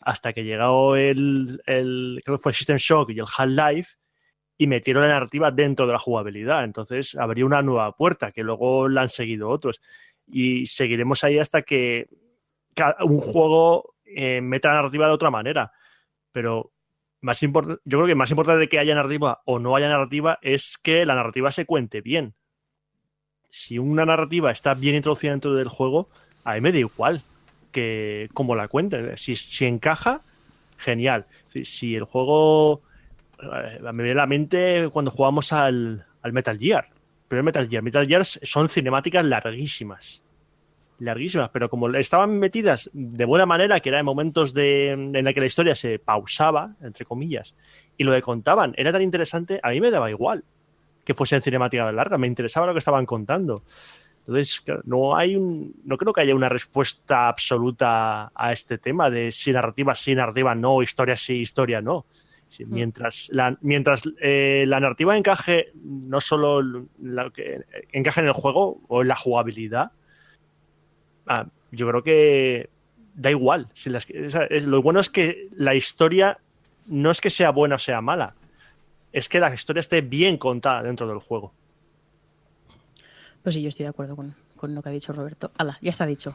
hasta 0.00 0.32
que 0.32 0.44
llegó 0.44 0.96
el, 0.96 1.60
el 1.66 2.22
creo 2.24 2.36
que 2.38 2.42
fue 2.42 2.52
System 2.52 2.76
Shock 2.78 3.10
y 3.10 3.18
el 3.18 3.26
Half-Life, 3.36 3.96
y 4.58 4.66
metieron 4.66 5.02
la 5.02 5.10
narrativa 5.10 5.50
dentro 5.50 5.86
de 5.86 5.92
la 5.92 5.98
jugabilidad. 5.98 6.64
Entonces 6.64 7.14
abrió 7.14 7.46
una 7.46 7.62
nueva 7.62 7.92
puerta, 7.92 8.32
que 8.32 8.42
luego 8.42 8.88
la 8.88 9.02
han 9.02 9.08
seguido 9.08 9.50
otros. 9.50 9.80
Y 10.26 10.66
seguiremos 10.66 11.22
ahí 11.24 11.38
hasta 11.38 11.62
que 11.62 12.08
un 13.00 13.20
juego 13.20 13.94
eh, 14.04 14.40
meta 14.40 14.68
la 14.70 14.76
narrativa 14.76 15.06
de 15.06 15.12
otra 15.12 15.30
manera. 15.30 15.72
Pero 16.32 16.72
más 17.26 17.40
yo 17.40 17.50
creo 17.84 18.06
que 18.06 18.14
más 18.14 18.30
importante 18.30 18.68
que 18.68 18.78
haya 18.78 18.94
narrativa 18.94 19.42
o 19.44 19.58
no 19.58 19.76
haya 19.76 19.88
narrativa 19.88 20.38
es 20.42 20.78
que 20.78 21.04
la 21.04 21.14
narrativa 21.14 21.50
se 21.50 21.66
cuente 21.66 22.00
bien. 22.00 22.34
Si 23.50 23.78
una 23.78 24.06
narrativa 24.06 24.50
está 24.50 24.74
bien 24.74 24.94
introducida 24.94 25.32
dentro 25.32 25.54
del 25.54 25.68
juego, 25.68 26.08
a 26.44 26.54
mí 26.54 26.60
me 26.60 26.72
da 26.72 26.78
igual 26.78 27.22
que 27.72 28.28
cómo 28.32 28.54
la 28.54 28.68
cuenten. 28.68 29.16
Si, 29.16 29.34
si 29.34 29.66
encaja, 29.66 30.22
genial. 30.78 31.26
Si, 31.48 31.96
el 31.96 32.04
juego. 32.04 32.82
Eh, 33.42 33.80
me 33.92 34.04
viene 34.04 34.20
a 34.20 34.22
la 34.22 34.26
mente 34.26 34.88
cuando 34.92 35.10
jugamos 35.10 35.52
al, 35.52 36.06
al 36.22 36.32
Metal 36.32 36.58
Gear. 36.58 36.88
Pero 37.28 37.42
Metal 37.42 37.68
Gear. 37.68 37.82
Metal 37.82 38.06
Gear 38.06 38.24
son 38.24 38.68
cinemáticas 38.68 39.24
larguísimas 39.24 40.22
larguísimas, 40.98 41.50
pero 41.50 41.68
como 41.68 41.88
estaban 41.94 42.38
metidas 42.38 42.90
de 42.92 43.24
buena 43.24 43.46
manera, 43.46 43.80
que 43.80 43.90
era 43.90 43.98
en 43.98 44.04
momentos 44.04 44.54
de, 44.54 44.90
en 44.90 45.24
la 45.24 45.32
que 45.32 45.40
la 45.40 45.46
historia 45.46 45.74
se 45.74 45.98
pausaba, 45.98 46.74
entre 46.82 47.04
comillas, 47.04 47.54
y 47.96 48.04
lo 48.04 48.12
que 48.12 48.22
contaban 48.22 48.74
era 48.76 48.92
tan 48.92 49.02
interesante, 49.02 49.60
a 49.62 49.70
mí 49.70 49.80
me 49.80 49.90
daba 49.90 50.10
igual 50.10 50.44
que 51.04 51.14
fuesen 51.14 51.40
cinemáticas 51.40 51.94
largas, 51.94 52.18
me 52.18 52.26
interesaba 52.26 52.66
lo 52.66 52.72
que 52.72 52.80
estaban 52.80 53.06
contando. 53.06 53.62
Entonces, 54.18 54.64
no 54.84 55.16
hay 55.16 55.36
un, 55.36 55.72
no 55.84 55.96
creo 55.96 56.12
que 56.12 56.20
haya 56.20 56.34
una 56.34 56.48
respuesta 56.48 57.28
absoluta 57.28 58.32
a 58.34 58.52
este 58.52 58.76
tema 58.78 59.08
de 59.08 59.30
si 59.30 59.52
narrativa 59.52 59.94
sí, 59.94 60.16
narrativa 60.16 60.52
no, 60.56 60.82
historia 60.82 61.16
sí, 61.16 61.36
historia 61.36 61.80
no. 61.80 62.06
Mm. 62.58 62.72
mientras 62.72 63.28
la, 63.32 63.56
mientras 63.60 64.02
eh, 64.20 64.64
la 64.66 64.80
narrativa 64.80 65.16
encaje, 65.16 65.66
no 65.74 66.20
solo 66.20 66.60
la 67.00 67.30
que 67.30 67.60
encaje 67.92 68.20
en 68.20 68.26
el 68.26 68.32
juego 68.32 68.80
o 68.88 69.02
en 69.02 69.08
la 69.08 69.16
jugabilidad, 69.16 69.92
Ah, 71.26 71.46
yo 71.70 71.88
creo 71.88 72.02
que 72.02 72.70
da 73.14 73.30
igual. 73.30 73.68
Si 73.74 73.90
las, 73.90 74.06
lo 74.10 74.82
bueno 74.82 75.00
es 75.00 75.10
que 75.10 75.48
la 75.56 75.74
historia 75.74 76.38
no 76.86 77.10
es 77.10 77.20
que 77.20 77.30
sea 77.30 77.50
buena 77.50 77.76
o 77.76 77.78
sea 77.78 78.00
mala, 78.00 78.34
es 79.12 79.28
que 79.28 79.40
la 79.40 79.52
historia 79.52 79.80
esté 79.80 80.00
bien 80.00 80.36
contada 80.36 80.82
dentro 80.82 81.08
del 81.08 81.18
juego. 81.18 81.52
Pues 83.42 83.54
sí, 83.54 83.62
yo 83.62 83.68
estoy 83.68 83.84
de 83.84 83.90
acuerdo 83.90 84.16
con, 84.16 84.34
con 84.56 84.74
lo 84.74 84.82
que 84.82 84.88
ha 84.88 84.92
dicho 84.92 85.12
Roberto. 85.12 85.52
Ala, 85.56 85.78
ya 85.80 85.90
está 85.90 86.04
dicho. 86.04 86.34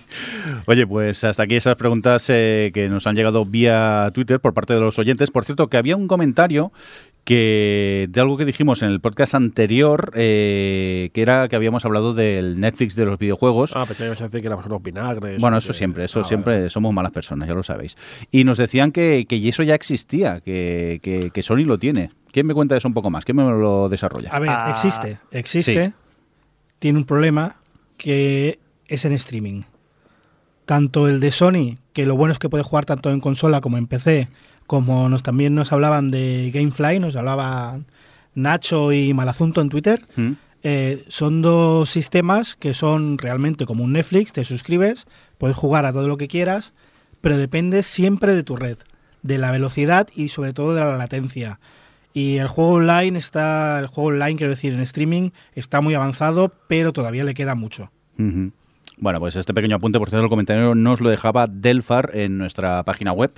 Oye, 0.66 0.86
pues 0.86 1.24
hasta 1.24 1.44
aquí 1.44 1.56
esas 1.56 1.76
preguntas 1.76 2.28
eh, 2.28 2.70
que 2.74 2.88
nos 2.88 3.06
han 3.06 3.16
llegado 3.16 3.44
vía 3.44 4.10
Twitter 4.12 4.40
por 4.40 4.52
parte 4.52 4.74
de 4.74 4.80
los 4.80 4.98
oyentes. 4.98 5.30
Por 5.30 5.44
cierto, 5.44 5.68
que 5.68 5.76
había 5.76 5.96
un 5.96 6.06
comentario 6.06 6.72
que 7.24 8.06
de 8.10 8.20
algo 8.20 8.36
que 8.36 8.44
dijimos 8.44 8.82
en 8.82 8.90
el 8.90 9.00
podcast 9.00 9.34
anterior, 9.34 10.12
eh, 10.14 11.10
que 11.14 11.22
era 11.22 11.48
que 11.48 11.56
habíamos 11.56 11.84
hablado 11.84 12.12
del 12.14 12.60
Netflix 12.60 12.94
de 12.96 13.06
los 13.06 13.18
videojuegos. 13.18 13.72
Ah, 13.74 13.86
pensé 13.86 14.02
que 14.02 14.06
ibas 14.08 14.20
a 14.20 14.24
decir 14.24 14.40
que 14.42 14.46
éramos 14.46 14.66
unos 14.66 14.82
vinagres. 14.82 15.40
Bueno, 15.40 15.56
eso 15.58 15.68
que- 15.72 15.78
siempre, 15.78 16.04
eso 16.04 16.20
Ah, 16.20 16.24
siempre 16.24 16.54
vale. 16.56 16.70
somos 16.70 16.92
malas 16.92 17.12
personas, 17.12 17.48
ya 17.48 17.54
lo 17.54 17.62
sabéis. 17.62 17.96
Y 18.30 18.44
nos 18.44 18.58
decían 18.58 18.92
que, 18.92 19.24
que 19.28 19.48
eso 19.48 19.62
ya 19.62 19.74
existía, 19.74 20.40
que, 20.40 21.00
que, 21.02 21.30
que 21.30 21.42
Sony 21.42 21.64
lo 21.64 21.78
tiene. 21.78 22.10
¿Quién 22.30 22.46
me 22.46 22.54
cuenta 22.54 22.76
eso 22.76 22.88
un 22.88 22.94
poco 22.94 23.10
más? 23.10 23.24
¿Quién 23.24 23.36
me 23.36 23.42
lo 23.44 23.88
desarrolla? 23.88 24.30
A 24.30 24.38
ver, 24.38 24.50
Ah, 24.50 24.70
existe, 24.70 25.18
existe. 25.30 25.86
sí. 25.88 25.94
Tiene 26.78 26.98
un 26.98 27.04
problema 27.04 27.56
que 27.96 28.58
es 28.86 29.04
en 29.06 29.12
streaming. 29.12 29.62
Tanto 30.66 31.08
el 31.08 31.20
de 31.20 31.30
Sony, 31.30 31.78
que 31.92 32.06
lo 32.06 32.16
bueno 32.16 32.32
es 32.32 32.38
que 32.38 32.48
puede 32.48 32.64
jugar 32.64 32.86
tanto 32.86 33.10
en 33.10 33.20
consola 33.20 33.60
como 33.60 33.76
en 33.76 33.86
PC, 33.86 34.28
como 34.66 35.08
nos 35.08 35.22
también 35.22 35.54
nos 35.54 35.72
hablaban 35.72 36.10
de 36.10 36.50
Gamefly, 36.52 36.98
nos 36.98 37.16
hablaban 37.16 37.86
Nacho 38.34 38.92
y 38.92 39.12
Malazunto 39.12 39.60
en 39.60 39.68
Twitter. 39.68 40.04
¿Mm? 40.16 40.32
Eh, 40.62 41.04
son 41.08 41.42
dos 41.42 41.90
sistemas 41.90 42.56
que 42.56 42.72
son 42.72 43.18
realmente 43.18 43.66
como 43.66 43.84
un 43.84 43.92
Netflix, 43.92 44.32
te 44.32 44.44
suscribes, 44.44 45.06
puedes 45.36 45.56
jugar 45.56 45.84
a 45.84 45.92
todo 45.92 46.08
lo 46.08 46.16
que 46.16 46.28
quieras, 46.28 46.72
pero 47.20 47.36
depende 47.36 47.82
siempre 47.82 48.34
de 48.34 48.42
tu 48.42 48.56
red, 48.56 48.78
de 49.22 49.36
la 49.36 49.50
velocidad 49.50 50.08
y 50.14 50.28
sobre 50.28 50.54
todo 50.54 50.74
de 50.74 50.80
la 50.80 50.96
latencia. 50.96 51.60
Y 52.14 52.38
el 52.38 52.48
juego 52.48 52.74
online 52.74 53.18
está, 53.18 53.78
el 53.80 53.88
juego 53.88 54.10
online, 54.10 54.36
quiero 54.36 54.50
decir, 54.50 54.72
en 54.72 54.80
streaming, 54.80 55.30
está 55.54 55.82
muy 55.82 55.94
avanzado, 55.94 56.52
pero 56.68 56.92
todavía 56.92 57.24
le 57.24 57.34
queda 57.34 57.54
mucho. 57.54 57.90
Bueno, 59.04 59.20
pues 59.20 59.36
este 59.36 59.52
pequeño 59.52 59.76
apunte, 59.76 59.98
por 59.98 60.08
cierto, 60.08 60.24
el 60.24 60.30
comentario 60.30 60.74
nos 60.74 61.02
lo 61.02 61.10
dejaba 61.10 61.46
Delfar 61.46 62.12
en 62.14 62.38
nuestra 62.38 62.82
página 62.84 63.12
web, 63.12 63.32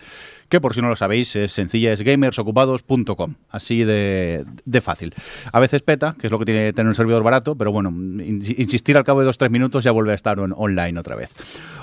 que 0.48 0.60
por 0.60 0.74
si 0.74 0.80
no 0.80 0.88
lo 0.88 0.96
sabéis 0.96 1.34
es 1.36 1.52
sencilla, 1.52 1.92
es 1.92 2.02
gamersocupados.com, 2.02 3.34
así 3.50 3.84
de, 3.84 4.44
de 4.64 4.80
fácil. 4.80 5.14
A 5.52 5.60
veces 5.60 5.82
peta, 5.82 6.14
que 6.18 6.26
es 6.28 6.30
lo 6.30 6.38
que 6.38 6.44
tiene 6.44 6.72
tener 6.72 6.88
un 6.88 6.94
servidor 6.94 7.22
barato, 7.22 7.54
pero 7.56 7.72
bueno, 7.72 7.90
in- 7.90 8.42
insistir 8.56 8.96
al 8.96 9.04
cabo 9.04 9.20
de 9.20 9.26
dos 9.26 9.38
tres 9.38 9.50
minutos 9.50 9.84
ya 9.84 9.90
vuelve 9.90 10.12
a 10.12 10.14
estar 10.14 10.38
on- 10.40 10.54
online 10.56 10.98
otra 10.98 11.16
vez. 11.16 11.34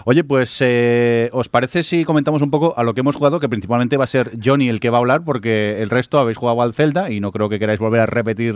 Oye, 0.06 0.24
pues, 0.24 0.58
eh, 0.62 1.30
¿os 1.34 1.50
parece 1.50 1.84
si 1.84 2.04
comentamos 2.06 2.42
un 2.42 2.52
poco 2.52 2.74
a 2.78 2.84
lo 2.84 2.94
que 2.94 3.02
hemos 3.02 3.16
jugado? 3.16 3.40
Que 3.40 3.50
principalmente 3.50 3.98
va 3.98 4.04
a 4.04 4.08
ser 4.08 4.32
Johnny 4.44 4.70
el 4.70 4.80
que 4.80 4.90
va 4.90 4.98
a 4.98 5.02
hablar, 5.02 5.24
porque 5.24 5.82
el 5.82 5.90
resto 5.90 6.20
habéis 6.20 6.38
jugado 6.38 6.62
al 6.62 6.74
Zelda 6.74 7.10
y 7.12 7.20
no 7.20 7.32
creo 7.32 7.50
que 7.50 7.60
queráis 7.60 7.80
volver 7.80 8.02
a 8.02 8.06
repetir 8.06 8.56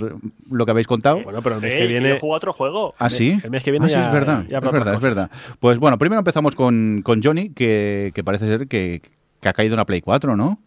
lo 0.52 0.66
que 0.66 0.72
habéis 0.72 0.88
contado. 0.88 1.22
Bueno, 1.24 1.42
pero 1.42 1.56
el 1.56 1.62
mes 1.62 1.74
Eh, 1.74 1.78
que 1.78 1.84
yo 1.84 1.90
viene. 1.90 2.20
juego 2.20 2.34
a 2.34 2.38
otro 2.38 2.54
juego. 2.54 2.94
¿Ah, 3.00 3.10
sí? 3.10 3.40
el 3.44 3.50
mes 3.52 3.64
que 3.64 3.72
viene 3.72 3.86
Ah, 3.86 3.90
sí, 3.90 3.96
ya- 3.96 4.08
es 4.08 4.14
verdad, 4.14 4.46
ya 4.50 4.58
es 4.58 4.64
verdad, 4.64 4.80
otras 4.82 4.96
es 4.96 5.02
verdad. 5.02 5.32
Pues 5.60 5.78
bueno, 5.80 5.98
primero 5.98 6.20
empezamos 6.20 6.56
con, 6.56 7.02
con 7.04 7.22
Johnny, 7.24 7.50
que, 7.50 8.12
que 8.14 8.24
parece 8.24 8.46
ser 8.46 8.68
que, 8.68 9.02
que 9.42 9.50
ha 9.50 9.54
caído 9.54 9.74
una 9.74 9.86
Play 9.86 10.02
4, 10.02 10.36
¿no? 10.36 10.60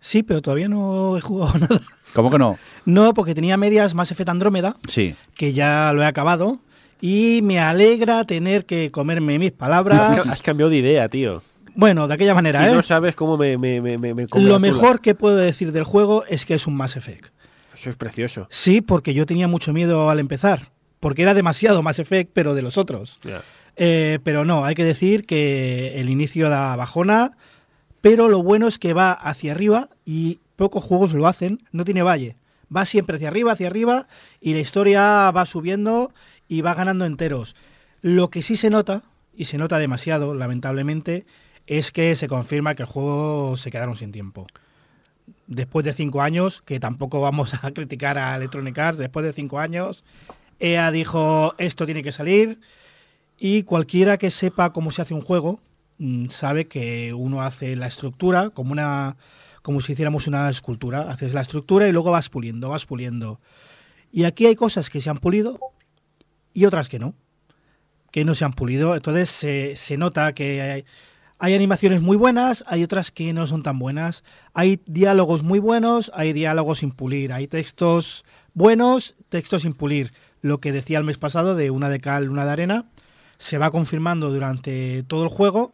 Sí, 0.00 0.22
pero 0.22 0.42
todavía 0.42 0.68
no 0.68 1.16
he 1.16 1.20
jugado 1.20 1.58
nada. 1.58 1.80
¿Cómo 2.14 2.30
que 2.30 2.38
no? 2.38 2.58
No, 2.84 3.14
porque 3.14 3.34
tenía 3.34 3.56
medias 3.56 3.94
Mass 3.94 4.10
Effect 4.10 4.28
Andrómeda, 4.28 4.76
Sí. 4.88 5.14
que 5.36 5.52
ya 5.52 5.92
lo 5.94 6.02
he 6.02 6.06
acabado, 6.06 6.58
y 7.00 7.40
me 7.42 7.58
alegra 7.60 8.24
tener 8.24 8.66
que 8.66 8.90
comerme 8.90 9.38
mis 9.38 9.52
palabras. 9.52 10.26
has 10.26 10.42
cambiado 10.42 10.70
de 10.70 10.78
idea, 10.78 11.08
tío. 11.08 11.42
bueno, 11.74 12.06
de 12.08 12.14
aquella 12.14 12.34
manera, 12.34 12.68
Y 12.68 12.72
¿eh? 12.72 12.74
no 12.74 12.82
sabes 12.82 13.14
cómo 13.16 13.36
me, 13.38 13.56
me, 13.56 13.80
me, 13.80 13.96
me, 13.98 14.12
me 14.14 14.26
Lo 14.34 14.58
mejor 14.58 15.00
que 15.00 15.14
puedo 15.14 15.36
decir 15.36 15.72
del 15.72 15.84
juego 15.84 16.24
es 16.26 16.44
que 16.44 16.54
es 16.54 16.66
un 16.66 16.74
Mass 16.76 16.96
Effect. 16.96 17.32
Eso 17.74 17.88
es 17.88 17.96
precioso. 17.96 18.46
Sí, 18.50 18.82
porque 18.82 19.14
yo 19.14 19.24
tenía 19.24 19.48
mucho 19.48 19.72
miedo 19.72 20.10
al 20.10 20.18
empezar, 20.20 20.68
porque 21.00 21.22
era 21.22 21.32
demasiado 21.34 21.82
Mass 21.82 21.98
Effect, 22.00 22.30
pero 22.34 22.54
de 22.54 22.60
los 22.62 22.76
otros. 22.76 23.18
Eh, 23.76 24.18
pero 24.22 24.44
no, 24.44 24.64
hay 24.66 24.74
que 24.74 24.84
decir 24.84 25.24
que 25.24 25.98
el 25.98 26.10
inicio 26.10 26.50
da 26.50 26.76
bajona, 26.76 27.32
pero 28.02 28.28
lo 28.28 28.42
bueno 28.42 28.68
es 28.68 28.78
que 28.78 28.92
va 28.92 29.12
hacia 29.12 29.52
arriba 29.52 29.88
y 30.04 30.40
pocos 30.56 30.84
juegos 30.84 31.14
lo 31.14 31.26
hacen, 31.26 31.62
no 31.70 31.84
tiene 31.84 32.02
valle. 32.02 32.36
Va 32.74 32.84
siempre 32.84 33.16
hacia 33.16 33.28
arriba, 33.28 33.52
hacia 33.52 33.68
arriba 33.68 34.08
y 34.40 34.52
la 34.52 34.60
historia 34.60 35.30
va 35.30 35.46
subiendo 35.46 36.12
y 36.48 36.60
va 36.62 36.74
ganando 36.74 37.06
enteros. 37.06 37.54
Lo 38.00 38.28
que 38.28 38.42
sí 38.42 38.56
se 38.56 38.70
nota, 38.70 39.04
y 39.34 39.44
se 39.44 39.56
nota 39.56 39.78
demasiado, 39.78 40.34
lamentablemente, 40.34 41.24
es 41.66 41.92
que 41.92 42.16
se 42.16 42.28
confirma 42.28 42.74
que 42.74 42.82
el 42.82 42.88
juego 42.88 43.56
se 43.56 43.70
quedaron 43.70 43.94
sin 43.94 44.10
tiempo. 44.10 44.46
Después 45.46 45.84
de 45.84 45.92
cinco 45.92 46.22
años, 46.22 46.60
que 46.62 46.80
tampoco 46.80 47.20
vamos 47.20 47.54
a 47.54 47.70
criticar 47.72 48.18
a 48.18 48.34
Electronic 48.34 48.76
Arts, 48.78 48.98
después 48.98 49.24
de 49.24 49.32
cinco 49.32 49.60
años, 49.60 50.02
EA 50.58 50.90
dijo 50.90 51.54
esto 51.58 51.86
tiene 51.86 52.02
que 52.02 52.12
salir 52.12 52.60
y 53.38 53.62
cualquiera 53.62 54.18
que 54.18 54.30
sepa 54.30 54.72
cómo 54.72 54.90
se 54.90 55.02
hace 55.02 55.14
un 55.14 55.20
juego 55.20 55.60
sabe 56.30 56.68
que 56.68 57.14
uno 57.14 57.42
hace 57.42 57.76
la 57.76 57.86
estructura 57.86 58.50
como 58.50 58.72
una 58.72 59.16
como 59.62 59.80
si 59.80 59.92
hiciéramos 59.92 60.26
una 60.26 60.50
escultura, 60.50 61.10
haces 61.10 61.34
la 61.34 61.40
estructura 61.40 61.86
y 61.88 61.92
luego 61.92 62.10
vas 62.10 62.28
puliendo, 62.28 62.68
vas 62.68 62.84
puliendo. 62.84 63.40
Y 64.10 64.24
aquí 64.24 64.46
hay 64.46 64.56
cosas 64.56 64.90
que 64.90 65.00
se 65.00 65.08
han 65.08 65.18
pulido 65.18 65.58
y 66.52 66.64
otras 66.66 66.88
que 66.88 66.98
no, 66.98 67.14
que 68.10 68.24
no 68.24 68.34
se 68.34 68.44
han 68.44 68.52
pulido. 68.52 68.94
Entonces 68.94 69.30
se, 69.30 69.76
se 69.76 69.96
nota 69.96 70.34
que 70.34 70.60
hay, 70.60 70.84
hay 71.38 71.54
animaciones 71.54 72.02
muy 72.02 72.16
buenas, 72.16 72.64
hay 72.66 72.82
otras 72.82 73.10
que 73.10 73.32
no 73.32 73.46
son 73.46 73.62
tan 73.62 73.78
buenas. 73.78 74.24
Hay 74.52 74.80
diálogos 74.86 75.42
muy 75.42 75.60
buenos, 75.60 76.10
hay 76.14 76.32
diálogos 76.32 76.80
sin 76.80 76.90
pulir, 76.90 77.32
hay 77.32 77.46
textos 77.46 78.24
buenos, 78.54 79.16
textos 79.28 79.62
sin 79.62 79.74
pulir. 79.74 80.12
Lo 80.40 80.60
que 80.60 80.72
decía 80.72 80.98
el 80.98 81.04
mes 81.04 81.18
pasado 81.18 81.54
de 81.54 81.70
una 81.70 81.88
de 81.88 82.00
cal, 82.00 82.28
una 82.30 82.44
de 82.44 82.50
arena, 82.50 82.86
se 83.42 83.58
va 83.58 83.72
confirmando 83.72 84.30
durante 84.30 85.02
todo 85.08 85.24
el 85.24 85.28
juego. 85.28 85.72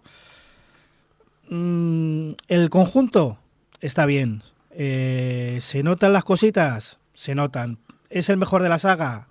Mm, 1.50 2.30
el 2.48 2.70
conjunto 2.70 3.38
está 3.82 4.06
bien. 4.06 4.42
Eh, 4.70 5.58
¿Se 5.60 5.82
notan 5.82 6.14
las 6.14 6.24
cositas? 6.24 6.98
Se 7.12 7.34
notan. 7.34 7.78
¿Es 8.08 8.30
el 8.30 8.38
mejor 8.38 8.62
de 8.62 8.70
la 8.70 8.78
saga? 8.78 9.28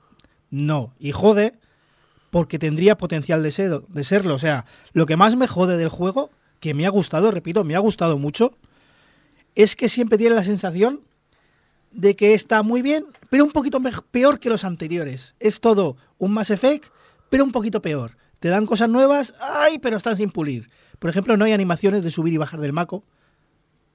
No. 0.52 0.94
Y 1.00 1.14
jode 1.14 1.54
porque 2.30 2.60
tendría 2.60 2.98
potencial 2.98 3.42
de, 3.42 3.82
de 3.88 4.04
serlo. 4.04 4.36
O 4.36 4.40
sea, 4.40 4.66
lo 4.94 5.08
que 5.08 5.18
más 5.18 5.36
me 5.36 5.48
jode 5.48 5.76
del 5.76 5.90
juego, 5.90 6.30
que 6.60 6.76
me 6.76 6.86
ha 6.86 6.90
gustado, 6.90 7.32
repito, 7.32 7.64
me 7.64 7.76
ha 7.76 7.80
gustado 7.80 8.20
mucho, 8.20 8.56
es 9.56 9.76
que 9.76 9.90
siempre 9.90 10.20
tiene 10.20 10.36
la 10.36 10.44
sensación 10.44 11.02
de 11.92 12.16
que 12.16 12.36
está 12.36 12.62
muy 12.62 12.84
bien, 12.84 13.06
pero 13.32 13.46
un 13.46 13.52
poquito 13.52 13.80
peor 14.12 14.40
que 14.40 14.50
los 14.52 14.64
anteriores. 14.64 15.34
Es 15.40 15.60
todo 15.60 15.98
un 16.20 16.34
Mass 16.34 16.52
Effect, 16.52 16.86
pero 17.30 17.44
un 17.44 17.52
poquito 17.52 17.82
peor. 17.82 18.18
Te 18.40 18.50
dan 18.50 18.66
cosas 18.66 18.90
nuevas, 18.90 19.36
ay, 19.40 19.80
pero 19.80 19.98
están 19.98 20.16
sin 20.16 20.32
pulir. 20.32 20.70
Por 21.00 21.10
ejemplo, 21.10 21.38
no 21.38 21.46
hay 21.46 21.54
animaciones 21.54 22.04
de 22.04 22.12
subir 22.12 22.34
y 22.34 22.38
bajar 22.38 22.60
del 22.60 22.74
maco. 22.74 23.04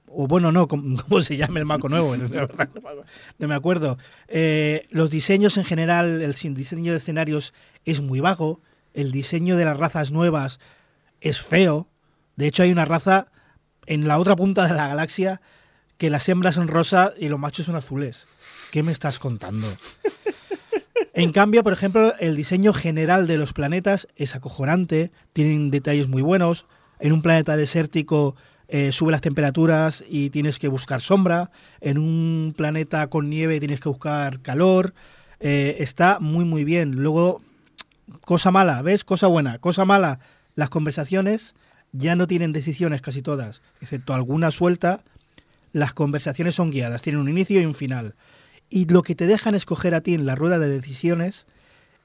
O 0.07 0.27
bueno, 0.27 0.51
no, 0.51 0.67
¿cómo, 0.67 0.97
se 1.21 1.37
llama 1.37 1.59
el 1.59 1.65
maco 1.65 1.89
nuevo? 1.89 2.15
No, 3.39 3.47
me 3.47 3.55
acuerdo. 3.55 3.97
Eh, 4.27 4.87
los 4.89 5.09
diseños 5.09 5.57
en 5.57 5.63
general, 5.63 6.21
el 6.21 6.33
diseño 6.53 6.91
de 6.91 6.97
escenarios 6.97 7.53
es 7.85 8.01
muy 8.01 8.19
vago. 8.19 8.61
El 8.93 9.11
diseño 9.11 9.57
de 9.57 9.65
las 9.65 9.77
razas 9.77 10.11
nuevas 10.11 10.59
es 11.21 11.41
feo. 11.41 11.87
De 12.35 12.47
hecho, 12.47 12.63
hay 12.63 12.71
una 12.71 12.85
raza 12.85 13.27
en 13.85 14.07
la 14.07 14.19
otra 14.19 14.35
punta 14.35 14.67
de 14.67 14.75
la 14.75 14.87
galaxia 14.87 15.41
que 15.97 16.09
las 16.09 16.27
hembras 16.29 16.55
son 16.55 16.67
rosas 16.67 17.13
y 17.17 17.29
los 17.29 17.39
machos 17.39 17.65
son 17.65 17.75
azules. 17.75 18.27
¿Qué 18.71 18.83
me 18.83 18.91
estás 18.91 19.19
contando? 19.19 19.67
En 21.13 21.31
cambio, 21.31 21.63
por 21.63 21.73
ejemplo, 21.73 22.13
el 22.19 22.35
diseño 22.35 22.73
general 22.73 23.27
de 23.27 23.37
los 23.37 23.53
planetas 23.53 24.07
es 24.15 24.35
acojonante, 24.35 25.11
tienen 25.31 25.69
detalles 25.69 26.07
muy 26.07 26.23
buenos. 26.23 26.65
En 26.99 27.13
un 27.13 27.21
planeta 27.21 27.55
desértico 27.55 28.35
eh, 28.67 28.91
sube 28.91 29.11
las 29.11 29.21
temperaturas 29.21 30.03
y 30.09 30.31
tienes 30.31 30.57
que 30.57 30.67
buscar 30.67 31.01
sombra. 31.01 31.51
En 31.81 31.99
un 31.99 32.55
planeta 32.57 33.05
con 33.07 33.29
nieve 33.29 33.59
tienes 33.59 33.79
que 33.79 33.89
buscar 33.89 34.41
calor. 34.41 34.95
Eh, 35.39 35.75
está 35.79 36.17
muy, 36.19 36.45
muy 36.45 36.63
bien. 36.63 36.95
Luego, 36.95 37.41
cosa 38.25 38.49
mala, 38.49 38.81
¿ves? 38.81 39.03
Cosa 39.03 39.27
buena. 39.27 39.59
Cosa 39.59 39.85
mala, 39.85 40.19
las 40.55 40.69
conversaciones 40.69 41.53
ya 41.91 42.15
no 42.15 42.25
tienen 42.25 42.51
decisiones 42.51 43.03
casi 43.03 43.21
todas, 43.21 43.61
excepto 43.81 44.15
alguna 44.15 44.49
suelta. 44.49 45.03
Las 45.73 45.93
conversaciones 45.93 46.55
son 46.55 46.71
guiadas, 46.71 47.03
tienen 47.03 47.21
un 47.21 47.29
inicio 47.29 47.61
y 47.61 47.65
un 47.65 47.75
final. 47.75 48.15
Y 48.75 48.85
lo 48.85 49.03
que 49.03 49.13
te 49.13 49.27
dejan 49.27 49.53
escoger 49.53 49.93
a 49.93 50.01
ti 50.01 50.15
en 50.15 50.25
la 50.25 50.33
rueda 50.33 50.57
de 50.57 50.67
decisiones 50.67 51.45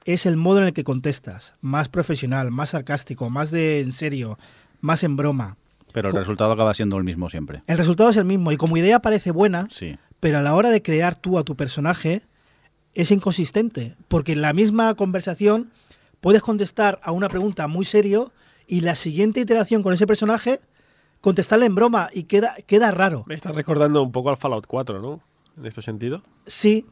es 0.05 0.27
el 0.27 0.37
modo 0.37 0.59
en 0.59 0.65
el 0.67 0.73
que 0.73 0.83
contestas, 0.83 1.55
más 1.61 1.89
profesional, 1.89 2.51
más 2.51 2.69
sarcástico, 2.69 3.31
más 3.31 3.49
de 3.49 3.79
en 3.81 3.91
serio, 3.91 4.37
más 4.79 5.03
en 5.03 5.15
broma. 5.15 5.57
Pero 5.93 6.09
el 6.09 6.13
Co- 6.13 6.19
resultado 6.19 6.51
acaba 6.51 6.75
siendo 6.75 6.97
el 6.97 7.03
mismo 7.03 7.27
siempre. 7.27 7.63
El 7.65 7.77
resultado 7.79 8.11
es 8.11 8.17
el 8.17 8.25
mismo 8.25 8.51
y 8.51 8.57
como 8.57 8.77
idea 8.77 8.99
parece 8.99 9.31
buena, 9.31 9.67
Sí. 9.71 9.97
pero 10.19 10.37
a 10.37 10.41
la 10.43 10.53
hora 10.53 10.69
de 10.69 10.83
crear 10.83 11.15
tú 11.15 11.39
a 11.39 11.43
tu 11.43 11.55
personaje 11.55 12.21
es 12.93 13.09
inconsistente, 13.09 13.95
porque 14.07 14.33
en 14.33 14.41
la 14.41 14.53
misma 14.53 14.93
conversación 14.93 15.71
puedes 16.21 16.43
contestar 16.43 16.99
a 17.03 17.11
una 17.13 17.29
pregunta 17.29 17.67
muy 17.67 17.83
serio 17.85 18.31
y 18.67 18.81
la 18.81 18.93
siguiente 18.93 19.39
iteración 19.39 19.81
con 19.81 19.93
ese 19.93 20.05
personaje 20.05 20.59
contestarle 21.21 21.65
en 21.65 21.73
broma 21.73 22.09
y 22.13 22.23
queda, 22.25 22.55
queda 22.67 22.91
raro. 22.91 23.23
Me 23.27 23.33
estás 23.35 23.55
recordando 23.55 24.03
un 24.03 24.11
poco 24.11 24.29
al 24.29 24.37
Fallout 24.37 24.67
4, 24.67 25.01
¿no? 25.01 25.21
En 25.59 25.65
este 25.65 25.81
sentido. 25.81 26.23
Sí, 26.47 26.85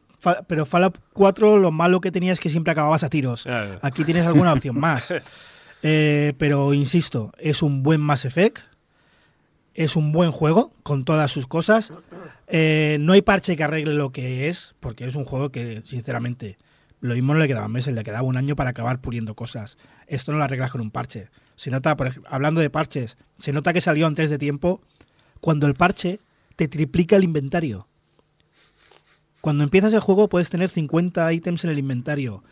pero 0.47 0.65
Fallout 0.65 0.97
4 1.13 1.57
lo 1.57 1.71
malo 1.71 2.01
que 2.01 2.11
tenía 2.11 2.33
es 2.33 2.39
que 2.39 2.49
siempre 2.49 2.71
acababas 2.71 3.03
a 3.03 3.09
tiros. 3.09 3.47
Aquí 3.81 4.03
tienes 4.03 4.25
alguna 4.25 4.53
opción 4.53 4.79
más. 4.79 5.13
Eh, 5.83 6.33
pero 6.37 6.73
insisto, 6.73 7.31
es 7.37 7.61
un 7.61 7.83
buen 7.83 8.01
Mass 8.01 8.25
Effect. 8.25 8.59
Es 9.73 9.95
un 9.95 10.11
buen 10.11 10.31
juego 10.31 10.73
con 10.83 11.05
todas 11.05 11.31
sus 11.31 11.45
cosas. 11.45 11.93
Eh, 12.47 12.97
no 12.99 13.13
hay 13.13 13.21
parche 13.21 13.55
que 13.55 13.63
arregle 13.63 13.93
lo 13.93 14.11
que 14.11 14.49
es, 14.49 14.75
porque 14.79 15.05
es 15.05 15.15
un 15.15 15.23
juego 15.23 15.51
que, 15.51 15.83
sinceramente, 15.85 16.57
lo 16.99 17.13
mismo 17.13 17.33
no 17.33 17.39
le 17.39 17.47
quedaba 17.47 17.67
meses, 17.67 17.93
le 17.93 18.03
quedaba 18.03 18.23
un 18.23 18.37
año 18.37 18.55
para 18.55 18.71
acabar 18.71 18.99
puliendo 18.99 19.35
cosas. 19.35 19.77
Esto 20.07 20.31
no 20.31 20.39
lo 20.39 20.45
arreglas 20.45 20.71
con 20.71 20.81
un 20.81 20.89
parche. 20.89 21.29
Se 21.55 21.69
nota, 21.69 21.95
por 21.95 22.07
ejemplo, 22.07 22.29
hablando 22.33 22.59
de 22.59 22.71
parches, 22.71 23.17
se 23.37 23.53
nota 23.53 23.71
que 23.71 23.81
salió 23.81 24.07
antes 24.07 24.31
de 24.31 24.39
tiempo 24.39 24.81
cuando 25.41 25.67
el 25.67 25.75
parche 25.75 26.19
te 26.55 26.67
triplica 26.67 27.15
el 27.15 27.23
inventario. 27.23 27.87
Cuando 29.41 29.63
empiezas 29.63 29.93
el 29.93 29.99
juego 29.99 30.29
puedes 30.29 30.49
tener 30.49 30.69
50 30.69 31.31
ítems 31.33 31.63
en 31.63 31.69
el 31.69 31.79
inventario. 31.79 32.43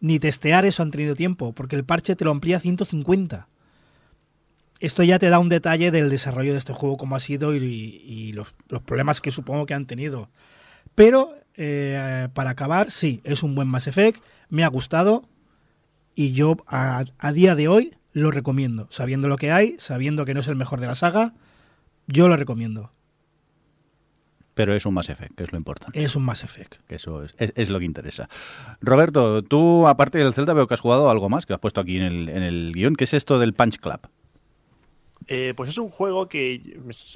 Ni 0.00 0.18
testear 0.18 0.66
eso 0.66 0.82
han 0.82 0.90
tenido 0.90 1.14
tiempo, 1.14 1.52
porque 1.52 1.76
el 1.76 1.84
parche 1.84 2.16
te 2.16 2.24
lo 2.24 2.30
amplía 2.30 2.58
a 2.58 2.60
150. 2.60 3.48
Esto 4.78 5.02
ya 5.02 5.18
te 5.18 5.30
da 5.30 5.38
un 5.38 5.48
detalle 5.48 5.90
del 5.90 6.10
desarrollo 6.10 6.52
de 6.52 6.58
este 6.58 6.74
juego, 6.74 6.98
cómo 6.98 7.16
ha 7.16 7.20
sido 7.20 7.54
y, 7.54 8.32
los, 8.32 8.54
problemas 8.84 9.20
que 9.20 9.30
supongo 9.30 9.64
que 9.64 9.72
han 9.72 9.86
tenido. 9.86 10.28
Pero, 10.94 11.34
eh, 11.54 12.28
para 12.34 12.50
acabar, 12.50 12.90
sí, 12.90 13.20
es 13.24 13.42
un 13.42 13.54
buen 13.54 13.68
Mass 13.68 13.86
Effect, 13.86 14.22
me 14.50 14.64
ha 14.64 14.68
gustado 14.68 15.26
y 16.14 16.32
yo 16.32 16.58
a, 16.66 17.04
a 17.18 17.32
día 17.32 17.54
de 17.54 17.68
hoy 17.68 17.94
lo 18.12 18.30
recomiendo. 18.30 18.86
Sabiendo 18.90 19.28
lo 19.28 19.38
que 19.38 19.50
hay, 19.50 19.76
sabiendo 19.78 20.26
que 20.26 20.34
no 20.34 20.40
es 20.40 20.48
el 20.48 20.56
mejor 20.56 20.80
de 20.80 20.86
la 20.86 20.94
saga, 20.94 21.34
yo 22.06 22.28
lo 22.28 22.36
recomiendo. 22.36 22.92
Pero 24.56 24.72
es 24.74 24.86
un 24.86 24.94
Mass 24.94 25.10
Effect, 25.10 25.34
que 25.36 25.44
es 25.44 25.52
lo 25.52 25.58
importante. 25.58 26.02
Es 26.02 26.16
un 26.16 26.24
Mass 26.24 26.42
Effect. 26.42 26.76
eso 26.88 27.22
es, 27.22 27.68
lo 27.68 27.78
que 27.78 27.84
interesa. 27.84 28.26
Roberto, 28.80 29.42
tú, 29.42 29.86
aparte 29.86 30.16
del 30.16 30.32
Zelda, 30.32 30.54
veo 30.54 30.66
que 30.66 30.72
has 30.72 30.80
jugado 30.80 31.10
algo 31.10 31.28
más 31.28 31.44
que 31.44 31.52
has 31.52 31.60
puesto 31.60 31.82
aquí 31.82 31.98
en 31.98 32.04
el, 32.04 32.28
en 32.30 32.42
el 32.42 32.72
guion. 32.72 32.96
¿Qué 32.96 33.04
es 33.04 33.12
esto 33.12 33.38
del 33.38 33.52
Punch 33.52 33.78
Club? 33.78 34.00
Eh, 35.26 35.52
pues 35.54 35.68
es 35.68 35.76
un 35.76 35.90
juego 35.90 36.26
que 36.26 36.62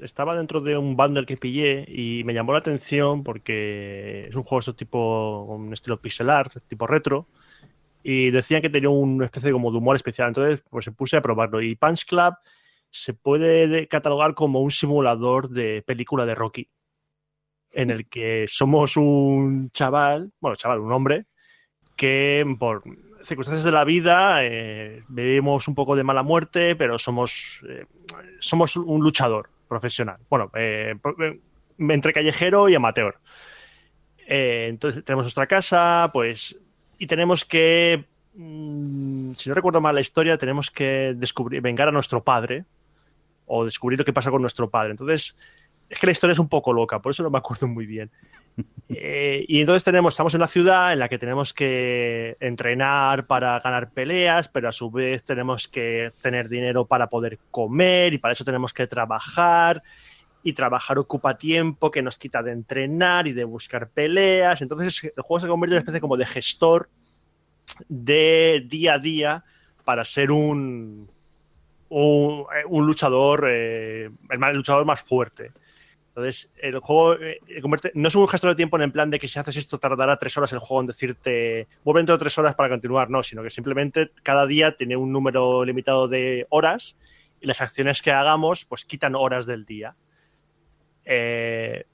estaba 0.02 0.36
dentro 0.36 0.60
de 0.60 0.76
un 0.76 0.98
bundle 0.98 1.24
que 1.24 1.38
pillé 1.38 1.86
y 1.88 2.24
me 2.24 2.34
llamó 2.34 2.52
la 2.52 2.58
atención 2.58 3.22
porque 3.24 4.26
es 4.28 4.34
un 4.34 4.42
juego 4.42 4.62
de 4.66 4.74
tipo, 4.74 5.44
un 5.44 5.72
estilo 5.72 5.98
pixel 5.98 6.28
art, 6.28 6.58
tipo 6.68 6.86
retro, 6.86 7.26
y 8.02 8.30
decían 8.30 8.60
que 8.60 8.68
tenía 8.68 8.90
una 8.90 9.24
especie 9.24 9.50
como 9.50 9.70
de 9.70 9.78
humor 9.78 9.96
especial. 9.96 10.28
Entonces, 10.28 10.62
pues 10.68 10.84
se 10.84 10.92
puse 10.92 11.16
a 11.16 11.22
probarlo. 11.22 11.62
Y 11.62 11.74
Punch 11.74 12.04
Club 12.04 12.34
se 12.90 13.14
puede 13.14 13.88
catalogar 13.88 14.34
como 14.34 14.60
un 14.60 14.70
simulador 14.70 15.48
de 15.48 15.82
película 15.86 16.26
de 16.26 16.34
Rocky 16.34 16.68
en 17.72 17.90
el 17.90 18.08
que 18.08 18.46
somos 18.48 18.96
un 18.96 19.70
chaval, 19.70 20.32
bueno, 20.40 20.56
chaval, 20.56 20.80
un 20.80 20.92
hombre, 20.92 21.26
que 21.96 22.44
por 22.58 22.82
circunstancias 23.22 23.64
de 23.64 23.72
la 23.72 23.84
vida 23.84 24.44
eh, 24.44 25.02
vivimos 25.08 25.68
un 25.68 25.74
poco 25.74 25.96
de 25.96 26.04
mala 26.04 26.22
muerte, 26.22 26.76
pero 26.76 26.98
somos, 26.98 27.62
eh, 27.68 27.86
somos 28.38 28.76
un 28.76 29.02
luchador 29.02 29.50
profesional. 29.68 30.18
Bueno, 30.28 30.50
eh, 30.54 30.94
entre 31.78 32.12
callejero 32.12 32.68
y 32.68 32.74
amateur. 32.74 33.16
entonces 34.26 35.04
tenemos 35.04 35.24
nuestra 35.24 35.46
casa, 35.46 36.10
pues, 36.12 36.58
y 36.98 37.06
tenemos 37.06 37.44
que, 37.44 38.04
mm, 38.34 39.32
si 39.34 39.48
no 39.48 39.54
recuerdo 39.54 39.80
mal 39.80 39.94
la 39.94 40.00
historia, 40.00 40.38
tenemos 40.38 40.70
que 40.70 41.14
descubrir, 41.16 41.60
vengar 41.60 41.88
a 41.88 41.92
nuestro 41.92 42.22
padre 42.22 42.64
o 43.46 43.64
descubrir 43.64 43.98
lo 43.98 44.04
que 44.04 44.12
pasa 44.12 44.30
con 44.30 44.42
nuestro 44.42 44.70
padre. 44.70 44.92
Entonces, 44.92 45.36
es 45.90 45.98
que 45.98 46.06
la 46.06 46.12
historia 46.12 46.32
es 46.32 46.38
un 46.38 46.48
poco 46.48 46.72
loca, 46.72 47.00
por 47.00 47.10
eso 47.10 47.24
no 47.24 47.30
me 47.30 47.38
acuerdo 47.38 47.66
muy 47.66 47.84
bien. 47.84 48.10
Eh, 48.88 49.44
y 49.48 49.60
entonces 49.60 49.84
tenemos, 49.84 50.14
estamos 50.14 50.34
en 50.34 50.40
una 50.40 50.46
ciudad 50.46 50.92
en 50.92 50.98
la 50.98 51.08
que 51.08 51.18
tenemos 51.18 51.52
que 51.52 52.36
entrenar 52.40 53.26
para 53.26 53.58
ganar 53.60 53.90
peleas, 53.90 54.48
pero 54.48 54.68
a 54.68 54.72
su 54.72 54.90
vez 54.90 55.24
tenemos 55.24 55.68
que 55.68 56.12
tener 56.20 56.48
dinero 56.48 56.84
para 56.86 57.08
poder 57.08 57.38
comer 57.50 58.14
y 58.14 58.18
para 58.18 58.32
eso 58.32 58.44
tenemos 58.44 58.72
que 58.72 58.86
trabajar. 58.86 59.82
Y 60.42 60.54
trabajar 60.54 60.98
ocupa 60.98 61.36
tiempo 61.36 61.90
que 61.90 62.02
nos 62.02 62.16
quita 62.16 62.42
de 62.42 62.52
entrenar 62.52 63.26
y 63.26 63.32
de 63.32 63.44
buscar 63.44 63.90
peleas. 63.90 64.62
Entonces 64.62 65.04
el 65.04 65.22
juego 65.22 65.40
se 65.40 65.48
convierte 65.48 65.74
en 65.74 65.76
una 65.76 65.80
especie 65.80 66.00
como 66.00 66.16
de 66.16 66.26
gestor 66.26 66.88
de 67.88 68.64
día 68.66 68.94
a 68.94 68.98
día 68.98 69.44
para 69.84 70.02
ser 70.04 70.30
un, 70.30 71.10
un, 71.90 72.86
luchador, 72.86 73.46
eh, 73.50 74.10
el 74.30 74.56
luchador 74.56 74.84
más 74.84 75.00
fuerte. 75.00 75.52
Entonces, 76.10 76.52
el 76.60 76.80
juego 76.80 77.14
eh, 77.14 77.38
no 77.94 78.08
es 78.08 78.14
un 78.16 78.26
gestor 78.26 78.50
de 78.50 78.56
tiempo 78.56 78.76
en 78.76 78.82
el 78.82 78.90
plan 78.90 79.10
de 79.10 79.20
que 79.20 79.28
si 79.28 79.38
haces 79.38 79.56
esto 79.56 79.78
tardará 79.78 80.16
tres 80.16 80.36
horas 80.36 80.52
el 80.52 80.58
juego 80.58 80.80
en 80.80 80.88
decirte 80.88 81.68
vuelve 81.84 82.00
dentro 82.00 82.16
de 82.16 82.18
tres 82.18 82.36
horas 82.36 82.56
para 82.56 82.68
continuar, 82.68 83.10
no, 83.10 83.22
sino 83.22 83.44
que 83.44 83.50
simplemente 83.50 84.10
cada 84.24 84.44
día 84.44 84.74
tiene 84.74 84.96
un 84.96 85.12
número 85.12 85.64
limitado 85.64 86.08
de 86.08 86.48
horas 86.50 86.96
y 87.40 87.46
las 87.46 87.60
acciones 87.60 88.02
que 88.02 88.10
hagamos 88.10 88.64
pues 88.64 88.84
quitan 88.84 89.14
horas 89.14 89.46
del 89.46 89.64
día. 89.64 89.94
Eh, 91.04 91.84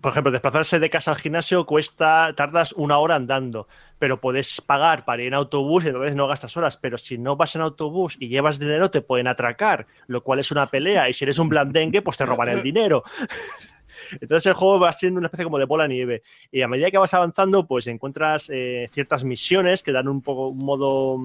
por 0.00 0.10
ejemplo, 0.10 0.30
desplazarse 0.30 0.78
de 0.78 0.90
casa 0.90 1.10
al 1.10 1.18
gimnasio 1.18 1.64
cuesta, 1.66 2.32
tardas 2.36 2.72
una 2.72 2.98
hora 2.98 3.14
andando, 3.14 3.66
pero 3.98 4.20
puedes 4.20 4.60
pagar 4.60 5.04
para 5.04 5.22
ir 5.22 5.28
en 5.28 5.34
autobús 5.34 5.84
y 5.84 5.88
entonces 5.88 6.14
no 6.14 6.26
gastas 6.26 6.56
horas. 6.56 6.76
Pero 6.76 6.98
si 6.98 7.18
no 7.18 7.36
vas 7.36 7.54
en 7.56 7.62
autobús 7.62 8.16
y 8.20 8.28
llevas 8.28 8.58
dinero, 8.58 8.90
te 8.90 9.00
pueden 9.00 9.26
atracar, 9.26 9.86
lo 10.06 10.22
cual 10.22 10.40
es 10.40 10.50
una 10.50 10.66
pelea. 10.66 11.08
Y 11.08 11.12
si 11.12 11.24
eres 11.24 11.38
un 11.38 11.48
blandengue, 11.48 12.02
pues 12.02 12.16
te 12.16 12.26
roban 12.26 12.48
el 12.48 12.62
dinero. 12.62 13.02
Entonces 14.20 14.46
el 14.46 14.54
juego 14.54 14.78
va 14.78 14.92
siendo 14.92 15.18
una 15.18 15.28
especie 15.28 15.44
como 15.44 15.58
de 15.58 15.64
bola 15.64 15.88
nieve. 15.88 16.22
Y 16.50 16.62
a 16.62 16.68
medida 16.68 16.90
que 16.90 16.98
vas 16.98 17.14
avanzando, 17.14 17.66
pues 17.66 17.86
encuentras 17.86 18.50
eh, 18.52 18.86
ciertas 18.90 19.24
misiones 19.24 19.82
que 19.82 19.92
dan 19.92 20.08
un 20.08 20.22
poco 20.22 20.48
un 20.48 20.58
modo, 20.58 21.18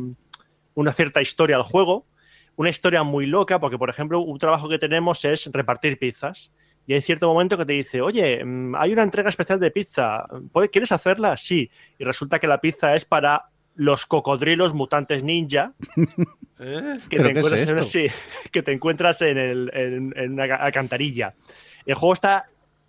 una 0.76 0.94
cierta 0.94 1.22
historia 1.22 1.58
al 1.58 1.64
juego. 1.64 2.06
Una 2.56 2.70
historia 2.70 3.04
muy 3.04 3.28
loca, 3.28 3.60
porque 3.60 3.78
por 3.78 3.90
ejemplo, 3.90 4.20
un 4.20 4.38
trabajo 4.38 4.70
que 4.70 4.78
tenemos 4.78 5.24
es 5.26 5.50
repartir 5.52 5.98
pizzas 5.98 6.52
y 6.88 6.94
hay 6.94 7.02
cierto 7.02 7.28
momento 7.28 7.58
que 7.58 7.66
te 7.66 7.74
dice, 7.74 8.02
oye, 8.02 8.44
mm, 8.44 8.76
hay 8.76 8.94
una 8.94 9.04
entrega 9.04 9.30
especial 9.30 9.60
de 9.60 9.72
pizza, 9.72 10.26
¿quieres 10.72 10.92
hacerla? 10.92 11.38
Sí. 11.38 11.70
Y 12.00 12.04
resulta 12.04 12.40
que 12.40 12.48
la 12.48 12.60
pizza 12.60 12.96
es 12.96 13.06
para 13.06 13.46
los 13.76 14.06
cocodrilos 14.06 14.74
mutantes 14.74 15.24
ninja 15.24 15.74
¿Eh? 16.60 17.00
que, 17.10 17.18
te 18.62 18.72
encuentras 18.72 19.22
en, 19.22 20.14
una 20.34 20.56
alcantarilla. 20.56 21.34
El 21.86 21.96
juego 21.96 22.14
está 22.14 22.46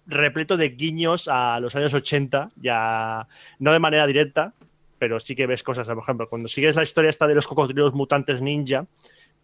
repleto 0.06 0.56
de 0.56 0.70
guiños 0.70 1.28
a 1.28 1.58
los 1.60 1.74
años 1.76 1.94
80, 1.94 2.50
ya 2.56 3.26
no 3.58 3.72
de 3.72 3.78
manera 3.78 4.06
directa, 4.06 4.52
pero 4.98 5.18
sí 5.20 5.34
que 5.34 5.46
ves 5.46 5.62
cosas. 5.62 5.86
Por 5.86 5.98
ejemplo, 5.98 6.28
cuando 6.28 6.48
sigues 6.48 6.76
la 6.76 6.82
historia 6.82 7.08
esta 7.08 7.26
de 7.26 7.34
los 7.34 7.48
cocodrilos 7.48 7.94
mutantes 7.94 8.42
ninja, 8.42 8.86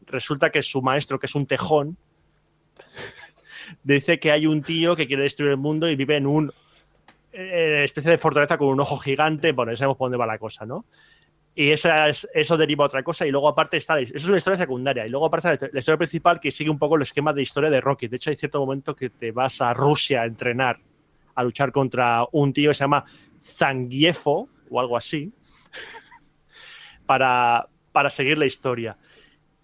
resulta 0.06 0.50
que 0.50 0.62
su 0.62 0.82
maestro, 0.82 1.18
que 1.18 1.26
es 1.26 1.34
un 1.34 1.46
tejón, 1.46 1.96
dice 3.82 4.18
que 4.18 4.30
hay 4.30 4.46
un 4.46 4.62
tío 4.62 4.96
que 4.96 5.06
quiere 5.06 5.22
destruir 5.22 5.52
el 5.52 5.56
mundo 5.56 5.88
y 5.88 5.96
vive 5.96 6.16
en 6.16 6.26
una 6.26 6.52
eh, 7.32 7.82
especie 7.84 8.10
de 8.10 8.18
fortaleza 8.18 8.58
con 8.58 8.68
un 8.68 8.80
ojo 8.80 8.98
gigante. 8.98 9.52
Bueno, 9.52 9.72
ya 9.72 9.76
sabemos 9.76 9.96
por 9.96 10.06
dónde 10.06 10.18
va 10.18 10.26
la 10.26 10.38
cosa, 10.38 10.66
¿no? 10.66 10.84
Y 11.54 11.72
esa 11.72 12.08
es, 12.08 12.28
eso 12.34 12.56
deriva 12.56 12.84
a 12.84 12.86
otra 12.86 13.02
cosa. 13.02 13.26
Y 13.26 13.32
luego, 13.32 13.48
aparte, 13.48 13.76
está. 13.76 13.98
Eso 13.98 14.14
es 14.14 14.28
una 14.28 14.36
historia 14.36 14.56
secundaria. 14.56 15.04
Y 15.04 15.10
luego, 15.10 15.26
aparte, 15.26 15.68
la 15.72 15.78
historia 15.80 15.98
principal 15.98 16.38
que 16.38 16.52
sigue 16.52 16.70
un 16.70 16.78
poco 16.78 16.94
el 16.94 17.02
esquema 17.02 17.32
de 17.32 17.42
historia 17.42 17.68
de 17.68 17.80
Rocky. 17.80 18.06
De 18.06 18.14
hecho, 18.14 18.30
hay 18.30 18.36
cierto 18.36 18.60
momento 18.60 18.94
que 18.94 19.10
te 19.10 19.32
vas 19.32 19.60
a 19.60 19.74
Rusia 19.74 20.22
a 20.22 20.26
entrenar, 20.26 20.78
a 21.34 21.42
luchar 21.42 21.72
contra 21.72 22.24
un 22.30 22.52
tío 22.52 22.70
que 22.70 22.74
se 22.74 22.84
llama 22.84 23.04
Zangiefo 23.42 24.48
o 24.70 24.80
algo 24.80 24.96
así, 24.96 25.32
para, 27.06 27.66
para 27.90 28.08
seguir 28.08 28.38
la 28.38 28.46
historia. 28.46 28.96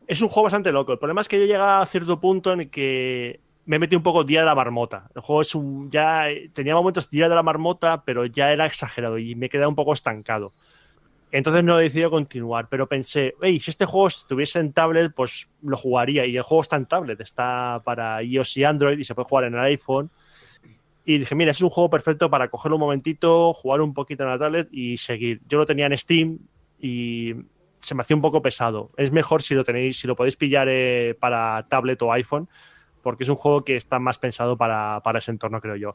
Es 0.07 0.21
un 0.21 0.29
juego 0.29 0.45
bastante 0.45 0.73
loco. 0.73 0.93
El 0.93 0.99
problema 0.99 1.21
es 1.21 1.29
que 1.29 1.39
yo 1.39 1.47
llega 1.47 1.81
a 1.81 1.87
cierto 1.87 2.21
punto 2.21 2.53
en 2.55 2.71
que 2.71 3.39
me 3.67 3.79
metí 3.79 3.97
un 3.97 4.03
poco 4.03 4.25
día 4.25 4.41
de 4.41 4.47
la 4.47 4.55
marmota. 4.55 5.09
El 5.15 5.23
juego 5.23 5.41
es 5.41 5.55
un. 5.55 5.91
ya 5.91 6.27
tenía 6.53 6.75
momentos 6.75 7.09
día 7.11 7.29
de 7.29 7.35
la 7.35 7.43
marmota, 7.43 8.03
pero 8.05 8.27
ya 8.27 8.53
era 8.53 8.67
exagerado 8.67 9.19
y 9.19 9.35
me 9.35 9.49
quedé 9.49 9.67
un 9.67 9.75
poco 9.75 9.93
estancado. 9.93 10.53
Entonces 11.33 11.65
no 11.65 11.81
he 11.81 11.83
decidido 11.83 12.11
continuar, 12.11 12.69
pero 12.69 12.87
pensé, 12.87 13.35
hey, 13.43 13.59
si 13.59 13.73
este 13.73 13.87
juego 13.87 14.07
estuviese 14.07 14.61
en 14.61 14.73
tablet, 14.73 15.13
pues 15.13 15.49
lo 15.63 15.77
jugaría. 15.77 16.25
Y 16.27 16.37
el 16.37 16.45
juego 16.45 16.63
está 16.63 16.77
en 16.77 16.87
tablet, 16.87 17.21
está 17.21 17.83
para 17.85 18.23
iOS 18.23 18.57
y 18.59 18.65
Android 18.65 18.99
y 18.99 19.03
se 19.03 19.17
puede 19.17 19.29
jugar 19.29 19.45
en 19.47 19.55
el 19.55 19.61
iPhone. 19.61 20.11
Y 21.05 21.19
dije, 21.19 21.35
mira, 21.35 21.51
es 21.51 21.61
un 21.61 21.71
juego 21.71 21.91
perfecto 21.91 22.31
para 22.31 22.49
cogerlo 22.49 22.77
un 22.77 22.81
momentito, 22.81 23.53
jugar 23.53 23.81
un 23.81 23.93
poquito 23.93 24.23
en 24.23 24.31
la 24.31 24.39
tablet 24.39 24.69
y 24.71 24.97
seguir. 24.97 25.41
Yo 25.49 25.59
lo 25.59 25.67
tenía 25.67 25.87
en 25.87 25.99
Steam 25.99 26.39
y 26.81 27.35
se 27.81 27.95
me 27.97 28.03
hacía 28.03 28.15
un 28.15 28.23
poco 28.23 28.41
pesado. 28.41 28.93
Es 28.97 29.11
mejor 29.11 29.43
si 29.43 29.55
lo 29.55 29.65
tenéis, 29.65 29.99
si 29.99 30.07
lo 30.07 30.15
podéis 30.15 30.37
pillar 30.37 30.69
eh, 30.71 31.17
para 31.19 31.67
tablet 31.69 32.01
o 32.03 32.13
iPhone, 32.13 32.49
porque 33.05 33.23
es 33.23 33.29
un 33.29 33.37
juego 33.37 33.63
que 33.63 33.77
está 33.77 34.01
más 34.01 34.19
pensado 34.19 34.57
para, 34.57 35.01
ese 35.15 35.31
entorno, 35.31 35.61
creo 35.61 35.77
yo. 35.77 35.95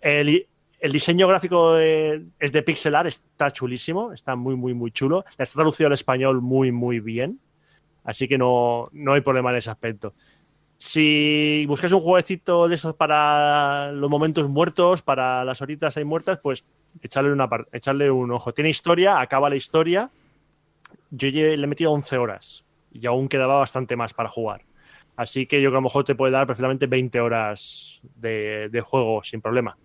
El, 0.00 0.48
diseño 0.90 1.28
gráfico 1.28 1.76
es 1.76 2.52
de 2.52 2.62
pixel 2.62 2.96
art, 2.96 3.06
está 3.06 3.52
chulísimo, 3.52 4.12
está 4.12 4.34
muy, 4.34 4.56
muy, 4.56 4.74
muy 4.74 4.90
chulo. 4.90 5.24
Está 5.38 5.54
traducido 5.54 5.86
al 5.86 5.92
español 5.92 6.40
muy, 6.40 6.72
muy 6.72 6.98
bien. 6.98 7.38
Así 8.02 8.26
que 8.26 8.38
no, 8.38 8.88
no 8.92 9.12
hay 9.12 9.20
problema 9.20 9.50
en 9.50 9.56
ese 9.56 9.70
aspecto. 9.70 10.14
Si 10.78 11.66
buscas 11.66 11.92
un 11.92 12.00
jueguecito 12.00 12.66
de 12.66 12.74
esos 12.74 12.94
para 12.94 13.92
los 13.92 14.08
momentos 14.08 14.48
muertos, 14.48 15.02
para 15.02 15.44
las 15.44 15.60
horitas 15.60 15.98
ahí 15.98 16.04
muertas, 16.04 16.40
pues 16.42 16.64
echarle, 17.02 17.32
una 17.32 17.48
echarle 17.70 18.10
un 18.10 18.32
ojo. 18.32 18.54
Tiene 18.54 18.70
historia, 18.70 19.20
acaba 19.20 19.50
la 19.50 19.56
historia. 19.56 20.10
Yo 21.10 21.28
le 21.28 21.54
he 21.54 21.66
metido 21.66 21.92
11 21.92 22.16
horas 22.16 22.64
y 22.90 23.06
aún 23.06 23.28
quedaba 23.28 23.58
bastante 23.58 23.94
más 23.94 24.14
para 24.14 24.30
jugar. 24.30 24.62
Así 25.20 25.44
que 25.44 25.60
yo 25.60 25.68
que 25.70 25.76
a 25.76 25.80
lo 25.80 25.82
mejor 25.82 26.02
te 26.04 26.14
puede 26.14 26.32
dar 26.32 26.46
perfectamente 26.46 26.86
20 26.86 27.20
horas 27.20 28.00
de, 28.16 28.82
juego 28.82 29.22
sin 29.22 29.42
problema. 29.42 29.76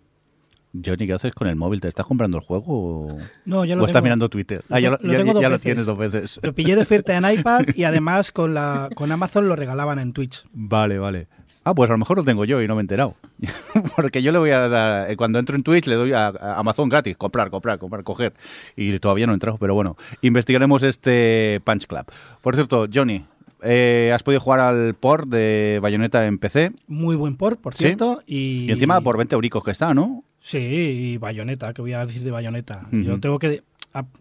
Johnny, 0.74 1.06
¿qué 1.06 1.12
haces 1.12 1.34
con 1.34 1.50
el 1.50 1.58
móvil? 1.58 1.82
¿Te 1.82 1.90
estás 1.90 2.06
comprando 2.06 2.38
el 2.38 2.44
juego 2.46 2.64
o, 2.68 3.18
no, 3.44 3.66
ya 3.66 3.76
lo 3.76 3.86
estás 3.86 4.02
mirando 4.02 4.30
Twitter? 4.30 4.64
ah, 4.70 4.80
ya, 4.80 4.92
lo, 4.92 5.60
tienes 5.60 5.86
dos 5.86 5.98
veces. 5.98 6.40
Lo 6.42 6.54
pillé 6.54 6.78
de 6.78 6.84
oferta 6.84 7.18
en 7.18 7.30
iPad 7.40 7.66
y 7.76 7.84
además 7.84 8.32
con, 8.32 8.54
la, 8.54 8.88
con 8.96 9.12
Amazon 9.12 9.50
lo 9.50 9.58
regalaban 9.58 10.00
en 10.00 10.14
Twitch. 10.14 10.46
Vale, 10.54 11.00
vale. 11.00 11.28
Ah, 11.66 11.74
pues 11.76 11.90
a 11.90 11.94
lo 11.94 11.98
mejor 11.98 12.16
lo 12.16 12.24
tengo 12.24 12.46
yo 12.46 12.62
y 12.62 12.68
no 12.70 12.76
me 12.76 12.80
he 12.80 12.84
enterado. 12.84 13.16
Porque 13.98 14.22
yo 14.22 14.32
le 14.32 14.40
voy 14.40 14.52
a 14.52 14.70
dar, 14.70 15.12
eh, 15.12 15.18
cuando 15.18 15.40
entro 15.40 15.58
en 15.58 15.64
Twitch 15.64 15.88
le 15.88 15.96
doy 15.96 16.14
a, 16.14 16.28
Amazon 16.28 16.88
gratis, 16.88 17.18
comprar, 17.18 17.50
comprar, 17.50 17.78
comprar, 17.78 18.06
coger. 18.06 18.34
Y 18.78 18.98
todavía 19.00 19.28
no 19.28 19.34
he 19.34 19.36
entrado, 19.36 19.58
pero 19.58 19.74
bueno, 19.74 19.98
investigaremos 20.22 20.82
este 20.84 21.60
Punch 21.66 21.88
Club. 21.88 22.06
Por 22.42 22.56
cierto, 22.56 22.88
Johnny, 22.94 23.26
eh, 23.66 24.12
has 24.14 24.24
podido 24.24 24.40
jugar 24.40 24.60
al 24.60 24.94
port 24.94 25.28
de 25.28 25.80
Bayonetta 25.82 26.26
en 26.26 26.38
PC. 26.38 26.72
Muy 26.88 27.16
buen 27.16 27.36
port, 27.36 27.60
por 27.60 27.74
cierto. 27.74 28.22
Y... 28.26 28.72
encima 28.72 29.02
por 29.02 29.18
20 29.18 29.36
euricos 29.36 29.64
que 29.64 29.72
está, 29.72 29.94
¿no? 29.94 30.24
Sí, 30.40 30.58
y 30.60 31.18
Bayonetta, 31.18 31.74
que 31.74 31.82
voy 31.82 31.94
a 31.94 32.06
decir 32.06 32.24
de 32.24 32.32
Bayonetta. 32.32 32.88
Yo 32.92 33.20
tengo 33.20 33.40
que... 33.40 33.64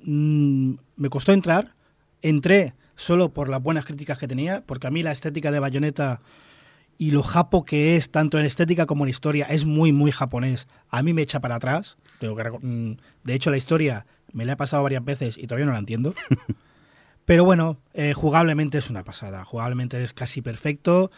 Mm, 0.05 0.75
me 0.97 1.09
costó 1.11 1.33
entrar, 1.33 1.75
entré 2.23 2.75
solo 2.97 3.31
por 3.31 3.49
las 3.49 3.63
buenas 3.63 3.85
críticas 3.85 4.19
que 4.19 4.29
tenía, 4.29 4.63
porque 4.65 4.87
a 4.87 4.91
mí 4.91 5.03
la 5.03 5.13
estética 5.13 5.51
de 5.51 5.59
Bayonetta 5.59 6.21
y 6.97 7.11
lo 7.11 7.23
japo 7.23 7.65
que 7.65 7.97
es, 7.97 8.11
tanto 8.11 8.39
en 8.39 8.47
estética 8.47 8.87
como 8.87 9.05
en 9.05 9.11
historia, 9.11 9.47
es 9.47 9.65
muy, 9.65 9.93
muy 9.93 10.13
japonés. 10.13 10.69
A 10.91 11.03
mí 11.03 11.13
me 11.13 11.23
echa 11.23 11.41
para 11.41 11.57
atrás. 11.57 11.99
Tengo 12.21 12.37
que, 12.37 12.45
mm, 12.51 12.97
de 13.25 13.35
hecho, 13.35 13.51
la 13.51 13.57
historia 13.57 14.07
me 14.33 14.45
la 14.45 14.53
he 14.53 14.57
pasado 14.57 14.83
varias 14.83 15.05
veces 15.05 15.37
y 15.39 15.47
todavía 15.47 15.67
no 15.67 15.73
la 15.73 15.79
entiendo. 15.79 16.15
Pero 17.25 17.45
bueno, 17.45 17.79
eh, 17.95 18.13
jugablemente 18.13 18.79
es 18.79 18.91
una 18.91 19.05
pasada. 19.05 19.45
Jugablemente 19.45 20.03
es 20.03 20.13
casi 20.13 20.43
perfecto. 20.43 21.11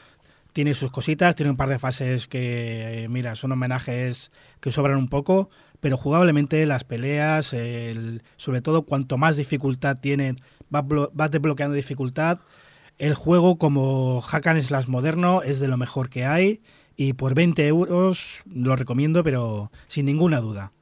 Tiene 0.53 0.75
sus 0.75 0.91
cositas, 0.91 1.35
tiene 1.35 1.51
un 1.51 1.57
par 1.57 1.69
de 1.69 1.79
fases 1.79 2.27
que, 2.27 3.05
eh, 3.05 3.09
mira, 3.09 3.35
son 3.35 3.53
homenajes 3.53 4.31
que 4.61 4.73
sobran 4.73 4.97
un 4.97 5.09
poco, 5.09 5.51
pero 5.81 5.99
jugablemente 5.99 6.65
las 6.65 6.85
peleas, 6.85 7.55
sobre 8.37 8.63
todo 8.63 8.83
cuanto 8.83 9.19
más 9.19 9.37
dificultad 9.37 9.99
tienen, 9.99 10.37
vas, 10.71 10.85
vas 11.13 11.31
desbloqueando 11.31 11.75
dificultad. 11.75 12.41
El 12.99 13.15
juego 13.15 13.59
como 13.59 14.23
Hack 14.23 14.47
and 14.47 14.63
Slash 14.63 14.87
moderno 14.87 15.43
es 15.43 15.61
de 15.61 15.69
lo 15.69 15.77
mejor 15.77 16.09
que 16.09 16.25
hay 16.25 16.63
y 16.97 17.13
por 17.13 17.35
20 17.35 17.67
euros 17.67 18.43
lo 18.47 18.75
recomiendo, 18.77 19.23
pero 19.23 19.71
sin 19.87 20.07
ninguna 20.07 20.41
duda. 20.41 20.73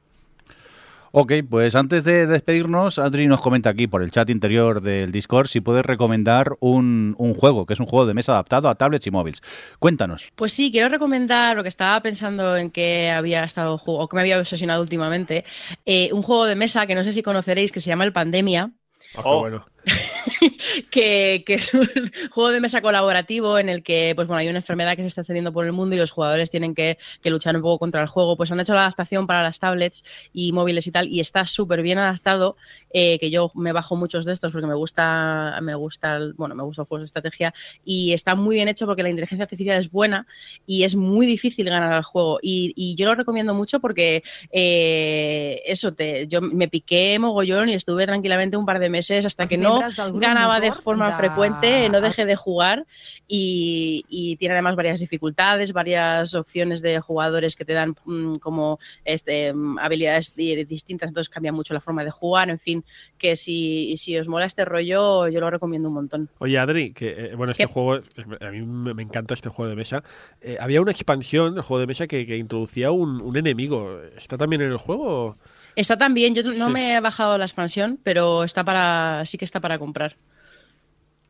Ok, 1.17 1.31
pues 1.49 1.75
antes 1.75 2.03
de 2.03 2.27
despedirnos, 2.27 2.99
Adri 2.99 3.25
nos 3.25 3.39
comenta 3.39 3.69
aquí 3.69 3.87
por 3.87 4.03
el 4.03 4.11
chat 4.11 4.29
interior 4.29 4.81
del 4.81 5.13
Discord 5.13 5.47
si 5.47 5.61
puedes 5.61 5.85
recomendar 5.85 6.57
un, 6.59 7.15
juego, 7.39 7.65
que 7.65 7.73
es 7.73 7.79
un 7.79 7.85
juego 7.85 8.05
de 8.05 8.13
mesa 8.13 8.33
adaptado 8.33 8.67
a 8.67 8.75
tablets 8.75 9.07
y 9.07 9.11
móviles. 9.11 9.41
Cuéntanos. 9.79 10.29
Pues 10.35 10.51
sí, 10.51 10.73
quiero 10.73 10.89
recomendar 10.89 11.55
lo 11.55 11.63
que 11.63 11.69
estaba 11.69 12.01
pensando 12.01 12.57
en 12.57 12.69
que 12.69 13.11
había 13.11 13.45
estado 13.45 13.79
o 13.81 14.09
que 14.09 14.15
me 14.17 14.23
había 14.23 14.37
obsesionado 14.37 14.81
últimamente, 14.81 15.45
eh, 15.85 16.09
un 16.11 16.21
juego 16.21 16.47
de 16.47 16.55
mesa 16.55 16.85
que 16.85 16.95
no 16.95 17.03
sé 17.05 17.13
si 17.13 17.23
conoceréis 17.23 17.71
que 17.71 17.79
se 17.79 17.87
llama 17.87 18.03
El 18.03 18.11
Pandemia. 18.11 18.71
Ah, 19.15 19.21
oh, 19.23 19.39
bueno. 19.39 19.65
que, 20.89 21.43
es 21.47 21.73
un 21.73 21.87
juego 22.31 22.51
de 22.51 22.59
mesa 22.59 22.81
colaborativo 22.81 23.57
en 23.59 23.69
el 23.69 23.83
que 23.83 24.13
pues 24.15 24.27
bueno, 24.27 24.39
hay 24.39 24.47
una 24.47 24.59
enfermedad 24.59 24.95
que 24.95 25.03
se 25.03 25.07
está 25.07 25.21
extendiendo 25.21 25.53
por 25.53 25.65
el 25.65 25.71
mundo 25.71 25.95
y 25.95 25.99
los 25.99 26.11
jugadores 26.11 26.49
tienen 26.49 26.75
que, 26.75 26.97
luchar 27.23 27.55
un 27.55 27.61
poco 27.61 27.79
contra 27.79 28.01
el 28.01 28.07
juego. 28.07 28.37
Pues 28.37 28.51
han 28.51 28.59
hecho 28.59 28.73
la 28.73 28.81
adaptación 28.81 29.27
para 29.27 29.43
las 29.43 29.59
tablets 29.59 30.03
y 30.33 30.51
móviles 30.51 30.87
y 30.87 30.91
tal, 30.91 31.07
y 31.07 31.19
está 31.19 31.45
súper 31.45 31.81
bien 31.81 31.97
adaptado, 31.97 32.55
eh, 32.91 33.17
que 33.19 33.29
yo 33.29 33.51
me 33.55 33.71
bajo 33.71 33.95
muchos 33.95 34.25
de 34.25 34.33
estos 34.33 34.51
porque 34.51 34.67
me 34.67 34.75
gusta, 34.75 35.57
me 35.61 35.75
gusta, 35.75 36.19
bueno, 36.35 36.55
me 36.55 36.63
gustan 36.63 36.85
juegos 36.85 37.03
de 37.03 37.05
estrategia, 37.07 37.53
y 37.83 38.13
está 38.13 38.35
muy 38.35 38.55
bien 38.55 38.67
hecho 38.67 38.85
porque 38.85 39.03
la 39.03 39.09
inteligencia 39.09 39.43
artificial 39.43 39.77
es 39.77 39.91
buena 39.91 40.27
y 40.65 40.83
es 40.83 40.95
muy 40.95 41.25
difícil 41.25 41.69
ganar 41.69 41.93
al 41.93 42.03
juego. 42.03 42.39
Y, 42.41 42.95
yo 42.95 43.07
lo 43.07 43.15
recomiendo 43.15 43.53
mucho 43.53 43.81
porque 43.81 44.23
eh, 44.51 45.61
eso, 45.65 45.93
yo 46.27 46.41
me 46.41 46.69
piqué 46.69 47.19
mogollón 47.19 47.69
y 47.69 47.73
estuve 47.73 48.05
tranquilamente 48.05 48.55
un 48.55 48.65
par 48.65 48.79
de 48.79 48.89
meses 48.89 49.25
hasta 49.25 49.47
que 49.47 49.57
no 49.57 49.74
ganaba 50.13 50.59
de 50.59 50.71
forma 50.71 51.15
frecuente, 51.17 51.89
no 51.89 52.01
dejé 52.01 52.25
de 52.25 52.35
jugar 52.35 52.85
y, 53.27 54.35
tiene 54.37 54.53
además 54.53 54.75
varias 54.75 54.99
dificultades, 54.99 55.73
varias 55.73 56.35
opciones 56.35 56.81
de 56.81 56.99
jugadores 56.99 57.55
que 57.55 57.65
te 57.65 57.73
dan 57.73 57.95
mm, 58.05 58.35
como 58.35 58.79
este, 59.03 59.53
mm, 59.53 59.79
habilidades 59.79 60.35
distintas, 60.35 61.09
entonces 61.09 61.29
cambia 61.29 61.51
mucho 61.51 61.73
la 61.73 61.79
forma 61.79 62.03
de 62.03 62.11
jugar, 62.11 62.49
en 62.49 62.59
fin, 62.59 62.83
que 63.17 63.35
si, 63.35 63.95
si 63.97 64.17
os 64.17 64.27
mola 64.27 64.45
este 64.45 64.65
rollo, 64.65 65.27
yo 65.27 65.39
lo 65.39 65.49
recomiendo 65.49 65.89
un 65.89 65.95
montón. 65.95 66.29
Oye, 66.39 66.57
Adri, 66.57 66.93
que 66.93 67.09
eh, 67.09 67.35
bueno, 67.35 67.51
este 67.51 67.65
juego, 67.65 68.01
a 68.41 68.51
mí 68.51 68.61
me, 68.61 69.01
encanta 69.01 69.33
este 69.33 69.49
juego 69.49 69.69
de 69.69 69.75
mesa. 69.75 70.03
Eh, 70.41 70.57
había 70.59 70.81
una 70.81 70.91
expansión 70.91 71.55
del 71.55 71.63
juego 71.63 71.79
de 71.79 71.87
mesa 71.87 72.07
que, 72.07 72.35
introducía 72.35 72.91
un, 72.91 73.21
un, 73.21 73.37
enemigo. 73.37 74.01
¿Está 74.17 74.37
también 74.37 74.61
en 74.61 74.71
el 74.71 74.77
juego? 74.77 75.37
Está 75.75 75.97
también, 75.97 76.33
yo 76.35 76.43
no 76.43 76.69
me 76.69 76.95
he 76.95 76.99
bajado 76.99 77.37
la 77.37 77.45
expansión, 77.45 77.99
pero 78.03 78.43
está 78.43 78.63
para, 78.63 79.23
sí 79.25 79.37
que 79.37 79.45
está 79.45 79.59
para 79.59 79.77
comprar. 79.77 80.15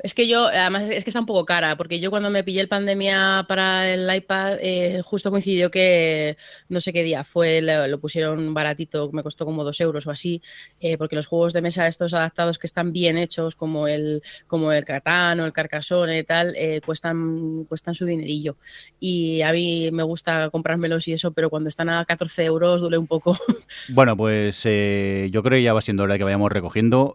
Es 0.05 0.13
que 0.13 0.27
yo, 0.27 0.45
además, 0.45 0.83
es 0.91 1.03
que 1.03 1.09
está 1.09 1.19
un 1.19 1.25
poco 1.25 1.45
cara, 1.45 1.77
porque 1.77 1.99
yo 1.99 2.11
cuando 2.11 2.29
me 2.29 2.43
pillé 2.43 2.61
el 2.61 2.67
pandemia 2.67 3.43
para 3.47 3.91
el 3.91 4.15
iPad, 4.15 4.59
eh, 4.61 5.01
justo 5.03 5.31
coincidió 5.31 5.71
que 5.71 6.37
no 6.69 6.79
sé 6.79 6.93
qué 6.93 7.01
día 7.01 7.23
fue, 7.23 7.59
lo, 7.63 7.99
pusieron 7.99 8.53
baratito, 8.53 9.09
me 9.13 9.23
costó 9.23 9.45
como 9.45 9.63
dos 9.63 9.81
euros 9.81 10.05
o 10.05 10.11
así, 10.11 10.43
eh, 10.79 10.99
porque 10.99 11.15
los 11.15 11.25
juegos 11.25 11.53
de 11.53 11.63
mesa 11.63 11.87
estos 11.87 12.13
adaptados 12.13 12.59
que 12.59 12.67
están 12.67 12.93
bien 12.93 13.17
hechos, 13.17 13.55
como 13.55 13.87
el, 13.87 14.21
como 14.45 14.71
el 14.71 14.85
Catán 14.85 15.39
o 15.39 15.45
el 15.47 15.53
Carcassonne 15.53 16.19
y 16.19 16.23
tal, 16.23 16.53
eh, 16.55 16.81
cuestan, 16.85 17.63
cuestan 17.63 17.95
su 17.95 18.05
dinerillo. 18.05 18.57
Y 18.99 19.41
a 19.41 19.51
mí 19.53 19.89
me 19.91 20.03
gusta 20.03 20.51
comprármelos 20.51 21.07
y 21.07 21.13
eso, 21.13 21.31
pero 21.31 21.49
cuando 21.49 21.69
están 21.69 21.89
a 21.89 22.05
14 22.05 22.45
euros 22.45 22.79
duele 22.79 22.99
un 22.99 23.07
poco. 23.07 23.35
Bueno, 23.89 24.15
pues 24.15 24.63
yo 24.63 25.43
creo 25.43 25.57
que 25.57 25.63
ya 25.63 25.73
va 25.73 25.81
siendo 25.81 26.03
hora 26.03 26.13
de 26.13 26.17
que 26.19 26.23
vayamos 26.23 26.51
recogiendo. 26.51 27.13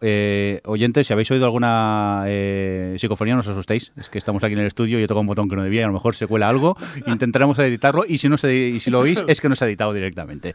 oyentes, 0.65 1.07
si 1.07 1.13
habéis 1.13 1.31
oído 1.31 1.45
alguna 1.45 2.25
psicofonía, 2.99 3.35
no 3.35 3.41
os 3.41 3.49
asustéis. 3.49 3.93
Es 3.97 4.09
que 4.09 4.19
estamos 4.19 4.45
aquí 4.45 4.55
en 4.55 4.61
el 4.61 4.67
estudio 4.67 4.99
y 4.99 5.03
yo 5.03 5.09
toco 5.09 5.21
un 5.21 5.27
botón 5.27 5.49
que 5.49 5.57
no 5.57 5.63
debía, 5.63 5.85
a 5.85 5.87
lo 5.89 5.93
mejor 5.93 6.15
se 6.15 6.27
cuela 6.27 6.49
algo. 6.49 6.77
Intentaremos 7.07 7.59
editarlo 7.59 8.05
y 8.07 8.19
si, 8.19 8.29
no 8.29 8.37
se, 8.37 8.55
y 8.55 8.81
si 8.81 8.91
lo 8.91 9.01
oís, 9.01 9.23
es 9.27 9.41
que 9.41 9.49
no 9.49 9.55
se 9.55 9.65
ha 9.65 9.69
editado 9.69 9.93
directamente. 9.93 10.55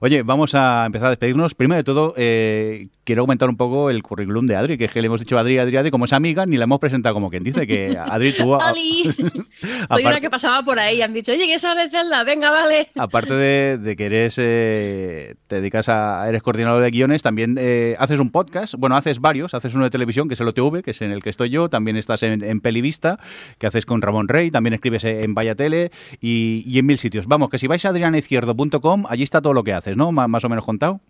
Oye, 0.00 0.22
vamos 0.22 0.54
a 0.54 0.86
empezar 0.86 1.06
a 1.06 1.10
despedirnos. 1.10 1.54
Primero 1.54 1.78
de 1.78 1.84
todo, 1.84 2.14
eh, 2.16 2.86
quiero 3.04 3.22
aumentar 3.22 3.48
un 3.48 3.56
poco 3.56 3.90
el 3.90 4.02
currículum 4.02 4.46
de 4.46 4.56
Adri, 4.56 4.78
que 4.78 4.86
es 4.86 4.92
que 4.92 5.00
le 5.00 5.06
hemos 5.06 5.20
dicho 5.20 5.38
a 5.38 5.40
Adri, 5.40 5.58
Adri, 5.58 5.76
Adri, 5.76 5.90
como 5.90 6.04
es 6.04 6.12
amiga, 6.12 6.46
ni 6.46 6.56
la 6.56 6.64
hemos 6.64 6.78
presentado 6.78 7.14
como 7.14 7.30
quien 7.30 7.42
dice 7.42 7.66
que 7.66 7.96
Adri, 7.98 8.32
tú... 8.32 8.56
Soy 9.88 10.04
una 10.04 10.20
que 10.20 10.30
pasaba 10.30 10.62
por 10.62 10.78
ahí 10.78 10.98
y 10.98 11.02
han 11.02 11.12
dicho, 11.12 11.32
oye, 11.32 11.46
¿qué 11.46 11.58
sabes 11.58 11.90
de 11.90 11.98
Zelda? 11.98 12.24
Venga, 12.24 12.50
vale. 12.50 12.88
Aparte 12.96 13.34
de, 13.34 13.96
que 13.96 14.06
eres, 14.06 14.36
eh, 14.38 15.34
te 15.46 15.56
dedicas 15.56 15.88
a, 15.88 16.28
eres 16.28 16.42
coordinador 16.42 16.82
de 16.82 16.90
guiones, 16.90 17.22
también 17.22 17.56
eh, 17.58 17.96
haces 17.98 18.20
un 18.20 18.30
podcast, 18.30 18.74
bueno, 18.74 18.96
haces 18.96 19.20
varios, 19.20 19.54
haces 19.54 19.74
uno 19.74 19.84
de 19.84 19.90
televisión, 19.90 20.28
que 20.28 20.34
es 20.34 20.40
el 20.40 20.48
OTV, 20.48 20.82
que 20.82 20.90
es 20.90 21.02
en 21.02 21.10
el 21.10 21.22
que 21.22 21.30
estoy 21.30 21.50
yo, 21.50 21.65
también 21.68 21.96
estás 21.96 22.22
en, 22.22 22.60
Pelivista, 22.60 23.18
que 23.58 23.66
haces 23.66 23.86
con 23.86 24.02
Ramón 24.02 24.28
Rey, 24.28 24.50
también 24.50 24.74
escribes 24.74 25.04
en 25.04 25.34
Vaya 25.34 25.54
Tele 25.54 25.90
y, 26.20 26.78
en 26.78 26.86
mil 26.86 26.98
sitios. 26.98 27.26
Vamos, 27.26 27.50
que 27.50 27.58
si 27.58 27.66
vais 27.66 27.84
a 27.84 27.90
adrianizquierdo.com, 27.90 29.04
allí 29.08 29.22
está 29.22 29.40
todo 29.40 29.52
lo 29.52 29.64
que 29.64 29.72
haces, 29.72 29.96
¿no? 29.96 30.12
más 30.12 30.44
o 30.44 30.48
menos 30.48 30.64
contado. 30.64 31.00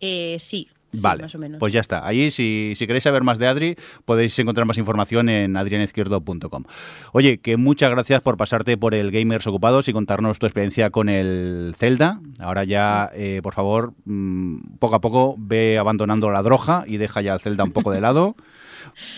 Eh, 0.00 0.36
sí, 0.38 0.68
vale, 0.94 1.22
más 1.22 1.34
o 1.34 1.38
menos. 1.38 1.58
pues 1.58 1.72
ya 1.72 1.80
está. 1.80 2.06
Allí, 2.06 2.30
si, 2.30 2.72
si, 2.74 2.86
queréis 2.86 3.04
saber 3.04 3.22
más 3.22 3.38
de 3.38 3.46
Adri, 3.46 3.76
podéis 4.04 4.38
encontrar 4.38 4.66
más 4.66 4.78
información 4.78 5.28
en 5.28 5.56
adrianizquierdo.com. 5.56 6.64
Oye, 7.12 7.38
que 7.38 7.56
muchas 7.56 7.90
gracias 7.90 8.22
por 8.22 8.36
pasarte 8.36 8.78
por 8.78 8.94
el 8.94 9.10
Gamers 9.10 9.46
Ocupados 9.46 9.88
y 9.88 9.92
contarnos 9.92 10.38
tu 10.38 10.46
experiencia 10.46 10.90
con 10.90 11.08
el 11.08 11.74
Zelda. 11.76 12.20
Ahora 12.38 12.64
ya, 12.64 13.10
eh, 13.14 13.40
por 13.42 13.54
favor, 13.54 13.92
mm, 14.06 14.78
poco 14.78 14.94
a 14.94 15.00
poco 15.00 15.34
ve 15.38 15.78
abandonando 15.78 16.30
la 16.30 16.42
droga 16.42 16.84
y 16.86 16.96
deja 16.96 17.20
ya 17.20 17.34
el 17.34 17.40
Zelda 17.40 17.64
un 17.64 17.72
poco 17.72 17.92
de 17.92 18.00
lado. 18.00 18.34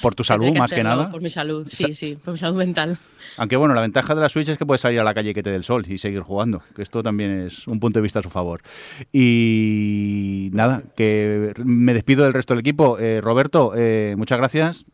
Por 0.01 0.15
tu 0.15 0.25
salud, 0.25 0.55
más 0.57 0.73
que 0.73 0.83
nada. 0.83 1.11
Por 1.11 1.23
mi 1.23 1.31
salud, 1.31 1.67
sí, 1.67 1.95
sí, 1.95 2.17
por 2.17 2.35
mi 2.35 2.39
salud 2.39 2.57
mental. 2.57 2.99
Aunque 3.37 3.57
bueno, 3.57 3.75
la 3.75 3.81
ventaja 3.81 4.15
de 4.15 4.21
la 4.21 4.29
Switch 4.29 4.49
es 4.49 4.59
que 4.59 4.67
puedes 4.67 4.81
salir 4.81 5.01
a 5.01 5.05
la 5.05 5.15
calle 5.15 5.35
que 5.35 5.43
te 5.43 5.51
dé 5.51 5.57
el 5.57 5.65
sol 5.65 5.85
y 5.89 5.99
seguir 5.99 6.21
jugando, 6.21 6.63
que 6.75 6.83
esto 6.83 7.03
también 7.03 7.47
es 7.47 7.67
un 7.67 7.81
punto 7.81 7.99
de 7.99 8.03
vista 8.03 8.19
a 8.19 8.23
su 8.23 8.31
favor. 8.31 8.63
Y 9.13 10.51
nada, 10.53 10.83
que 10.97 11.53
me 11.65 11.95
despido 11.95 12.25
del 12.25 12.33
resto 12.33 12.55
del 12.55 12.61
equipo. 12.61 12.99
Eh, 12.99 13.21
Roberto, 13.21 13.73
eh, 13.77 14.15
muchas 14.17 14.39
gracias. 14.39 14.85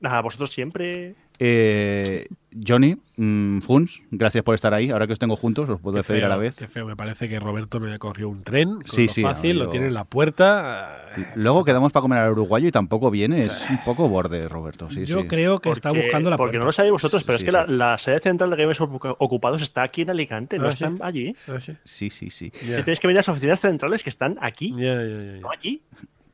Nada, 0.00 0.20
vosotros 0.20 0.50
siempre. 0.50 1.14
Eh, 1.38 2.26
Johnny, 2.66 2.96
mmm, 3.16 3.58
Funs, 3.60 4.02
gracias 4.10 4.42
por 4.42 4.54
estar 4.54 4.72
ahí. 4.72 4.88
Ahora 4.90 5.06
que 5.06 5.12
os 5.12 5.18
tengo 5.18 5.36
juntos, 5.36 5.68
os 5.68 5.78
puedo 5.80 5.94
Qué 5.94 5.98
despedir 5.98 6.20
feo, 6.22 6.26
a 6.26 6.30
la 6.30 6.36
vez. 6.38 6.56
Qué 6.56 6.66
feo, 6.68 6.86
me 6.86 6.96
parece 6.96 7.28
que 7.28 7.38
Roberto 7.38 7.78
no 7.78 7.86
haya 7.86 7.98
cogido 7.98 8.30
un 8.30 8.42
tren. 8.42 8.76
Con 8.76 8.84
Sí, 8.86 9.06
lo 9.08 9.12
sí, 9.12 9.22
fácil, 9.22 9.58
lo 9.58 9.68
tiene 9.68 9.88
en 9.88 9.94
la 9.94 10.04
puerta. 10.04 11.02
Luego 11.34 11.64
quedamos 11.64 11.92
para 11.92 12.00
comer 12.02 12.20
al 12.20 12.32
uruguayo 12.32 12.68
y 12.68 12.72
tampoco 12.72 13.10
viene. 13.10 13.38
Es 13.40 13.66
un 13.68 13.84
poco 13.84 14.08
borde, 14.08 14.48
Roberto. 14.48 14.88
Sí, 14.90 15.04
Yo 15.04 15.20
sí. 15.20 15.26
creo 15.28 15.58
que 15.58 15.70
está 15.70 15.90
Porque- 15.90 16.04
buscando 16.04 16.30
la 16.30 16.36
Porque 16.38 16.52
puerta. 16.52 16.60
no 16.60 16.66
lo 16.66 16.72
sabéis 16.72 16.92
vosotros, 16.92 17.24
pero 17.24 17.36
Sí, 17.38 17.44
es 17.44 17.50
que 17.52 17.58
sí. 17.58 17.66
la, 17.68 17.90
la 17.90 17.98
sede 17.98 18.20
central 18.20 18.48
de 18.50 18.56
Games 18.56 18.80
Ocu- 18.80 19.16
Ocupados 19.18 19.60
está 19.60 19.82
aquí 19.82 20.02
en 20.02 20.10
Alicante, 20.10 20.58
no 20.58 20.68
Ah, 20.68 20.70
sí. 20.70 20.84
están 20.84 20.98
allí. 21.06 21.34
Ah, 21.48 21.60
sí. 21.60 21.74
Sí, 21.84 22.10
sí. 22.30 22.50
Que 22.50 22.66
Tenéis 22.82 23.00
que 23.00 23.06
venir 23.06 23.18
a 23.18 23.20
las 23.20 23.28
oficinas 23.28 23.60
centrales 23.60 24.02
que 24.02 24.08
están 24.10 24.38
aquí, 24.40 24.70
no 24.72 25.50
allí. 25.50 25.82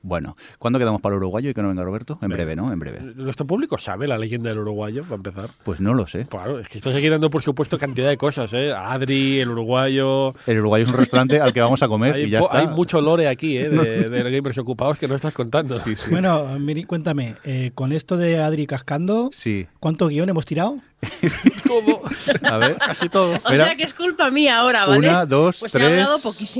Bueno, 0.03 0.37
¿cuándo 0.59 0.79
quedamos 0.79 1.01
para 1.01 1.15
el 1.15 1.19
uruguayo 1.19 1.51
y 1.51 1.55
que 1.55 1.63
no 1.63 1.69
venga 1.69 1.85
Roberto? 1.85 2.19
En 2.23 2.29
breve, 2.29 2.57
¿no? 2.57 2.73
En 2.73 2.79
breve. 2.79 3.01
Nuestro 3.15 3.47
público 3.47 3.79
sabe 3.79 4.09
la 4.09 4.19
leyenda 4.19 4.49
del 4.51 4.59
uruguayo, 4.59 5.03
para 5.05 5.17
empezar. 5.17 5.51
Pues 5.65 5.81
no 5.81 5.95
lo 5.95 6.07
sé. 6.07 6.27
Claro, 6.27 6.59
es 6.59 6.69
que 6.69 6.79
estás 6.79 6.95
aquí 6.95 7.09
dando, 7.09 7.31
por 7.31 7.43
supuesto, 7.43 7.79
cantidad 7.79 8.09
de 8.09 8.17
cosas, 8.17 8.53
¿eh? 8.53 8.73
Adri, 8.73 9.39
el 9.41 9.51
uruguayo. 9.51 10.35
El 10.47 10.59
uruguayo 10.59 10.85
es 10.85 10.91
un 10.91 10.97
restaurante 10.99 11.41
al 11.41 11.53
que 11.53 11.61
vamos 11.61 11.83
a 11.83 11.89
comer 11.89 12.15
Hay, 12.15 12.25
y 12.25 12.31
ya 12.31 12.41
está. 12.41 12.59
hay 12.59 12.67
mucho 12.67 13.01
lore 13.01 13.29
aquí, 13.29 13.57
¿eh? 13.57 13.69
De, 13.69 14.09
de 14.11 14.23
los 14.25 14.33
gamers 14.33 14.59
ocupados 14.59 14.99
que 14.99 15.07
no 15.09 15.15
estás 15.15 15.33
contando. 15.33 15.77
Sí, 15.77 15.95
sí. 15.97 16.11
Bueno, 16.11 16.59
Miri, 16.59 16.85
cuéntame, 16.85 17.37
eh, 17.45 17.71
con 17.75 17.93
esto 17.93 18.17
de 18.17 18.41
Adri 18.41 18.67
cascando, 18.67 19.31
Sí. 19.33 19.67
¿cuánto 19.81 20.09
guion 20.09 20.29
hemos 20.29 20.47
tirado? 20.47 20.79
todo. 21.67 22.03
A 22.43 22.57
ver. 22.59 22.77
Casi 22.79 23.09
todo. 23.09 23.37
O 23.45 23.49
sea 23.55 23.75
que 23.75 23.83
es 23.85 23.95
culpa 23.95 24.31
mía 24.31 24.59
ahora, 24.59 24.87
¿vale? 24.87 25.09
Una, 25.09 25.27
dos, 25.27 25.59
Pues 25.61 25.73
tres, 25.73 26.09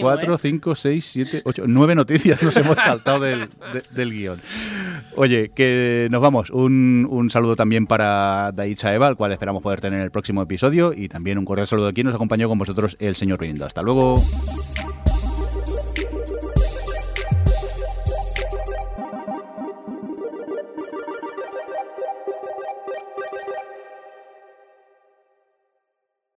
cuatro, 0.01 0.35
¿eh? 0.35 0.39
cinco, 0.39 0.75
seis, 0.75 1.05
siete, 1.07 1.43
ocho, 1.45 1.65
nueve 1.67 1.95
noticias 1.95 2.43
nos 2.43 2.57
hemos 2.57 2.77
saltado 2.77 3.21
del, 3.21 3.49
de- 3.73 3.83
del 3.91 4.11
guion. 4.13 4.41
Oye, 5.17 5.51
que 5.55 6.09
nos 6.11 6.21
vamos. 6.23 6.51
Un, 6.51 7.07
un 7.11 7.31
saludo 7.31 7.55
también 7.57 7.87
para 7.87 8.51
Daicha 8.53 8.95
Eva, 8.95 9.07
al 9.09 9.17
cual 9.17 9.33
esperamos 9.33 9.63
poder 9.63 9.81
tener 9.81 9.99
en 9.99 10.05
el 10.05 10.11
próximo 10.11 10.43
episodio. 10.43 10.93
Y 10.95 11.09
también 11.09 11.39
un 11.39 11.45
cordial 11.45 11.67
saludo 11.67 11.87
de 11.89 11.93
quien 11.93 12.07
nos 12.07 12.15
acompañó 12.15 12.49
con 12.49 12.59
vosotros, 12.59 12.97
el 12.99 13.15
señor 13.15 13.41
Rindo. 13.41 13.67
Hasta 13.67 13.83
luego. 13.83 14.15